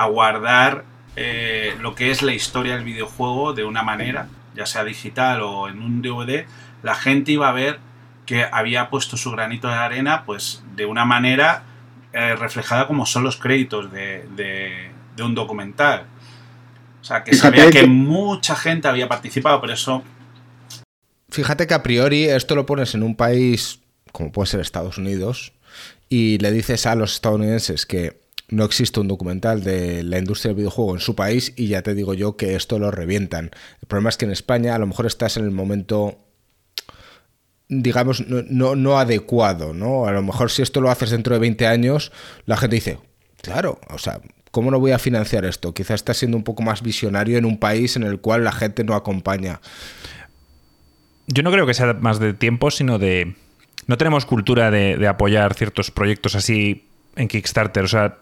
guardar 0.09 0.85
eh, 1.15 1.75
lo 1.79 1.95
que 1.95 2.11
es 2.11 2.21
la 2.23 2.33
historia 2.33 2.75
del 2.75 2.83
videojuego 2.83 3.53
de 3.53 3.63
una 3.63 3.83
manera, 3.83 4.27
ya 4.55 4.65
sea 4.65 4.83
digital 4.83 5.41
o 5.41 5.69
en 5.69 5.81
un 5.81 6.01
DVD, 6.01 6.45
la 6.81 6.95
gente 6.95 7.31
iba 7.31 7.47
a 7.47 7.53
ver 7.53 7.79
que 8.25 8.45
había 8.51 8.89
puesto 8.89 9.17
su 9.17 9.31
granito 9.31 9.67
de 9.67 9.75
arena 9.75 10.23
pues 10.25 10.63
de 10.75 10.85
una 10.85 11.05
manera 11.05 11.63
eh, 12.11 12.35
reflejada 12.35 12.87
como 12.87 13.05
son 13.05 13.23
los 13.23 13.37
créditos 13.37 13.91
de, 13.91 14.27
de, 14.35 15.23
un 15.23 15.33
documental. 15.35 16.05
O 17.01 17.03
sea, 17.03 17.23
que 17.23 17.35
sabía 17.35 17.69
que 17.69 17.85
mucha 17.85 18.55
gente 18.55 18.87
había 18.87 19.07
participado, 19.07 19.59
pero 19.59 19.73
eso... 19.73 20.03
Fíjate 21.29 21.65
que 21.65 21.73
a 21.73 21.81
priori 21.81 22.25
esto 22.25 22.55
lo 22.55 22.65
pones 22.65 22.93
en 22.93 23.03
un 23.03 23.15
país 23.15 23.82
como 24.13 24.31
puede 24.31 24.47
ser 24.47 24.61
Estados 24.61 24.97
Unidos, 24.97 25.51
y 26.07 26.37
le 26.37 26.51
dices 26.51 26.85
a 26.85 26.95
los 26.95 27.15
estadounidenses 27.15 27.85
que 27.85 28.23
no 28.47 28.63
existe 28.63 29.01
un 29.01 29.09
documental 29.09 29.63
de 29.63 30.03
la 30.03 30.19
industria 30.19 30.49
del 30.49 30.57
videojuego 30.57 30.93
en 30.93 31.01
su 31.01 31.15
país 31.15 31.53
y 31.57 31.67
ya 31.67 31.81
te 31.81 31.95
digo 31.95 32.13
yo 32.13 32.37
que 32.37 32.55
esto 32.55 32.79
lo 32.79 32.91
revientan. 32.91 33.51
El 33.81 33.87
problema 33.87 34.09
es 34.09 34.17
que 34.17 34.25
en 34.25 34.31
España 34.31 34.75
a 34.75 34.79
lo 34.79 34.87
mejor 34.87 35.05
estás 35.05 35.35
en 35.35 35.43
el 35.43 35.51
momento 35.51 36.19
digamos, 37.67 38.25
no, 38.27 38.75
no, 38.75 38.99
adecuado, 38.99 39.73
¿no? 39.73 40.05
A 40.05 40.11
lo 40.11 40.21
mejor 40.21 40.51
si 40.51 40.61
esto 40.61 40.81
lo 40.81 40.91
haces 40.91 41.09
dentro 41.09 41.33
de 41.33 41.39
20 41.39 41.65
años, 41.65 42.11
la 42.45 42.57
gente 42.57 42.75
dice, 42.75 42.99
claro, 43.41 43.79
o 43.89 43.97
sea, 43.97 44.21
¿cómo 44.51 44.69
no 44.69 44.79
voy 44.79 44.91
a 44.91 44.99
financiar 44.99 45.45
esto? 45.45 45.73
Quizás 45.73 45.95
estás 45.95 46.17
siendo 46.17 46.37
un 46.37 46.43
poco 46.43 46.61
más 46.61 46.83
visionario 46.83 47.37
en 47.37 47.45
un 47.45 47.57
país 47.57 47.95
en 47.95 48.03
el 48.03 48.19
cual 48.19 48.43
la 48.43 48.51
gente 48.51 48.83
no 48.83 48.93
acompaña. 48.93 49.61
Yo 51.27 51.41
no 51.41 51.51
creo 51.51 51.65
que 51.65 51.73
sea 51.73 51.93
más 51.93 52.19
de 52.19 52.33
tiempo, 52.33 52.69
sino 52.69 52.99
de... 52.99 53.35
No 53.87 53.97
tenemos 53.97 54.25
cultura 54.25 54.71
de, 54.71 54.97
de 54.97 55.07
apoyar 55.07 55.53
ciertos 55.53 55.91
proyectos 55.91 56.35
así 56.35 56.87
en 57.15 57.27
Kickstarter. 57.27 57.83
O 57.83 57.87
sea, 57.87 58.17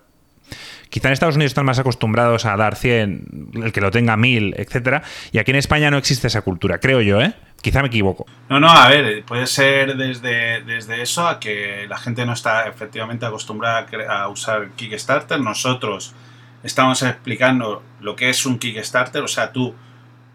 Quizá 0.91 1.07
en 1.07 1.13
Estados 1.13 1.35
Unidos 1.35 1.51
están 1.51 1.65
más 1.65 1.79
acostumbrados 1.79 2.45
a 2.45 2.57
dar 2.57 2.75
100, 2.75 3.51
el 3.63 3.71
que 3.71 3.79
lo 3.79 3.91
tenga 3.91 4.17
1000, 4.17 4.55
etcétera, 4.57 5.03
y 5.31 5.37
aquí 5.37 5.51
en 5.51 5.57
España 5.57 5.89
no 5.89 5.97
existe 5.97 6.27
esa 6.27 6.41
cultura, 6.41 6.79
creo 6.79 6.99
yo, 6.99 7.21
¿eh? 7.21 7.33
Quizá 7.61 7.81
me 7.81 7.87
equivoco. 7.87 8.25
No, 8.49 8.59
no, 8.59 8.69
a 8.69 8.89
ver, 8.89 9.23
puede 9.23 9.47
ser 9.47 9.95
desde, 9.95 10.63
desde 10.63 11.01
eso 11.01 11.29
a 11.29 11.39
que 11.39 11.85
la 11.87 11.97
gente 11.97 12.25
no 12.25 12.33
está 12.33 12.67
efectivamente 12.67 13.25
acostumbrada 13.25 13.87
a, 14.09 14.27
usar 14.27 14.71
Kickstarter. 14.71 15.39
Nosotros 15.39 16.13
estamos 16.61 17.01
explicando 17.03 17.83
lo 18.01 18.17
que 18.17 18.29
es 18.29 18.45
un 18.45 18.59
Kickstarter, 18.59 19.21
o 19.21 19.29
sea, 19.29 19.53
tú 19.53 19.73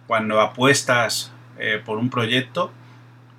cuando 0.07 0.41
apuestas 0.41 1.33
eh, 1.59 1.83
por 1.85 1.99
un 1.99 2.09
proyecto, 2.09 2.73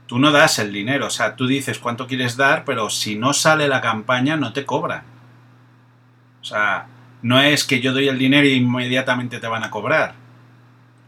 tú 0.07 0.19
no 0.19 0.31
das 0.31 0.57
el 0.59 0.73
dinero, 0.73 1.07
o 1.07 1.09
sea, 1.09 1.35
tú 1.35 1.47
dices 1.47 1.79
cuánto 1.79 2.07
quieres 2.07 2.37
dar, 2.37 2.65
pero 2.65 2.89
si 2.89 3.15
no 3.15 3.33
sale 3.33 3.67
la 3.67 3.81
campaña 3.81 4.37
no 4.37 4.53
te 4.53 4.65
cobran. 4.65 5.03
O 6.41 6.45
sea, 6.45 6.87
no 7.21 7.39
es 7.41 7.65
que 7.65 7.81
yo 7.81 7.93
doy 7.93 8.07
el 8.07 8.17
dinero 8.17 8.47
y 8.47 8.53
inmediatamente 8.53 9.39
te 9.39 9.47
van 9.47 9.63
a 9.63 9.69
cobrar. 9.69 10.15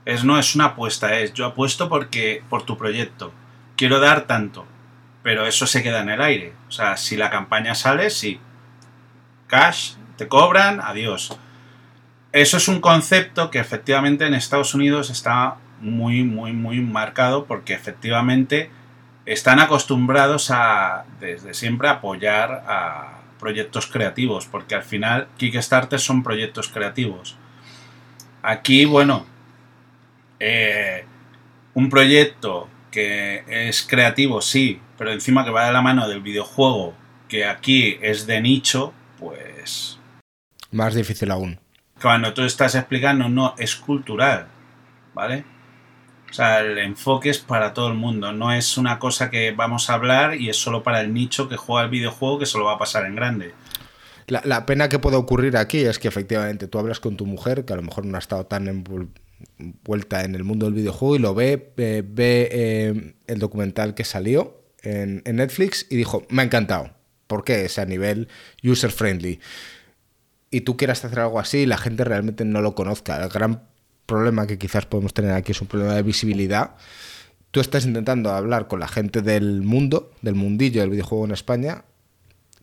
Es 0.05 0.23
no 0.23 0.37
es 0.37 0.53
una 0.55 0.65
apuesta, 0.65 1.17
es 1.17 1.33
yo 1.33 1.45
apuesto 1.45 1.87
porque 1.87 2.43
por 2.49 2.63
tu 2.63 2.77
proyecto. 2.77 3.31
Quiero 3.77 3.99
dar 3.99 4.27
tanto, 4.27 4.65
pero 5.23 5.47
eso 5.47 5.65
se 5.65 5.81
queda 5.81 6.01
en 6.01 6.09
el 6.09 6.21
aire. 6.21 6.53
O 6.67 6.71
sea, 6.71 6.97
si 6.97 7.15
la 7.15 7.29
campaña 7.29 7.75
sale, 7.75 8.09
sí. 8.09 8.39
Cash, 9.47 9.93
te 10.17 10.27
cobran, 10.27 10.81
adiós. 10.81 11.37
Eso 12.31 12.57
es 12.57 12.67
un 12.67 12.81
concepto 12.81 13.49
que 13.49 13.59
efectivamente 13.59 14.25
en 14.27 14.33
Estados 14.33 14.75
Unidos 14.75 15.09
está 15.09 15.55
muy, 15.79 16.23
muy, 16.23 16.51
muy 16.51 16.81
marcado 16.81 17.45
porque 17.45 17.73
efectivamente 17.73 18.69
están 19.33 19.59
acostumbrados 19.59 20.49
a, 20.49 21.05
desde 21.19 21.53
siempre, 21.53 21.87
apoyar 21.87 22.63
a, 22.67 23.15
proyectos 23.39 23.87
creativos, 23.87 24.47
porque 24.47 24.75
al 24.75 24.83
final 24.83 25.29
Kickstarter 25.37 25.99
son 25.99 26.23
proyectos 26.23 26.67
creativos. 26.67 27.37
Aquí, 28.41 28.83
bueno, 28.83 29.25
eh, 30.41 31.05
un 31.73 31.89
proyecto 31.89 32.67
que 32.91 33.45
es 33.47 33.81
creativo, 33.83 34.41
sí, 34.41 34.81
pero 34.97 35.13
encima 35.13 35.45
que 35.45 35.51
va 35.51 35.67
de 35.67 35.71
la 35.71 35.81
mano 35.81 36.09
del 36.09 36.21
videojuego, 36.21 36.93
que 37.29 37.45
aquí 37.45 37.97
es 38.01 38.27
de 38.27 38.41
nicho, 38.41 38.93
pues... 39.17 39.99
Más 40.71 40.95
difícil 40.95 41.31
aún. 41.31 41.59
Cuando 42.01 42.33
tú 42.33 42.41
estás 42.41 42.75
explicando, 42.75 43.29
no, 43.29 43.55
es 43.57 43.75
cultural, 43.77 44.47
¿vale? 45.13 45.45
O 46.29 46.33
sea, 46.33 46.59
el 46.59 46.77
enfoque 46.77 47.29
es 47.29 47.39
para 47.39 47.73
todo 47.73 47.87
el 47.87 47.95
mundo, 47.95 48.31
no 48.31 48.51
es 48.53 48.77
una 48.77 48.99
cosa 48.99 49.29
que 49.29 49.51
vamos 49.51 49.89
a 49.89 49.95
hablar 49.95 50.35
y 50.35 50.49
es 50.49 50.57
solo 50.57 50.83
para 50.83 51.01
el 51.01 51.13
nicho 51.13 51.49
que 51.49 51.57
juega 51.57 51.83
el 51.83 51.89
videojuego 51.89 52.39
que 52.39 52.45
se 52.45 52.57
lo 52.57 52.65
va 52.65 52.73
a 52.73 52.77
pasar 52.77 53.05
en 53.05 53.15
grande. 53.15 53.53
La, 54.27 54.65
pena 54.67 54.89
que 54.89 54.99
puede 54.99 55.15
ocurrir 55.17 55.57
aquí 55.57 55.79
es 55.79 55.97
que 55.97 56.07
efectivamente 56.07 56.67
tú 56.67 56.77
hablas 56.77 56.99
con 56.99 57.17
tu 57.17 57.25
mujer, 57.25 57.65
que 57.65 57.73
a 57.73 57.75
lo 57.75 57.81
mejor 57.81 58.05
no 58.05 58.15
ha 58.15 58.19
estado 58.19 58.45
tan 58.45 58.67
envuelta 58.67 60.23
en 60.23 60.35
el 60.35 60.43
mundo 60.43 60.67
del 60.67 60.75
videojuego 60.75 61.15
y 61.15 61.19
lo 61.19 61.33
ve, 61.33 61.73
ve 61.75 62.49
eh, 62.51 63.15
el 63.25 63.39
documental 63.39 63.95
que 63.95 64.03
salió 64.03 64.61
en, 64.83 65.23
Netflix 65.23 65.87
y 65.89 65.95
dijo, 65.95 66.27
me 66.29 66.43
ha 66.43 66.45
encantado. 66.45 66.91
¿Por 67.25 67.43
qué? 67.43 67.65
Es 67.65 67.79
a 67.79 67.85
nivel 67.85 68.27
user 68.63 68.91
friendly. 68.91 69.39
Y 70.51 70.61
tú 70.61 70.77
quieras 70.77 71.03
hacer 71.05 71.19
algo 71.19 71.39
así 71.39 71.59
y 71.59 71.65
la 71.65 71.77
gente 71.77 72.03
realmente 72.03 72.45
no 72.45 72.61
lo 72.61 72.75
conozca. 72.75 73.23
El 73.23 73.29
gran 73.29 73.63
problema 74.09 74.47
que 74.47 74.57
quizás 74.57 74.85
podemos 74.85 75.13
tener 75.13 75.31
aquí 75.31 75.53
es 75.53 75.61
un 75.61 75.67
problema 75.67 75.93
de 75.93 76.03
visibilidad. 76.03 76.75
Tú 77.51 77.61
estás 77.61 77.85
intentando 77.85 78.31
hablar 78.31 78.67
con 78.67 78.79
la 78.79 78.87
gente 78.87 79.21
del 79.21 79.61
mundo, 79.61 80.11
del 80.21 80.35
mundillo 80.35 80.81
del 80.81 80.89
videojuego 80.89 81.25
en 81.25 81.31
España, 81.31 81.85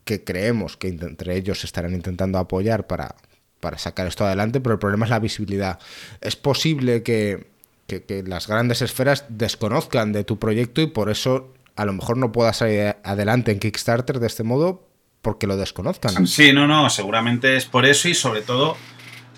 que 0.05 0.23
creemos 0.23 0.77
que 0.77 0.89
entre 0.89 1.37
ellos 1.37 1.65
estarán 1.65 1.95
intentando 1.95 2.39
apoyar 2.39 2.87
para, 2.87 3.17
para 3.61 3.79
sacar 3.79 4.07
esto 4.07 4.25
adelante, 4.25 4.61
pero 4.61 4.75
el 4.75 4.79
problema 4.79 5.07
es 5.07 5.11
la 5.11 5.19
visibilidad. 5.19 5.79
Es 6.21 6.37
posible 6.37 7.03
que, 7.03 7.49
que, 7.87 8.23
las 8.27 8.47
grandes 8.47 8.83
esferas 8.83 9.25
desconozcan 9.29 10.13
de 10.13 10.25
tu 10.25 10.39
proyecto 10.39 10.81
y 10.81 10.87
por 10.87 11.11
eso 11.11 11.55
a 11.75 11.85
lo 11.85 11.93
mejor 11.93 12.17
no 12.17 12.33
puedas 12.33 12.59
salir 12.59 12.97
adelante 13.03 13.53
en 13.53 13.59
Kickstarter 13.59 14.21
de 14.21 14.27
este 14.27 14.43
modo 14.45 14.87
porque 15.23 15.47
lo 15.49 15.57
desconozcan. 15.57 16.27
Sí, 16.27 16.53
no, 16.53 16.69
no, 16.69 16.89
seguramente 16.91 17.57
es 17.57 17.65
por 17.65 17.87
eso 17.87 18.09
y 18.09 18.15
sobre 18.15 18.43
todo 18.43 18.77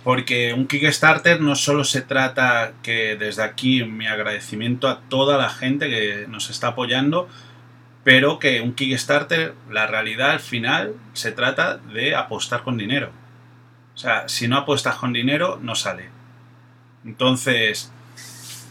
porque 0.08 0.54
un 0.54 0.66
Kickstarter 0.66 1.42
no 1.42 1.54
solo 1.54 1.84
se 1.84 2.00
trata 2.00 2.72
que 2.82 3.16
desde 3.16 3.42
aquí 3.42 3.84
mi 3.84 4.06
agradecimiento 4.06 4.88
a 4.88 5.00
toda 5.00 5.36
la 5.36 5.50
gente 5.50 5.90
que 5.90 6.24
nos 6.28 6.48
está 6.48 6.68
apoyando, 6.68 7.28
pero 8.04 8.38
que 8.38 8.62
un 8.62 8.72
Kickstarter, 8.72 9.52
la 9.70 9.86
realidad 9.86 10.30
al 10.30 10.40
final, 10.40 10.94
se 11.12 11.30
trata 11.30 11.76
de 11.76 12.16
apostar 12.16 12.62
con 12.62 12.78
dinero. 12.78 13.10
O 13.94 13.98
sea, 13.98 14.26
si 14.30 14.48
no 14.48 14.56
apuestas 14.56 14.94
con 14.94 15.12
dinero, 15.12 15.58
no 15.60 15.74
sale. 15.74 16.08
Entonces, 17.04 17.92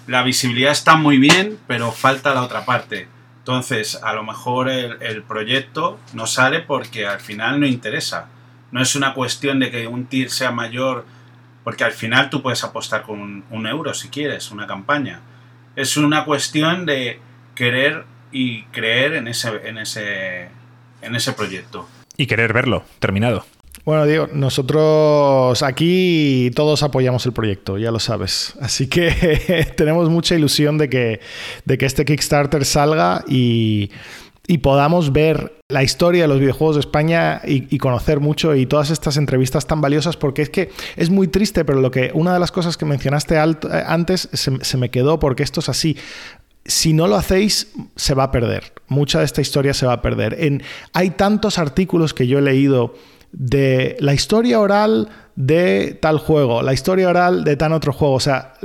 la 0.08 0.24
visibilidad 0.24 0.72
está 0.72 0.96
muy 0.96 1.20
bien, 1.20 1.60
pero 1.68 1.92
falta 1.92 2.34
la 2.34 2.42
otra 2.42 2.66
parte. 2.66 3.08
Entonces, 3.38 4.00
a 4.02 4.14
lo 4.14 4.24
mejor 4.24 4.70
el, 4.70 5.00
el 5.04 5.22
proyecto 5.22 6.00
no 6.14 6.26
sale 6.26 6.62
porque 6.62 7.06
al 7.06 7.20
final 7.20 7.60
no 7.60 7.68
interesa. 7.68 8.28
No 8.72 8.82
es 8.82 8.96
una 8.96 9.14
cuestión 9.14 9.60
de 9.60 9.70
que 9.70 9.86
un 9.86 10.08
TIR 10.08 10.32
sea 10.32 10.52
mayor 10.52 11.06
porque 11.68 11.84
al 11.84 11.92
final 11.92 12.30
tú 12.30 12.42
puedes 12.42 12.64
apostar 12.64 13.02
con 13.04 13.44
un, 13.50 13.68
euro 13.68 13.94
si 13.94 14.08
quieres, 14.08 14.52
una 14.52 14.66
campaña. 14.68 15.20
Es 15.76 15.98
una 15.98 16.24
cuestión 16.24 16.86
de 16.86 17.20
querer 17.56 18.06
y 18.32 18.64
creer 18.68 19.16
en 19.16 19.28
ese, 19.28 19.50
en 19.66 19.78
ese, 19.78 20.48
en 21.02 21.14
ese 21.14 21.34
proyecto. 21.34 21.86
Y 22.16 22.26
querer 22.26 22.54
verlo 22.54 22.86
terminado. 23.00 23.46
Bueno, 23.84 24.06
Diego, 24.06 24.30
nosotros 24.32 25.62
aquí 25.62 26.52
todos 26.56 26.84
apoyamos 26.84 27.26
el 27.26 27.34
proyecto, 27.34 27.78
ya 27.78 27.92
lo 27.92 28.00
sabes. 28.00 28.56
Así 28.62 28.88
que 28.88 29.74
tenemos 29.76 30.10
mucha 30.10 30.36
ilusión 30.36 30.78
de 30.78 30.90
que, 30.90 31.20
de 31.66 31.78
que 31.78 31.86
este 31.86 32.06
Kickstarter 32.06 32.64
salga 32.64 33.26
y, 33.28 33.92
y 34.48 34.60
podamos 34.60 35.12
ver 35.12 35.62
la 35.68 35.84
historia 35.84 36.24
de 36.24 36.30
los 36.30 36.40
videojuegos 36.40 36.78
de 36.78 36.80
España 36.80 37.42
y, 37.46 37.78
conocer 37.78 38.22
mucho 38.22 38.56
y 38.56 38.66
todas 38.66 38.90
estas 38.90 39.18
entrevistas 39.18 39.68
tan 39.68 39.82
valiosas 39.82 40.16
porque 40.16 40.42
es 40.42 40.50
que 40.50 40.72
es 40.96 41.10
muy 41.10 41.28
triste, 41.28 41.66
pero 41.66 41.82
lo 41.82 41.92
que 41.92 42.12
una 42.14 42.34
de 42.34 42.40
las 42.40 42.54
cosas 42.54 42.78
que 42.78 42.86
mencionaste 42.86 43.36
eh, 43.36 43.84
antes 43.86 44.30
se, 44.32 44.78
me 44.78 44.90
quedó 44.90 45.20
porque 45.20 45.44
esto 45.44 45.60
es 45.60 45.70
así 45.70 45.98
si 46.64 46.92
no 46.92 47.08
lo 47.08 47.16
hacéis, 47.16 47.72
se 47.96 48.14
va 48.14 48.24
a 48.24 48.32
perder. 48.32 48.74
Mucha 48.90 49.20
de 49.20 49.26
esta 49.26 49.40
historia 49.40 49.74
se 49.74 49.86
va 49.86 49.94
a 49.94 50.02
perder. 50.02 50.36
En, 50.38 50.62
hay 50.92 51.12
tantos 51.12 51.60
artículos 51.60 52.14
que 52.14 52.28
yo 52.28 52.40
he 52.40 52.42
leído 52.42 52.94
de 53.32 53.96
la 54.02 54.14
historia 54.14 54.60
oral 54.60 55.08
de 55.38 55.98
tal 56.02 56.18
juego, 56.18 56.62
la 56.64 56.74
historia 56.74 57.08
oral 57.08 57.46
de 57.46 57.56
tal 57.56 57.72
otro 57.72 57.94
juego. 57.94 58.16
O 58.16 58.20
sea, 58.20 58.56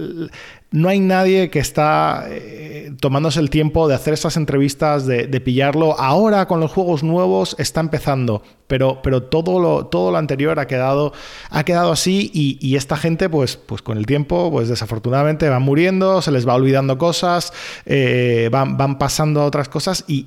no 0.73 0.89
hay 0.89 1.01
nadie 1.01 1.51
que 1.51 1.59
está 1.59 2.25
eh, 2.29 2.93
tomándose 2.99 3.41
el 3.41 3.51
tiempo 3.51 3.89
de 3.89 3.95
hacer 3.95 4.15
estas 4.15 4.37
entrevistas, 4.37 5.07
de, 5.07 5.41
pillarlo. 5.43 5.99
Ahora 5.99 6.47
con 6.47 6.61
los 6.61 6.71
juegos 6.71 7.03
nuevos 7.03 7.55
está 7.59 7.81
empezando, 7.81 8.43
pero, 8.67 9.01
pero 9.03 9.23
todo, 9.23 9.61
lo, 9.61 9.87
todo 9.87 10.11
lo 10.11 10.19
anterior 10.19 10.59
ha 10.59 10.67
quedado, 10.67 11.13
ha 11.51 11.65
quedado 11.65 11.93
así 11.93 12.31
y, 12.33 12.77
esta 12.77 12.97
gente, 12.97 13.29
pues, 13.29 13.57
pues 13.57 13.83
con 13.83 13.99
el 13.99 14.07
tiempo, 14.07 14.51
pues 14.51 14.69
desafortunadamente 14.69 15.49
van 15.49 15.63
muriendo, 15.63 16.23
se 16.23 16.31
les 16.31 16.49
va 16.49 16.55
olvidando 16.55 16.97
cosas, 16.97 17.53
eh, 17.85 18.49
van, 18.51 18.77
van, 18.77 18.99
pasando 18.99 19.43
a 19.43 19.45
otras 19.45 19.69
cosas 19.69 20.05
y, 20.09 20.23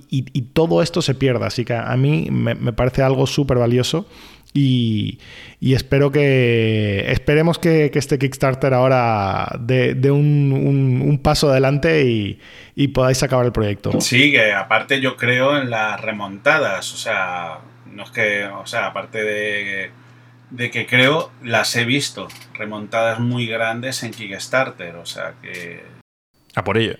todo 0.53 0.81
esto 0.81 1.01
se 1.01 1.15
pierde. 1.15 1.45
Así 1.45 1.65
que 1.65 1.73
a 1.73 1.95
mí 1.97 2.27
me, 2.31 2.55
me 2.55 2.71
parece 2.71 3.01
algo 3.01 3.25
súper 3.27 3.57
valioso. 3.57 4.05
Y, 4.57 5.19
espero 5.59 6.13
que 6.13 7.11
esperemos 7.11 7.59
que, 7.59 7.91
este 7.93 8.17
Kickstarter 8.17 8.73
ahora 8.73 9.49
dé, 9.59 10.09
un, 10.09 11.19
paso 11.21 11.49
adelante 11.49 12.39
y, 12.75 12.87
podáis 12.87 13.21
acabar 13.21 13.45
el 13.45 13.51
proyecto. 13.51 13.99
Sí, 13.99 14.31
que 14.31 14.53
aparte 14.53 15.01
yo 15.01 15.17
creo 15.17 15.57
en 15.57 15.69
las 15.69 15.99
remontadas, 15.99 16.93
o 16.93 16.97
sea, 16.97 17.59
no 17.91 18.03
es 18.03 18.11
que, 18.11 18.45
o 18.45 18.65
sea, 18.65 18.87
aparte 18.87 19.23
de, 19.23 19.91
de 20.51 20.71
que 20.71 20.87
creo, 20.87 21.31
las 21.43 21.75
he 21.75 21.83
visto, 21.83 22.29
remontadas 22.53 23.19
muy 23.19 23.47
grandes 23.47 24.03
en 24.03 24.11
Kickstarter, 24.11 24.95
o 24.95 25.05
sea 25.05 25.33
que... 25.41 25.83
A 26.55 26.63
por 26.63 26.77
ello. 26.77 26.95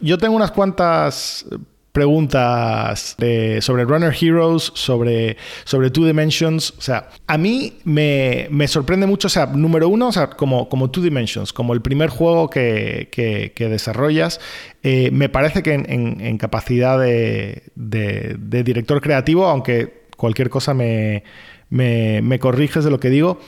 Yo 0.00 0.18
tengo 0.18 0.34
unas 0.34 0.50
cuantas 0.50 1.46
preguntas 1.92 3.16
sobre 3.60 3.84
Runner 3.84 4.14
Heroes, 4.18 4.72
sobre, 4.74 5.36
sobre 5.64 5.90
Two 5.90 6.06
Dimensions. 6.06 6.72
O 6.78 6.80
sea, 6.80 7.10
a 7.26 7.38
mí 7.38 7.74
me, 7.84 8.48
sorprende 8.66 9.06
mucho, 9.06 9.26
o 9.26 9.30
sea, 9.30 9.46
número 9.46 9.88
uno, 9.88 10.08
o 10.08 10.12
sea, 10.12 10.30
como, 10.30 10.68
como 10.68 10.90
Two 10.90 11.02
Dimensions, 11.02 11.52
como 11.52 11.74
el 11.74 11.82
primer 11.82 12.08
juego 12.08 12.48
que, 12.48 13.52
desarrollas, 13.58 14.40
eh, 14.82 15.10
me 15.12 15.28
parece 15.28 15.62
que 15.62 15.74
en, 15.74 16.38
capacidad 16.38 16.98
de, 16.98 17.62
director 17.76 19.00
creativo, 19.00 19.46
aunque 19.46 20.02
cualquier 20.16 20.48
cosa 20.48 20.72
me, 20.72 21.24
me 21.68 22.38
corriges 22.38 22.84
de 22.84 22.90
lo 22.90 22.98
que 22.98 23.10
digo, 23.10 23.38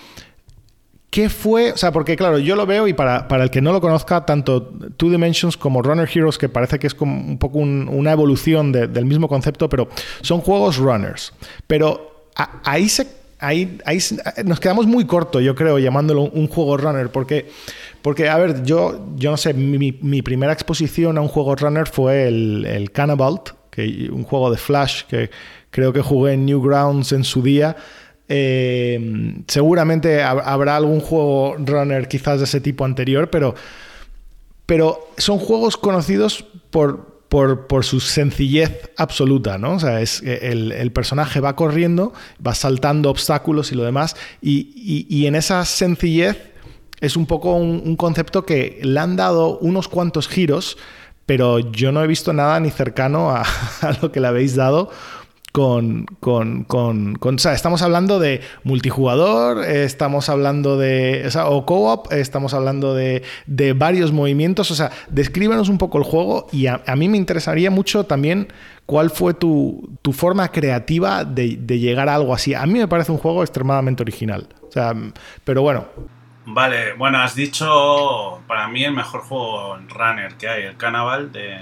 ¿Qué 1.15 1.29
fue? 1.29 1.71
O 1.71 1.77
sea, 1.77 1.93
porque 1.93 2.17
claro, 2.17 2.41
yo 2.41 2.57
lo 2.57 2.67
veo 2.67 2.89
y 2.89 2.93
para, 2.93 3.29
el 3.41 3.49
que 3.49 3.61
no 3.61 3.73
lo 3.73 3.81
conozca, 3.81 4.27
tanto 4.27 4.65
Two 4.97 5.11
Dimensions 5.11 5.57
como 5.57 5.81
Runner 5.81 6.11
Heroes, 6.13 6.39
que 6.39 6.49
parece 6.49 6.81
que 6.81 6.89
es 6.89 6.95
como 6.97 7.15
un 7.15 7.39
poco 7.39 7.59
una 7.59 8.11
evolución 8.11 8.73
del 8.73 9.05
mismo 9.05 9.29
concepto, 9.29 9.69
pero 9.69 9.87
son 10.23 10.41
juegos 10.41 10.77
runners. 10.77 11.33
Pero 11.69 12.31
ahí 12.65 12.89
se 12.89 13.23
Ahí, 13.39 13.79
ahí, 13.85 13.99
nos 14.45 14.59
quedamos 14.59 14.87
muy 14.87 15.05
corto, 15.05 15.39
yo 15.39 15.55
creo, 15.55 15.79
llamándolo 15.79 16.23
un 16.23 16.49
juego 16.49 16.79
runner, 16.79 17.11
porque, 17.11 17.51
porque 18.01 18.29
a 18.29 18.39
ver, 18.39 18.65
yo, 18.65 19.07
yo 19.17 19.31
no 19.31 19.37
sé, 19.37 19.53
mi, 19.53 20.23
primera 20.23 20.53
exposición 20.53 21.19
a 21.19 21.21
un 21.21 21.29
juego 21.29 21.55
runner 21.55 21.87
fue 21.87 22.27
el, 22.27 22.65
el 22.65 22.91
Cannabalt, 22.91 23.51
que, 23.71 24.09
un 24.11 24.25
juego 24.25 24.51
de 24.51 24.57
Flash 24.57 25.03
que 25.05 25.31
creo 25.71 25.93
que 25.93 26.01
jugué 26.01 26.33
en 26.35 26.47
Newgrounds 26.47 27.13
en 27.13 27.25
su 27.25 27.43
día, 27.43 27.77
eh, 28.29 29.35
seguramente 29.49 30.23
habrá 30.23 30.77
algún 30.77 31.01
juego 31.01 31.57
runner 31.59 32.09
quizás 32.09 32.39
de 32.39 32.45
ese 32.45 32.61
tipo 32.61 32.85
anterior, 32.85 33.29
pero, 33.31 33.55
pero 34.67 35.09
son 35.19 35.39
juegos 35.39 35.77
conocidos 35.77 36.45
por, 36.71 37.15
por, 37.29 37.85
su 37.85 38.01
sencillez 38.01 38.91
absoluta, 38.97 39.59
¿no? 39.59 39.73
O 39.73 39.81
sea, 39.81 40.01
es, 40.01 40.23
el, 40.23 40.91
personaje 40.93 41.41
va 41.41 41.57
corriendo, 41.57 42.13
va 42.45 42.55
saltando 42.55 43.11
obstáculos 43.11 43.73
y 43.73 43.75
lo 43.75 43.85
demás, 43.85 44.17
y, 44.41 45.27
en 45.27 45.35
esa 45.35 45.65
sencillez 45.65 46.39
es 47.01 47.17
un 47.17 47.27
poco 47.27 47.55
un, 47.57 47.97
concepto 47.97 48.47
que 48.47 48.81
le 48.83 49.01
han 49.01 49.17
dado 49.17 49.59
unos 49.59 49.89
cuantos 49.89 50.29
giros, 50.29 50.79
pero 51.27 51.59
yo 51.59 51.91
no 51.91 52.03
he 52.05 52.07
visto 52.07 52.33
nada 52.33 52.59
ni 52.61 52.71
cercano 52.71 53.31
a 53.31 53.45
lo 54.03 54.13
que 54.13 54.21
le 54.21 54.29
habéis 54.29 54.55
dado 54.55 54.91
con, 55.55 56.07
con, 56.19 56.65
con, 56.65 57.17
o 57.23 57.39
sea, 57.39 57.53
estamos 57.53 57.81
hablando 57.83 58.19
de 58.19 58.41
multijugador, 58.65 59.65
estamos 59.65 60.29
hablando 60.29 60.77
de, 60.77 61.31
o, 61.47 61.65
co-op, 61.65 62.13
estamos 62.13 62.55
hablando 62.55 62.93
de, 62.93 63.23
de, 63.47 63.73
varios 63.73 64.11
movimientos, 64.11 64.73
o 64.73 64.75
sea, 64.75 64.91
descríbenos 65.11 65.69
un 65.69 65.79
poco 65.79 65.99
el 65.99 66.03
juego 66.03 66.49
y 66.51 66.67
a, 66.67 66.83
mí 66.97 67.09
me 67.09 67.17
interesaría 67.19 67.71
mucho 67.71 68.03
también 68.03 68.53
cuál 68.85 69.11
fue 69.11 69.33
tu, 69.33 69.97
tu 70.03 70.13
forma 70.13 70.49
creativa 70.49 71.25
de, 71.25 71.57
de, 71.61 71.79
llegar 71.79 72.09
a 72.09 72.17
algo 72.17 72.35
así. 72.35 72.53
A 72.53 72.67
mí 72.67 72.77
me 72.77 72.89
parece 72.89 73.13
un 73.13 73.19
juego 73.19 73.45
extremadamente 73.45 74.03
original, 74.03 74.49
o 74.61 74.73
sea, 74.73 74.93
pero 75.45 75.63
bueno. 75.63 75.87
Vale, 76.47 76.95
bueno, 76.95 77.19
has 77.19 77.37
dicho 77.37 78.43
para 78.49 78.67
mí 78.67 78.83
el 78.83 78.93
mejor 78.93 79.21
juego 79.21 79.79
runner 79.89 80.35
que 80.35 80.49
hay, 80.49 80.65
el 80.65 80.77
Carnaval 80.77 81.31
de 81.31 81.59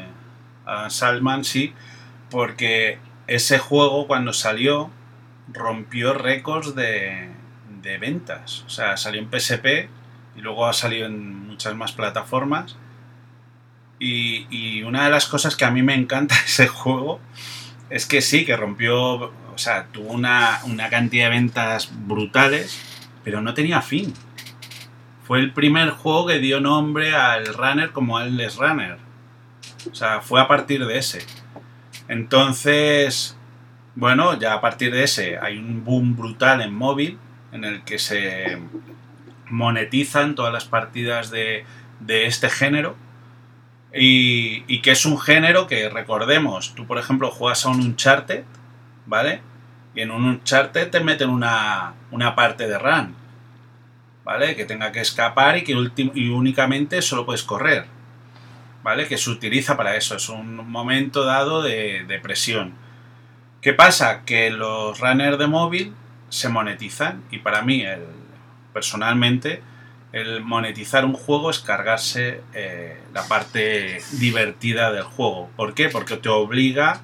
Salman, 0.88 1.44
sí, 1.44 1.74
porque 2.30 2.98
ese 3.26 3.58
juego 3.58 4.06
cuando 4.06 4.32
salió 4.32 4.90
rompió 5.48 6.14
récords 6.14 6.74
de, 6.74 7.30
ventas. 8.00 8.64
O 8.66 8.70
sea, 8.70 8.96
salió 8.96 9.20
en 9.20 9.28
PSP 9.28 9.88
y 10.36 10.40
luego 10.40 10.66
ha 10.66 10.72
salido 10.72 11.06
en 11.06 11.46
muchas 11.48 11.74
más 11.74 11.92
plataformas. 11.92 12.76
Y, 13.98 14.82
una 14.82 15.04
de 15.04 15.10
las 15.10 15.26
cosas 15.26 15.56
que 15.56 15.64
a 15.64 15.70
mí 15.70 15.82
me 15.82 15.94
encanta 15.94 16.34
de 16.34 16.40
ese 16.42 16.68
juego 16.68 17.20
es 17.90 18.06
que 18.06 18.20
sí, 18.20 18.44
que 18.44 18.56
rompió, 18.56 18.96
o 19.14 19.32
sea, 19.56 19.86
tuvo 19.92 20.12
una, 20.12 20.60
una 20.64 20.88
cantidad 20.88 21.24
de 21.24 21.30
ventas 21.30 21.90
brutales, 21.92 22.80
pero 23.22 23.42
no 23.42 23.54
tenía 23.54 23.82
fin. 23.82 24.12
Fue 25.24 25.38
el 25.38 25.52
primer 25.52 25.90
juego 25.90 26.26
que 26.26 26.38
dio 26.38 26.60
nombre 26.60 27.14
al 27.14 27.46
runner 27.54 27.92
como 27.92 28.20
Endless 28.20 28.56
Runner. 28.56 28.98
O 29.90 29.94
sea, 29.94 30.20
fue 30.20 30.40
a 30.40 30.48
partir 30.48 30.84
de 30.84 30.98
ese. 30.98 31.24
Entonces, 32.08 33.36
bueno, 33.94 34.38
ya 34.38 34.54
a 34.54 34.60
partir 34.60 34.92
de 34.92 35.04
ese 35.04 35.38
hay 35.38 35.58
un 35.58 35.84
boom 35.84 36.16
brutal 36.16 36.62
en 36.62 36.74
móvil 36.74 37.18
en 37.52 37.64
el 37.64 37.82
que 37.84 37.98
se 37.98 38.58
monetizan 39.50 40.34
todas 40.34 40.52
las 40.52 40.64
partidas 40.64 41.30
de, 41.30 41.64
este 42.08 42.48
género. 42.48 42.96
Y, 43.94 44.80
que 44.80 44.92
es 44.92 45.04
un 45.04 45.20
género 45.20 45.66
que, 45.66 45.90
recordemos, 45.90 46.74
tú 46.74 46.86
por 46.86 46.98
ejemplo 46.98 47.30
juegas 47.30 47.66
a 47.66 47.68
un 47.68 47.80
Uncharted, 47.80 48.44
¿vale? 49.06 49.42
Y 49.94 50.00
en 50.00 50.10
un 50.10 50.24
Uncharted 50.24 50.88
te 50.88 51.00
meten 51.00 51.28
una, 51.28 51.92
una 52.10 52.34
parte 52.34 52.66
de 52.66 52.78
run, 52.78 53.14
¿vale? 54.24 54.56
Que 54.56 54.64
tenga 54.64 54.90
que 54.92 55.00
escapar 55.00 55.58
y 55.58 55.64
que 55.64 55.76
únicamente 55.76 57.02
solo 57.02 57.26
puedes 57.26 57.42
correr. 57.42 57.84
¿Vale? 58.82 59.06
Que 59.06 59.18
se 59.18 59.30
utiliza 59.30 59.76
para 59.76 59.96
eso, 59.96 60.16
es 60.16 60.28
un 60.28 60.68
momento 60.68 61.24
dado 61.24 61.62
de, 61.62 62.20
presión. 62.22 62.74
¿Qué 63.60 63.72
pasa? 63.72 64.24
Que 64.24 64.50
los 64.50 64.98
runners 65.00 65.38
de 65.38 65.46
móvil 65.46 65.94
se 66.28 66.48
monetizan 66.48 67.22
y 67.30 67.38
para 67.38 67.62
mí, 67.62 67.84
personalmente, 68.72 69.62
el 70.12 70.42
monetizar 70.42 71.04
un 71.04 71.14
juego 71.14 71.50
es 71.50 71.60
cargarse 71.60 72.42
eh, 72.52 73.00
la 73.14 73.26
parte 73.28 74.02
divertida 74.12 74.92
del 74.92 75.04
juego. 75.04 75.50
¿Por 75.56 75.74
qué? 75.74 75.88
Porque 75.88 76.16
te 76.16 76.28
obliga 76.28 77.00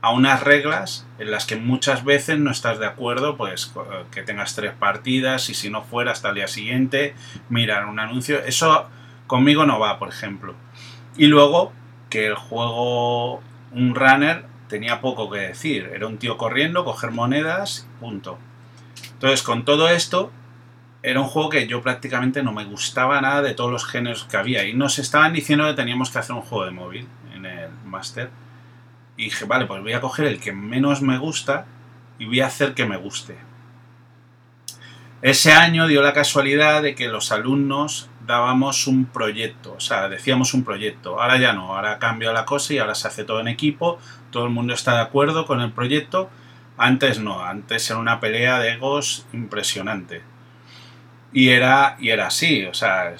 a 0.00 0.12
unas 0.12 0.42
reglas 0.42 1.06
en 1.18 1.30
las 1.30 1.44
que 1.44 1.56
muchas 1.56 2.04
veces 2.04 2.38
no 2.38 2.50
estás 2.50 2.78
de 2.78 2.86
acuerdo, 2.86 3.36
pues 3.36 3.72
que 4.12 4.22
tengas 4.22 4.54
tres 4.54 4.72
partidas 4.72 5.50
y 5.50 5.54
si 5.54 5.70
no 5.70 5.82
fuera 5.82 6.12
hasta 6.12 6.28
el 6.28 6.36
día 6.36 6.48
siguiente, 6.48 7.14
mirar 7.48 7.86
un 7.86 7.98
anuncio. 7.98 8.38
Eso 8.44 8.88
conmigo 9.26 9.66
no 9.66 9.80
va, 9.80 9.98
por 9.98 10.08
ejemplo. 10.08 10.54
Y 11.18 11.26
luego 11.26 11.72
que 12.08 12.26
el 12.28 12.36
juego, 12.36 13.42
un 13.72 13.94
runner, 13.94 14.46
tenía 14.68 15.00
poco 15.00 15.28
que 15.28 15.40
decir. 15.40 15.90
Era 15.92 16.06
un 16.06 16.18
tío 16.18 16.38
corriendo, 16.38 16.84
coger 16.84 17.10
monedas, 17.10 17.88
punto. 18.00 18.38
Entonces, 19.14 19.42
con 19.42 19.64
todo 19.64 19.88
esto, 19.88 20.30
era 21.02 21.20
un 21.20 21.26
juego 21.26 21.50
que 21.50 21.66
yo 21.66 21.82
prácticamente 21.82 22.42
no 22.42 22.52
me 22.52 22.64
gustaba 22.64 23.20
nada 23.20 23.42
de 23.42 23.54
todos 23.54 23.72
los 23.72 23.84
géneros 23.84 24.24
que 24.24 24.36
había. 24.36 24.64
Y 24.64 24.74
nos 24.74 25.00
estaban 25.00 25.32
diciendo 25.32 25.66
que 25.66 25.74
teníamos 25.74 26.10
que 26.10 26.18
hacer 26.18 26.36
un 26.36 26.42
juego 26.42 26.64
de 26.66 26.70
móvil 26.70 27.08
en 27.34 27.46
el 27.46 27.70
Master. 27.84 28.30
Y 29.16 29.24
dije, 29.24 29.44
vale, 29.44 29.66
pues 29.66 29.82
voy 29.82 29.94
a 29.94 30.00
coger 30.00 30.26
el 30.26 30.38
que 30.38 30.52
menos 30.52 31.02
me 31.02 31.18
gusta 31.18 31.66
y 32.20 32.26
voy 32.26 32.40
a 32.40 32.46
hacer 32.46 32.74
que 32.74 32.86
me 32.86 32.96
guste. 32.96 33.36
Ese 35.20 35.52
año 35.52 35.88
dio 35.88 36.00
la 36.00 36.12
casualidad 36.12 36.80
de 36.80 36.94
que 36.94 37.08
los 37.08 37.32
alumnos 37.32 38.08
dábamos 38.28 38.86
un 38.86 39.06
proyecto, 39.06 39.72
o 39.72 39.80
sea, 39.80 40.08
decíamos 40.10 40.52
un 40.52 40.62
proyecto. 40.62 41.20
Ahora 41.20 41.38
ya 41.38 41.54
no, 41.54 41.74
ahora 41.74 41.98
cambia 41.98 42.30
la 42.30 42.44
cosa 42.44 42.74
y 42.74 42.78
ahora 42.78 42.94
se 42.94 43.08
hace 43.08 43.24
todo 43.24 43.40
en 43.40 43.48
equipo, 43.48 43.98
todo 44.30 44.44
el 44.44 44.50
mundo 44.50 44.74
está 44.74 44.94
de 44.94 45.00
acuerdo 45.00 45.46
con 45.46 45.62
el 45.62 45.72
proyecto. 45.72 46.28
Antes 46.76 47.18
no, 47.20 47.42
antes 47.42 47.88
era 47.90 47.98
una 47.98 48.20
pelea 48.20 48.58
de 48.60 48.74
egos 48.74 49.26
impresionante. 49.32 50.22
Y 51.32 51.48
era, 51.48 51.96
y 51.98 52.10
era 52.10 52.26
así, 52.26 52.66
o 52.66 52.74
sea, 52.74 53.14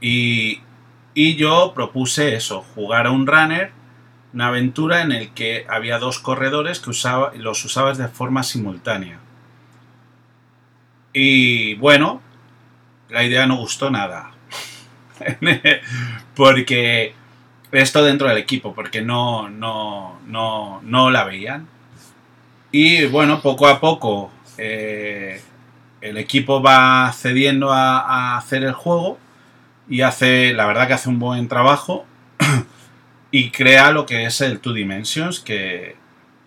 y, 0.00 0.60
y 1.14 1.36
yo 1.36 1.72
propuse 1.72 2.34
eso, 2.34 2.62
jugar 2.74 3.06
a 3.06 3.12
un 3.12 3.28
runner, 3.28 3.70
una 4.34 4.48
aventura 4.48 5.02
en 5.02 5.12
el 5.12 5.30
que 5.32 5.64
había 5.68 5.98
dos 6.00 6.18
corredores 6.18 6.80
que 6.80 6.90
usaba, 6.90 7.32
los 7.36 7.64
usabas 7.64 7.98
de 7.98 8.08
forma 8.08 8.42
simultánea. 8.42 9.20
Y 11.12 11.74
bueno, 11.74 12.20
la 13.08 13.24
idea 13.24 13.46
no 13.46 13.56
gustó 13.56 13.90
nada. 13.90 14.32
porque 16.34 17.14
esto 17.72 18.04
dentro 18.04 18.28
del 18.28 18.38
equipo, 18.38 18.74
porque 18.74 19.02
no, 19.02 19.48
no, 19.48 20.20
no, 20.26 20.80
no 20.82 21.10
la 21.10 21.24
veían. 21.24 21.68
Y 22.72 23.06
bueno, 23.06 23.42
poco 23.42 23.66
a 23.66 23.80
poco 23.80 24.30
eh, 24.58 25.40
el 26.00 26.16
equipo 26.16 26.62
va 26.62 27.12
cediendo 27.12 27.72
a, 27.72 28.36
hacer 28.36 28.62
el 28.62 28.72
juego 28.72 29.18
y 29.88 30.02
hace, 30.02 30.54
la 30.54 30.66
verdad 30.66 30.86
que 30.86 30.94
hace 30.94 31.08
un 31.08 31.18
buen 31.18 31.48
trabajo 31.48 32.06
y 33.30 33.50
crea 33.50 33.90
lo 33.90 34.06
que 34.06 34.24
es 34.24 34.40
el 34.40 34.60
Two 34.60 34.72
Dimensions, 34.72 35.40
que 35.40 35.96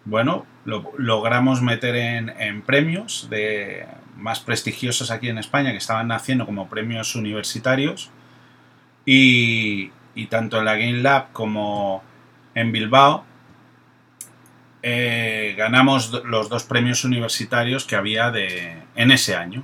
bueno, 0.06 0.46
lo 0.66 0.92
logramos 0.98 1.62
meter 1.62 1.96
en, 1.96 2.62
premios 2.62 3.28
de 3.30 3.86
más 4.16 4.40
prestigiosos 4.40 5.12
aquí 5.12 5.30
en 5.30 5.38
España 5.38 5.72
que 5.72 5.78
estaban 5.78 6.08
naciendo 6.08 6.46
como 6.46 6.70
premios 6.70 7.16
universitarios 7.16 8.12
y, 9.06 9.92
tanto 10.30 10.60
en 10.60 10.66
la 10.66 10.76
Game 10.76 11.02
Lab 11.02 11.32
como 11.32 12.04
en 12.56 12.72
Bilbao 12.72 13.26
eh, 14.82 15.56
ganamos 15.58 16.12
los 16.26 16.50
dos 16.50 16.64
premios 16.66 17.06
universitarios 17.06 17.86
que 17.86 17.96
había 17.96 18.32
de, 18.32 18.84
en 18.96 19.12
ese 19.12 19.36
año. 19.36 19.64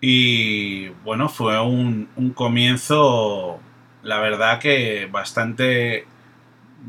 Y 0.00 0.88
bueno, 1.04 1.28
fue 1.28 1.60
un, 1.60 2.08
comienzo, 2.34 3.60
la 4.02 4.20
verdad 4.20 4.58
que 4.58 5.08
bastante 5.10 6.06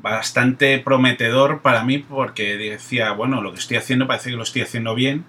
bastante 0.01 0.77
prometedor 0.79 1.61
para 1.61 1.83
mí 1.83 1.97
porque 1.97 2.57
decía, 2.57 3.11
bueno, 3.11 3.41
lo 3.41 3.51
que 3.53 3.59
estoy 3.59 3.77
haciendo 3.77 4.07
parece 4.07 4.29
que 4.29 4.35
lo 4.35 4.43
estoy 4.43 4.61
haciendo 4.61 4.93
bien 4.93 5.25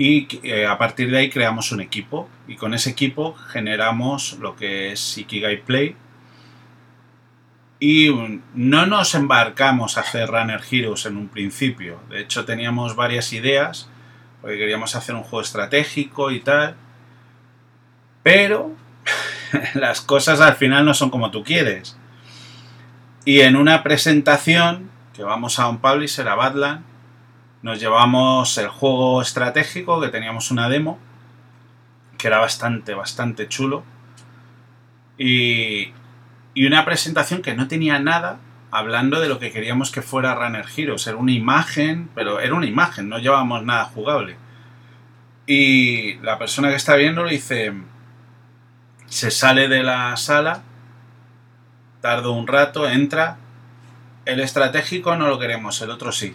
y 0.00 0.26
eh, 0.44 0.64
a 0.64 0.78
partir 0.78 1.10
de 1.10 1.18
ahí 1.18 1.28
creamos 1.28 1.72
un 1.72 1.82
equipo. 1.82 2.26
Y 2.48 2.56
con 2.56 2.72
ese 2.72 2.88
equipo 2.88 3.34
generamos 3.34 4.38
lo 4.40 4.56
que 4.56 4.92
es 4.92 5.18
Ikigai 5.18 5.62
Play. 5.62 5.94
Y 7.80 8.08
no 8.54 8.86
nos 8.86 9.14
embarcamos 9.14 9.98
a 9.98 10.00
hacer 10.00 10.30
Runner 10.30 10.62
Heroes 10.70 11.04
en 11.04 11.18
un 11.18 11.28
principio, 11.28 12.00
de 12.10 12.20
hecho 12.20 12.44
teníamos 12.44 12.94
varias 12.94 13.32
ideas 13.32 13.88
porque 14.40 14.58
queríamos 14.58 14.94
hacer 14.96 15.14
un 15.14 15.22
juego 15.22 15.40
estratégico 15.40 16.30
y 16.30 16.40
tal, 16.40 16.76
pero 18.22 18.74
las 19.74 20.00
cosas 20.00 20.40
al 20.40 20.56
final 20.56 20.84
no 20.84 20.94
son 20.94 21.10
como 21.10 21.30
tú 21.30 21.44
quieres. 21.44 21.96
Y 23.26 23.40
en 23.40 23.56
una 23.56 23.82
presentación, 23.82 24.90
que 25.14 25.22
vamos 25.22 25.58
a 25.58 25.68
un 25.68 25.78
publisher, 25.78 26.26
a 26.28 26.34
Badland, 26.34 26.89
nos 27.62 27.78
llevamos 27.80 28.56
el 28.58 28.68
juego 28.68 29.22
estratégico, 29.22 30.00
que 30.00 30.08
teníamos 30.08 30.50
una 30.50 30.68
demo, 30.68 30.98
que 32.18 32.28
era 32.28 32.38
bastante, 32.38 32.94
bastante 32.94 33.48
chulo. 33.48 33.84
Y, 35.18 35.92
y 36.54 36.66
una 36.66 36.84
presentación 36.84 37.42
que 37.42 37.54
no 37.54 37.68
tenía 37.68 37.98
nada 37.98 38.38
hablando 38.70 39.20
de 39.20 39.28
lo 39.28 39.38
que 39.38 39.52
queríamos 39.52 39.90
que 39.90 40.02
fuera 40.02 40.34
Runner 40.34 40.64
Heroes. 40.76 41.06
Era 41.06 41.16
una 41.16 41.32
imagen, 41.32 42.08
pero 42.14 42.40
era 42.40 42.54
una 42.54 42.66
imagen, 42.66 43.08
no 43.08 43.18
llevábamos 43.18 43.64
nada 43.64 43.84
jugable. 43.84 44.36
Y 45.46 46.14
la 46.18 46.38
persona 46.38 46.68
que 46.68 46.76
está 46.76 46.94
viendo 46.96 47.24
le 47.24 47.32
dice, 47.32 47.72
se 49.06 49.30
sale 49.30 49.68
de 49.68 49.82
la 49.82 50.16
sala, 50.16 50.62
tarda 52.00 52.30
un 52.30 52.46
rato, 52.46 52.88
entra, 52.88 53.38
el 54.24 54.40
estratégico 54.40 55.16
no 55.16 55.28
lo 55.28 55.38
queremos, 55.38 55.80
el 55.82 55.90
otro 55.90 56.12
sí. 56.12 56.34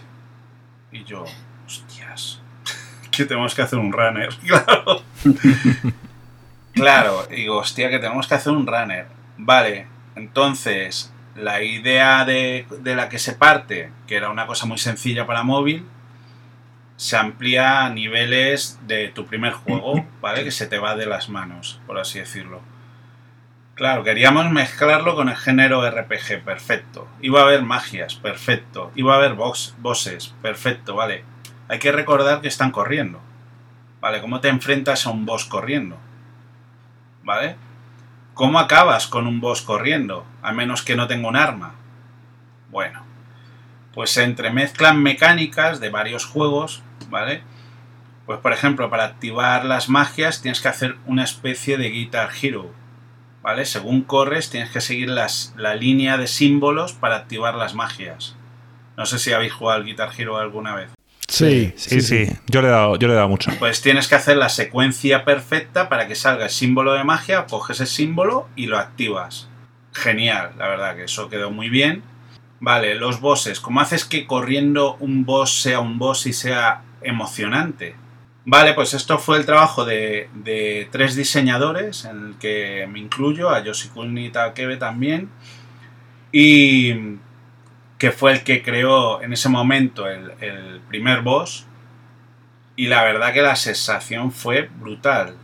Y 0.92 1.04
yo, 1.04 1.24
hostias, 1.66 2.40
que 3.10 3.24
tenemos 3.24 3.54
que 3.54 3.62
hacer 3.62 3.78
un 3.78 3.92
runner, 3.92 4.34
claro. 4.46 5.02
claro, 6.72 7.26
digo, 7.26 7.58
hostia, 7.58 7.90
que 7.90 7.98
tenemos 7.98 8.26
que 8.26 8.34
hacer 8.34 8.52
un 8.52 8.66
runner. 8.66 9.06
Vale, 9.38 9.86
entonces, 10.14 11.12
la 11.34 11.62
idea 11.62 12.24
de, 12.24 12.66
de 12.80 12.96
la 12.96 13.08
que 13.08 13.18
se 13.18 13.34
parte, 13.34 13.90
que 14.06 14.16
era 14.16 14.30
una 14.30 14.46
cosa 14.46 14.66
muy 14.66 14.78
sencilla 14.78 15.26
para 15.26 15.42
móvil, 15.42 15.86
se 16.96 17.16
amplía 17.16 17.84
a 17.84 17.90
niveles 17.90 18.78
de 18.86 19.08
tu 19.08 19.26
primer 19.26 19.52
juego, 19.52 20.06
¿vale? 20.20 20.44
Que 20.44 20.50
se 20.50 20.66
te 20.66 20.78
va 20.78 20.96
de 20.96 21.06
las 21.06 21.28
manos, 21.28 21.80
por 21.86 21.98
así 21.98 22.18
decirlo. 22.18 22.60
Claro, 23.76 24.02
queríamos 24.02 24.50
mezclarlo 24.50 25.14
con 25.14 25.28
el 25.28 25.36
género 25.36 25.88
RPG, 25.88 26.42
perfecto. 26.44 27.06
Iba 27.20 27.40
a 27.40 27.44
haber 27.44 27.62
magias, 27.62 28.14
perfecto. 28.14 28.90
Iba 28.94 29.12
a 29.12 29.18
haber 29.18 29.34
boss, 29.34 29.74
bosses, 29.78 30.34
perfecto, 30.42 30.96
vale. 30.96 31.24
Hay 31.68 31.78
que 31.78 31.92
recordar 31.92 32.40
que 32.40 32.48
están 32.48 32.70
corriendo. 32.70 33.20
¿Vale? 34.00 34.20
¿Cómo 34.22 34.40
te 34.40 34.48
enfrentas 34.48 35.06
a 35.06 35.10
un 35.10 35.26
boss 35.26 35.44
corriendo? 35.44 35.98
¿Vale? 37.22 37.56
¿Cómo 38.34 38.58
acabas 38.58 39.06
con 39.06 39.26
un 39.26 39.40
boss 39.40 39.60
corriendo? 39.60 40.26
A 40.40 40.52
menos 40.52 40.82
que 40.82 40.96
no 40.96 41.06
tenga 41.06 41.28
un 41.28 41.36
arma. 41.36 41.74
Bueno, 42.70 43.04
pues 43.92 44.10
se 44.10 44.24
entremezclan 44.24 45.02
mecánicas 45.02 45.80
de 45.80 45.90
varios 45.90 46.24
juegos 46.24 46.82
¿vale? 47.10 47.42
Pues 48.24 48.40
por 48.40 48.52
ejemplo, 48.52 48.90
para 48.90 49.04
activar 49.04 49.64
las 49.64 49.88
magias 49.88 50.42
tienes 50.42 50.60
que 50.60 50.68
hacer 50.68 50.96
una 51.06 51.24
especie 51.24 51.78
de 51.78 51.90
Guitar 51.90 52.30
Hero, 52.40 52.72
¿vale? 53.46 53.64
Según 53.64 54.02
corres 54.02 54.50
tienes 54.50 54.70
que 54.70 54.80
seguir 54.80 55.08
las, 55.08 55.54
la 55.56 55.76
línea 55.76 56.18
de 56.18 56.26
símbolos 56.26 56.94
para 56.94 57.14
activar 57.14 57.54
las 57.54 57.74
magias. 57.74 58.34
No 58.96 59.06
sé 59.06 59.20
si 59.20 59.32
habéis 59.32 59.52
jugado 59.52 59.78
al 59.78 59.86
Guitar 59.86 60.10
Hero 60.18 60.36
alguna 60.38 60.74
vez. 60.74 60.90
Sí, 61.28 61.72
sí, 61.76 62.00
sí, 62.00 62.26
Yo, 62.48 62.60
le 62.60 62.66
he 62.66 62.70
dado, 62.72 62.96
yo 62.96 63.06
le 63.06 63.14
he 63.14 63.16
dado 63.16 63.28
mucho. 63.28 63.52
Pues 63.60 63.82
tienes 63.82 64.08
que 64.08 64.16
hacer 64.16 64.36
la 64.36 64.48
secuencia 64.48 65.24
perfecta 65.24 65.88
para 65.88 66.08
que 66.08 66.16
salga 66.16 66.46
el 66.46 66.50
símbolo 66.50 66.94
de 66.94 67.04
magia, 67.04 67.46
coges 67.46 67.78
el 67.78 67.86
símbolo 67.86 68.48
y 68.56 68.66
lo 68.66 68.78
activas. 68.78 69.46
Genial, 69.92 70.50
la 70.58 70.66
verdad 70.66 70.96
que 70.96 71.04
eso 71.04 71.28
quedó 71.28 71.52
muy 71.52 71.68
bien. 71.68 72.02
Vale, 72.58 72.96
los 72.96 73.20
bosses. 73.20 73.60
¿Cómo 73.60 73.80
haces 73.80 74.04
que 74.04 74.26
corriendo 74.26 74.96
un 74.98 75.24
boss 75.24 75.62
sea 75.62 75.78
un 75.78 76.00
boss 76.00 76.26
y 76.26 76.32
sea 76.32 76.82
emocionante. 77.00 77.94
Vale, 78.48 78.74
pues 78.74 78.94
esto 78.94 79.18
fue 79.18 79.38
el 79.38 79.44
trabajo 79.44 79.84
de, 79.84 80.88
tres 80.92 81.16
diseñadores, 81.16 82.04
en 82.04 82.28
el 82.28 82.34
que 82.38 82.88
me 82.88 83.00
incluyo, 83.00 83.50
a 83.50 83.64
Yoshikuni 83.64 84.30
Takebe 84.30 84.76
también, 84.76 85.30
y 86.30 86.94
que 87.98 88.12
fue 88.12 88.30
el 88.30 88.44
que 88.44 88.62
creó 88.62 89.20
en 89.20 89.32
ese 89.32 89.48
momento 89.48 90.08
el, 90.08 90.80
primer 90.86 91.22
boss, 91.22 91.66
y 92.76 92.86
la 92.86 93.02
verdad 93.02 93.32
que 93.32 93.42
la 93.42 93.56
sensación 93.56 94.30
fue 94.30 94.70
brutal. 94.78 95.34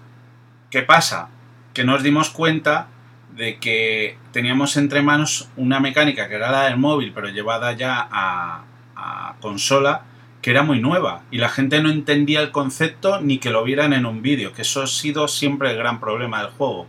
¿Qué 0.71 0.83
pasa? 0.83 1.29
Que 1.75 1.83
nos 1.83 2.05
dimos 2.05 2.31
cuenta 2.31 2.87
de 3.35 3.59
que 3.59 4.17
teníamos 4.31 4.77
entre 4.77 5.03
manos 5.03 5.49
una 5.57 5.81
mecánica 5.81 6.29
que 6.29 6.37
era 6.37 6.53
la 6.53 6.65
del 6.67 6.77
móvil, 6.77 7.11
pero 7.13 7.27
llevada 7.31 7.73
ya 7.73 8.09
a 8.13 9.35
consola, 9.41 10.05
que 10.43 10.51
era 10.51 10.64
muy 10.64 10.80
nueva 10.80 11.22
y 11.30 11.38
la 11.38 11.49
gente 11.49 11.80
no 11.80 11.90
entendía 11.90 12.40
el 12.40 12.51
concepto 12.51 13.20
ni 13.20 13.38
que 13.38 13.51
lo 13.51 13.62
vieran 13.62 13.93
en 13.93 14.05
un 14.05 14.22
vídeo, 14.22 14.53
que 14.53 14.62
eso 14.62 14.82
ha 14.82 14.88
sido 14.88 15.28
siempre 15.28 15.70
el 15.70 15.76
gran 15.76 16.01
problema 16.01 16.43
del 16.43 16.51
juego. 16.51 16.88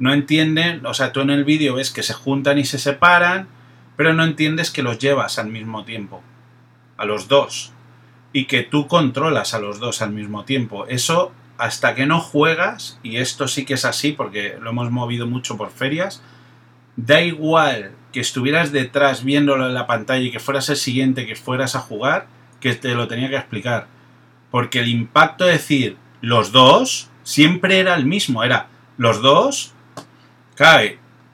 No 0.00 0.12
entienden, 0.12 0.84
o 0.84 0.92
sea, 0.92 1.12
tú 1.12 1.20
en 1.20 1.30
el 1.30 1.44
vídeo 1.44 1.76
ves 1.76 1.92
que 1.92 2.02
se 2.02 2.12
juntan 2.12 2.58
y 2.58 2.64
se 2.64 2.78
separan, 2.78 3.48
pero 3.96 4.12
no 4.12 4.24
entiendes 4.24 4.70
que 4.72 4.82
los 4.82 4.98
llevas 4.98 5.38
al 5.38 5.46
mismo 5.46 5.84
tiempo, 5.84 6.22
a 6.96 7.06
los 7.06 7.28
dos, 7.28 7.72
y 8.32 8.46
que 8.46 8.62
tú 8.62 8.88
controlas 8.88 9.54
a 9.54 9.60
los 9.60 9.78
dos 9.78 10.02
al 10.02 10.12
mismo 10.12 10.44
tiempo. 10.44 10.86
Eso 10.88 11.32
hasta 11.58 11.94
que 11.94 12.04
no 12.04 12.20
juegas, 12.20 12.98
y 13.02 13.16
esto 13.16 13.48
sí 13.48 13.64
que 13.64 13.74
es 13.74 13.84
así 13.84 14.12
porque 14.12 14.58
lo 14.60 14.70
hemos 14.70 14.90
movido 14.90 15.26
mucho 15.26 15.56
por 15.56 15.70
ferias, 15.70 16.20
da 16.96 17.22
igual 17.22 17.92
que 18.12 18.20
estuvieras 18.20 18.72
detrás 18.72 19.24
viéndolo 19.24 19.66
en 19.66 19.74
la 19.74 19.86
pantalla 19.86 20.24
y 20.24 20.32
que 20.32 20.40
fueras 20.40 20.68
el 20.68 20.76
siguiente 20.76 21.26
que 21.26 21.36
fueras 21.36 21.76
a 21.76 21.80
jugar, 21.80 22.26
que 22.66 22.74
te 22.74 22.94
lo 22.94 23.06
tenía 23.06 23.28
que 23.28 23.36
explicar. 23.36 23.86
Porque 24.50 24.80
el 24.80 24.88
impacto 24.88 25.44
de 25.44 25.52
decir 25.52 25.96
los 26.20 26.50
dos 26.50 27.10
siempre 27.22 27.78
era 27.78 27.94
el 27.94 28.06
mismo, 28.06 28.42
era 28.42 28.66
los 28.96 29.22
dos. 29.22 29.72
Claro, 30.56 30.90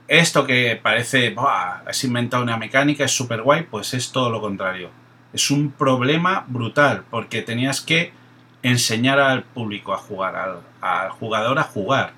esto 0.09 0.45
que 0.45 0.79
parece, 0.83 1.35
has 1.87 2.05
inventado 2.05 2.43
una 2.43 2.59
mecánica, 2.59 3.05
es 3.05 3.13
súper 3.13 3.41
guay, 3.41 3.63
pues 3.63 3.95
es 3.95 4.13
todo 4.13 4.29
lo 4.29 4.43
contrario. 4.43 4.91
Es 5.33 5.51
un 5.51 5.71
problema 5.71 6.45
brutal, 6.49 7.05
porque 7.11 7.41
tenías 7.41 7.81
que 7.81 8.13
enseñar 8.63 9.19
al 9.19 9.45
público 9.45 9.95
a 9.95 9.99
jugar, 9.99 10.61
al, 10.83 11.11
jugador 11.11 11.59
a 11.59 11.63
jugar. 11.63 12.13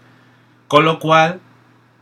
Con 0.66 0.84
lo 0.84 0.98
cual, 0.98 1.40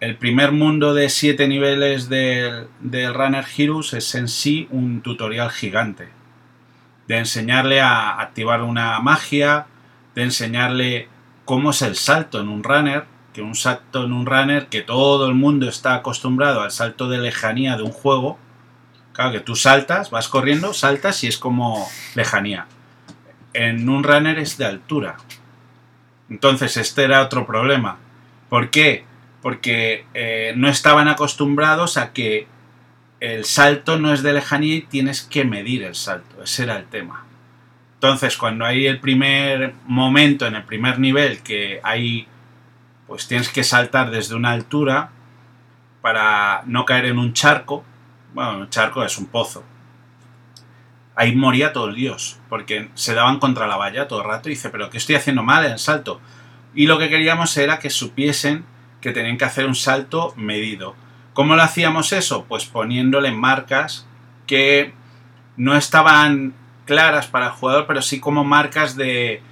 el 0.01 0.17
primer 0.17 0.53
mundo 0.53 0.95
de 0.95 1.11
siete 1.11 1.47
niveles 1.47 2.09
del, 2.09 2.69
del 2.81 3.13
Runner 3.13 3.45
Heroes 3.57 3.93
es 3.93 4.15
en 4.15 4.29
sí 4.29 4.67
un 4.71 5.03
tutorial 5.03 5.51
gigante 5.51 6.22
de 7.09 7.19
enseñarle 7.19 7.81
a 7.81 8.21
activar 8.21 8.63
una 8.63 9.01
magia, 9.01 9.67
de 10.15 10.23
enseñarle 10.23 11.09
cómo 11.45 11.71
es 11.71 11.83
el 11.83 11.97
salto 11.97 12.41
en 12.41 12.49
un 12.49 12.63
runner, 12.63 13.05
que 13.33 13.43
un 13.43 13.55
salto 13.55 14.05
en 14.05 14.13
un 14.13 14.27
runner 14.27 14.69
que 14.69 14.83
todo 14.83 15.27
el 15.27 15.35
mundo 15.35 15.69
está 15.69 15.95
acostumbrado 15.95 16.61
al 16.61 16.71
salto 16.71 17.09
de 17.09 17.19
lejanía 17.19 17.77
de 17.77 17.83
un 17.83 17.93
juego. 17.93 18.39
Claro 19.13 19.33
que 19.33 19.41
tú 19.41 19.57
saltas, 19.57 20.11
vas 20.11 20.29
corriendo, 20.29 20.75
saltas 20.75 21.23
y 21.25 21.29
es 21.29 21.39
como 21.39 21.89
lejanía. 22.15 22.67
En 23.55 23.89
un 23.89 24.05
runner 24.05 24.39
es 24.39 24.59
de 24.59 24.67
altura. 24.67 25.17
Entonces 26.31 26.77
este 26.77 27.05
era 27.05 27.23
otro 27.23 27.47
problema. 27.47 27.99
¿Por 28.49 28.71
qué? 28.71 29.05
Porque 29.43 30.07
eh, 30.15 30.55
no 30.57 30.69
estaban 30.69 31.09
acostumbrados 31.09 31.97
a 31.97 32.13
que 32.13 32.47
el 33.23 33.45
salto 33.45 34.01
no 34.01 34.13
es 34.13 34.25
de 34.25 34.33
lejanía 34.33 34.75
y 34.75 34.81
tienes 34.83 35.23
que 35.23 35.45
medir 35.45 35.85
el 35.85 35.95
salto. 35.95 36.43
Ese 36.43 36.65
era 36.65 36.77
el 36.77 36.87
tema. 36.87 37.25
Entonces, 37.95 38.37
cuando 38.37 38.65
hay 38.65 38.89
el 38.89 38.99
primer 38.99 39.75
momento, 39.87 40.45
en 40.45 40.57
el 40.57 40.65
primer 40.65 40.99
nivel, 40.99 41.41
que 41.41 41.79
hay, 41.85 42.27
pues 43.07 43.29
tienes 43.29 43.49
que 43.49 43.63
saltar 43.63 44.11
desde 44.11 44.35
una 44.35 44.51
altura 44.51 45.13
para 46.01 46.65
no 46.67 46.85
caer 46.85 47.05
en 47.05 47.21
un 47.21 47.33
charco. 47.33 47.85
Bueno, 48.35 48.59
un 48.59 48.71
charco 48.71 49.05
es 49.05 49.17
un 49.17 49.27
pozo. 49.27 49.63
Ahí 51.15 51.37
moría 51.37 51.73
todo 51.73 51.91
el 51.91 51.95
dios, 51.95 52.41
porque 52.49 52.91
se 52.95 53.15
daban 53.15 53.39
contra 53.39 53.69
la 53.69 53.77
valla 53.77 54.09
todo 54.09 54.23
el 54.23 54.27
rato 54.27 54.49
y 54.49 54.55
dice, 54.55 54.69
pero 54.69 54.91
¿qué 54.91 54.99
estoy 54.99 55.15
haciendo 55.15 55.45
mal 55.45 55.65
en 55.65 55.73
el 55.73 55.79
salto? 55.79 56.21
Y 56.75 56.87
lo 56.87 56.99
que 56.99 57.09
queríamos 57.09 57.57
era 57.57 57.79
que 57.79 57.89
supiesen 57.89 58.65
que 59.01 59.13
tenían 59.13 59.39
que 59.39 59.45
hacer 59.45 59.67
un 59.67 59.77
salto 59.77 60.35
medido 60.37 60.97
¿Cómo 61.33 61.57
lo 61.57 61.63
hacíamos 61.63 62.13
eso? 62.13 62.45
Pues 62.45 62.67
poniéndole 62.67 63.33
marcas 63.33 64.07
que 64.47 64.93
no 65.57 65.77
estaban 65.77 66.55
claras 66.85 67.27
para 67.27 67.47
el 67.47 67.53
jugador, 67.53 67.87
pero 67.87 68.03
sí 68.03 68.21
como 68.21 68.45
marcas 68.45 68.97
de, 68.97 69.43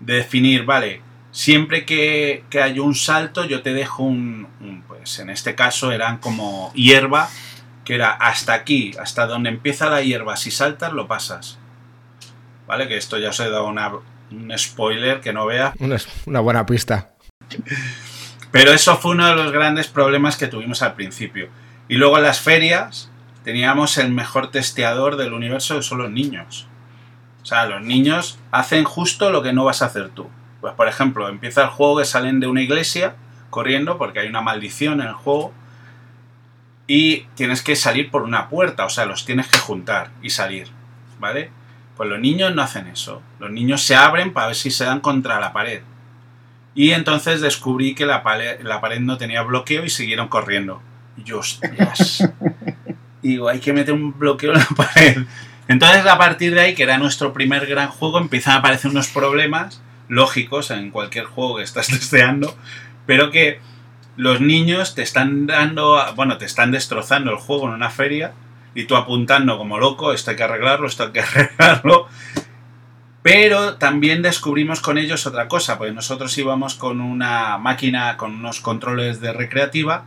definir, 0.00 0.64
vale, 0.64 1.02
siempre 1.30 1.84
que, 1.84 2.44
que, 2.50 2.62
hay 2.62 2.78
un 2.78 2.94
salto 2.94 3.44
yo 3.44 3.62
te 3.62 3.72
dejo 3.72 4.02
un, 4.02 4.48
pues 4.88 5.18
en 5.18 5.30
este 5.30 5.54
caso 5.54 5.92
eran 5.92 6.18
como 6.18 6.72
hierba 6.74 7.28
que 7.84 7.94
era 7.94 8.10
hasta 8.12 8.54
aquí, 8.54 8.92
hasta 9.00 9.26
donde 9.26 9.50
empieza 9.50 9.90
la 9.90 10.02
hierba, 10.02 10.36
si 10.36 10.50
saltas 10.50 10.92
lo 10.92 11.06
pasas. 11.06 11.58
¿Vale? 12.66 12.86
Que 12.86 12.96
esto 12.96 13.18
ya 13.18 13.30
os 13.30 13.40
he 13.40 13.50
dado 13.50 13.66
un 13.66 14.52
spoiler 14.56 15.20
que 15.20 15.32
no 15.32 15.44
vea. 15.46 15.74
Una 16.26 16.40
buena 16.40 16.64
pista. 16.66 17.10
Pero 18.50 18.72
eso 18.72 18.96
fue 18.96 19.12
uno 19.12 19.26
de 19.26 19.36
los 19.36 19.52
grandes 19.52 19.86
problemas 19.86 20.36
que 20.36 20.48
tuvimos 20.48 20.82
al 20.82 20.94
principio. 20.94 21.48
Y 21.88 21.96
luego 21.96 22.16
en 22.16 22.24
las 22.24 22.40
ferias 22.40 23.10
teníamos 23.44 23.98
el 23.98 24.10
mejor 24.12 24.50
testeador 24.50 25.16
del 25.16 25.32
universo 25.32 25.76
que 25.76 25.82
son 25.82 25.98
los 25.98 26.10
niños. 26.10 26.66
O 27.42 27.46
sea, 27.46 27.66
los 27.66 27.82
niños 27.82 28.38
hacen 28.50 28.84
justo 28.84 29.30
lo 29.30 29.42
que 29.42 29.52
no 29.52 29.64
vas 29.64 29.82
a 29.82 29.86
hacer 29.86 30.10
tú. 30.10 30.28
Pues 30.60 30.74
por 30.74 30.88
ejemplo, 30.88 31.28
empieza 31.28 31.62
el 31.62 31.68
juego 31.68 31.98
que 31.98 32.04
salen 32.04 32.40
de 32.40 32.46
una 32.46 32.62
iglesia 32.62 33.14
corriendo 33.48 33.98
porque 33.98 34.20
hay 34.20 34.28
una 34.28 34.40
maldición 34.42 35.00
en 35.00 35.08
el 35.08 35.14
juego 35.14 35.52
y 36.86 37.26
tienes 37.34 37.62
que 37.62 37.76
salir 37.76 38.10
por 38.10 38.22
una 38.22 38.48
puerta, 38.48 38.84
o 38.84 38.90
sea, 38.90 39.06
los 39.06 39.24
tienes 39.24 39.46
que 39.46 39.58
juntar 39.58 40.10
y 40.22 40.30
salir, 40.30 40.68
¿vale? 41.20 41.50
Pues 41.96 42.08
los 42.10 42.18
niños 42.18 42.54
no 42.54 42.62
hacen 42.62 42.88
eso. 42.88 43.22
Los 43.38 43.50
niños 43.50 43.82
se 43.82 43.94
abren 43.94 44.32
para 44.32 44.48
ver 44.48 44.56
si 44.56 44.70
se 44.70 44.84
dan 44.84 45.00
contra 45.00 45.38
la 45.38 45.52
pared. 45.52 45.82
Y 46.74 46.92
entonces 46.92 47.40
descubrí 47.40 47.94
que 47.94 48.06
la 48.06 48.22
pared, 48.22 48.60
la 48.62 48.80
pared 48.80 49.00
no 49.00 49.18
tenía 49.18 49.42
bloqueo 49.42 49.84
y 49.84 49.90
siguieron 49.90 50.28
corriendo. 50.28 50.80
Y 51.16 51.24
yo, 51.24 51.40
hostias. 51.40 52.28
digo, 53.22 53.48
hay 53.48 53.60
que 53.60 53.72
meter 53.72 53.94
un 53.94 54.18
bloqueo 54.18 54.52
en 54.52 54.58
la 54.58 54.68
pared. 54.76 55.18
Entonces, 55.68 56.06
a 56.06 56.18
partir 56.18 56.54
de 56.54 56.60
ahí, 56.60 56.74
que 56.74 56.82
era 56.82 56.98
nuestro 56.98 57.32
primer 57.32 57.66
gran 57.66 57.88
juego, 57.88 58.18
empiezan 58.18 58.54
a 58.54 58.56
aparecer 58.56 58.90
unos 58.90 59.08
problemas 59.08 59.80
lógicos 60.08 60.70
en 60.70 60.90
cualquier 60.90 61.26
juego 61.26 61.56
que 61.56 61.62
estás 61.62 61.86
testeando, 61.88 62.56
pero 63.06 63.30
que 63.30 63.60
los 64.16 64.40
niños 64.40 64.94
te 64.94 65.02
están 65.02 65.46
dando, 65.46 65.98
bueno, 66.16 66.38
te 66.38 66.44
están 66.44 66.72
destrozando 66.72 67.30
el 67.30 67.36
juego 67.36 67.68
en 67.68 67.74
una 67.74 67.90
feria 67.90 68.32
y 68.74 68.84
tú 68.84 68.96
apuntando 68.96 69.58
como 69.58 69.78
loco, 69.78 70.12
esto 70.12 70.30
hay 70.30 70.36
que 70.36 70.42
arreglarlo, 70.42 70.86
esto 70.86 71.04
hay 71.04 71.12
que 71.12 71.20
arreglarlo. 71.20 72.08
Pero 73.22 73.76
también 73.76 74.22
descubrimos 74.22 74.80
con 74.80 74.96
ellos 74.96 75.26
otra 75.26 75.46
cosa, 75.46 75.76
porque 75.76 75.92
nosotros 75.92 76.36
íbamos 76.38 76.74
con 76.74 77.00
una 77.00 77.58
máquina, 77.58 78.16
con 78.16 78.34
unos 78.34 78.60
controles 78.60 79.20
de 79.20 79.32
recreativa, 79.32 80.04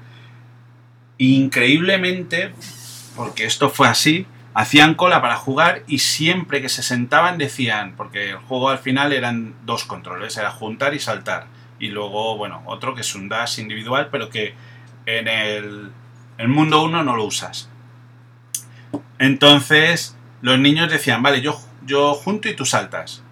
increíblemente, 1.20 2.54
porque 3.16 3.46
esto 3.46 3.70
fue 3.70 3.88
así, 3.88 4.26
hacían 4.56 4.96
cola 4.96 5.22
para 5.22 5.36
jugar 5.36 5.84
y 5.88 6.00
siempre 6.00 6.62
que 6.62 6.70
se 6.70 6.82
sentaban 6.82 7.38
decían, 7.38 7.94
porque 7.96 8.32
el 8.32 8.38
juego 8.38 8.70
al 8.70 8.80
final 8.80 9.14
eran 9.14 9.54
dos 9.64 9.84
controles, 9.84 10.38
era 10.38 10.50
juntar 10.50 10.96
y 10.96 11.00
saltar. 11.00 11.46
Y 11.80 11.90
luego, 11.90 12.36
bueno, 12.38 12.64
otro 12.66 12.96
que 12.96 13.02
es 13.02 13.14
un 13.14 13.30
dash 13.30 13.60
individual, 13.60 14.10
pero 14.12 14.30
que 14.30 14.56
en 15.06 15.28
el, 15.28 15.92
el 16.40 16.48
mundo 16.48 16.84
1 16.84 17.04
no 17.04 17.16
lo 17.16 17.26
usas. 17.26 17.70
Entonces, 19.20 20.18
los 20.42 20.58
niños 20.58 20.90
decían, 20.90 21.22
vale, 21.22 21.42
yo 21.42 21.60
yo 21.86 22.14
junto 22.14 22.50
y 22.50 22.56
tú 22.56 22.66
saltas. 22.66 23.24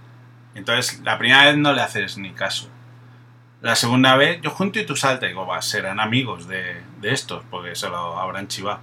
Entonces, 0.55 1.01
la 1.03 1.17
primera 1.17 1.45
vez 1.45 1.57
no 1.57 1.73
le 1.73 1.81
haces 1.81 2.17
ni 2.17 2.31
caso. 2.31 2.69
La 3.61 3.75
segunda 3.75 4.15
vez, 4.15 4.41
yo 4.41 4.49
junto 4.49 4.79
y 4.79 4.85
tú 4.85 4.95
saltas. 4.95 5.29
Digo, 5.29 5.45
va, 5.45 5.61
serán 5.61 5.99
amigos 5.99 6.47
de, 6.47 6.81
estos, 7.03 7.43
porque 7.49 7.75
se 7.75 7.89
lo 7.89 8.19
habrán 8.19 8.47
chivado. 8.47 8.79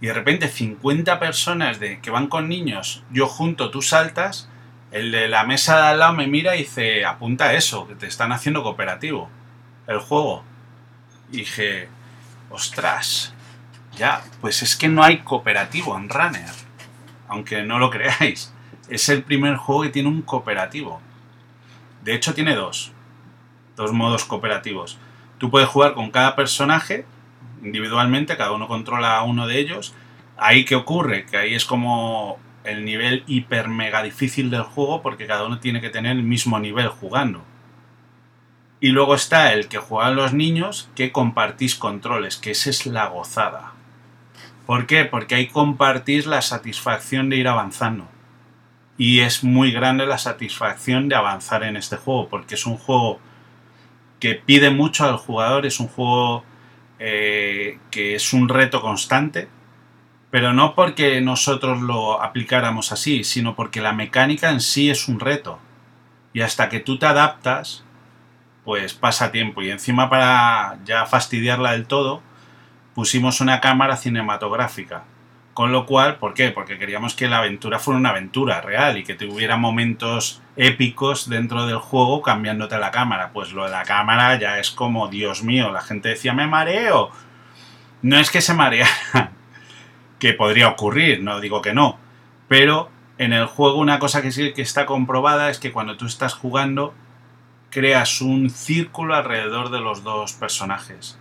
Y 0.00 0.06
de 0.06 0.14
repente, 0.14 0.48
50 0.48 1.18
personas 1.20 1.78
de, 1.78 2.00
que 2.00 2.10
van 2.10 2.26
con 2.26 2.48
niños, 2.48 3.04
yo 3.10 3.26
junto, 3.26 3.70
tú 3.70 3.82
saltas. 3.82 4.48
El 4.90 5.10
de 5.10 5.28
la 5.28 5.44
mesa 5.44 5.76
de 5.76 5.82
al 5.88 5.98
lado 5.98 6.12
me 6.12 6.26
mira 6.26 6.54
y 6.54 6.60
dice, 6.60 7.04
apunta 7.04 7.54
eso, 7.54 7.86
que 7.88 7.94
te 7.94 8.06
están 8.06 8.32
haciendo 8.32 8.62
cooperativo. 8.62 9.28
El 9.86 9.98
juego. 9.98 10.44
Y 11.30 11.38
dije, 11.38 11.88
ostras, 12.50 13.34
ya, 13.96 14.22
pues 14.40 14.62
es 14.62 14.76
que 14.76 14.88
no 14.88 15.02
hay 15.02 15.18
cooperativo 15.18 15.96
en 15.96 16.08
Runner. 16.08 16.50
Aunque 17.28 17.62
no 17.62 17.78
lo 17.78 17.90
creáis 17.90 18.53
es 18.88 19.08
el 19.08 19.22
primer 19.22 19.56
juego 19.56 19.82
que 19.82 19.90
tiene 19.90 20.08
un 20.08 20.22
cooperativo. 20.22 21.00
De 22.02 22.14
hecho, 22.14 22.34
tiene 22.34 22.54
dos. 22.54 22.92
Dos 23.76 23.92
modos 23.92 24.24
cooperativos. 24.24 24.98
Tú 25.38 25.50
puedes 25.50 25.68
jugar 25.68 25.94
con 25.94 26.10
cada 26.10 26.36
personaje 26.36 27.06
individualmente, 27.62 28.36
cada 28.36 28.52
uno 28.52 28.68
controla 28.68 29.16
a 29.16 29.24
uno 29.24 29.46
de 29.46 29.58
ellos. 29.58 29.94
Ahí 30.36 30.64
qué 30.64 30.74
ocurre, 30.74 31.26
que 31.26 31.36
ahí 31.36 31.54
es 31.54 31.64
como 31.64 32.38
el 32.62 32.84
nivel 32.84 33.24
hiper 33.26 33.68
mega 33.68 34.02
difícil 34.02 34.50
del 34.50 34.62
juego 34.62 35.02
porque 35.02 35.26
cada 35.26 35.44
uno 35.44 35.58
tiene 35.58 35.80
que 35.80 35.90
tener 35.90 36.12
el 36.12 36.22
mismo 36.22 36.58
nivel 36.58 36.88
jugando. 36.88 37.42
Y 38.80 38.88
luego 38.88 39.14
está 39.14 39.52
el 39.52 39.68
que 39.68 39.78
juegan 39.78 40.16
los 40.16 40.34
niños 40.34 40.90
que 40.94 41.10
compartís 41.10 41.74
controles, 41.74 42.36
que 42.36 42.50
esa 42.50 42.70
es 42.70 42.86
la 42.86 43.06
gozada. 43.06 43.72
¿Por 44.66 44.86
qué? 44.86 45.04
Porque 45.04 45.34
ahí 45.34 45.46
compartís 45.46 46.26
la 46.26 46.42
satisfacción 46.42 47.30
de 47.30 47.36
ir 47.36 47.48
avanzando 47.48 48.08
y 48.96 49.20
es 49.20 49.42
muy 49.42 49.72
grande 49.72 50.06
la 50.06 50.18
satisfacción 50.18 51.08
de 51.08 51.16
avanzar 51.16 51.64
en 51.64 51.76
este 51.76 51.96
juego 51.96 52.28
porque 52.28 52.54
es 52.54 52.66
un 52.66 52.76
juego 52.76 53.18
que 54.20 54.34
pide 54.34 54.70
mucho 54.70 55.04
al 55.04 55.16
jugador, 55.16 55.66
es 55.66 55.80
un 55.80 55.88
juego 55.88 56.44
eh, 56.98 57.78
que 57.90 58.14
es 58.14 58.32
un 58.32 58.48
reto 58.48 58.80
constante, 58.80 59.48
pero 60.30 60.52
no 60.52 60.74
porque 60.74 61.20
nosotros 61.20 61.80
lo 61.80 62.22
aplicáramos 62.22 62.92
así, 62.92 63.24
sino 63.24 63.54
porque 63.56 63.80
la 63.80 63.92
mecánica 63.92 64.50
en 64.50 64.60
sí 64.60 64.90
es 64.90 65.08
un 65.08 65.20
reto. 65.20 65.58
Y 66.32 66.40
hasta 66.40 66.68
que 66.68 66.80
tú 66.80 66.98
te 66.98 67.06
adaptas, 67.06 67.84
pues 68.64 68.94
pasa 68.94 69.30
tiempo. 69.30 69.62
Y 69.62 69.70
encima 69.70 70.08
para 70.10 70.78
ya 70.84 71.06
fastidiarla 71.06 71.72
del 71.72 71.86
todo, 71.86 72.22
pusimos 72.94 73.40
una 73.40 73.60
cámara 73.60 73.96
cinematográfica 73.96 75.04
con 75.54 75.70
lo 75.70 75.86
cual, 75.86 76.18
¿por 76.18 76.34
qué? 76.34 76.50
Porque 76.50 76.78
queríamos 76.78 77.14
que 77.14 77.28
la 77.28 77.38
aventura 77.38 77.78
fuera 77.78 77.98
una 77.98 78.10
aventura 78.10 78.60
real 78.60 78.98
y 78.98 79.04
que 79.04 79.14
tuviera 79.14 79.56
momentos 79.56 80.42
épicos 80.56 81.28
dentro 81.28 81.64
del 81.66 81.78
juego 81.78 82.22
cambiándote 82.22 82.76
la 82.78 82.90
cámara. 82.90 83.30
Pues 83.32 83.52
lo 83.52 83.64
de 83.64 83.70
la 83.70 83.84
cámara 83.84 84.36
ya 84.38 84.58
es 84.58 84.72
como, 84.72 85.08
Dios 85.08 85.44
mío, 85.44 85.70
la 85.70 85.80
gente 85.80 86.10
decía, 86.10 86.32
me 86.32 86.48
mareo. 86.48 87.10
No 88.02 88.18
es 88.18 88.30
que 88.30 88.40
se 88.40 88.52
marea, 88.52 88.88
que 90.18 90.34
podría 90.34 90.68
ocurrir, 90.68 91.22
no 91.22 91.40
digo 91.40 91.62
que 91.62 91.72
no, 91.72 91.98
pero 92.48 92.90
en 93.16 93.32
el 93.32 93.46
juego 93.46 93.78
una 93.78 93.98
cosa 93.98 94.20
que 94.20 94.32
sí 94.32 94.52
que 94.52 94.62
está 94.62 94.86
comprobada 94.86 95.48
es 95.48 95.58
que 95.58 95.72
cuando 95.72 95.96
tú 95.96 96.06
estás 96.06 96.34
jugando 96.34 96.94
creas 97.70 98.20
un 98.20 98.50
círculo 98.50 99.14
alrededor 99.14 99.70
de 99.70 99.80
los 99.80 100.04
dos 100.04 100.32
personajes. 100.34 101.18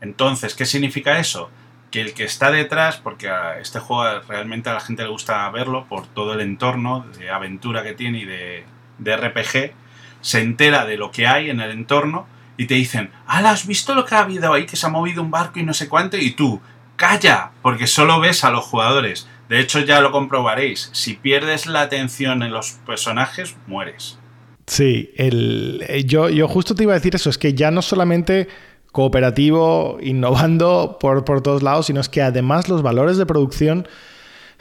Entonces, 0.00 0.54
¿qué 0.54 0.64
significa 0.64 1.18
eso? 1.18 1.50
Que 1.96 2.02
el 2.02 2.12
que 2.12 2.24
está 2.24 2.50
detrás, 2.50 2.98
porque 2.98 3.30
a 3.30 3.58
este 3.58 3.78
juego 3.78 4.20
realmente 4.28 4.68
a 4.68 4.74
la 4.74 4.80
gente 4.80 5.02
le 5.02 5.08
gusta 5.08 5.48
verlo 5.48 5.86
por 5.88 6.06
todo 6.06 6.34
el 6.34 6.42
entorno 6.42 7.06
de 7.18 7.30
aventura 7.30 7.82
que 7.82 7.94
tiene 7.94 8.18
y 8.18 8.24
de, 8.26 9.16
RPG, 9.16 9.72
se 10.20 10.42
entera 10.42 10.84
de 10.84 10.98
lo 10.98 11.10
que 11.10 11.26
hay 11.26 11.48
en 11.48 11.58
el 11.60 11.70
entorno 11.70 12.26
y 12.58 12.66
te 12.66 12.74
dicen, 12.74 13.12
ah, 13.26 13.38
¿has 13.48 13.66
visto 13.66 13.94
lo 13.94 14.04
que 14.04 14.14
ha 14.14 14.18
habido 14.18 14.52
ahí? 14.52 14.66
Que 14.66 14.76
se 14.76 14.84
ha 14.84 14.90
movido 14.90 15.22
un 15.22 15.30
barco 15.30 15.58
y 15.58 15.62
no 15.62 15.72
sé 15.72 15.88
cuánto, 15.88 16.18
y 16.18 16.32
tú, 16.32 16.60
calla, 16.96 17.52
porque 17.62 17.86
solo 17.86 18.20
ves 18.20 18.44
a 18.44 18.50
los 18.50 18.66
jugadores. 18.66 19.26
De 19.48 19.58
hecho, 19.58 19.80
ya 19.80 20.02
lo 20.02 20.12
comprobaréis, 20.12 20.90
si 20.92 21.14
pierdes 21.14 21.64
la 21.64 21.80
atención 21.80 22.42
en 22.42 22.52
los 22.52 22.72
personajes, 22.84 23.56
mueres. 23.66 24.18
Sí, 24.66 25.14
el, 25.16 25.82
eh, 25.88 26.04
yo, 26.04 26.28
yo 26.28 26.46
justo 26.46 26.74
te 26.74 26.82
iba 26.82 26.92
a 26.92 26.96
decir 26.96 27.14
eso, 27.14 27.30
es 27.30 27.38
que 27.38 27.54
ya 27.54 27.70
no 27.70 27.80
solamente 27.80 28.48
cooperativo, 28.96 29.98
innovando 30.00 30.96
por, 30.98 31.22
por 31.26 31.42
todos 31.42 31.62
lados, 31.62 31.84
sino 31.84 32.00
es 32.00 32.08
que 32.08 32.22
además 32.22 32.70
los 32.70 32.80
valores 32.80 33.18
de 33.18 33.26
producción, 33.26 33.86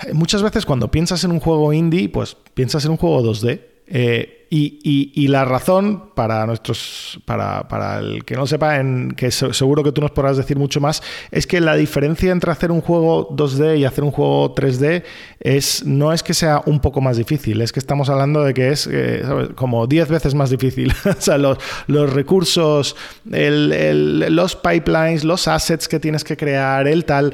eh, 0.06 0.12
muchas 0.12 0.44
veces 0.44 0.66
cuando 0.66 0.92
piensas 0.92 1.24
en 1.24 1.32
un 1.32 1.40
juego 1.40 1.72
indie, 1.72 2.10
pues 2.10 2.36
piensas 2.54 2.84
en 2.84 2.92
un 2.92 2.98
juego 2.98 3.24
2D. 3.24 3.62
Eh, 3.88 4.48
y, 4.58 5.28
la 5.28 5.44
razón 5.44 6.12
para 6.16 6.46
nuestros, 6.46 7.20
para, 7.26 7.68
para, 7.68 8.00
el 8.00 8.24
que 8.24 8.36
no 8.36 8.48
sepa, 8.48 8.80
en, 8.80 9.12
que 9.12 9.30
seguro 9.30 9.84
que 9.84 9.92
tú 9.92 10.00
nos 10.00 10.12
podrás 10.12 10.38
decir 10.38 10.58
mucho 10.58 10.80
más, 10.80 11.04
es 11.32 11.46
que 11.46 11.60
la 11.60 11.76
diferencia 11.76 12.32
entre 12.32 12.52
hacer 12.52 12.72
un 12.72 12.80
juego 12.80 13.36
2D 13.36 13.80
y 13.80 13.86
hacer 13.86 14.06
un 14.06 14.12
juego 14.12 14.56
3D 14.56 15.04
es, 15.42 15.86
no 15.86 16.14
es 16.14 16.24
que 16.24 16.34
sea 16.34 16.62
un 16.68 16.80
poco 16.80 17.02
más 17.02 17.18
difícil, 17.18 17.60
es 17.60 17.74
que 17.74 17.80
estamos 17.80 18.10
hablando 18.10 18.44
de 18.44 18.54
que 18.54 18.70
es 18.70 18.88
eh, 18.90 19.24
como 19.56 19.88
10 19.88 20.08
veces 20.08 20.36
más 20.36 20.50
difícil. 20.52 20.94
o 21.06 21.22
sea, 21.22 21.38
los, 21.38 21.58
los 21.88 22.14
recursos, 22.14 22.96
los 23.26 24.56
pipelines, 24.56 25.26
los 25.26 25.50
assets 25.50 25.90
que 25.90 26.00
tienes 26.00 26.24
que 26.24 26.38
crear, 26.38 26.88
el 26.88 27.04
tal. 27.04 27.34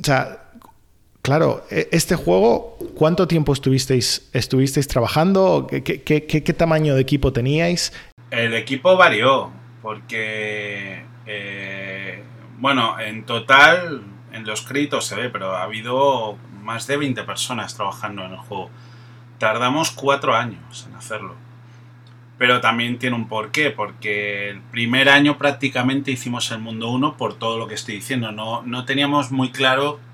O 0.00 0.04
sea, 0.04 0.45
Claro, 1.26 1.66
e, 1.72 1.88
este 1.90 2.14
juego, 2.14 2.78
¿cuánto 2.94 3.26
tiempo 3.26 3.52
estuvisteis, 3.52 4.30
estuvisteis 4.32 4.86
trabajando? 4.86 5.66
¿Qué, 5.66 6.54
tamaño 6.56 6.94
de 6.94 7.00
equipo 7.00 7.32
teníais? 7.32 7.92
El 8.30 8.54
equipo 8.54 8.96
varió, 8.96 9.50
porque, 9.82 11.02
eh, 11.26 12.22
bueno, 12.58 13.00
en 13.00 13.26
total, 13.26 14.04
en 14.30 14.46
los 14.46 14.62
créditos 14.62 15.04
se 15.04 15.16
ve, 15.16 15.28
pero 15.28 15.56
ha 15.56 15.64
habido 15.64 16.38
más 16.62 16.86
de 16.86 16.96
20 16.96 17.24
personas 17.24 17.74
trabajando 17.74 18.24
en 18.24 18.30
el 18.30 18.38
juego. 18.38 18.70
Tardamos 19.38 19.90
cuatro 19.90 20.36
años 20.36 20.86
en 20.88 20.94
hacerlo. 20.94 21.34
Pero 22.38 22.60
también 22.60 23.00
tiene 23.00 23.16
un 23.16 23.26
porqué, 23.26 23.72
porque 23.72 24.50
el 24.50 24.60
primer 24.60 25.08
año 25.08 25.38
prácticamente 25.38 26.12
hicimos 26.12 26.52
el 26.52 26.60
mundo 26.60 26.88
1 26.88 27.16
por 27.16 27.34
todo 27.34 27.58
lo 27.58 27.66
que 27.66 27.74
estoy 27.74 27.96
diciendo. 27.96 28.30
No, 28.30 28.62
no 28.62 28.84
teníamos 28.84 29.32
muy 29.32 29.50
claro 29.50 30.05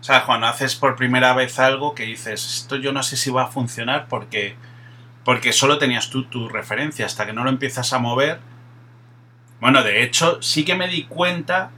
O 0.00 0.04
sea, 0.04 0.24
cuando 0.24 0.46
haces 0.46 0.76
por 0.76 0.96
primera 0.96 1.34
vez 1.34 1.58
algo 1.58 1.94
que 1.94 2.04
dices, 2.04 2.46
esto 2.46 2.76
yo 2.76 2.92
no 2.92 3.02
sé 3.02 3.16
si 3.16 3.30
va 3.30 3.44
a 3.44 3.48
funcionar 3.48 4.06
porque, 4.08 4.56
porque 5.24 5.52
solo 5.52 5.78
tenías 5.78 6.10
tú 6.10 6.24
tu 6.24 6.48
referencia, 6.48 7.06
hasta 7.06 7.26
que 7.26 7.32
no 7.32 7.44
lo 7.44 7.50
empiezas 7.50 7.92
a 7.92 7.98
mover. 7.98 8.38
Bueno, 9.60 9.82
de 9.82 10.04
hecho, 10.04 10.40
sí 10.40 10.64
que 10.64 10.76
me 10.76 10.88
di 10.88 11.04
cuenta 11.04 11.70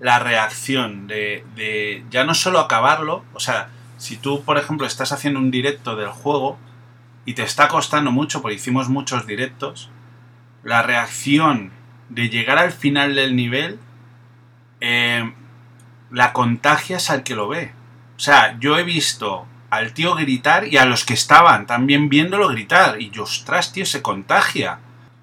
la 0.00 0.18
reacción 0.18 1.06
de, 1.06 1.44
de 1.54 2.04
ya 2.10 2.24
no 2.24 2.34
solo 2.34 2.58
acabarlo, 2.58 3.24
o 3.34 3.40
sea, 3.40 3.68
si 3.98 4.16
tú, 4.16 4.42
por 4.44 4.58
ejemplo, 4.58 4.86
estás 4.86 5.12
haciendo 5.12 5.38
un 5.38 5.50
directo 5.50 5.94
del 5.94 6.08
juego 6.08 6.58
y 7.26 7.34
te 7.34 7.42
está 7.42 7.68
costando 7.68 8.10
mucho, 8.10 8.42
porque 8.42 8.56
hicimos 8.56 8.88
muchos 8.88 9.26
directos, 9.26 9.90
la 10.64 10.82
reacción 10.82 11.70
de 12.08 12.28
llegar 12.28 12.58
al 12.58 12.72
final 12.72 13.14
del 13.14 13.36
nivel 13.36 13.78
eh, 14.80 15.32
la 16.10 16.32
contagias 16.32 17.10
al 17.10 17.22
que 17.22 17.34
lo 17.34 17.48
ve. 17.48 17.72
O 18.16 18.20
sea, 18.20 18.56
yo 18.58 18.78
he 18.78 18.82
visto 18.82 19.46
al 19.70 19.92
tío 19.92 20.14
gritar 20.14 20.66
y 20.66 20.76
a 20.76 20.84
los 20.84 21.04
que 21.04 21.14
estaban 21.14 21.66
también 21.66 22.08
viéndolo 22.08 22.48
gritar. 22.48 23.00
Y 23.00 23.10
yo, 23.10 23.22
ostras, 23.22 23.72
tío, 23.72 23.86
se 23.86 24.02
contagia. 24.02 24.80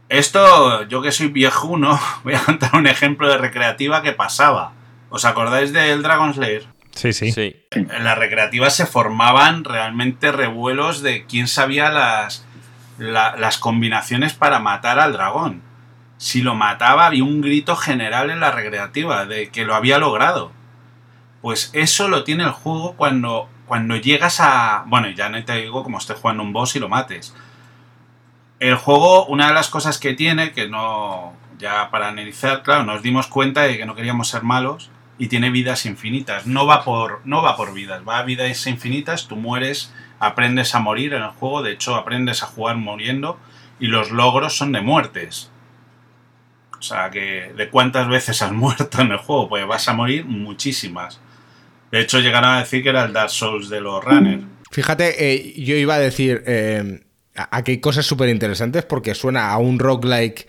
Esto, 0.10 0.84
yo 0.88 1.02
que 1.02 1.12
soy 1.12 1.28
viejuno, 1.28 2.00
voy 2.24 2.34
a 2.34 2.44
contar 2.44 2.76
un 2.76 2.88
ejemplo 2.88 3.30
de 3.30 3.38
recreativa 3.38 4.02
que 4.02 4.14
pasaba. 4.14 4.74
¿Os 5.10 5.26
acordáis 5.26 5.74
del 5.74 6.02
Dragon 6.02 6.34
Slayer? 6.34 6.66
Sí, 6.92 7.14
sí, 7.14 7.32
sí. 7.32 7.56
En 7.72 8.04
la 8.04 8.16
recreativa 8.16 8.70
se 8.70 8.88
formaban 8.88 9.64
realmente 9.64 10.32
revuelos 10.32 11.04
de 11.04 11.26
quién 11.26 11.48
sabía 11.48 11.92
las, 11.92 12.44
las 12.98 13.58
combinaciones 13.60 14.34
para 14.34 14.60
matar 14.60 15.00
al 15.00 15.14
dragón. 15.14 15.62
Si 16.18 16.42
lo 16.42 16.56
mataba 16.56 17.06
había 17.06 17.24
un 17.24 17.42
grito 17.42 17.76
general 17.76 18.32
en 18.32 18.40
la 18.40 18.50
recreativa 18.50 19.26
de 19.26 19.50
que 19.50 19.66
lo 19.66 19.76
había 19.76 20.00
logrado. 20.00 20.52
Pues 21.42 21.70
eso 21.74 22.08
lo 22.08 22.24
tiene 22.24 22.44
el 22.44 22.52
juego 22.52 22.94
cuando, 22.94 23.50
cuando 23.66 23.96
llegas 23.96 24.40
a... 24.40 24.84
Bueno, 24.88 25.10
ya 25.10 25.30
no 25.30 25.44
te 25.44 25.56
digo 25.56 25.84
como 25.84 25.98
estés 25.98 26.18
jugando 26.18 26.44
un 26.44 26.54
boss 26.54 26.76
y 26.76 26.80
lo 26.80 26.90
mates. 26.90 27.36
El 28.60 28.76
juego, 28.76 29.26
una 29.28 29.48
de 29.48 29.54
las 29.54 29.70
cosas 29.70 30.00
que 30.00 30.14
tiene, 30.14 30.52
que 30.52 30.68
no... 30.68 31.34
Ya 31.60 31.90
para 31.90 32.10
analizar, 32.10 32.62
claro, 32.62 32.84
nos 32.84 33.02
dimos 33.02 33.28
cuenta 33.28 33.64
de 33.64 33.78
que 33.78 33.86
no 33.86 33.96
queríamos 33.96 34.28
ser 34.28 34.44
malos 34.44 34.92
y 35.18 35.28
tiene 35.28 35.50
vidas 35.50 35.86
infinitas. 35.86 36.46
No 36.46 36.66
va 36.66 36.84
por, 36.84 37.22
no 37.26 37.42
va 37.42 37.56
por 37.56 37.74
vidas, 37.74 38.02
va 38.08 38.20
a 38.20 38.24
vidas 38.24 38.68
infinitas, 38.68 39.28
tú 39.28 39.36
mueres, 39.36 39.92
aprendes 40.20 40.76
a 40.76 40.80
morir 40.80 41.14
en 41.14 41.24
el 41.24 41.30
juego, 41.30 41.64
de 41.64 41.72
hecho 41.72 41.96
aprendes 41.96 42.44
a 42.44 42.48
jugar 42.48 42.76
muriendo 42.78 43.40
y 43.80 43.88
los 43.88 44.12
logros 44.12 44.56
son 44.56 44.72
de 44.72 44.82
muertes. 44.82 45.52
O 46.80 46.82
sea, 46.82 47.10
que 47.10 47.54
de 47.56 47.70
cuántas 47.70 48.08
veces 48.08 48.42
has 48.42 48.52
muerto 48.54 49.02
en 49.02 49.12
el 49.12 49.18
juego, 49.18 49.50
pues 49.50 49.68
vas 49.68 49.88
a 49.88 49.94
morir 49.94 50.26
muchísimas. 50.26 51.20
De 51.92 52.02
hecho, 52.02 52.20
llegaron 52.20 52.52
a 52.52 52.60
decir 52.60 52.84
que 52.84 52.90
era 52.90 53.06
el 53.06 53.14
Dark 53.14 53.30
Souls 53.30 53.70
de 53.70 53.82
los 53.82 54.04
runners. 54.04 54.44
Fíjate, 54.72 55.34
eh, 55.34 55.54
yo 55.58 55.76
iba 55.76 55.96
a 55.96 56.00
decir, 56.00 56.44
eh, 56.46 57.02
aquí 57.34 57.72
hay 57.72 57.78
cosas 57.80 58.06
súper 58.06 58.30
interesantes 58.30 58.84
porque 58.84 59.16
suena 59.16 59.52
a 59.52 59.58
un 59.58 59.80
roguelike 59.80 60.48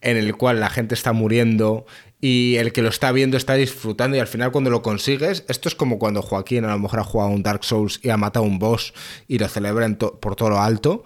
en 0.00 0.16
el 0.16 0.36
cual 0.36 0.60
la 0.60 0.70
gente 0.70 0.94
está 0.94 1.12
muriendo 1.12 1.86
y 2.20 2.56
el 2.56 2.72
que 2.72 2.82
lo 2.82 2.88
está 2.88 3.12
viendo 3.12 3.36
está 3.36 3.54
disfrutando 3.54 4.16
y 4.16 4.20
al 4.20 4.26
final 4.26 4.52
cuando 4.52 4.70
lo 4.70 4.82
consigues, 4.82 5.44
esto 5.48 5.68
es 5.68 5.74
como 5.74 5.98
cuando 5.98 6.22
Joaquín 6.22 6.64
a 6.64 6.72
lo 6.72 6.78
mejor 6.78 7.00
ha 7.00 7.04
jugado 7.04 7.30
un 7.30 7.42
Dark 7.42 7.64
Souls 7.64 8.00
y 8.02 8.10
ha 8.10 8.16
matado 8.16 8.44
a 8.44 8.48
un 8.48 8.58
boss 8.58 8.94
y 9.26 9.38
lo 9.38 9.48
celebran 9.48 9.96
por 9.96 10.36
todo 10.36 10.50
lo 10.50 10.60
alto. 10.60 11.04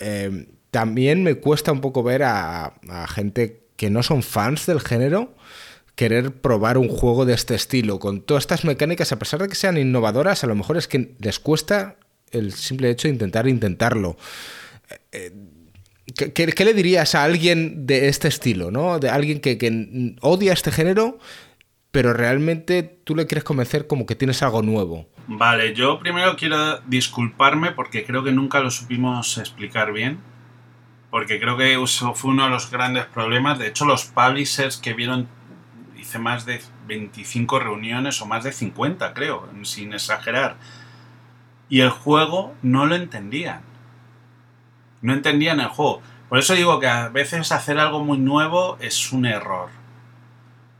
Eh, 0.00 0.48
también 0.70 1.22
me 1.22 1.36
cuesta 1.36 1.72
un 1.72 1.80
poco 1.80 2.02
ver 2.02 2.22
a 2.22 2.72
gente 3.08 3.68
que 3.76 3.90
no 3.90 4.02
son 4.02 4.22
fans 4.22 4.66
del 4.66 4.80
género 4.80 5.34
querer 5.98 6.30
probar 6.30 6.78
un 6.78 6.88
juego 6.88 7.26
de 7.26 7.34
este 7.34 7.56
estilo, 7.56 7.98
con 7.98 8.20
todas 8.20 8.44
estas 8.44 8.64
mecánicas, 8.64 9.10
a 9.10 9.18
pesar 9.18 9.40
de 9.40 9.48
que 9.48 9.56
sean 9.56 9.76
innovadoras, 9.76 10.44
a 10.44 10.46
lo 10.46 10.54
mejor 10.54 10.76
es 10.76 10.86
que 10.86 11.16
les 11.18 11.40
cuesta 11.40 11.96
el 12.30 12.52
simple 12.52 12.88
hecho 12.88 13.08
de 13.08 13.14
intentar 13.14 13.48
intentarlo. 13.48 14.16
Eh, 15.10 15.32
¿Qué, 16.14 16.64
le 16.64 16.72
dirías 16.72 17.16
a 17.16 17.24
alguien 17.24 17.84
de 17.88 18.06
este 18.06 18.28
estilo, 18.28 18.70
¿no? 18.70 19.00
De 19.00 19.10
alguien 19.10 19.40
que, 19.40 20.14
odia 20.20 20.52
este 20.52 20.70
género, 20.70 21.18
pero 21.90 22.12
realmente 22.12 22.84
tú 23.02 23.16
le 23.16 23.26
quieres 23.26 23.42
convencer 23.42 23.88
como 23.88 24.06
que 24.06 24.14
tienes 24.14 24.40
algo 24.44 24.62
nuevo? 24.62 25.08
Vale, 25.26 25.74
yo 25.74 25.98
primero 25.98 26.36
quiero 26.36 26.78
disculparme 26.82 27.72
porque 27.72 28.04
creo 28.04 28.22
que 28.22 28.30
nunca 28.30 28.60
lo 28.60 28.70
supimos 28.70 29.36
explicar 29.36 29.92
bien. 29.92 30.20
Porque 31.10 31.40
creo 31.40 31.56
que 31.56 31.72
eso 31.82 32.14
fue 32.14 32.30
uno 32.30 32.44
de 32.44 32.50
los 32.50 32.70
grandes 32.70 33.06
problemas. 33.06 33.58
De 33.58 33.66
hecho, 33.66 33.84
los 33.84 34.04
publishers 34.04 34.76
que 34.76 34.92
vieron 34.92 35.26
hice 36.08 36.18
más 36.18 36.46
de 36.46 36.62
25 36.86 37.58
reuniones 37.60 38.22
o 38.22 38.26
más 38.26 38.42
de 38.42 38.52
50, 38.52 39.12
creo, 39.12 39.46
sin 39.64 39.92
exagerar. 39.92 40.56
Y 41.68 41.80
el 41.80 41.90
juego 41.90 42.54
no 42.62 42.86
lo 42.86 42.94
entendían. 42.94 43.60
No 45.02 45.12
entendían 45.12 45.60
el 45.60 45.68
juego. 45.68 46.00
Por 46.30 46.38
eso 46.38 46.54
digo 46.54 46.80
que 46.80 46.88
a 46.88 47.10
veces 47.10 47.52
hacer 47.52 47.78
algo 47.78 48.02
muy 48.02 48.16
nuevo 48.16 48.78
es 48.80 49.12
un 49.12 49.26
error. 49.26 49.68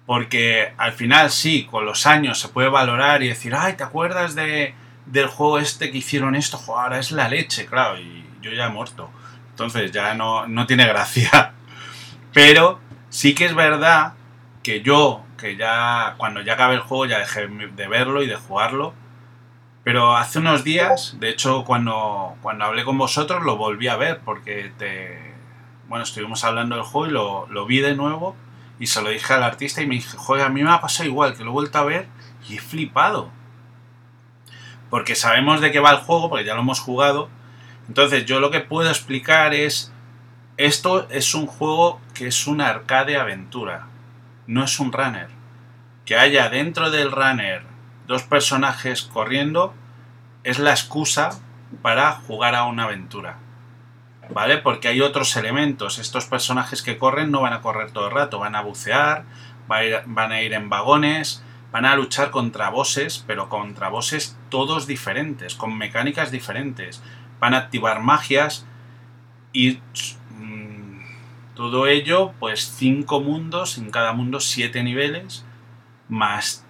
Porque 0.06 0.72
al 0.78 0.92
final 0.92 1.30
sí, 1.30 1.66
con 1.70 1.84
los 1.84 2.06
años 2.06 2.40
se 2.40 2.48
puede 2.48 2.70
valorar 2.70 3.22
y 3.22 3.28
decir, 3.28 3.54
ay, 3.54 3.74
¿te 3.74 3.84
acuerdas 3.84 4.34
de, 4.34 4.74
del 5.04 5.26
juego 5.26 5.58
este 5.58 5.90
que 5.90 5.98
hicieron 5.98 6.34
esto? 6.34 6.58
ahora 6.68 6.98
es 6.98 7.12
la 7.12 7.28
leche, 7.28 7.66
claro, 7.66 7.98
y 7.98 8.24
yo 8.40 8.50
ya 8.52 8.66
he 8.66 8.70
muerto. 8.70 9.10
Entonces 9.50 9.92
ya 9.92 10.14
no, 10.14 10.46
no 10.46 10.66
tiene 10.66 10.86
gracia. 10.86 11.52
Pero 12.32 12.80
sí 13.10 13.34
que 13.34 13.44
es 13.44 13.54
verdad 13.54 14.14
que 14.68 14.82
yo, 14.82 15.24
que 15.38 15.56
ya 15.56 16.14
cuando 16.18 16.42
ya 16.42 16.52
acabé 16.52 16.74
el 16.74 16.80
juego 16.80 17.06
ya 17.06 17.20
dejé 17.20 17.46
de 17.48 17.88
verlo 17.88 18.22
y 18.22 18.26
de 18.26 18.36
jugarlo, 18.36 18.92
pero 19.82 20.14
hace 20.14 20.40
unos 20.40 20.62
días, 20.62 21.16
de 21.20 21.30
hecho 21.30 21.64
cuando, 21.64 22.36
cuando 22.42 22.66
hablé 22.66 22.84
con 22.84 22.98
vosotros 22.98 23.42
lo 23.44 23.56
volví 23.56 23.88
a 23.88 23.96
ver 23.96 24.20
porque 24.26 24.70
te, 24.76 25.34
bueno, 25.88 26.04
estuvimos 26.04 26.44
hablando 26.44 26.74
del 26.76 26.84
juego 26.84 27.06
y 27.06 27.10
lo, 27.12 27.46
lo 27.46 27.64
vi 27.64 27.80
de 27.80 27.96
nuevo 27.96 28.36
y 28.78 28.88
se 28.88 29.00
lo 29.00 29.08
dije 29.08 29.32
al 29.32 29.42
artista 29.42 29.80
y 29.80 29.86
me 29.86 29.94
dije, 29.94 30.18
joder, 30.18 30.44
a 30.44 30.50
mí 30.50 30.62
me 30.62 30.70
ha 30.70 30.82
pasado 30.82 31.08
igual, 31.08 31.34
que 31.34 31.44
lo 31.44 31.48
he 31.48 31.54
vuelto 31.54 31.78
a 31.78 31.84
ver 31.84 32.06
y 32.46 32.56
he 32.56 32.60
flipado. 32.60 33.30
Porque 34.90 35.14
sabemos 35.14 35.62
de 35.62 35.72
qué 35.72 35.80
va 35.80 35.92
el 35.92 35.96
juego, 35.96 36.28
porque 36.28 36.44
ya 36.44 36.52
lo 36.52 36.60
hemos 36.60 36.80
jugado. 36.80 37.30
Entonces 37.88 38.26
yo 38.26 38.38
lo 38.38 38.50
que 38.50 38.60
puedo 38.60 38.90
explicar 38.90 39.54
es, 39.54 39.94
esto 40.58 41.08
es 41.08 41.34
un 41.34 41.46
juego 41.46 42.02
que 42.12 42.26
es 42.26 42.46
una 42.46 42.68
arcade 42.68 43.16
aventura 43.16 43.87
no 44.48 44.64
es 44.64 44.80
un 44.80 44.92
runner. 44.92 45.28
Que 46.04 46.16
haya 46.16 46.48
dentro 46.48 46.90
del 46.90 47.12
runner 47.12 47.62
dos 48.08 48.22
personajes 48.24 49.02
corriendo 49.02 49.74
es 50.42 50.58
la 50.58 50.70
excusa 50.70 51.38
para 51.82 52.12
jugar 52.12 52.56
a 52.56 52.64
una 52.64 52.84
aventura. 52.84 53.36
¿Vale? 54.30 54.58
Porque 54.58 54.88
hay 54.88 55.00
otros 55.00 55.36
elementos. 55.36 55.98
Estos 55.98 56.24
personajes 56.24 56.82
que 56.82 56.98
corren 56.98 57.30
no 57.30 57.42
van 57.42 57.52
a 57.52 57.60
correr 57.60 57.92
todo 57.92 58.08
el 58.08 58.14
rato, 58.14 58.38
van 58.38 58.56
a 58.56 58.62
bucear, 58.62 59.24
van 59.68 60.32
a 60.32 60.42
ir 60.42 60.54
en 60.54 60.68
vagones, 60.68 61.42
van 61.70 61.84
a 61.84 61.94
luchar 61.94 62.30
contra 62.30 62.70
bosses, 62.70 63.22
pero 63.26 63.48
contra 63.48 63.90
bosses 63.90 64.38
todos 64.48 64.86
diferentes, 64.86 65.54
con 65.54 65.76
mecánicas 65.76 66.30
diferentes. 66.30 67.02
Van 67.38 67.54
a 67.54 67.58
activar 67.58 68.00
magias 68.00 68.66
y 69.52 69.80
todo 71.58 71.88
ello, 71.88 72.34
pues 72.38 72.72
cinco 72.76 73.20
mundos, 73.20 73.78
en 73.78 73.90
cada 73.90 74.12
mundo 74.12 74.38
siete 74.38 74.84
niveles, 74.84 75.44
más 76.08 76.64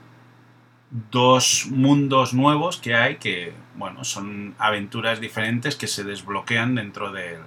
dos 1.11 1.67
mundos 1.71 2.33
nuevos 2.33 2.79
que 2.79 2.95
hay 2.95 3.17
que, 3.17 3.53
bueno, 3.75 4.03
son 4.05 4.55
aventuras 4.59 5.21
diferentes 5.21 5.77
que 5.77 5.89
se 5.89 6.05
desbloquean 6.05 6.75
dentro 6.75 7.13
del, 7.13 7.43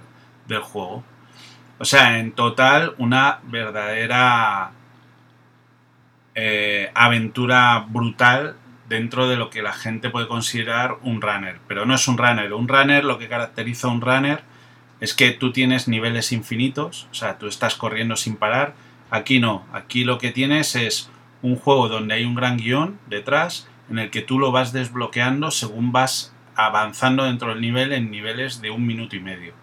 juego. 0.60 1.02
O 1.80 1.84
sea, 1.84 2.20
en 2.20 2.30
total 2.30 2.94
una 2.98 3.40
verdadera 3.42 4.70
eh, 6.36 6.92
aventura 6.94 7.86
brutal 7.88 8.54
dentro 8.88 9.28
de 9.28 9.34
lo 9.34 9.50
que 9.50 9.62
la 9.62 9.72
gente 9.72 10.10
puede 10.10 10.28
considerar 10.28 10.98
un 11.02 11.20
runner. 11.20 11.58
Pero 11.66 11.86
no 11.86 11.96
es 11.96 12.06
un 12.06 12.18
runner. 12.18 12.52
Un 12.52 12.68
runner, 12.68 13.04
lo 13.04 13.18
que 13.18 13.28
caracteriza 13.28 13.88
a 13.88 13.90
un 13.90 14.00
runner 14.00 14.51
es 15.02 15.14
que 15.14 15.32
tú 15.32 15.50
tienes 15.50 15.88
niveles 15.88 16.30
infinitos, 16.30 17.08
o 17.10 17.14
sea, 17.14 17.36
tú 17.36 17.48
estás 17.48 17.74
corriendo 17.74 18.14
sin 18.14 18.36
parar. 18.36 18.74
Aquí 19.10 19.40
no, 19.40 19.66
aquí 19.72 20.04
lo 20.04 20.18
que 20.18 20.30
tienes 20.30 20.76
es 20.76 21.10
un 21.42 21.56
juego 21.56 21.88
donde 21.88 22.14
hay 22.14 22.24
un 22.24 22.36
gran 22.36 22.56
guion 22.56 23.00
detrás 23.08 23.66
en 23.90 23.98
el 23.98 24.10
que 24.10 24.22
tú 24.22 24.38
lo 24.38 24.52
vas 24.52 24.72
desbloqueando 24.72 25.50
según 25.50 25.90
vas 25.90 26.32
avanzando 26.54 27.24
dentro 27.24 27.48
del 27.48 27.60
nivel 27.60 27.92
en 27.92 28.12
niveles 28.12 28.60
de 28.60 28.70
un 28.70 28.86
minuto 28.86 29.16
y 29.16 29.18
medio. 29.18 29.54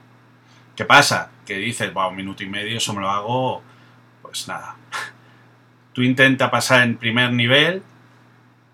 ¿Qué 0.76 0.84
pasa? 0.84 1.32
Que 1.46 1.56
dices, 1.56 1.94
wow, 1.94 2.10
un 2.10 2.18
minuto 2.18 2.44
y 2.44 2.50
medio, 2.50 2.78
eso 2.78 2.94
me 2.94 3.00
lo 3.00 3.10
hago, 3.10 3.64
pues 4.22 4.46
nada. 4.50 4.76
Tú 5.94 6.02
intenta 6.02 6.52
pasar 6.52 6.84
en 6.84 6.98
primer 6.98 7.32
nivel, 7.32 7.82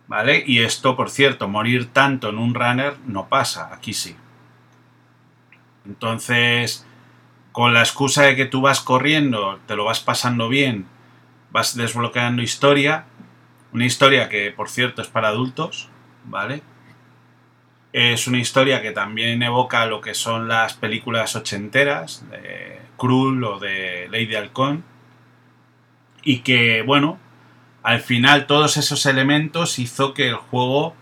¿vale? 0.08 0.44
Y 0.48 0.62
esto, 0.62 0.96
por 0.96 1.12
cierto, 1.12 1.48
morir 1.48 1.94
tanto 1.94 2.30
en 2.30 2.40
un 2.40 2.56
runner 2.56 2.96
no 3.06 3.30
pasa, 3.30 3.72
aquí 3.72 3.94
sí. 3.94 4.16
Entonces, 5.86 6.86
con 7.52 7.74
la 7.74 7.82
excusa 7.82 8.24
de 8.24 8.36
que 8.36 8.46
tú 8.46 8.62
vas 8.62 8.82
corriendo, 8.82 9.60
te 9.68 9.76
lo 9.76 9.86
vas 9.86 10.00
pasando 10.00 10.50
bien, 10.50 10.88
vas 11.52 11.76
desbloqueando 11.76 12.42
historia, 12.42 13.06
una 13.72 13.86
historia 13.86 14.30
que 14.30 14.52
por 14.52 14.70
cierto 14.70 15.02
es 15.02 15.08
para 15.08 15.30
adultos, 15.30 15.90
¿vale? 16.26 16.62
Es 17.94 18.28
una 18.28 18.40
historia 18.40 18.82
que 18.82 18.92
también 18.92 19.42
evoca 19.42 19.86
lo 19.86 20.02
que 20.02 20.16
son 20.16 20.50
las 20.50 20.74
películas 20.74 21.36
ochenteras 21.36 22.30
de 22.30 22.82
Krull 22.98 23.44
o 23.44 23.60
de 23.60 24.10
Lady 24.12 24.36
Halcón. 24.36 24.84
Y 26.24 26.40
que, 26.40 26.82
bueno, 26.82 27.20
al 27.84 28.02
final 28.02 28.48
todos 28.48 28.76
esos 28.78 29.06
elementos 29.06 29.80
hizo 29.80 30.14
que 30.14 30.28
el 30.28 30.36
juego 30.36 30.96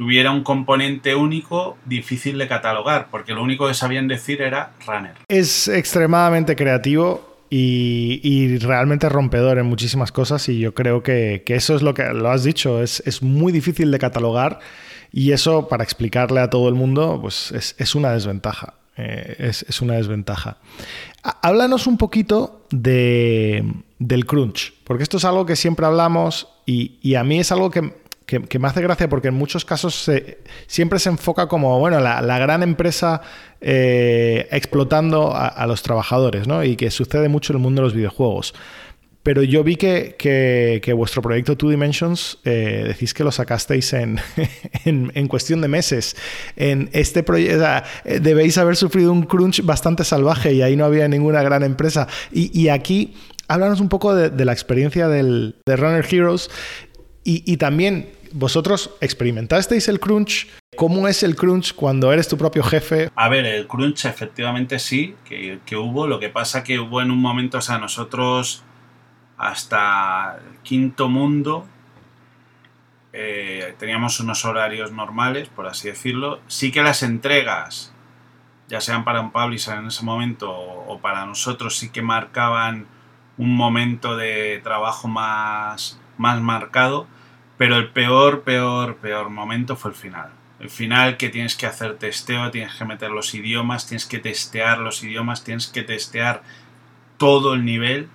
tuviera 0.00 0.30
un 0.30 0.42
componente 0.42 1.14
único 1.14 1.76
difícil 1.84 2.38
de 2.38 2.48
catalogar, 2.48 3.08
porque 3.10 3.34
lo 3.34 3.42
único 3.42 3.68
que 3.68 3.74
sabían 3.74 4.08
decir 4.08 4.40
era 4.40 4.72
runner. 4.86 5.12
Es 5.28 5.68
extremadamente 5.68 6.56
creativo 6.56 7.36
y, 7.50 8.56
realmente 8.60 9.10
rompedor 9.10 9.58
en 9.58 9.66
muchísimas 9.66 10.10
cosas 10.10 10.48
y 10.48 10.58
yo 10.58 10.72
creo 10.72 11.02
que, 11.02 11.42
eso 11.48 11.76
es 11.76 11.82
lo 11.82 11.92
que 11.92 12.04
lo 12.14 12.30
has 12.30 12.44
dicho, 12.44 12.82
es, 12.82 13.22
muy 13.22 13.52
difícil 13.52 13.90
de 13.90 13.98
catalogar 13.98 14.60
y 15.12 15.32
eso 15.32 15.68
para 15.68 15.84
explicarle 15.84 16.40
a 16.40 16.48
todo 16.48 16.70
el 16.70 16.76
mundo 16.76 17.18
pues 17.20 17.52
es, 17.52 17.94
una 17.94 18.12
desventaja, 18.12 18.72
eh, 18.96 19.36
es, 19.38 19.82
una 19.82 19.96
desventaja. 19.96 20.56
Háblanos 21.42 21.86
un 21.86 21.98
poquito 21.98 22.64
de, 22.70 23.70
del 23.98 24.24
crunch, 24.24 24.72
porque 24.84 25.02
esto 25.02 25.18
es 25.18 25.26
algo 25.26 25.44
que 25.44 25.56
siempre 25.56 25.84
hablamos 25.84 26.48
y 26.64 27.14
a 27.16 27.22
mí 27.22 27.38
es 27.38 27.52
algo 27.52 27.70
que 27.70 28.00
que, 28.38 28.58
me 28.58 28.68
hace 28.68 28.80
gracia 28.80 29.08
porque 29.08 29.28
en 29.28 29.34
muchos 29.34 29.64
casos 29.64 30.10
siempre 30.66 30.98
se 30.98 31.08
enfoca 31.08 31.48
como, 31.48 31.78
bueno, 31.78 32.00
la, 32.00 32.38
gran 32.38 32.62
empresa 32.62 33.20
eh, 33.60 34.46
explotando 34.52 35.34
a, 35.34 35.66
los 35.66 35.82
trabajadores, 35.82 36.46
¿no? 36.46 36.62
Y 36.62 36.76
que 36.76 36.90
sucede 36.90 37.28
mucho 37.28 37.52
en 37.52 37.58
el 37.58 37.62
mundo 37.62 37.82
de 37.82 37.86
los 37.86 37.94
videojuegos. 37.94 38.54
Pero 39.22 39.42
yo 39.42 39.62
vi 39.62 39.76
que, 39.76 40.16
que, 40.18 40.92
vuestro 40.94 41.20
proyecto 41.20 41.54
Two 41.54 41.68
Dimensions 41.68 42.38
eh, 42.44 42.84
decís 42.86 43.12
que 43.12 43.22
lo 43.22 43.30
sacasteis 43.30 43.92
en, 43.92 44.18
en, 44.84 45.28
cuestión 45.28 45.60
de 45.60 45.68
meses. 45.68 46.16
En 46.56 46.88
este 46.92 47.22
proyecto 47.22 47.66
eh, 48.04 48.20
debéis 48.20 48.56
haber 48.56 48.76
sufrido 48.76 49.12
un 49.12 49.24
crunch 49.24 49.62
bastante 49.62 50.04
salvaje 50.04 50.54
y 50.54 50.62
ahí 50.62 50.74
no 50.74 50.86
había 50.86 51.06
ninguna 51.06 51.42
gran 51.42 51.64
empresa. 51.64 52.08
Y, 52.32 52.68
aquí 52.68 53.14
háblanos 53.48 53.80
un 53.80 53.90
poco 53.90 54.14
de, 54.14 54.44
la 54.44 54.52
experiencia 54.52 55.08
del, 55.08 55.56
de 55.66 55.76
Runner 55.76 56.06
Heroes 56.08 56.48
y, 57.22 57.58
también 57.58 58.08
¿Vosotros 58.32 58.90
experimentasteis 59.00 59.88
el 59.88 59.98
crunch? 59.98 60.48
¿Cómo 60.76 61.08
es 61.08 61.22
el 61.22 61.34
crunch 61.34 61.74
cuando 61.74 62.12
eres 62.12 62.28
tu 62.28 62.38
propio 62.38 62.62
jefe? 62.62 63.10
A 63.16 63.28
ver, 63.28 63.44
el 63.44 63.66
crunch 63.66 64.04
efectivamente 64.04 64.78
sí, 64.78 65.16
que, 65.24 65.76
hubo. 65.76 66.06
Lo 66.06 66.20
que 66.20 66.28
pasa 66.28 66.62
que 66.62 66.78
hubo 66.78 67.02
en 67.02 67.10
un 67.10 67.20
momento, 67.20 67.58
o 67.58 67.60
sea, 67.60 67.78
nosotros 67.78 68.62
hasta 69.36 70.38
quinto 70.62 71.08
mundo 71.08 71.66
eh, 73.12 73.74
teníamos 73.78 74.20
unos 74.20 74.44
horarios 74.44 74.92
normales, 74.92 75.48
por 75.48 75.66
así 75.66 75.88
decirlo. 75.88 76.40
Sí 76.46 76.70
que 76.70 76.82
las 76.82 77.02
entregas, 77.02 77.92
ya 78.68 78.80
sean 78.80 79.04
para 79.04 79.20
un 79.20 79.32
publisher 79.32 79.78
en 79.78 79.88
ese 79.88 80.04
momento 80.04 80.50
o 80.52 81.00
para 81.00 81.26
nosotros, 81.26 81.76
sí 81.76 81.90
que 81.90 82.02
marcaban 82.02 82.86
un 83.38 83.56
momento 83.56 84.16
de 84.16 84.60
trabajo 84.62 85.08
más, 85.08 85.98
más 86.16 86.40
marcado 86.40 87.08
pero 87.60 87.76
el 87.76 87.90
peor, 87.90 88.40
peor, 88.40 88.96
peor 88.96 89.28
momento 89.28 89.76
fue 89.76 89.90
el 89.90 89.94
final. 89.94 90.30
El 90.60 90.70
final 90.70 91.18
que 91.18 91.28
tienes 91.28 91.56
que 91.56 91.66
hacer 91.66 91.98
testeo, 91.98 92.50
tienes 92.50 92.74
que 92.74 92.86
meter 92.86 93.10
los 93.10 93.34
idiomas, 93.34 93.86
tienes 93.86 94.06
que 94.06 94.18
testear 94.18 94.78
los 94.78 95.04
idiomas, 95.04 95.44
tienes 95.44 95.66
que 95.66 95.82
testear 95.82 96.42
todo 97.18 97.52
el 97.52 97.66
nivel 97.66 98.08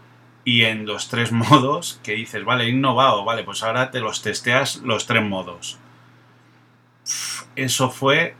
y 0.46 0.64
en 0.64 0.88
los 0.88 1.10
tres 1.10 1.32
modos 1.52 2.02
que 2.02 2.14
dices, 2.14 2.44
vale, 2.44 2.68
innovado, 2.68 3.24
vale, 3.24 3.44
pues 3.44 3.62
ahora 3.62 3.92
te 3.92 4.00
los 4.00 4.24
testeas 4.24 4.78
los 4.78 5.06
tres 5.06 5.22
modos. 5.22 5.78
Eso 7.56 7.92
fue 7.92 8.34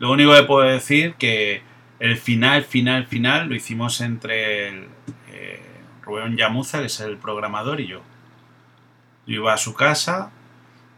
lo 0.00 0.10
único 0.10 0.34
que 0.34 0.42
puedo 0.42 0.68
decir 0.68 1.14
que 1.14 1.62
el 2.00 2.16
final, 2.16 2.64
final, 2.64 3.06
final 3.06 3.48
lo 3.48 3.54
hicimos 3.54 4.00
entre 4.00 4.70
el, 4.70 4.88
eh, 5.30 5.62
Rubén 6.02 6.36
Yamuza, 6.36 6.80
que 6.80 6.86
es 6.86 6.98
el 6.98 7.16
programador, 7.16 7.80
y 7.80 7.86
yo. 7.86 8.02
Yo 9.26 9.36
iba 9.36 9.52
a 9.52 9.58
su 9.58 9.74
casa, 9.74 10.30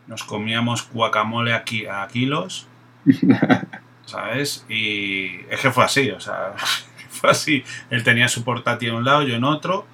nos 0.07 0.25
comíamos 0.25 0.89
guacamole 0.91 1.53
aquí 1.53 1.87
a 1.87 2.07
kilos, 2.09 2.69
¿sabes? 4.07 4.65
Y 4.69 5.41
es 5.51 5.61
que 5.61 5.71
fue 5.71 5.85
así, 5.85 6.11
o 6.11 6.21
sea, 6.21 6.55
fue 7.11 7.31
así. 7.31 7.65
Él 7.91 8.03
tenía 8.05 8.29
su 8.29 8.45
portátil 8.45 8.91
en 8.91 8.95
un 8.97 9.05
lado, 9.05 9.23
yo 9.23 9.35
en 9.35 9.45
otro, 9.45 9.87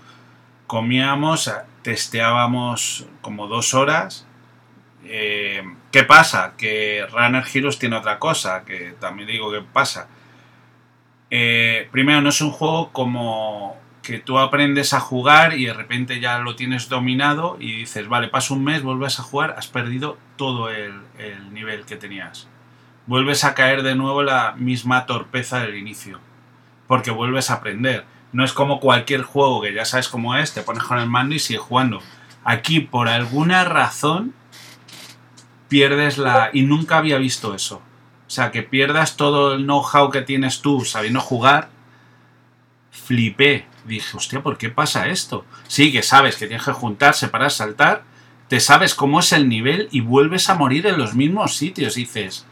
comíamos, 0.66 1.50
testeábamos 1.82 3.06
como 3.20 3.46
dos 3.46 3.74
horas. 3.74 4.26
Eh, 5.04 5.62
¿Qué 5.90 6.04
pasa? 6.04 6.54
Que 6.56 7.04
Runner 7.10 7.44
Heroes 7.52 7.78
tiene 7.78 7.96
otra 7.96 8.18
cosa, 8.18 8.64
que 8.64 8.94
también 9.00 9.28
digo 9.28 9.50
que 9.50 9.62
pasa. 9.62 10.08
Eh, 11.30 11.88
primero, 11.90 12.20
no 12.20 12.28
es 12.28 12.40
un 12.40 12.50
juego 12.50 12.92
como 12.92 13.79
que 14.02 14.18
tú 14.18 14.38
aprendes 14.38 14.92
a 14.92 15.00
jugar 15.00 15.54
y 15.54 15.66
de 15.66 15.74
repente 15.74 16.20
ya 16.20 16.38
lo 16.38 16.56
tienes 16.56 16.88
dominado 16.88 17.56
y 17.60 17.72
dices, 17.72 18.08
vale, 18.08 18.28
pasa 18.28 18.54
un 18.54 18.64
mes, 18.64 18.82
vuelves 18.82 19.18
a 19.20 19.22
jugar, 19.22 19.54
has 19.58 19.66
perdido 19.66 20.18
todo 20.36 20.70
el, 20.70 21.02
nivel 21.52 21.84
que 21.84 21.96
tenías. 21.96 22.48
Vuelves 23.06 23.44
a 23.44 23.54
caer 23.54 23.82
de 23.82 23.94
nuevo 23.94 24.22
la 24.22 24.54
misma 24.56 25.06
torpeza 25.06 25.60
del 25.60 25.76
inicio, 25.76 26.20
porque 26.86 27.10
vuelves 27.10 27.50
a 27.50 27.54
aprender. 27.54 28.04
No 28.32 28.44
es 28.44 28.52
como 28.52 28.80
cualquier 28.80 29.22
juego 29.22 29.60
que 29.60 29.74
ya 29.74 29.84
sabes 29.84 30.08
cómo 30.08 30.36
es, 30.36 30.54
te 30.54 30.62
pones 30.62 30.84
con 30.84 30.98
el 30.98 31.08
mando 31.08 31.34
y 31.34 31.38
sigues 31.38 31.62
jugando. 31.62 32.00
Aquí, 32.44 32.80
por 32.80 33.08
alguna 33.08 33.64
razón, 33.64 34.34
pierdes 35.68 36.16
la... 36.16 36.50
Y 36.52 36.62
nunca 36.62 36.98
había 36.98 37.18
visto 37.18 37.54
eso. 37.54 37.82
O 38.26 38.30
sea, 38.30 38.52
que 38.52 38.62
pierdas 38.62 39.16
todo 39.16 39.54
el 39.54 39.64
know-how 39.64 40.10
que 40.10 40.22
tienes 40.22 40.62
tú 40.62 40.84
sabiendo 40.84 41.20
jugar, 41.20 41.68
flipé 42.92 43.66
dije, 43.94 44.16
hostia, 44.16 44.42
¿por 44.42 44.58
qué 44.58 44.70
pasa 44.70 45.08
esto? 45.08 45.44
Sí, 45.66 45.92
que 45.92 46.02
sabes 46.02 46.36
que 46.36 46.46
tienes 46.46 46.64
que 46.64 46.72
juntarse 46.72 47.28
para 47.28 47.50
saltar, 47.50 48.04
te 48.48 48.60
sabes 48.60 48.94
cómo 48.94 49.20
es 49.20 49.32
el 49.32 49.48
nivel 49.48 49.88
y 49.92 50.00
vuelves 50.00 50.48
a 50.48 50.54
morir 50.54 50.86
en 50.86 50.98
los 50.98 51.14
mismos 51.14 51.56
sitios. 51.56 51.94
dices, 51.94 52.46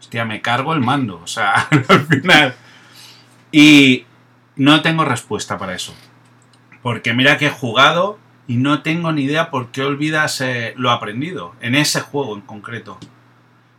hostia, 0.00 0.24
me 0.24 0.42
cargo 0.42 0.74
el 0.74 0.80
mando. 0.80 1.20
O 1.22 1.26
sea, 1.26 1.68
al 1.88 2.06
final. 2.06 2.54
Y 3.52 4.04
no 4.56 4.82
tengo 4.82 5.04
respuesta 5.04 5.58
para 5.58 5.74
eso. 5.74 5.94
Porque 6.82 7.14
mira 7.14 7.38
que 7.38 7.46
he 7.46 7.50
jugado 7.50 8.18
y 8.46 8.56
no 8.56 8.82
tengo 8.82 9.12
ni 9.12 9.22
idea 9.22 9.50
por 9.50 9.70
qué 9.70 9.82
olvidas 9.82 10.40
eh, 10.40 10.74
lo 10.76 10.90
aprendido, 10.90 11.54
en 11.60 11.74
ese 11.74 12.00
juego 12.00 12.34
en 12.34 12.42
concreto. 12.42 12.98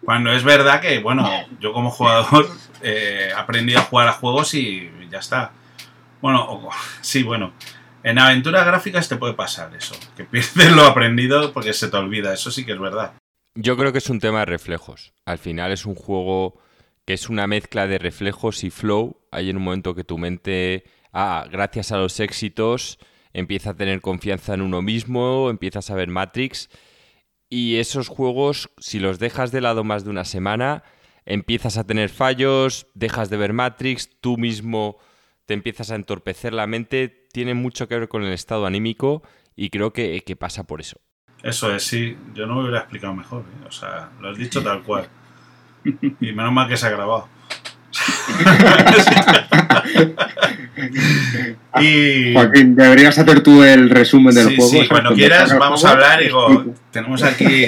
Cuando 0.03 0.31
es 0.31 0.43
verdad 0.43 0.81
que, 0.81 0.99
bueno, 0.99 1.29
yo 1.59 1.73
como 1.73 1.91
jugador 1.91 2.49
eh, 2.81 3.29
he 3.29 3.33
aprendido 3.33 3.79
a 3.79 3.83
jugar 3.83 4.07
a 4.07 4.13
juegos 4.13 4.53
y 4.53 4.89
ya 5.11 5.19
está. 5.19 5.51
Bueno, 6.21 6.69
sí, 7.01 7.23
bueno. 7.23 7.53
En 8.03 8.19
aventuras 8.19 8.65
gráficas 8.67 9.09
te 9.09 9.15
puede 9.15 9.33
pasar 9.33 9.75
eso, 9.75 9.95
que 10.15 10.25
pierdes 10.25 10.71
lo 10.75 10.83
aprendido 10.83 11.51
porque 11.53 11.73
se 11.73 11.87
te 11.89 11.97
olvida, 11.97 12.33
eso 12.33 12.51
sí 12.51 12.63
que 12.63 12.73
es 12.73 12.79
verdad. 12.79 13.13
Yo 13.55 13.77
creo 13.77 13.91
que 13.91 13.97
es 13.97 14.09
un 14.11 14.19
tema 14.19 14.39
de 14.39 14.45
reflejos. 14.45 15.13
Al 15.25 15.39
final 15.39 15.71
es 15.71 15.85
un 15.87 15.95
juego 15.95 16.59
que 17.05 17.13
es 17.13 17.29
una 17.29 17.47
mezcla 17.47 17.87
de 17.87 17.97
reflejos 17.97 18.63
y 18.63 18.69
flow. 18.69 19.21
Hay 19.31 19.49
en 19.49 19.57
un 19.57 19.63
momento 19.63 19.95
que 19.95 20.03
tu 20.03 20.17
mente, 20.17 20.83
ah, 21.13 21.47
gracias 21.49 21.91
a 21.91 21.97
los 21.97 22.19
éxitos, 22.19 22.99
empieza 23.33 23.71
a 23.71 23.75
tener 23.75 24.01
confianza 24.01 24.53
en 24.53 24.61
uno 24.61 24.81
mismo, 24.81 25.49
empiezas 25.49 25.89
a 25.89 25.95
ver 25.95 26.09
Matrix. 26.09 26.69
Y 27.49 27.77
esos 27.77 28.07
juegos, 28.07 28.69
si 28.77 28.99
los 28.99 29.19
dejas 29.19 29.51
de 29.51 29.61
lado 29.61 29.83
más 29.83 30.03
de 30.03 30.09
una 30.09 30.25
semana, 30.25 30.83
empiezas 31.25 31.77
a 31.77 31.85
tener 31.85 32.09
fallos, 32.09 32.87
dejas 32.93 33.29
de 33.29 33.37
ver 33.37 33.53
Matrix, 33.53 34.09
tú 34.19 34.37
mismo 34.37 34.97
te 35.45 35.53
empiezas 35.53 35.91
a 35.91 35.95
entorpecer 35.95 36.53
la 36.53 36.67
mente, 36.67 37.27
tiene 37.31 37.53
mucho 37.53 37.87
que 37.87 37.99
ver 37.99 38.09
con 38.09 38.23
el 38.23 38.33
estado 38.33 38.65
anímico 38.65 39.23
y 39.55 39.69
creo 39.69 39.93
que, 39.93 40.21
pasa 40.39 40.63
por 40.63 40.81
eso. 40.81 40.99
Eso 41.43 41.73
es, 41.73 41.83
sí, 41.83 42.17
yo 42.33 42.47
no 42.47 42.55
me 42.55 42.61
hubiera 42.61 42.79
explicado 42.79 43.13
mejor, 43.13 43.41
¿eh? 43.41 43.65
o 43.67 43.71
sea, 43.71 44.09
lo 44.19 44.29
has 44.29 44.37
dicho 44.37 44.63
tal 44.69 44.81
cual. 44.83 45.07
Y 46.19 46.31
menos 46.31 46.51
mal 46.51 46.67
que 46.67 46.77
se 46.77 46.87
ha 46.87 46.89
grabado. 46.89 47.29
y... 51.79 52.33
Joaquín, 52.33 52.75
deberías 52.75 53.17
hacer 53.17 53.43
tú 53.43 53.63
el 53.63 53.89
resumen 53.89 54.33
del 54.33 54.55
juego. 54.55 54.71
Sí, 54.71 54.87
cuando 54.87 55.13
quieras 55.13 55.55
vamos 55.57 55.85
a 55.85 55.91
hablar. 55.91 56.21
Digo, 56.21 56.65
tenemos 56.91 57.21
aquí 57.21 57.67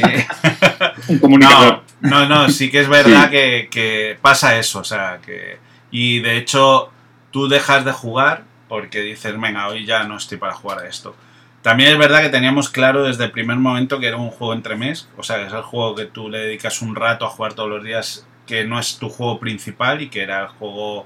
un 1.08 1.20
comunicador. 1.20 1.84
No, 2.02 2.28
no, 2.28 2.50
sí 2.50 2.72
que 2.72 2.82
es 2.82 2.90
verdad 2.90 3.30
que, 3.30 3.68
que, 3.70 4.18
pasa 4.20 4.58
eso, 4.58 4.80
o 4.80 4.84
sea, 4.84 5.20
que 5.24 5.60
y 5.92 6.20
de 6.20 6.38
hecho 6.38 6.92
tú 7.38 7.48
dejas 7.48 7.86
de 7.86 7.92
jugar 7.92 8.46
porque 8.68 9.02
dices, 9.02 9.40
venga, 9.40 9.68
hoy 9.68 9.86
ya 9.86 10.06
no 10.06 10.18
estoy 10.18 10.40
para 10.40 10.56
jugar 10.56 10.80
a 10.80 10.88
esto. 10.88 11.16
También 11.62 11.92
es 11.92 11.98
verdad 12.00 12.24
que 12.24 12.30
teníamos 12.30 12.68
claro 12.68 13.04
desde 13.04 13.26
el 13.26 13.32
primer 13.32 13.58
momento 13.58 14.00
que 14.00 14.08
era 14.08 14.18
un 14.18 14.32
juego 14.32 14.56
entre 14.56 14.76
mes, 14.76 15.08
o 15.18 15.22
sea, 15.22 15.40
es 15.46 15.54
el 15.54 15.62
juego 15.62 15.94
que 15.94 16.06
tú 16.06 16.30
le 16.30 16.40
dedicas 16.40 16.82
un 16.82 16.96
rato 16.96 17.28
a 17.28 17.30
jugar 17.30 17.54
todos 17.54 17.70
los 17.70 17.84
días, 17.84 18.28
que 18.48 18.66
no 18.66 18.80
es 18.80 18.98
tu 18.98 19.10
juego 19.10 19.40
principal 19.40 20.02
y 20.02 20.10
que 20.10 20.24
era 20.24 20.42
el 20.42 20.48
juego 20.48 21.06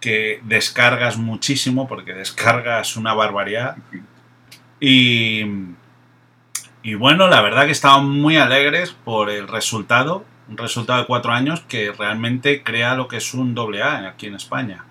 que 0.00 0.40
descargas 0.44 1.18
muchísimo 1.18 1.86
porque 1.86 2.14
descargas 2.14 2.96
una 2.96 3.12
barbaridad. 3.12 3.76
Y, 4.80 5.44
y 6.82 6.94
bueno, 6.94 7.28
la 7.28 7.42
verdad 7.42 7.66
que 7.66 7.72
estamos 7.72 8.04
muy 8.04 8.38
alegres 8.38 8.96
por 9.04 9.28
el 9.28 9.46
resultado, 9.46 10.24
un 10.48 10.56
resultado 10.56 11.00
de 11.00 11.06
cuatro 11.06 11.32
años 11.32 11.60
que 11.68 11.92
realmente 11.92 12.62
crea 12.62 12.94
lo 12.94 13.08
que 13.08 13.18
es 13.18 13.34
un 13.34 13.54
doble 13.54 13.82
A 13.82 14.08
aquí 14.08 14.26
en 14.26 14.36
España. 14.36 14.86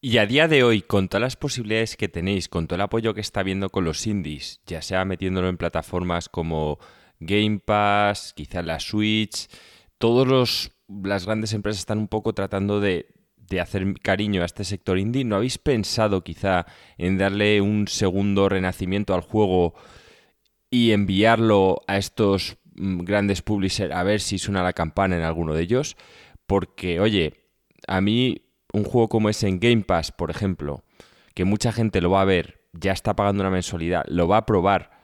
Y 0.00 0.18
a 0.18 0.26
día 0.26 0.46
de 0.46 0.62
hoy, 0.62 0.82
con 0.82 1.08
todas 1.08 1.22
las 1.22 1.36
posibilidades 1.36 1.96
que 1.96 2.08
tenéis, 2.08 2.48
con 2.48 2.68
todo 2.68 2.76
el 2.76 2.82
apoyo 2.82 3.14
que 3.14 3.20
está 3.20 3.40
habiendo 3.40 3.68
con 3.68 3.84
los 3.84 4.06
indies, 4.06 4.60
ya 4.64 4.80
sea 4.80 5.04
metiéndolo 5.04 5.48
en 5.48 5.56
plataformas 5.56 6.28
como 6.28 6.78
Game 7.18 7.58
Pass, 7.58 8.32
quizá 8.32 8.62
la 8.62 8.78
Switch, 8.78 9.48
todas 9.98 10.70
las 10.86 11.26
grandes 11.26 11.52
empresas 11.52 11.80
están 11.80 11.98
un 11.98 12.06
poco 12.06 12.32
tratando 12.32 12.78
de, 12.78 13.08
de 13.34 13.60
hacer 13.60 13.92
cariño 14.00 14.42
a 14.42 14.44
este 14.44 14.62
sector 14.62 15.00
indie. 15.00 15.24
¿No 15.24 15.34
habéis 15.34 15.58
pensado 15.58 16.22
quizá 16.22 16.66
en 16.96 17.18
darle 17.18 17.60
un 17.60 17.88
segundo 17.88 18.48
renacimiento 18.48 19.14
al 19.14 19.22
juego 19.22 19.74
y 20.70 20.92
enviarlo 20.92 21.80
a 21.88 21.98
estos 21.98 22.58
mm, 22.76 23.00
grandes 23.00 23.42
publishers 23.42 23.92
a 23.92 24.04
ver 24.04 24.20
si 24.20 24.38
suena 24.38 24.62
la 24.62 24.74
campana 24.74 25.16
en 25.16 25.22
alguno 25.22 25.54
de 25.54 25.62
ellos? 25.62 25.96
Porque, 26.46 27.00
oye, 27.00 27.34
a 27.88 28.00
mí 28.00 28.47
un 28.72 28.84
juego 28.84 29.08
como 29.08 29.28
ese 29.28 29.48
en 29.48 29.60
Game 29.60 29.82
Pass, 29.82 30.12
por 30.12 30.30
ejemplo, 30.30 30.84
que 31.34 31.44
mucha 31.44 31.72
gente 31.72 32.00
lo 32.00 32.10
va 32.10 32.22
a 32.22 32.26
ver, 32.26 32.64
ya 32.72 32.92
está 32.92 33.14
pagando 33.14 33.42
una 33.42 33.50
mensualidad, 33.50 34.04
lo 34.08 34.28
va 34.28 34.38
a 34.38 34.46
probar 34.46 34.98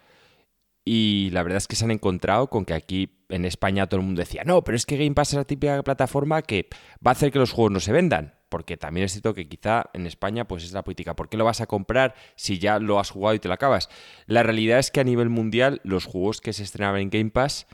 y 0.85 1.31
la 1.33 1.43
verdad 1.43 1.57
es 1.57 1.67
que 1.67 1.77
se 1.77 1.85
han 1.85 1.91
encontrado 1.91 2.49
con 2.49 2.67
que 2.67 2.75
aquí 2.75 3.17
en 3.31 3.47
España 3.47 3.87
todo 3.87 4.01
el 4.01 4.07
mundo 4.07 4.21
decía, 4.21 4.43
no, 4.45 4.63
pero 4.63 4.77
es 4.77 4.85
que 4.85 4.99
Game 4.99 5.15
Pass 5.15 5.31
es 5.31 5.37
la 5.37 5.45
típica 5.45 5.83
plataforma 5.83 6.43
que 6.43 6.69
va 7.05 7.11
a 7.11 7.13
hacer 7.13 7.33
que 7.33 7.39
los 7.39 7.53
juegos 7.53 7.73
no 7.73 7.81
se 7.81 7.93
vendan. 7.93 8.35
Porque 8.51 8.77
también 8.77 9.07
es 9.07 9.13
cierto 9.13 9.35
que 9.35 9.49
quizá 9.49 9.87
en 9.95 10.07
España 10.07 10.47
pues 10.47 10.63
es 10.63 10.73
la 10.73 10.85
política. 10.85 11.17
¿Por 11.17 11.29
qué 11.29 11.37
lo 11.37 11.45
vas 11.45 11.61
a 11.61 11.67
comprar 11.67 12.15
si 12.37 12.59
ya 12.59 12.79
lo 12.79 13.01
has 13.01 13.11
jugado 13.11 13.35
y 13.35 13.41
te 13.41 13.49
lo 13.49 13.55
acabas? 13.55 13.89
La 14.27 14.45
realidad 14.45 14.79
es 14.79 14.93
que 14.93 15.01
a 15.01 15.05
nivel 15.05 15.29
mundial 15.29 15.81
los 15.83 16.05
juegos 16.05 16.41
que 16.41 16.53
se 16.53 16.63
estrenaban 16.63 17.01
en 17.01 17.11
Game 17.11 17.31
Pass 17.31 17.67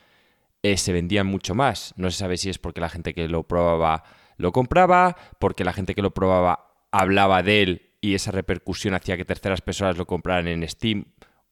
eh, 0.62 0.78
se 0.78 0.93
vendían 0.93 1.26
mucho 1.26 1.55
más. 1.55 1.93
No 1.97 2.11
se 2.11 2.16
sabe 2.16 2.38
si 2.38 2.49
es 2.49 2.59
porque 2.59 2.80
la 2.80 2.88
gente 2.88 3.12
que 3.12 3.28
lo 3.28 3.43
probaba 3.43 4.05
lo 4.41 4.53
compraba, 4.53 5.16
porque 5.38 5.64
la 5.64 5.72
gente 5.72 5.95
que 5.95 6.03
lo 6.03 6.12
probaba 6.12 6.72
hablaba 6.91 7.43
de 7.43 7.62
él 7.62 7.91
y 8.01 8.14
esa 8.14 8.30
repercusión 8.30 8.95
hacía 8.95 9.16
que 9.16 9.26
terceras 9.26 9.61
personas 9.61 9.99
lo 9.99 10.07
compraran 10.07 10.49
en 10.49 10.66
Steam 10.66 11.05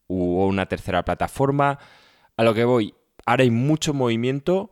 u 0.07 0.43
una 0.43 0.67
tercera 0.67 1.05
plataforma. 1.05 1.79
A 2.37 2.43
lo 2.43 2.55
que 2.55 2.65
voy, 2.65 2.95
ahora 3.27 3.43
hay 3.43 3.51
mucho 3.51 3.93
movimiento. 3.93 4.71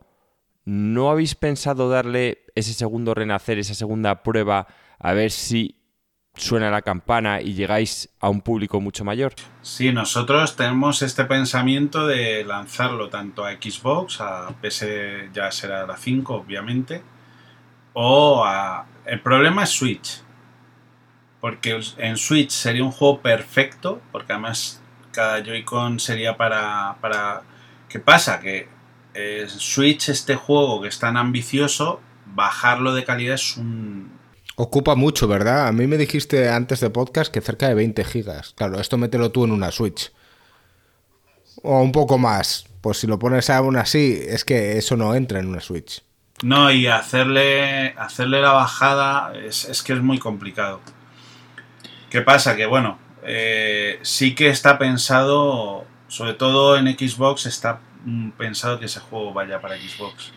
¿No 0.65 1.11
habéis 1.11 1.35
pensado 1.35 1.89
darle 1.89 2.39
ese 2.55 2.73
segundo 2.73 3.13
renacer, 3.13 3.59
esa 3.59 3.75
segunda 3.75 4.23
prueba, 4.23 4.67
a 4.99 5.13
ver 5.13 5.29
si 5.31 5.75
suena 6.33 6.71
la 6.71 6.81
campana 6.81 7.41
y 7.41 7.53
llegáis 7.53 8.09
a 8.19 8.29
un 8.29 8.41
público 8.41 8.81
mucho 8.81 9.05
mayor? 9.05 9.33
Sí, 9.61 9.91
nosotros 9.91 10.55
tenemos 10.55 11.03
este 11.03 11.25
pensamiento 11.25 12.07
de 12.07 12.43
lanzarlo 12.43 13.09
tanto 13.09 13.45
a 13.45 13.53
Xbox, 13.53 14.21
a 14.21 14.55
PS 14.61 14.85
ya 15.33 15.51
será 15.51 15.85
la 15.85 15.97
5 15.97 16.33
obviamente, 16.33 17.03
o 17.99 18.45
a... 18.45 18.85
El 19.05 19.21
problema 19.21 19.63
es 19.63 19.69
Switch, 19.69 20.21
porque 21.41 21.79
en 21.97 22.17
Switch 22.17 22.51
sería 22.51 22.83
un 22.83 22.91
juego 22.91 23.21
perfecto, 23.21 24.01
porque 24.11 24.33
además 24.33 24.81
cada 25.11 25.43
Joy-Con 25.43 25.99
sería 25.99 26.37
para, 26.37 26.97
para... 27.01 27.41
¿Qué 27.89 27.99
pasa? 27.99 28.39
Que 28.39 28.67
eh, 29.15 29.47
Switch, 29.47 30.09
este 30.09 30.35
juego 30.35 30.81
que 30.81 30.89
es 30.89 30.99
tan 30.99 31.17
ambicioso, 31.17 31.99
bajarlo 32.27 32.93
de 32.93 33.03
calidad 33.03 33.35
es 33.35 33.57
un... 33.57 34.11
Ocupa 34.57 34.93
mucho, 34.93 35.27
¿verdad? 35.27 35.67
A 35.67 35.71
mí 35.71 35.87
me 35.87 35.97
dijiste 35.97 36.49
antes 36.49 36.81
de 36.81 36.91
podcast 36.91 37.33
que 37.33 37.41
cerca 37.41 37.67
de 37.67 37.73
20 37.73 38.03
gigas. 38.03 38.53
Claro, 38.55 38.79
esto 38.79 38.97
mételo 38.97 39.31
tú 39.31 39.45
en 39.45 39.51
una 39.51 39.71
Switch. 39.71 40.11
O 41.63 41.81
un 41.81 41.91
poco 41.91 42.19
más. 42.19 42.65
Pues 42.81 42.97
si 42.97 43.07
lo 43.07 43.17
pones 43.17 43.49
aún 43.49 43.75
así, 43.75 44.19
es 44.27 44.45
que 44.45 44.77
eso 44.77 44.97
no 44.97 45.15
entra 45.15 45.39
en 45.39 45.47
una 45.47 45.61
Switch. 45.61 46.03
No, 46.43 46.71
y 46.71 46.87
hacerle, 46.87 47.95
hacerle 47.97 48.41
la 48.41 48.51
bajada 48.51 49.33
es, 49.35 49.65
es 49.65 49.81
que 49.81 49.93
es 49.93 50.01
muy 50.01 50.19
complicado. 50.19 50.81
¿Qué 52.09 52.21
pasa? 52.21 52.55
Que 52.55 52.65
bueno, 52.65 52.99
eh, 53.23 53.99
sí 54.03 54.35
que 54.35 54.47
está 54.47 54.77
pensado, 54.77 55.85
sobre 56.07 56.33
todo 56.33 56.77
en 56.77 56.87
Xbox, 56.87 57.45
está 57.45 57.81
mm, 58.05 58.31
pensado 58.31 58.79
que 58.79 58.85
ese 58.85 58.99
juego 58.99 59.33
vaya 59.33 59.59
para 59.59 59.77
Xbox. 59.77 60.31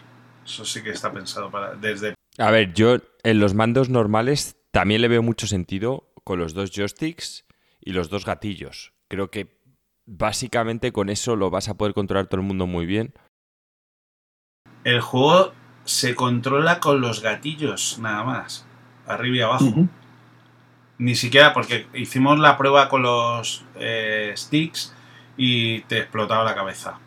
Eso 0.45 0.65
sí 0.65 0.83
que 0.83 0.91
está 0.91 1.13
pensado 1.13 1.51
para 1.51 1.75
desde. 1.75 2.15
A 2.39 2.51
ver, 2.51 2.73
yo 2.73 2.97
en 3.23 3.39
los 3.39 3.55
mandos 3.55 3.89
normales 3.91 4.57
también 4.73 5.03
le 5.03 5.09
veo 5.09 5.23
mucho 5.23 5.47
sentido 5.47 6.13
con 6.25 6.41
los 6.41 6.55
dos 6.55 6.73
joysticks 6.73 7.45
y 7.81 7.93
los 7.93 8.11
dos 8.11 8.25
gatillos. 8.25 8.93
Creo 9.09 9.31
que 9.31 9.61
básicamente 10.07 10.93
con 10.93 11.11
eso 11.11 11.37
lo 11.37 11.51
vas 11.51 11.69
a 11.69 11.75
poder 11.75 11.95
controlar 11.95 12.27
todo 12.27 12.41
el 12.41 12.47
mundo 12.47 12.67
muy 12.67 12.87
bien. 12.87 13.15
El 14.83 15.01
juego 15.01 15.53
se 15.85 16.14
controla 16.14 16.81
con 16.81 17.01
los 17.01 17.22
gatillos 17.22 17.99
nada 18.01 18.22
más, 18.24 18.66
arriba 19.07 19.37
y 19.37 19.41
abajo. 19.41 19.89
Ni 20.99 21.14
siquiera 21.14 21.55
porque 21.55 21.87
hicimos 21.95 22.39
la 22.39 22.59
prueba 22.59 22.89
con 22.89 23.03
los 23.03 23.64
eh, 23.76 24.33
sticks 24.37 24.95
y 25.37 25.81
te 25.83 25.99
explotaba 25.99 26.45
la 26.45 26.55
cabeza. 26.55 26.99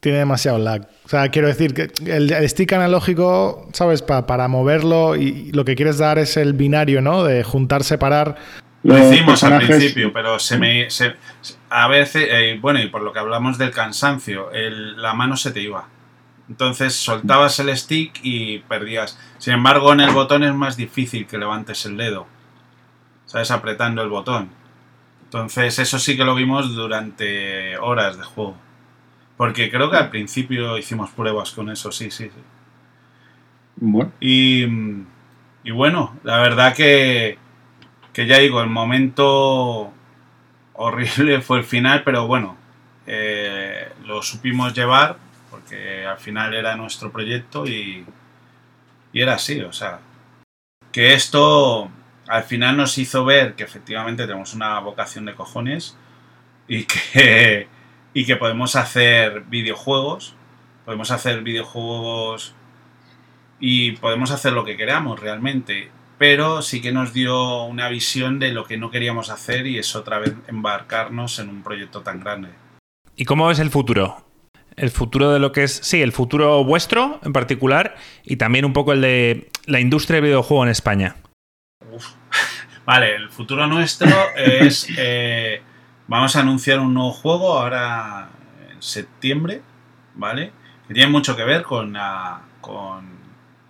Tiene 0.00 0.18
demasiado 0.18 0.58
lag. 0.58 0.88
O 1.04 1.08
sea, 1.08 1.28
quiero 1.30 1.48
decir 1.48 1.74
que 1.74 1.90
el, 2.06 2.48
stick 2.48 2.72
analógico, 2.72 3.68
¿sabes? 3.72 4.02
para 4.02 4.48
moverlo 4.48 5.16
y 5.16 5.52
lo 5.52 5.64
que 5.64 5.76
quieres 5.76 5.98
dar 5.98 6.18
es 6.18 6.36
el 6.36 6.54
binario, 6.54 7.00
¿no? 7.00 7.24
De 7.24 7.44
juntar, 7.44 7.84
separar. 7.84 8.36
Lo 8.82 8.98
hicimos 8.98 9.42
al 9.44 9.64
principio, 9.64 10.12
pero 10.12 10.38
se 10.38 10.58
me. 10.58 10.88
a 11.70 11.88
veces, 11.88 12.26
eh, 12.28 12.58
bueno, 12.60 12.82
y 12.82 12.88
por 12.88 13.02
lo 13.02 13.12
que 13.12 13.20
hablamos 13.20 13.58
del 13.58 13.70
cansancio, 13.70 14.50
la 14.52 15.14
mano 15.14 15.36
se 15.36 15.52
te 15.52 15.60
iba. 15.60 15.86
Entonces 16.52 16.94
soltabas 16.94 17.58
el 17.60 17.74
stick 17.74 18.20
y 18.22 18.58
perdías. 18.58 19.18
Sin 19.38 19.54
embargo, 19.54 19.94
en 19.94 20.00
el 20.00 20.10
botón 20.10 20.42
es 20.42 20.54
más 20.54 20.76
difícil 20.76 21.26
que 21.26 21.38
levantes 21.38 21.86
el 21.86 21.96
dedo. 21.96 22.26
¿sabes? 23.24 23.50
Apretando 23.50 24.02
el 24.02 24.10
botón. 24.10 24.50
Entonces 25.24 25.78
eso 25.78 25.98
sí 25.98 26.14
que 26.14 26.24
lo 26.24 26.34
vimos 26.34 26.74
durante 26.74 27.78
horas 27.78 28.18
de 28.18 28.24
juego. 28.24 28.54
Porque 29.38 29.70
creo 29.70 29.90
que 29.90 29.96
al 29.96 30.10
principio 30.10 30.76
hicimos 30.76 31.08
pruebas 31.12 31.52
con 31.52 31.70
eso, 31.70 31.90
sí, 31.90 32.10
sí, 32.10 32.24
sí. 32.24 32.40
Bueno. 33.76 34.12
Y, 34.20 34.66
y 35.64 35.70
bueno, 35.70 36.18
la 36.24 36.36
verdad 36.36 36.76
que, 36.76 37.38
que 38.12 38.26
ya 38.26 38.36
digo, 38.36 38.60
el 38.60 38.68
momento 38.68 39.90
horrible 40.74 41.40
fue 41.40 41.60
el 41.60 41.64
final, 41.64 42.02
pero 42.04 42.26
bueno, 42.26 42.58
eh, 43.06 43.90
lo 44.04 44.20
supimos 44.20 44.74
llevar 44.74 45.16
porque 45.52 46.06
al 46.06 46.16
final 46.16 46.54
era 46.54 46.74
nuestro 46.76 47.12
proyecto 47.12 47.66
y, 47.66 48.06
era 49.12 49.34
así, 49.34 49.60
o 49.60 49.72
sea, 49.72 50.00
que 50.90 51.12
esto 51.12 51.90
al 52.26 52.44
final 52.44 52.78
nos 52.78 52.96
hizo 52.96 53.26
ver 53.26 53.54
que 53.54 53.62
efectivamente 53.62 54.26
tenemos 54.26 54.54
una 54.54 54.80
vocación 54.80 55.26
de 55.26 55.34
cojones 55.34 55.98
y 56.66 56.84
que, 56.84 57.68
y 58.14 58.24
que 58.24 58.36
podemos 58.36 58.74
hacer 58.76 59.42
videojuegos, 59.42 60.34
podemos 60.86 61.10
hacer 61.10 61.42
videojuegos 61.42 62.54
y 63.60 63.92
podemos 63.92 64.30
hacer 64.30 64.54
lo 64.54 64.64
que 64.64 64.78
queramos 64.78 65.20
realmente, 65.20 65.90
pero 66.16 66.62
sí 66.62 66.80
que 66.80 66.92
nos 66.92 67.12
dio 67.12 67.64
una 67.64 67.90
visión 67.90 68.38
de 68.38 68.52
lo 68.52 68.64
que 68.64 68.78
no 68.78 68.90
queríamos 68.90 69.28
hacer 69.28 69.66
y 69.66 69.78
es 69.78 69.94
otra 69.94 70.18
vez 70.18 70.32
embarcarnos 70.48 71.38
en 71.38 71.50
un 71.50 71.62
proyecto 71.62 72.00
tan 72.00 72.20
grande. 72.20 72.48
¿Y 73.16 73.26
cómo 73.26 73.50
es 73.50 73.58
el 73.58 73.68
futuro? 73.68 74.31
El 74.76 74.90
futuro 74.90 75.32
de 75.32 75.38
lo 75.38 75.52
que 75.52 75.64
es, 75.64 75.72
sí, 75.72 76.02
el 76.02 76.12
futuro 76.12 76.64
vuestro 76.64 77.20
en 77.24 77.32
particular 77.32 77.96
y 78.24 78.36
también 78.36 78.64
un 78.64 78.72
poco 78.72 78.92
el 78.92 79.00
de 79.00 79.50
la 79.66 79.80
industria 79.80 80.16
de 80.16 80.28
videojuego 80.28 80.64
en 80.64 80.70
España. 80.70 81.16
Vale, 82.84 83.14
el 83.14 83.30
futuro 83.30 83.66
nuestro 83.66 84.10
es. 84.36 84.88
Eh, 84.98 85.62
vamos 86.08 86.34
a 86.36 86.40
anunciar 86.40 86.80
un 86.80 86.94
nuevo 86.94 87.12
juego 87.12 87.58
ahora 87.58 88.30
en 88.70 88.82
septiembre, 88.82 89.62
¿vale? 90.14 90.52
Que 90.88 90.94
tiene 90.94 91.10
mucho 91.10 91.36
que 91.36 91.44
ver 91.44 91.62
con. 91.62 91.96
con 92.60 93.12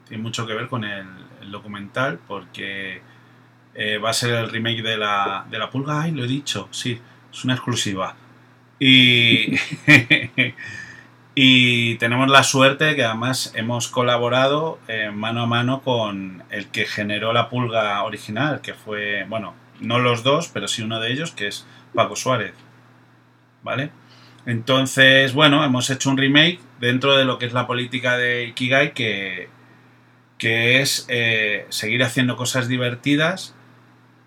tiene 0.08 0.22
mucho 0.22 0.46
que 0.46 0.54
ver 0.54 0.68
con 0.68 0.84
el, 0.84 1.06
documental, 1.50 2.18
porque 2.26 3.02
eh, 3.74 3.98
va 3.98 4.10
a 4.10 4.14
ser 4.14 4.34
el 4.34 4.50
remake 4.50 4.82
de 4.82 4.96
la, 4.96 5.44
de 5.50 5.58
la 5.58 5.68
pulga. 5.68 6.02
Ay, 6.02 6.12
lo 6.12 6.24
he 6.24 6.28
dicho, 6.28 6.68
sí, 6.70 6.98
es 7.30 7.44
una 7.44 7.54
exclusiva. 7.54 8.14
Y. 8.78 9.54
Y 11.34 11.94
tenemos 11.96 12.28
la 12.28 12.42
suerte 12.42 12.94
que 12.94 13.04
además 13.04 13.52
hemos 13.54 13.88
colaborado 13.88 14.78
eh, 14.88 15.10
mano 15.10 15.42
a 15.42 15.46
mano 15.46 15.80
con 15.80 16.44
el 16.50 16.66
que 16.68 16.84
generó 16.84 17.32
la 17.32 17.48
pulga 17.48 18.02
original, 18.02 18.60
que 18.60 18.74
fue, 18.74 19.24
bueno, 19.28 19.54
no 19.80 19.98
los 19.98 20.22
dos, 20.22 20.48
pero 20.48 20.68
sí 20.68 20.82
uno 20.82 21.00
de 21.00 21.10
ellos, 21.10 21.32
que 21.32 21.46
es 21.48 21.66
Paco 21.94 22.16
Suárez. 22.16 22.52
¿Vale? 23.62 23.90
Entonces, 24.44 25.32
bueno, 25.32 25.64
hemos 25.64 25.88
hecho 25.88 26.10
un 26.10 26.18
remake 26.18 26.60
dentro 26.80 27.16
de 27.16 27.24
lo 27.24 27.38
que 27.38 27.46
es 27.46 27.52
la 27.52 27.66
política 27.66 28.18
de 28.18 28.44
Ikigai, 28.48 28.92
que, 28.92 29.48
que 30.36 30.82
es 30.82 31.06
eh, 31.09 31.66
seguir 31.70 32.02
haciendo 32.02 32.36
cosas 32.36 32.68
divertidas 32.68 33.54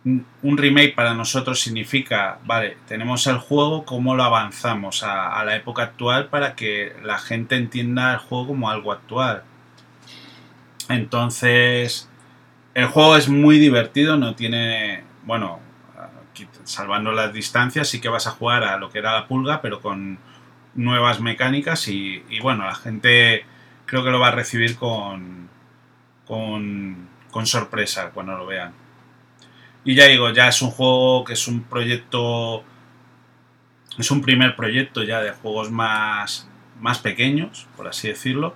un 0.05 0.57
remake 0.57 0.93
para 0.93 1.15
nosotros 1.15 1.59
significa, 1.59 2.37
vale, 2.45 2.77
tenemos 2.87 3.25
el 3.25 3.39
juego, 3.39 3.85
¿cómo 3.85 4.15
lo 4.15 4.23
avanzamos 4.23 5.01
a, 5.03 5.43
la 5.43 5.55
época 5.55 5.81
actual 5.81 6.27
para 6.27 6.55
que 6.55 6.95
la 7.03 7.17
gente 7.17 7.55
entienda 7.55 8.13
el 8.13 8.19
juego 8.19 8.47
como 8.47 8.69
algo 8.69 8.91
actual? 8.91 9.43
Entonces, 10.89 12.07
el 12.75 12.85
juego 12.85 13.17
es 13.17 13.29
muy 13.29 13.57
divertido, 13.57 14.15
no 14.15 14.35
tiene, 14.35 15.03
bueno, 15.23 15.59
salvando 16.65 17.11
las 17.11 17.33
distancias, 17.33 17.89
sí 17.89 17.99
que 17.99 18.09
vas 18.09 18.27
a 18.27 18.31
jugar 18.31 18.63
a 18.63 18.77
lo 18.77 18.91
que 18.91 18.99
era 18.99 19.13
la 19.13 19.27
pulga, 19.27 19.61
pero 19.61 19.81
con 19.81 20.19
nuevas 20.75 21.19
mecánicas 21.19 21.87
y, 21.87 22.23
y 22.29 22.39
bueno, 22.41 22.65
la 22.65 22.75
gente 22.75 23.45
creo 23.87 24.03
que 24.03 24.11
lo 24.11 24.19
va 24.19 24.27
a 24.27 24.31
recibir 24.31 24.75
con, 24.75 25.49
con, 26.27 27.07
con 27.31 27.47
sorpresa 27.47 28.11
cuando 28.13 28.37
lo 28.37 28.45
vean. 28.45 28.84
Y 29.85 29.93
ya 29.93 30.07
digo, 30.07 30.31
ya 30.31 30.47
es 30.47 30.63
un 30.63 30.71
juego 30.71 31.23
que 31.23 31.33
es 31.33 31.47
un 31.47 31.61
proyecto. 31.63 32.63
Es 33.99 34.09
un 34.09 34.21
primer 34.21 34.55
proyecto 34.55 35.03
ya 35.03 35.21
de 35.21 35.31
juegos 35.31 35.69
más, 35.71 36.49
más 36.81 36.97
pequeños, 36.97 37.67
por 37.77 37.87
así 37.87 38.07
decirlo. 38.07 38.55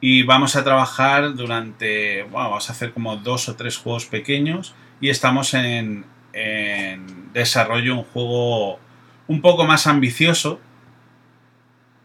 Y 0.00 0.24
vamos 0.24 0.56
a 0.56 0.64
trabajar 0.64 1.34
durante. 1.34 2.24
Bueno, 2.24 2.50
vamos 2.50 2.68
a 2.68 2.72
hacer 2.72 2.92
como 2.92 3.16
dos 3.16 3.48
o 3.48 3.54
tres 3.54 3.78
juegos 3.78 4.06
pequeños. 4.06 4.74
Y 5.00 5.10
estamos 5.10 5.54
en, 5.54 6.04
en 6.32 7.32
desarrollo 7.32 7.94
un 7.94 8.02
juego 8.02 8.80
un 9.28 9.40
poco 9.40 9.64
más 9.64 9.86
ambicioso. 9.86 10.60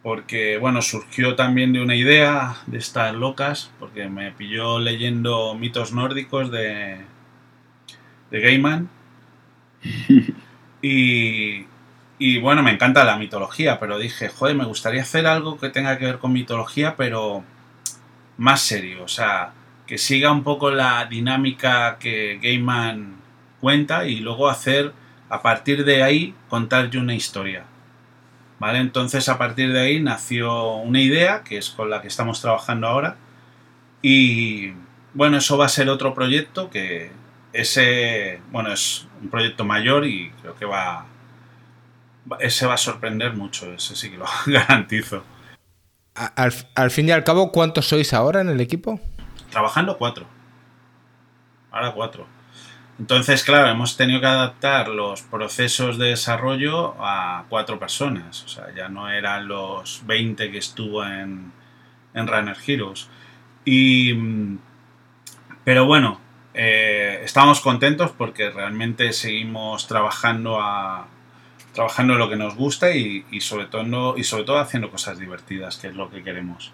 Porque, 0.04 0.58
bueno, 0.58 0.80
surgió 0.80 1.34
también 1.34 1.72
de 1.72 1.82
una 1.82 1.96
idea 1.96 2.56
de 2.66 2.78
estas 2.78 3.12
locas. 3.14 3.72
Porque 3.80 4.08
me 4.08 4.30
pilló 4.30 4.78
leyendo 4.78 5.56
mitos 5.56 5.92
nórdicos 5.92 6.52
de, 6.52 7.00
de 8.34 8.40
Gaiman. 8.40 8.90
y, 10.82 11.66
y 12.18 12.38
bueno, 12.40 12.64
me 12.64 12.72
encanta 12.72 13.04
la 13.04 13.16
mitología, 13.16 13.78
pero 13.78 13.96
dije, 13.96 14.28
joder, 14.28 14.56
me 14.56 14.64
gustaría 14.64 15.02
hacer 15.02 15.28
algo 15.28 15.56
que 15.56 15.68
tenga 15.68 15.98
que 15.98 16.06
ver 16.06 16.18
con 16.18 16.32
mitología, 16.32 16.96
pero 16.96 17.44
más 18.36 18.60
serio, 18.60 19.04
o 19.04 19.08
sea, 19.08 19.52
que 19.86 19.98
siga 19.98 20.32
un 20.32 20.42
poco 20.42 20.72
la 20.72 21.04
dinámica 21.04 21.98
que 22.00 22.40
Gaiman 22.42 23.18
cuenta 23.60 24.08
y 24.08 24.16
luego 24.16 24.48
hacer, 24.48 24.92
a 25.28 25.40
partir 25.40 25.84
de 25.84 26.02
ahí, 26.02 26.34
contar 26.48 26.90
yo 26.90 27.00
una 27.00 27.14
historia. 27.14 27.64
¿Vale? 28.58 28.78
Entonces, 28.78 29.28
a 29.28 29.38
partir 29.38 29.72
de 29.72 29.80
ahí 29.80 30.00
nació 30.00 30.76
una 30.76 31.00
idea, 31.00 31.42
que 31.44 31.58
es 31.58 31.70
con 31.70 31.88
la 31.88 32.02
que 32.02 32.08
estamos 32.08 32.40
trabajando 32.40 32.88
ahora, 32.88 33.16
y 34.02 34.72
bueno, 35.12 35.36
eso 35.36 35.56
va 35.56 35.66
a 35.66 35.68
ser 35.68 35.88
otro 35.88 36.14
proyecto 36.14 36.70
que 36.70 37.12
ese, 37.54 38.40
bueno, 38.50 38.72
es 38.72 39.06
un 39.22 39.30
proyecto 39.30 39.64
mayor 39.64 40.04
y 40.04 40.30
creo 40.42 40.56
que 40.56 40.64
va, 40.66 41.06
ese 42.40 42.66
va 42.66 42.74
a 42.74 42.78
sorprender 42.78 43.32
mucho, 43.34 43.72
ese 43.72 43.94
sí 43.94 44.10
que 44.10 44.18
lo 44.18 44.26
garantizo. 44.46 45.22
Al, 46.14 46.90
fin 46.90 47.08
y 47.08 47.12
al 47.12 47.24
cabo, 47.24 47.50
¿cuántos 47.50 47.88
sois 47.88 48.12
ahora 48.12 48.40
en 48.40 48.48
el 48.48 48.60
equipo? 48.60 49.00
Trabajando 49.50 49.96
cuatro. 49.96 50.26
Ahora 51.70 51.92
cuatro. 51.92 52.26
Entonces, 52.98 53.42
claro, 53.42 53.68
hemos 53.68 53.96
tenido 53.96 54.20
que 54.20 54.26
adaptar 54.26 54.88
los 54.88 55.22
procesos 55.22 55.98
de 55.98 56.08
desarrollo 56.08 56.94
a 57.00 57.46
cuatro 57.48 57.80
personas. 57.80 58.44
O 58.44 58.48
sea, 58.48 58.72
ya 58.74 58.88
no 58.88 59.08
eran 59.08 59.48
los 59.48 60.02
20 60.06 60.52
que 60.52 60.58
estuvo 60.58 61.04
en, 61.04 61.52
en 62.14 62.26
Runner 62.28 62.56
Heroes. 62.64 63.08
Y, 63.64 64.14
pero 65.64 65.86
bueno, 65.86 66.20
eh, 66.54 67.20
estamos 67.24 67.60
contentos 67.60 68.12
porque 68.12 68.50
realmente 68.50 69.12
seguimos 69.12 69.86
trabajando 69.88 70.60
a 70.60 71.08
trabajando 71.74 72.14
lo 72.14 72.30
que 72.30 72.36
nos 72.36 72.54
gusta 72.54 72.94
y, 72.94 73.24
sobre 73.40 73.66
todo 73.66 74.16
y 74.16 74.24
sobre 74.24 74.44
todo 74.44 74.58
haciendo 74.58 74.90
cosas 74.90 75.18
divertidas, 75.18 75.76
que 75.76 75.88
es 75.88 75.94
lo 75.94 76.08
que 76.08 76.22
queremos. 76.22 76.72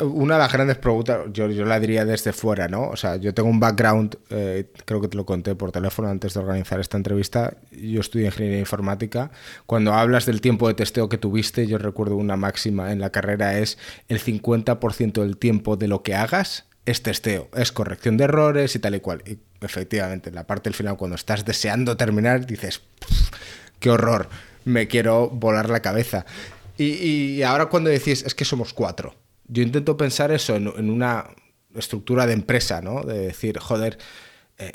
Una 0.00 0.34
de 0.34 0.40
las 0.40 0.52
grandes 0.52 0.78
preguntas, 0.78 1.20
yo, 1.30 1.48
yo 1.50 1.64
la 1.64 1.78
diría 1.78 2.04
desde 2.06 2.32
fuera, 2.32 2.68
¿no? 2.68 2.88
O 2.88 2.96
sea, 2.96 3.16
yo 3.16 3.34
tengo 3.34 3.50
un 3.50 3.60
background, 3.60 4.16
eh, 4.30 4.72
creo 4.86 5.00
que 5.00 5.08
te 5.08 5.16
lo 5.16 5.26
conté 5.26 5.54
por 5.54 5.72
teléfono 5.72 6.08
antes 6.08 6.34
de 6.34 6.40
organizar 6.40 6.80
esta 6.80 6.96
entrevista. 6.96 7.54
Yo 7.70 8.00
estudié 8.00 8.26
ingeniería 8.26 8.58
informática. 8.58 9.30
Cuando 9.66 9.92
hablas 9.92 10.24
del 10.24 10.40
tiempo 10.40 10.68
de 10.68 10.74
testeo 10.74 11.10
que 11.10 11.18
tuviste, 11.18 11.66
yo 11.66 11.76
recuerdo 11.76 12.16
una 12.16 12.36
máxima 12.36 12.92
en 12.92 13.00
la 13.00 13.10
carrera 13.10 13.58
es 13.58 13.78
el 14.08 14.20
50% 14.20 15.20
del 15.20 15.36
tiempo 15.36 15.76
de 15.76 15.86
lo 15.86 16.02
que 16.02 16.14
hagas 16.14 16.66
es 16.86 17.02
testeo, 17.02 17.48
es 17.54 17.72
corrección 17.72 18.16
de 18.16 18.24
errores 18.24 18.74
y 18.76 18.78
tal 18.78 18.94
y 18.94 19.00
cual. 19.00 19.22
Y 19.26 19.38
efectivamente, 19.60 20.30
la 20.30 20.46
parte 20.46 20.68
del 20.68 20.74
final, 20.74 20.96
cuando 20.96 21.14
estás 21.14 21.44
deseando 21.44 21.96
terminar, 21.96 22.46
dices, 22.46 22.82
qué 23.80 23.90
horror, 23.90 24.28
me 24.64 24.86
quiero 24.86 25.28
volar 25.30 25.70
la 25.70 25.80
cabeza. 25.80 26.26
Y, 26.76 27.42
ahora 27.42 27.66
cuando 27.66 27.90
decís, 27.90 28.24
es 28.24 28.34
que 28.34 28.44
somos 28.44 28.74
cuatro, 28.74 29.14
yo 29.46 29.62
intento 29.62 29.96
pensar 29.96 30.32
eso 30.32 30.56
en, 30.56 30.90
una 30.90 31.30
estructura 31.74 32.26
de 32.26 32.32
empresa, 32.32 32.80
¿no? 32.82 33.02
De 33.02 33.18
decir, 33.18 33.58
joder, 33.58 33.98
eh, 34.58 34.72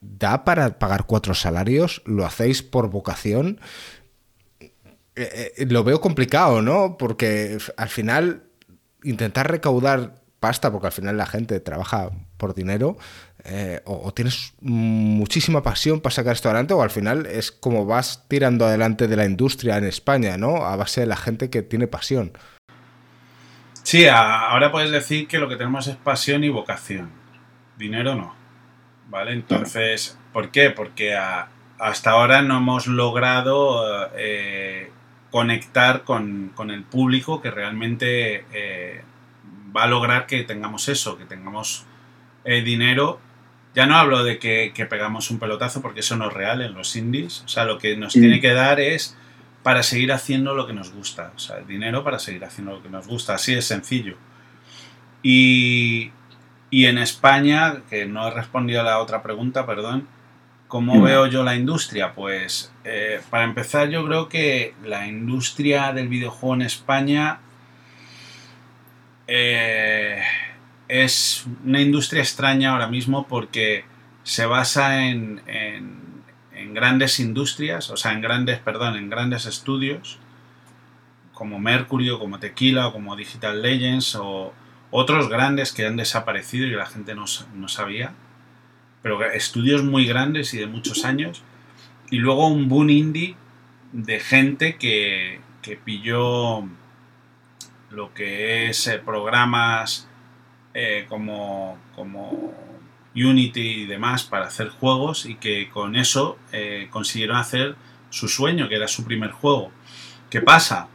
¿da 0.00 0.44
para 0.44 0.78
pagar 0.78 1.06
cuatro 1.06 1.34
salarios? 1.34 2.02
¿Lo 2.06 2.24
hacéis 2.24 2.62
por 2.62 2.88
vocación? 2.88 3.60
Eh, 5.14 5.52
eh, 5.56 5.66
lo 5.68 5.84
veo 5.84 6.00
complicado, 6.00 6.62
¿no? 6.62 6.96
Porque 6.98 7.58
al 7.76 7.88
final 7.88 8.44
intentar 9.02 9.50
recaudar 9.50 10.22
pasta, 10.46 10.70
porque 10.70 10.86
al 10.86 10.92
final 10.92 11.16
la 11.16 11.26
gente 11.26 11.58
trabaja 11.58 12.10
por 12.36 12.54
dinero, 12.54 12.96
eh, 13.44 13.80
o, 13.84 14.12
tienes 14.14 14.54
muchísima 14.60 15.60
pasión 15.60 16.00
para 16.00 16.14
sacar 16.14 16.34
esto 16.34 16.48
adelante, 16.48 16.72
o 16.72 16.82
al 16.82 16.90
final 16.90 17.26
es 17.26 17.50
como 17.50 17.84
vas 17.84 18.28
tirando 18.28 18.64
adelante 18.64 19.08
de 19.08 19.16
la 19.16 19.24
industria 19.24 19.76
en 19.76 19.84
España, 19.84 20.36
¿no? 20.36 20.64
A 20.64 20.76
base 20.76 21.00
de 21.00 21.08
la 21.08 21.16
gente 21.16 21.50
que 21.50 21.62
tiene 21.62 21.88
pasión. 21.88 22.30
Sí, 23.82 24.06
ahora 24.06 24.70
puedes 24.70 24.92
decir 24.92 25.26
que 25.26 25.38
lo 25.38 25.48
que 25.48 25.56
tenemos 25.56 25.88
es 25.88 25.96
pasión 25.96 26.44
y 26.44 26.48
vocación. 26.48 27.10
Dinero 27.76 28.14
no. 28.14 28.36
¿Vale? 29.08 29.32
Entonces, 29.32 30.16
¿por 30.32 30.52
qué? 30.52 30.70
Porque 30.70 31.16
hasta 31.78 32.10
ahora 32.10 32.42
no 32.42 32.58
hemos 32.58 32.86
logrado 32.86 34.08
eh, 34.16 34.90
conectar 35.32 36.04
con, 36.04 36.52
el 36.70 36.84
público 36.84 37.42
que 37.42 37.50
realmente 37.50 38.44
eh, 38.52 39.02
va 39.74 39.84
a 39.84 39.86
lograr 39.86 40.26
que 40.26 40.42
tengamos 40.44 40.88
eso, 40.88 41.16
que 41.16 41.24
tengamos 41.24 41.84
eh, 42.44 42.62
dinero. 42.62 43.20
Ya 43.74 43.86
no 43.86 43.96
hablo 43.96 44.24
de 44.24 44.38
que, 44.38 44.72
pegamos 44.88 45.30
un 45.30 45.38
pelotazo 45.38 45.82
porque 45.82 46.00
eso 46.00 46.16
no 46.16 46.28
es 46.28 46.32
real 46.32 46.62
en 46.62 46.74
los 46.74 46.96
indies. 46.96 47.42
O 47.44 47.48
sea, 47.48 47.64
lo 47.64 47.78
que 47.78 47.96
nos 47.96 48.14
tiene 48.14 48.40
que 48.40 48.52
dar 48.52 48.80
es 48.80 49.16
para 49.62 49.82
seguir 49.82 50.12
haciendo 50.12 50.54
lo 50.54 50.66
que 50.66 50.72
nos 50.72 50.92
gusta. 50.92 51.32
O 51.36 51.38
sea, 51.38 51.58
el 51.58 51.66
dinero 51.66 52.02
para 52.02 52.18
seguir 52.18 52.44
haciendo 52.44 52.72
lo 52.72 52.82
que 52.82 52.88
nos 52.88 53.06
gusta. 53.06 53.34
Así 53.34 53.52
es 53.52 53.66
sencillo. 53.66 54.16
Y, 55.22 56.12
en 56.70 56.98
España, 56.98 57.82
que 57.90 58.06
no 58.06 58.28
he 58.28 58.30
respondido 58.30 58.80
a 58.80 58.84
la 58.84 58.98
otra 59.00 59.22
pregunta, 59.22 59.66
perdón, 59.66 60.06
¿cómo 60.68 61.02
veo 61.02 61.26
yo 61.26 61.42
la 61.42 61.56
industria? 61.56 62.14
Pues 62.14 62.72
eh, 62.84 63.20
para 63.28 63.44
empezar 63.44 63.88
yo 63.88 64.06
creo 64.06 64.28
que 64.28 64.74
la 64.84 65.06
industria 65.06 65.92
del 65.92 66.08
videojuego 66.08 66.54
en 66.54 66.62
España 66.62 67.40
eh, 69.26 70.22
es 70.88 71.46
una 71.64 71.80
industria 71.80 72.22
extraña 72.22 72.72
ahora 72.72 72.86
mismo 72.86 73.26
porque 73.26 73.84
se 74.22 74.46
basa 74.46 75.06
en, 75.06 75.42
en, 75.46 76.74
grandes 76.74 77.20
industrias, 77.20 77.90
o 77.90 77.96
sea, 77.96 78.12
en 78.12 78.20
grandes, 78.20 78.58
perdón, 78.58 78.96
en 78.96 79.08
grandes 79.08 79.46
estudios 79.46 80.18
como 81.32 81.58
Mercurio, 81.58 82.18
como 82.18 82.38
Tequila, 82.38 82.88
o 82.88 82.92
como 82.92 83.14
Digital 83.14 83.62
Legends 83.62 84.14
o 84.16 84.52
otros 84.90 85.28
grandes 85.28 85.72
que 85.72 85.86
han 85.86 85.96
desaparecido 85.96 86.66
y 86.66 86.70
la 86.70 86.86
gente 86.86 87.14
no, 87.14 87.26
no 87.54 87.68
sabía, 87.68 88.14
pero 89.02 89.22
estudios 89.24 89.84
muy 89.84 90.06
grandes 90.06 90.54
y 90.54 90.58
de 90.58 90.66
muchos 90.66 91.04
años, 91.04 91.42
y 92.10 92.18
luego 92.18 92.48
un 92.48 92.68
boom 92.68 92.90
indie 92.90 93.36
de 93.92 94.18
gente 94.20 94.76
que, 94.76 95.40
que 95.62 95.76
pilló 95.76 96.64
lo 97.90 98.12
que 98.14 98.68
es 98.68 98.86
eh, 98.86 98.98
programas 98.98 100.08
eh, 100.74 101.06
como, 101.08 101.78
como 101.94 102.54
Unity 103.14 103.82
y 103.82 103.86
demás 103.86 104.24
para 104.24 104.46
hacer 104.46 104.68
juegos 104.68 105.26
y 105.26 105.36
que 105.36 105.70
con 105.70 105.96
eso 105.96 106.38
eh, 106.52 106.88
consiguieron 106.90 107.36
hacer 107.36 107.76
su 108.10 108.28
sueño, 108.28 108.68
que 108.68 108.76
era 108.76 108.88
su 108.88 109.04
primer 109.04 109.30
juego. 109.30 109.70
¿Qué 110.30 110.40
pasa? 110.40 110.88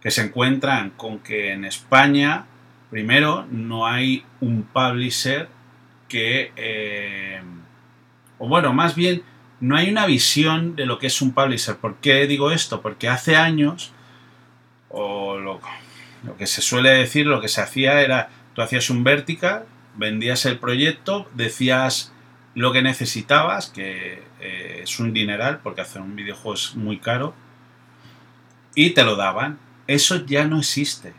Que 0.00 0.10
se 0.10 0.22
encuentran 0.22 0.90
con 0.90 1.18
que 1.20 1.52
en 1.52 1.64
España, 1.64 2.46
primero, 2.90 3.46
no 3.50 3.86
hay 3.86 4.24
un 4.40 4.62
publisher 4.62 5.48
que... 6.08 7.42
o 8.38 8.48
bueno, 8.48 8.72
más 8.72 8.94
bien, 8.94 9.22
no 9.60 9.76
hay 9.76 9.90
una 9.90 10.06
visión 10.06 10.76
de 10.76 10.86
lo 10.86 10.98
que 10.98 11.08
es 11.08 11.20
un 11.20 11.32
publisher. 11.32 11.76
¿Por 11.76 11.96
qué 11.96 12.26
digo 12.26 12.50
esto? 12.50 12.80
Porque 12.80 13.08
hace 13.08 13.36
años 13.36 13.92
o 14.90 15.38
lo, 15.38 15.60
que 16.38 16.46
se 16.46 16.62
suele 16.62 16.90
decir, 16.90 17.26
lo 17.26 17.40
que 17.40 17.48
se 17.48 17.60
hacía 17.60 18.00
era, 18.02 18.30
tú 18.54 18.62
hacías 18.62 18.90
un 18.90 19.04
vertical, 19.04 19.64
vendías 19.96 20.46
el 20.46 20.58
proyecto, 20.58 21.28
decías 21.34 22.12
lo 22.54 22.72
que 22.72 22.82
necesitabas, 22.82 23.68
que 23.68 24.22
eh, 24.40 24.80
es 24.82 24.98
un 24.98 25.12
dineral, 25.12 25.60
porque 25.62 25.80
hacer 25.80 26.02
un 26.02 26.16
videojuego 26.16 26.54
es 26.54 26.74
muy 26.74 26.98
caro, 26.98 27.34
y 28.74 28.90
te 28.90 29.04
lo 29.04 29.16
daban. 29.16 29.58
Eso 29.86 30.24
ya 30.26 30.44
no 30.44 30.58
existe. 30.58 31.12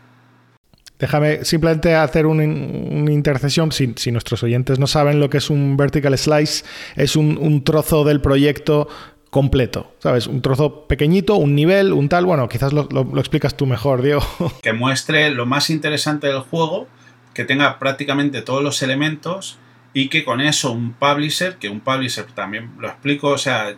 Déjame 1.00 1.46
simplemente 1.46 1.96
hacer 1.96 2.26
una, 2.26 2.44
intercesión. 2.44 3.72
Si, 3.72 4.12
nuestros 4.12 4.44
oyentes 4.44 4.80
no 4.80 4.88
saben 4.88 5.22
lo 5.22 5.30
que 5.30 5.38
es 5.38 5.50
un 5.50 5.78
vertical 5.78 6.18
slice, 6.18 6.66
es 6.96 7.16
un, 7.16 7.64
trozo 7.64 8.04
del 8.04 8.20
proyecto 8.20 8.90
completo, 9.30 9.94
¿sabes? 10.00 10.28
Un 10.28 10.42
trozo 10.42 10.88
pequeñito, 10.88 11.36
un 11.36 11.56
nivel, 11.56 11.94
un 11.94 12.10
tal. 12.10 12.26
Bueno, 12.26 12.50
quizás 12.50 12.74
lo, 12.74 12.88
explicas 13.20 13.56
tú 13.56 13.66
mejor, 13.66 14.02
Diego. 14.04 14.22
Que 14.62 14.74
muestre 14.74 15.30
lo 15.32 15.46
más 15.46 15.70
interesante 15.70 16.28
del 16.28 16.40
juego, 16.40 16.88
que 17.34 17.46
tenga 17.46 17.80
prácticamente 17.80 18.42
todos 18.42 18.64
los 18.64 18.82
elementos 18.82 19.60
y 19.94 20.10
que 20.10 20.24
con 20.24 20.42
eso 20.42 20.72
un 20.72 20.94
publisher, 20.94 21.58
que 21.58 21.70
un 21.70 21.80
publisher 21.80 22.26
también 22.26 22.72
lo 22.80 22.88
explico, 22.88 23.30
o 23.30 23.38
sea, 23.38 23.76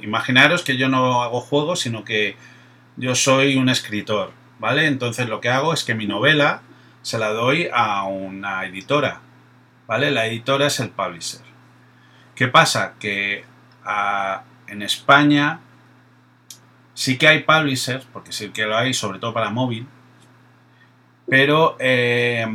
imaginaros 0.00 0.62
que 0.62 0.76
yo 0.76 0.88
no 0.88 1.22
hago 1.22 1.40
juegos, 1.40 1.80
sino 1.80 2.04
que 2.04 2.36
yo 2.96 3.14
soy 3.14 3.56
un 3.56 3.68
escritor, 3.68 4.32
¿vale? 4.58 4.86
Entonces 4.86 5.28
lo 5.28 5.40
que 5.40 5.50
hago 5.50 5.72
es 5.72 5.84
que 5.84 5.94
mi 5.94 6.06
novela 6.06 6.62
se 7.02 7.18
la 7.18 7.28
doy 7.30 7.68
a 7.72 8.04
una 8.04 8.64
editora, 8.64 9.20
¿vale? 9.86 10.10
La 10.10 10.26
editora 10.26 10.66
es 10.66 10.80
el 10.80 10.90
publisher. 10.90 11.42
¿Qué 12.34 12.48
pasa? 12.48 12.94
Que 12.98 13.44
en 14.66 14.82
España 14.82 15.60
sí 16.94 17.18
que 17.18 17.28
hay 17.28 17.42
publishers, 17.42 18.04
porque 18.12 18.32
sí 18.32 18.50
que 18.50 18.66
lo 18.66 18.76
hay, 18.76 18.94
sobre 18.94 19.18
todo 19.18 19.32
para 19.32 19.50
móvil, 19.50 19.86
pero... 21.26 21.76
Eh, 21.78 22.46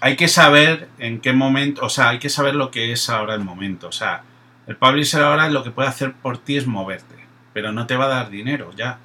hay 0.00 0.16
que 0.16 0.28
saber 0.28 0.88
en 0.98 1.20
qué 1.20 1.32
momento, 1.32 1.84
o 1.84 1.90
sea, 1.90 2.08
hay 2.08 2.18
que 2.18 2.30
saber 2.30 2.54
lo 2.54 2.70
que 2.70 2.92
es 2.92 3.10
ahora 3.10 3.34
el 3.34 3.44
momento. 3.44 3.88
O 3.88 3.92
sea, 3.92 4.22
el 4.66 4.76
publisher 4.76 5.22
ahora 5.22 5.48
lo 5.48 5.62
que 5.62 5.70
puede 5.70 5.88
hacer 5.88 6.14
por 6.14 6.38
ti 6.38 6.56
es 6.56 6.66
moverte, 6.66 7.16
pero 7.52 7.72
no 7.72 7.86
te 7.86 7.96
va 7.96 8.06
a 8.06 8.08
dar 8.08 8.30
dinero 8.30 8.72
ya. 8.74 8.98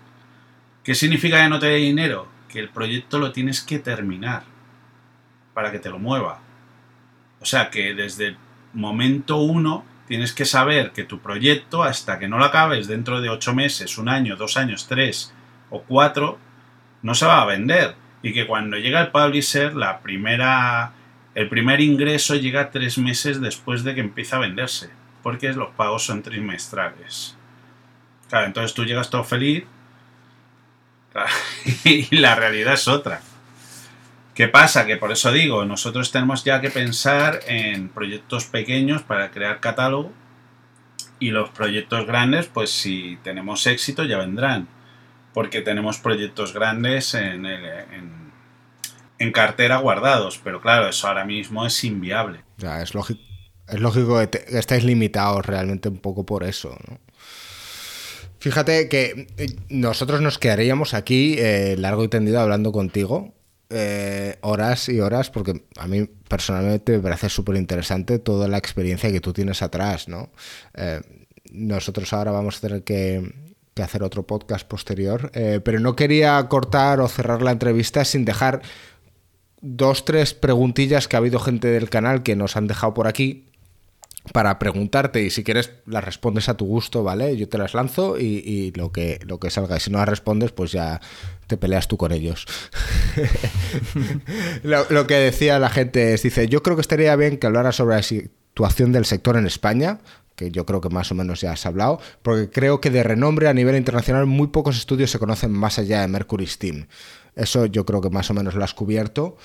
¿Qué 0.83 0.95
significa 0.95 1.43
que 1.43 1.49
no 1.49 1.59
te 1.59 1.67
dé 1.67 1.75
dinero? 1.77 2.27
Que 2.47 2.59
el 2.59 2.69
proyecto 2.69 3.19
lo 3.19 3.31
tienes 3.31 3.61
que 3.61 3.79
terminar 3.79 4.43
para 5.53 5.71
que 5.71 5.79
te 5.79 5.89
lo 5.89 5.99
mueva. 5.99 6.39
O 7.41 7.45
sea 7.45 7.69
que 7.69 7.93
desde 7.93 8.27
el 8.27 8.37
momento 8.73 9.37
uno 9.37 9.83
tienes 10.07 10.33
que 10.33 10.45
saber 10.45 10.91
que 10.91 11.03
tu 11.03 11.19
proyecto, 11.19 11.83
hasta 11.83 12.19
que 12.19 12.27
no 12.27 12.37
lo 12.37 12.45
acabes 12.45 12.87
dentro 12.87 13.21
de 13.21 13.29
ocho 13.29 13.53
meses, 13.53 13.97
un 13.97 14.09
año, 14.09 14.35
dos 14.35 14.57
años, 14.57 14.87
tres 14.87 15.33
o 15.69 15.81
cuatro, 15.81 16.37
no 17.01 17.15
se 17.15 17.25
va 17.25 17.41
a 17.41 17.45
vender 17.45 17.95
y 18.21 18.33
que 18.33 18.47
cuando 18.47 18.77
llega 18.77 19.01
el 19.01 19.11
publisher, 19.11 19.75
la 19.75 19.99
primera, 19.99 20.93
el 21.35 21.47
primer 21.47 21.81
ingreso 21.81 22.35
llega 22.35 22.71
tres 22.71 22.97
meses 22.97 23.39
después 23.39 23.83
de 23.83 23.93
que 23.93 24.01
empieza 24.01 24.37
a 24.37 24.39
venderse, 24.39 24.89
porque 25.21 25.53
los 25.53 25.69
pagos 25.75 26.05
son 26.05 26.23
trimestrales. 26.23 27.37
Claro, 28.29 28.47
entonces 28.47 28.73
tú 28.73 28.83
llegas 28.83 29.09
todo 29.09 29.23
feliz 29.23 29.65
y 31.83 32.15
la 32.15 32.35
realidad 32.35 32.73
es 32.73 32.87
otra. 32.87 33.21
¿Qué 34.35 34.47
pasa? 34.47 34.85
Que 34.85 34.97
por 34.97 35.11
eso 35.11 35.31
digo, 35.31 35.65
nosotros 35.65 36.11
tenemos 36.11 36.43
ya 36.43 36.61
que 36.61 36.69
pensar 36.69 37.39
en 37.47 37.89
proyectos 37.89 38.45
pequeños 38.45 39.01
para 39.01 39.31
crear 39.31 39.61
catálogo 39.61 40.11
y 41.19 41.31
los 41.31 41.49
proyectos 41.49 42.05
grandes, 42.05 42.45
pues 42.47 42.69
si 42.69 43.17
tenemos 43.23 43.65
éxito 43.65 44.03
ya 44.03 44.17
vendrán 44.17 44.67
porque 45.35 45.61
tenemos 45.61 45.97
proyectos 45.97 46.53
grandes 46.53 47.13
en, 47.13 47.45
en, 47.45 49.31
cartera 49.33 49.77
guardados, 49.77 50.39
pero 50.41 50.61
claro, 50.61 50.87
eso 50.87 51.09
ahora 51.09 51.25
mismo 51.25 51.65
es 51.65 51.83
inviable. 51.83 52.39
Ya, 52.57 52.81
es 52.81 52.93
lógico, 52.93 53.19
es 53.67 53.81
lógico 53.81 54.17
que, 54.29 54.45
estáis 54.57 54.85
limitados 54.85 55.45
realmente 55.45 55.89
un 55.89 55.99
poco 55.99 56.25
por 56.25 56.43
eso, 56.43 56.77
Fíjate 58.39 58.89
que 58.89 59.27
eh, 59.37 59.47
nosotros 59.69 60.21
nos 60.21 60.37
quedaríamos 60.37 60.93
aquí 60.93 61.35
eh, 61.39 61.75
largo 61.79 62.03
y 62.03 62.09
tendido 62.09 62.39
hablando 62.39 62.71
contigo, 62.71 63.33
eh, 63.69 64.37
horas 64.41 64.89
y 64.89 64.99
horas, 64.99 65.29
porque 65.29 65.65
a 65.77 65.87
mí 65.87 66.05
personalmente 66.27 66.93
me 66.93 66.99
parece 66.99 67.29
súper 67.29 67.55
interesante 67.55 68.19
toda 68.19 68.47
la 68.47 68.57
experiencia 68.57 69.11
que 69.11 69.21
tú 69.21 69.33
tienes 69.33 69.61
atrás, 69.61 70.07
¿no? 70.07 70.29
nosotros 71.51 72.11
ahora 72.11 72.31
vamos 72.31 72.57
a 72.57 72.61
tener 72.61 72.83
que, 72.83 73.31
que 73.75 73.83
hacer 73.83 74.03
otro 74.03 74.23
podcast 74.23 74.65
posterior, 74.65 75.29
eh, 75.33 75.59
pero 75.63 75.79
no 75.79 75.95
quería 75.97 76.41
cortar 76.47 77.01
o 77.01 77.09
cerrar 77.09 77.41
la 77.41 77.51
entrevista 77.51 78.05
sin 78.05 78.23
dejar 78.23 78.61
dos, 79.61 80.05
tres 80.05 80.33
preguntillas 80.33 81.07
que 81.07 81.17
ha 81.17 81.19
habido 81.19 81.39
gente 81.39 81.67
del 81.67 81.89
canal 81.89 82.23
que 82.23 82.37
nos 82.37 82.55
han 82.55 82.67
dejado 82.67 82.93
por 82.93 83.07
aquí 83.07 83.49
para 84.31 84.57
preguntarte 84.59 85.21
y 85.21 85.29
si 85.29 85.43
quieres 85.43 85.71
las 85.85 86.03
respondes 86.03 86.49
a 86.49 86.57
tu 86.57 86.65
gusto, 86.65 87.03
¿vale? 87.03 87.37
Yo 87.37 87.47
te 87.47 87.57
las 87.57 87.73
lanzo 87.73 88.17
y, 88.19 88.71
lo, 88.75 88.91
que, 88.91 89.19
lo 89.25 89.39
que 89.39 89.49
salga. 89.49 89.77
Y 89.77 89.79
si 89.79 89.91
no 89.91 89.99
las 89.99 90.09
respondes, 90.09 90.51
pues 90.51 90.71
ya 90.71 90.99
te 91.47 91.57
peleas 91.57 91.87
tú 91.87 91.97
con 91.97 92.11
ellos. 92.11 92.45
lo, 94.63 95.07
que 95.07 95.15
decía 95.15 95.59
la 95.59 95.69
gente 95.69 96.13
es, 96.13 96.23
dice, 96.23 96.47
yo 96.47 96.63
creo 96.63 96.75
que 96.75 96.81
estaría 96.81 97.15
bien 97.15 97.37
que 97.37 97.47
hablara 97.47 97.71
sobre 97.71 97.95
la 97.97 98.03
situación 98.03 98.91
del 98.91 99.05
sector 99.05 99.37
en 99.37 99.45
España, 99.45 99.99
que 100.35 100.51
yo 100.51 100.65
creo 100.65 100.81
que 100.81 100.89
más 100.89 101.11
o 101.11 101.15
menos 101.15 101.41
ya 101.41 101.51
has 101.51 101.65
hablado, 101.65 101.99
porque 102.21 102.49
creo 102.49 102.81
que 102.81 102.89
de 102.89 103.03
renombre 103.03 103.47
a 103.47 103.53
nivel 103.53 103.75
internacional 103.75 104.25
muy 104.25 104.47
pocos 104.47 104.77
estudios 104.77 105.11
se 105.11 105.19
conocen 105.19 105.51
más 105.51 105.79
allá 105.79 106.01
de 106.01 106.07
Mercury 106.07 106.47
Steam. 106.47 106.87
Eso 107.35 107.65
yo 107.67 107.85
creo 107.85 108.01
que 108.01 108.09
más 108.09 108.29
o 108.31 108.33
menos 108.33 108.55
lo 108.55 108.63
has 108.63 108.73
cubierto. 108.73 109.37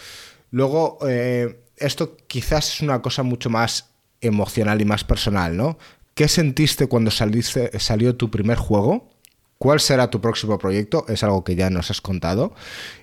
Luego, 0.51 0.98
eh, 1.07 1.61
esto 1.77 2.16
quizás 2.27 2.74
es 2.74 2.81
una 2.81 3.02
cosa 3.02 3.23
mucho 3.23 3.51
más 3.51 3.89
emocional 4.20 4.80
y 4.80 4.84
más 4.84 5.05
personal, 5.05 5.56
¿no? 5.56 5.78
¿Qué 6.14 6.28
sentiste 6.28 6.86
cuando 6.86 7.10
saliste, 7.10 7.78
salió 7.78 8.16
tu 8.16 8.30
primer 8.30 8.59
juego? 8.59 9.10
¿Cuál 9.59 9.80
será 9.80 10.10
tu 10.10 10.20
próximo 10.20 10.59
proyecto? 10.59 11.05
Es 11.09 11.22
algo 11.22 11.44
que 11.44 11.55
ya 11.55 11.70
nos 11.70 11.90
has 11.90 12.01
contado. 12.01 12.55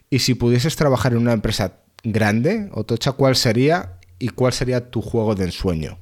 Y 0.10 0.20
si 0.20 0.34
pudieses 0.34 0.76
trabajar 0.76 1.14
en 1.14 1.20
una 1.20 1.34
empresa 1.34 1.82
grande 2.04 2.70
o 2.74 2.84
tocha, 2.84 3.14
¿cuál 3.14 3.36
sería 3.36 4.00
y 4.20 4.30
cuál 4.30 4.54
sería 4.54 4.90
tu 4.90 5.02
juego 5.02 5.36
de 5.36 5.46
ensueño? 5.46 5.98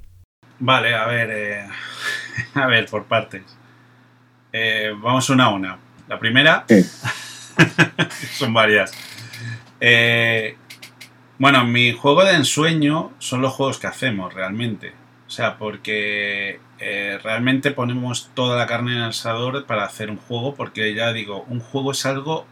Vale, 0.60 0.96
a 0.96 1.06
ver, 1.08 1.30
eh, 1.32 1.68
a 2.54 2.68
ver, 2.68 2.86
por 2.88 3.06
partes. 3.06 3.44
Eh, 4.54 4.92
vamos 5.02 5.30
una 5.30 5.46
a 5.46 5.50
una. 5.50 5.80
La 6.08 6.20
primera, 6.20 6.66
son 8.38 8.54
varias. 8.54 8.92
Eh, 9.80 10.56
bueno, 11.38 11.66
mi 11.66 11.92
juego 11.92 12.24
de 12.24 12.36
ensueño 12.36 13.12
son 13.20 13.42
los 13.42 13.54
juegos 13.54 13.80
que 13.80 13.88
hacemos 13.88 14.34
realmente. 14.34 14.94
O 15.28 15.30
sea, 15.30 15.58
porque 15.58 16.60
realmente 17.24 17.72
ponemos 17.72 18.30
toda 18.34 18.58
la 18.58 18.68
carne 18.68 18.92
en 18.92 18.98
el 19.00 19.10
asador 19.10 19.66
para 19.66 19.86
hacer 19.86 20.10
un 20.10 20.18
juego, 20.18 20.56
porque 20.56 20.94
ya 20.94 21.14
digo, 21.14 21.46
un 21.50 21.60
juego 21.60 21.92
es 21.92 22.06
algo... 22.06 22.46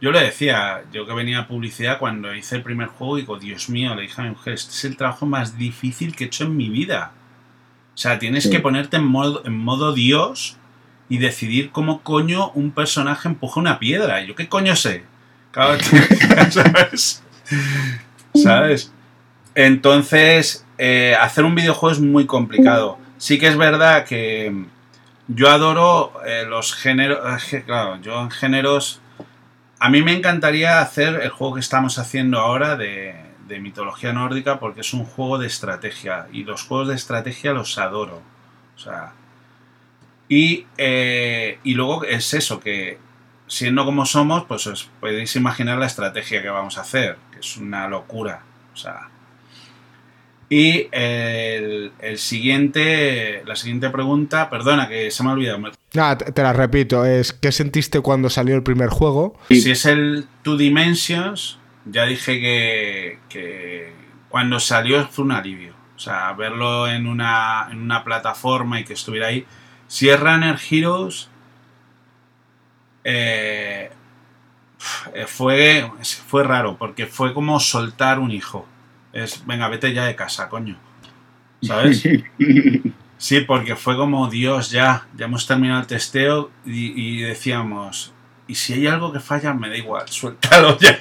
Yo 0.00 0.10
le 0.10 0.20
decía, 0.20 0.82
yo 0.92 1.06
que 1.06 1.14
venía 1.14 1.40
a 1.40 1.48
publicidad 1.48 1.98
cuando 1.98 2.34
hice 2.34 2.56
el 2.56 2.62
primer 2.62 2.88
juego, 2.88 3.16
digo, 3.16 3.38
Dios 3.38 3.68
mío, 3.68 3.94
le 3.94 4.02
dije 4.02 4.20
a 4.20 4.24
mi 4.24 4.30
mujer, 4.30 4.54
este 4.54 4.72
es 4.72 4.84
el 4.84 4.96
trabajo 4.96 5.26
más 5.26 5.56
difícil 5.56 6.16
que 6.16 6.24
he 6.24 6.26
hecho 6.26 6.44
en 6.44 6.56
mi 6.56 6.68
vida 6.68 7.12
o 7.94 7.98
sea, 7.98 8.18
tienes 8.18 8.48
que 8.48 8.58
ponerte 8.58 8.96
en 8.96 9.04
modo, 9.04 9.42
en 9.44 9.56
modo 9.56 9.92
Dios 9.92 10.56
y 11.08 11.18
decidir 11.18 11.70
cómo 11.70 12.02
coño 12.02 12.50
un 12.52 12.70
personaje 12.70 13.28
empuja 13.28 13.60
una 13.60 13.78
piedra. 13.78 14.24
¿Yo 14.24 14.34
qué 14.34 14.48
coño 14.48 14.76
sé? 14.76 15.04
¿Sabes? 16.50 17.22
¿Sabes? 18.34 18.92
Entonces, 19.54 20.61
eh, 20.78 21.16
hacer 21.20 21.44
un 21.44 21.54
videojuego 21.54 21.92
es 21.92 22.00
muy 22.00 22.26
complicado. 22.26 22.98
Sí 23.18 23.38
que 23.38 23.48
es 23.48 23.56
verdad 23.56 24.04
que 24.04 24.66
yo 25.28 25.50
adoro 25.50 26.12
eh, 26.26 26.44
los 26.48 26.74
géneros. 26.74 27.18
Claro, 27.66 28.00
yo 28.00 28.20
en 28.20 28.30
géneros. 28.30 29.00
A 29.78 29.88
mí 29.90 30.02
me 30.02 30.12
encantaría 30.12 30.80
hacer 30.80 31.20
el 31.22 31.30
juego 31.30 31.54
que 31.54 31.60
estamos 31.60 31.98
haciendo 31.98 32.38
ahora 32.38 32.76
de, 32.76 33.16
de 33.48 33.60
mitología 33.60 34.12
nórdica 34.12 34.60
porque 34.60 34.80
es 34.80 34.92
un 34.94 35.04
juego 35.04 35.38
de 35.38 35.46
estrategia 35.46 36.28
y 36.32 36.44
los 36.44 36.62
juegos 36.62 36.88
de 36.88 36.94
estrategia 36.94 37.52
los 37.52 37.78
adoro. 37.78 38.22
O 38.76 38.78
sea, 38.78 39.12
y, 40.28 40.66
eh, 40.78 41.58
y 41.62 41.74
luego 41.74 42.04
es 42.04 42.32
eso, 42.32 42.60
que 42.60 42.98
siendo 43.46 43.84
como 43.84 44.06
somos, 44.06 44.44
pues 44.44 44.66
os 44.66 44.90
podéis 44.98 45.36
imaginar 45.36 45.78
la 45.78 45.86
estrategia 45.86 46.40
que 46.40 46.48
vamos 46.48 46.78
a 46.78 46.80
hacer, 46.80 47.18
que 47.30 47.40
es 47.40 47.56
una 47.58 47.86
locura. 47.86 48.42
O 48.72 48.76
sea, 48.76 49.10
y 50.52 50.88
el, 50.92 51.92
siguiente, 52.16 53.42
la 53.46 53.56
siguiente 53.56 53.88
pregunta, 53.88 54.50
perdona 54.50 54.86
que 54.86 55.10
se 55.10 55.22
me 55.22 55.30
ha 55.30 55.32
olvidado. 55.32 55.72
Ah, 55.96 56.18
te, 56.18 56.42
la 56.42 56.52
repito, 56.52 57.06
es 57.06 57.32
¿qué 57.32 57.50
sentiste 57.52 58.00
cuando 58.00 58.28
salió 58.28 58.54
el 58.54 58.62
primer 58.62 58.90
juego? 58.90 59.34
Si 59.48 59.70
es 59.70 59.86
el 59.86 60.26
Two 60.42 60.58
Dimensions, 60.58 61.58
ya 61.86 62.04
dije 62.04 62.38
que, 63.30 63.94
cuando 64.28 64.60
salió 64.60 65.08
fue 65.08 65.24
un 65.24 65.32
alivio. 65.32 65.74
O 65.96 65.98
sea, 65.98 66.34
verlo 66.34 66.86
en 66.86 67.06
una, 67.06 67.68
en 67.70 67.78
una 67.78 68.04
plataforma 68.04 68.78
y 68.78 68.84
que 68.84 68.92
estuviera 68.92 69.28
ahí. 69.28 69.46
Si 69.86 70.10
es 70.10 70.20
Runner 70.20 70.58
Heroes, 70.70 71.30
eh, 73.04 73.90
fue, 75.26 75.90
fue 76.26 76.44
raro, 76.44 76.76
porque 76.76 77.06
fue 77.06 77.32
como 77.32 77.58
soltar 77.58 78.18
un 78.18 78.32
hijo. 78.32 78.68
Es, 79.12 79.44
venga, 79.46 79.68
vete 79.68 79.92
ya 79.92 80.04
de 80.04 80.16
casa, 80.16 80.48
coño. 80.48 80.78
¿sabes? 81.62 82.02
Sí, 83.22 83.38
porque 83.38 83.76
fue 83.76 83.96
como, 83.96 84.28
Dios, 84.28 84.72
ya, 84.72 85.06
ya 85.16 85.26
hemos 85.26 85.46
terminado 85.46 85.80
el 85.80 85.86
testeo 85.86 86.50
y, 86.66 87.20
decíamos, 87.20 88.12
y 88.48 88.56
si 88.56 88.72
hay 88.72 88.88
algo 88.88 89.12
que 89.12 89.20
falla, 89.20 89.54
me 89.54 89.68
da 89.68 89.76
igual, 89.76 90.08
suéltalo 90.10 90.76
ya, 90.80 90.98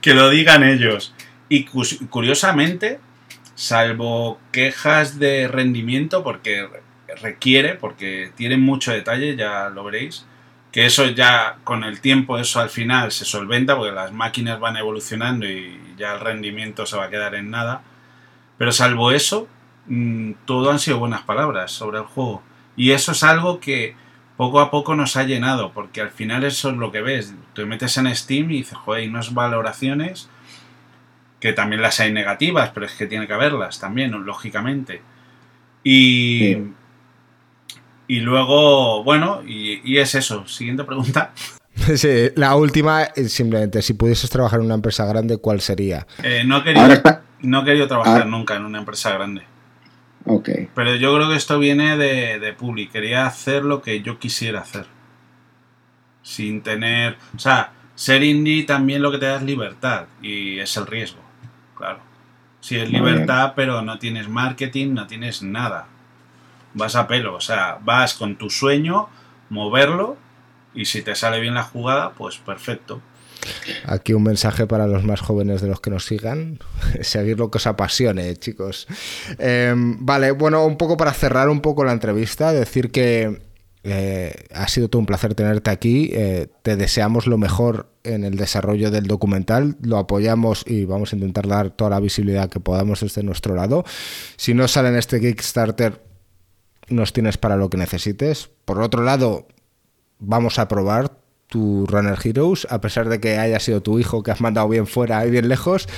que 0.00 0.14
lo 0.14 0.30
digan 0.30 0.62
ellos. 0.62 1.12
Y 1.48 1.64
curiosamente, 1.64 3.00
salvo 3.56 4.38
quejas 4.52 5.18
de 5.18 5.48
rendimiento, 5.48 6.22
porque 6.22 6.68
requiere, 7.20 7.74
porque 7.74 8.30
tiene 8.36 8.56
mucho 8.56 8.92
detalle, 8.92 9.34
ya 9.34 9.70
lo 9.70 9.82
veréis, 9.82 10.26
que 10.72 10.86
eso 10.86 11.06
ya 11.06 11.58
con 11.64 11.84
el 11.84 12.00
tiempo, 12.00 12.38
eso 12.38 12.60
al 12.60 12.70
final 12.70 13.12
se 13.12 13.24
solventa, 13.24 13.76
porque 13.76 13.92
las 13.92 14.12
máquinas 14.12 14.60
van 14.60 14.76
evolucionando 14.76 15.46
y 15.46 15.78
ya 15.96 16.14
el 16.14 16.20
rendimiento 16.20 16.86
se 16.86 16.96
va 16.96 17.04
a 17.04 17.10
quedar 17.10 17.34
en 17.34 17.50
nada. 17.50 17.82
Pero 18.56 18.72
salvo 18.72 19.10
eso, 19.10 19.48
Mm, 19.86 20.34
todo 20.44 20.70
han 20.70 20.78
sido 20.78 21.00
buenas 21.00 21.22
palabras 21.22 21.72
sobre 21.72 21.98
el 21.98 22.04
juego. 22.04 22.42
Y 22.76 22.92
eso 22.92 23.10
es 23.10 23.24
algo 23.24 23.58
que 23.58 23.96
poco 24.36 24.60
a 24.60 24.70
poco 24.70 24.94
nos 24.94 25.16
ha 25.16 25.24
llenado, 25.24 25.72
porque 25.72 26.00
al 26.00 26.10
final 26.10 26.44
eso 26.44 26.70
es 26.70 26.76
lo 26.76 26.92
que 26.92 27.02
ves. 27.02 27.34
Te 27.54 27.64
metes 27.64 27.96
en 27.96 28.14
Steam 28.14 28.50
y 28.52 28.58
dices, 28.58 28.78
joder, 28.78 29.02
hay 29.02 29.08
unas 29.08 29.34
valoraciones 29.34 30.30
que 31.40 31.52
también 31.52 31.82
las 31.82 31.98
hay 31.98 32.12
negativas, 32.12 32.70
pero 32.70 32.86
es 32.86 32.92
que 32.92 33.06
tiene 33.06 33.26
que 33.26 33.32
haberlas 33.32 33.80
también, 33.80 34.12
lógicamente. 34.24 35.02
Y, 35.82 36.56
y 38.10 38.18
luego, 38.18 39.04
bueno, 39.04 39.40
y, 39.46 39.96
es 39.96 40.16
eso. 40.16 40.46
Siguiente 40.48 40.84
pregunta. 40.84 41.32
Sí, 41.94 42.28
la 42.34 42.56
última, 42.56 43.06
simplemente, 43.26 43.80
si 43.80 43.94
pudieses 43.94 44.28
trabajar 44.28 44.58
en 44.58 44.66
una 44.66 44.74
empresa 44.74 45.06
grande, 45.06 45.38
¿cuál 45.38 45.62
sería? 45.62 46.06
Eh, 46.22 46.42
no, 46.44 46.58
he 46.58 46.62
querido, 46.62 46.86
no 47.40 47.62
he 47.62 47.64
querido 47.64 47.88
trabajar 47.88 48.26
nunca 48.26 48.56
en 48.56 48.66
una 48.66 48.78
empresa 48.78 49.10
grande. 49.12 49.42
Pero 50.74 50.96
yo 50.96 51.14
creo 51.14 51.28
que 51.30 51.36
esto 51.36 51.58
viene 51.58 51.96
de, 51.96 52.38
de 52.38 52.52
Publi. 52.52 52.88
Quería 52.88 53.24
hacer 53.24 53.64
lo 53.64 53.80
que 53.80 54.02
yo 54.02 54.18
quisiera 54.18 54.60
hacer. 54.60 54.84
Sin 56.22 56.60
tener. 56.60 57.16
O 57.34 57.38
sea, 57.38 57.72
ser 57.94 58.24
indie 58.24 58.64
también 58.64 59.00
lo 59.00 59.10
que 59.10 59.18
te 59.18 59.26
da 59.26 59.36
es 59.36 59.42
libertad. 59.42 60.06
Y 60.20 60.58
es 60.58 60.76
el 60.76 60.86
riesgo. 60.86 61.20
Claro. 61.78 62.00
Si 62.60 62.76
es 62.76 62.90
libertad, 62.90 63.54
pero 63.56 63.80
no 63.80 63.98
tienes 63.98 64.28
marketing, 64.28 64.92
no 64.92 65.06
tienes 65.06 65.42
nada. 65.42 65.86
Vas 66.74 66.96
a 66.96 67.06
pelo. 67.06 67.34
O 67.34 67.40
sea, 67.40 67.78
vas 67.82 68.14
con 68.14 68.36
tu 68.36 68.50
sueño, 68.50 69.08
moverlo. 69.48 70.16
Y 70.74 70.84
si 70.84 71.02
te 71.02 71.14
sale 71.14 71.40
bien 71.40 71.54
la 71.54 71.64
jugada, 71.64 72.12
pues 72.12 72.38
perfecto. 72.38 73.02
Aquí 73.86 74.12
un 74.12 74.22
mensaje 74.22 74.66
para 74.66 74.86
los 74.86 75.04
más 75.04 75.20
jóvenes 75.20 75.60
de 75.60 75.68
los 75.68 75.80
que 75.80 75.90
nos 75.90 76.04
sigan. 76.04 76.58
Seguir 77.00 77.38
lo 77.38 77.50
que 77.50 77.58
os 77.58 77.66
apasione, 77.66 78.36
chicos. 78.36 78.86
Em, 79.38 80.04
vale, 80.04 80.30
bueno, 80.32 80.64
un 80.64 80.76
poco 80.76 80.96
para 80.96 81.12
cerrar 81.12 81.48
un 81.48 81.60
poco 81.60 81.84
la 81.84 81.92
entrevista, 81.92 82.52
decir 82.52 82.90
que 82.90 83.40
eh, 83.82 84.46
ha 84.54 84.68
sido 84.68 84.88
todo 84.88 85.00
un 85.00 85.06
placer 85.06 85.34
tenerte 85.34 85.70
aquí. 85.70 86.10
Eh, 86.12 86.48
te 86.62 86.76
deseamos 86.76 87.26
lo 87.26 87.38
mejor 87.38 87.88
en 88.04 88.24
el 88.24 88.36
desarrollo 88.36 88.90
del 88.90 89.06
documental. 89.06 89.76
Lo 89.80 89.98
apoyamos 89.98 90.64
y 90.66 90.84
vamos 90.84 91.12
a 91.12 91.16
intentar 91.16 91.46
dar 91.46 91.70
toda 91.70 91.90
la 91.90 92.00
visibilidad 92.00 92.50
que 92.50 92.60
podamos 92.60 93.00
desde 93.00 93.22
nuestro 93.22 93.54
lado. 93.54 93.84
Si 94.36 94.54
no 94.54 94.68
sale 94.68 94.90
en 94.90 94.96
este 94.96 95.20
Kickstarter, 95.20 96.09
nos 96.90 97.12
tienes 97.12 97.38
para 97.38 97.56
lo 97.56 97.70
que 97.70 97.78
necesites. 97.78 98.50
Por 98.64 98.80
otro 98.80 99.02
lado, 99.02 99.46
vamos 100.18 100.58
a 100.58 100.68
probar 100.68 101.20
tu 101.50 101.84
Runner 101.86 102.16
Heroes, 102.22 102.66
a 102.70 102.80
pesar 102.80 103.08
de 103.08 103.20
que 103.20 103.36
haya 103.36 103.58
sido 103.58 103.82
tu 103.82 103.98
hijo 103.98 104.22
que 104.22 104.30
has 104.30 104.40
mandado 104.40 104.68
bien 104.68 104.86
fuera 104.86 105.26
y 105.26 105.30
bien 105.30 105.48
lejos, 105.48 105.88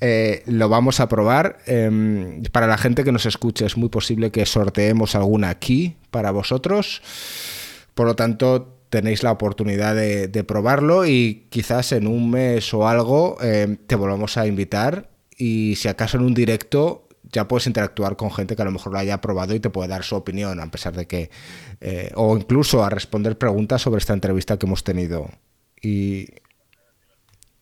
eh, 0.00 0.42
lo 0.46 0.68
vamos 0.68 1.00
a 1.00 1.08
probar. 1.08 1.58
Em, 1.66 2.42
para 2.52 2.66
la 2.66 2.76
gente 2.76 3.04
que 3.04 3.10
nos 3.10 3.24
escuche, 3.24 3.64
es 3.64 3.76
muy 3.76 3.88
posible 3.88 4.30
que 4.30 4.44
sorteemos 4.44 5.14
alguna 5.14 5.48
aquí 5.48 5.96
para 6.10 6.30
vosotros. 6.30 7.02
Por 7.94 8.06
lo 8.06 8.16
tanto, 8.16 8.76
tenéis 8.90 9.22
la 9.22 9.32
oportunidad 9.32 9.94
de, 9.96 10.44
probarlo 10.44 11.06
y 11.06 11.46
quizás 11.48 11.92
en 11.92 12.06
un 12.06 12.30
mes 12.30 12.72
o 12.74 12.86
algo 12.86 13.38
em, 13.40 13.76
te 13.76 13.96
volvamos 13.96 14.36
a 14.36 14.46
invitar 14.46 15.08
y 15.36 15.76
si 15.76 15.88
acaso 15.88 16.18
en 16.18 16.24
un 16.24 16.34
directo 16.34 17.07
ya 17.32 17.48
puedes 17.48 17.66
interactuar 17.66 18.16
con 18.16 18.30
gente 18.30 18.56
que 18.56 18.62
a 18.62 18.64
lo 18.64 18.70
mejor 18.70 18.92
lo 18.92 18.98
haya 18.98 19.20
probado 19.20 19.54
y 19.54 19.60
te 19.60 19.70
puede 19.70 19.88
dar 19.88 20.02
su 20.02 20.16
opinión, 20.16 20.60
a 20.60 20.70
pesar 20.70 20.94
de 20.94 21.06
que. 21.06 21.30
Eh, 21.80 22.10
o 22.14 22.36
incluso 22.36 22.84
a 22.84 22.90
responder 22.90 23.36
preguntas 23.38 23.82
sobre 23.82 23.98
esta 23.98 24.12
entrevista 24.12 24.58
que 24.58 24.66
hemos 24.66 24.84
tenido. 24.84 25.30
Y, 25.80 26.28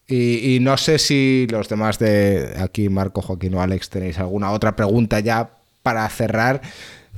y, 0.09 0.59
no 0.61 0.77
sé 0.77 0.99
si 0.99 1.47
los 1.51 1.69
demás 1.69 1.99
de 1.99 2.55
aquí, 2.59 2.89
Marco, 2.89 3.23
Joaquín 3.23 3.55
o 3.55 3.61
Alex, 3.61 3.91
tenéis 3.91 4.19
alguna 4.19 4.53
otra 4.53 4.77
pregunta 4.77 5.21
ya 5.21 5.51
para 5.83 6.09
cerrar, 6.09 6.63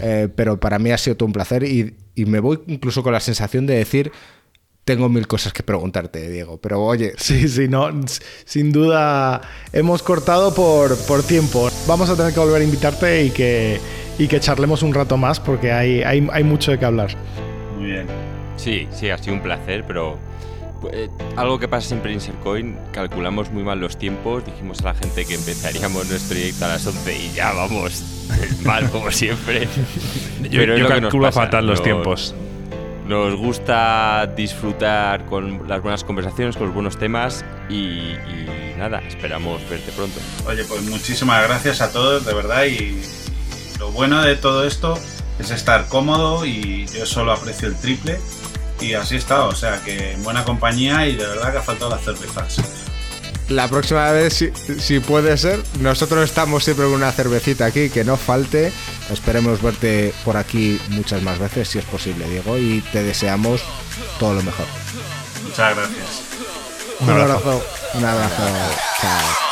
eh, 0.01 0.29
pero 0.35 0.59
para 0.59 0.79
mí 0.79 0.91
ha 0.91 0.99
sido 0.99 1.17
todo 1.17 1.27
un 1.27 1.33
placer 1.33 1.65
y, 1.65 1.95
y 2.15 2.27
me 2.27 2.41
voy 2.41 2.61
incluso 2.67 3.03
con 3.03 3.13
la 3.13 3.21
sensación 3.21 3.67
de 3.67 3.77
decir 3.77 4.11
tengo 4.89 5.11
mil 5.11 5.27
cosas 5.27 5.53
que 5.53 5.63
preguntarte, 5.63 6.31
Diego. 6.31 6.59
Pero 6.63 6.83
oye. 6.83 7.13
Sí, 7.19 7.47
sí, 7.47 7.69
no. 7.69 7.91
Sin 8.47 8.73
duda 8.73 9.43
hemos 9.71 10.03
cortado 10.03 10.55
por, 10.55 10.97
por 11.07 11.23
tiempo. 11.23 11.69
Vamos 11.87 12.09
a 12.09 12.17
tener 12.17 12.33
que 12.33 12.41
volver 12.41 12.63
a 12.63 12.65
invitarte 12.65 13.25
y 13.25 13.31
que, 13.31 13.79
y 14.19 14.27
que 14.29 14.41
charlemos 14.41 14.83
un 14.83 14.95
rato 14.95 15.19
más 15.19 15.41
porque 15.41 15.73
hay, 15.73 16.03
hay, 16.03 16.27
hay 16.33 16.43
mucho 16.43 16.71
de 16.71 16.79
qué 16.79 16.87
hablar. 16.87 17.11
Muy 17.77 17.91
bien. 17.91 18.07
Sí, 18.57 18.89
sí, 18.91 19.11
ha 19.11 19.19
sido 19.19 19.35
un 19.35 19.43
placer, 19.43 19.85
pero 19.87 20.19
eh, 20.91 21.11
algo 21.37 21.59
que 21.59 21.69
pasa 21.69 21.89
siempre 21.89 22.11
en 22.11 22.15
Insercoin, 22.15 22.79
calculamos 22.91 23.53
muy 23.53 23.65
mal 23.65 23.79
los 23.79 23.99
tiempos, 23.99 24.47
dijimos 24.47 24.81
a 24.81 24.85
la 24.85 24.95
gente 24.95 25.27
que 25.27 25.35
empezaríamos 25.35 26.09
nuestro 26.09 26.35
directo 26.39 26.65
a 26.65 26.69
las 26.69 26.87
11 26.87 27.15
y 27.15 27.33
ya 27.35 27.53
vamos, 27.53 28.27
mal 28.65 28.89
como 28.91 29.11
siempre. 29.11 29.69
yo, 30.51 30.63
yo 30.63 30.89
calculo 30.89 31.31
fatal 31.31 31.67
los 31.67 31.83
tiempos. 31.83 32.35
Nos 33.09 33.37
gusta 33.37 34.31
disfrutar 34.37 35.25
con 35.25 35.67
las 35.67 35.81
buenas 35.81 36.05
conversaciones, 36.05 36.59
con 36.59 36.67
los 36.67 36.75
buenos 36.75 36.99
temas 36.99 37.43
y, 37.71 38.13
nada, 38.77 38.99
esperamos 38.99 39.67
verte 39.71 39.91
pronto. 39.93 40.21
Oye, 40.47 40.63
pues 40.65 40.83
muchísimas 40.83 41.43
gracias 41.49 41.81
a 41.81 41.91
todos, 41.91 42.27
de 42.27 42.35
verdad, 42.35 42.67
y 42.67 43.01
lo 43.79 43.91
bueno 43.93 44.21
de 44.21 44.37
todo 44.37 44.67
esto 44.67 44.99
es 45.39 45.51
estar 45.51 45.89
cómodo 45.89 46.45
y 46.45 46.87
yo 46.89 47.07
solo 47.07 47.33
aprecio 47.33 47.69
el 47.69 47.77
triple 47.77 48.21
y 48.79 48.93
así 48.93 49.17
está, 49.17 49.45
o 49.45 49.55
sea 49.55 49.83
que 49.83 50.13
en 50.13 50.23
buena 50.23 50.45
compañía 50.45 51.07
y 51.07 51.17
de 51.17 51.27
verdad 51.27 51.53
que 51.53 51.59
ha 51.59 51.63
faltado 51.63 51.91
las 51.91 52.05
cervezas 52.05 52.61
la 53.49 53.69
próxima 53.69 54.11
vez, 54.13 54.45
si, 54.79 55.01
puede 55.01 55.37
ser, 55.37 55.63
nosotros 55.81 56.25
estamos 56.25 56.65
siempre 56.65 56.85
con 56.87 56.95
una 56.95 57.13
cervecita 57.13 57.67
aquí, 57.67 57.89
que 57.91 58.05
no 58.05 58.17
falte. 58.17 58.73
Esperemos 59.11 59.63
verte 59.63 60.13
por 60.25 60.37
aquí 60.37 60.81
muchas 60.91 61.23
más 61.23 61.39
veces, 61.39 61.69
si 61.69 61.79
es 61.79 61.85
posible, 61.85 62.29
Diego, 62.29 62.59
y 62.59 62.83
te 62.93 63.03
deseamos 63.03 63.63
todo 64.19 64.35
lo 64.35 64.43
mejor. 64.43 64.67
Muchas 65.45 65.77
gracias. 65.77 66.23
Un 67.01 67.11
abrazo. 67.11 67.65
Un 67.95 68.05
abrazo. 68.05 68.43
Chao. 69.01 69.49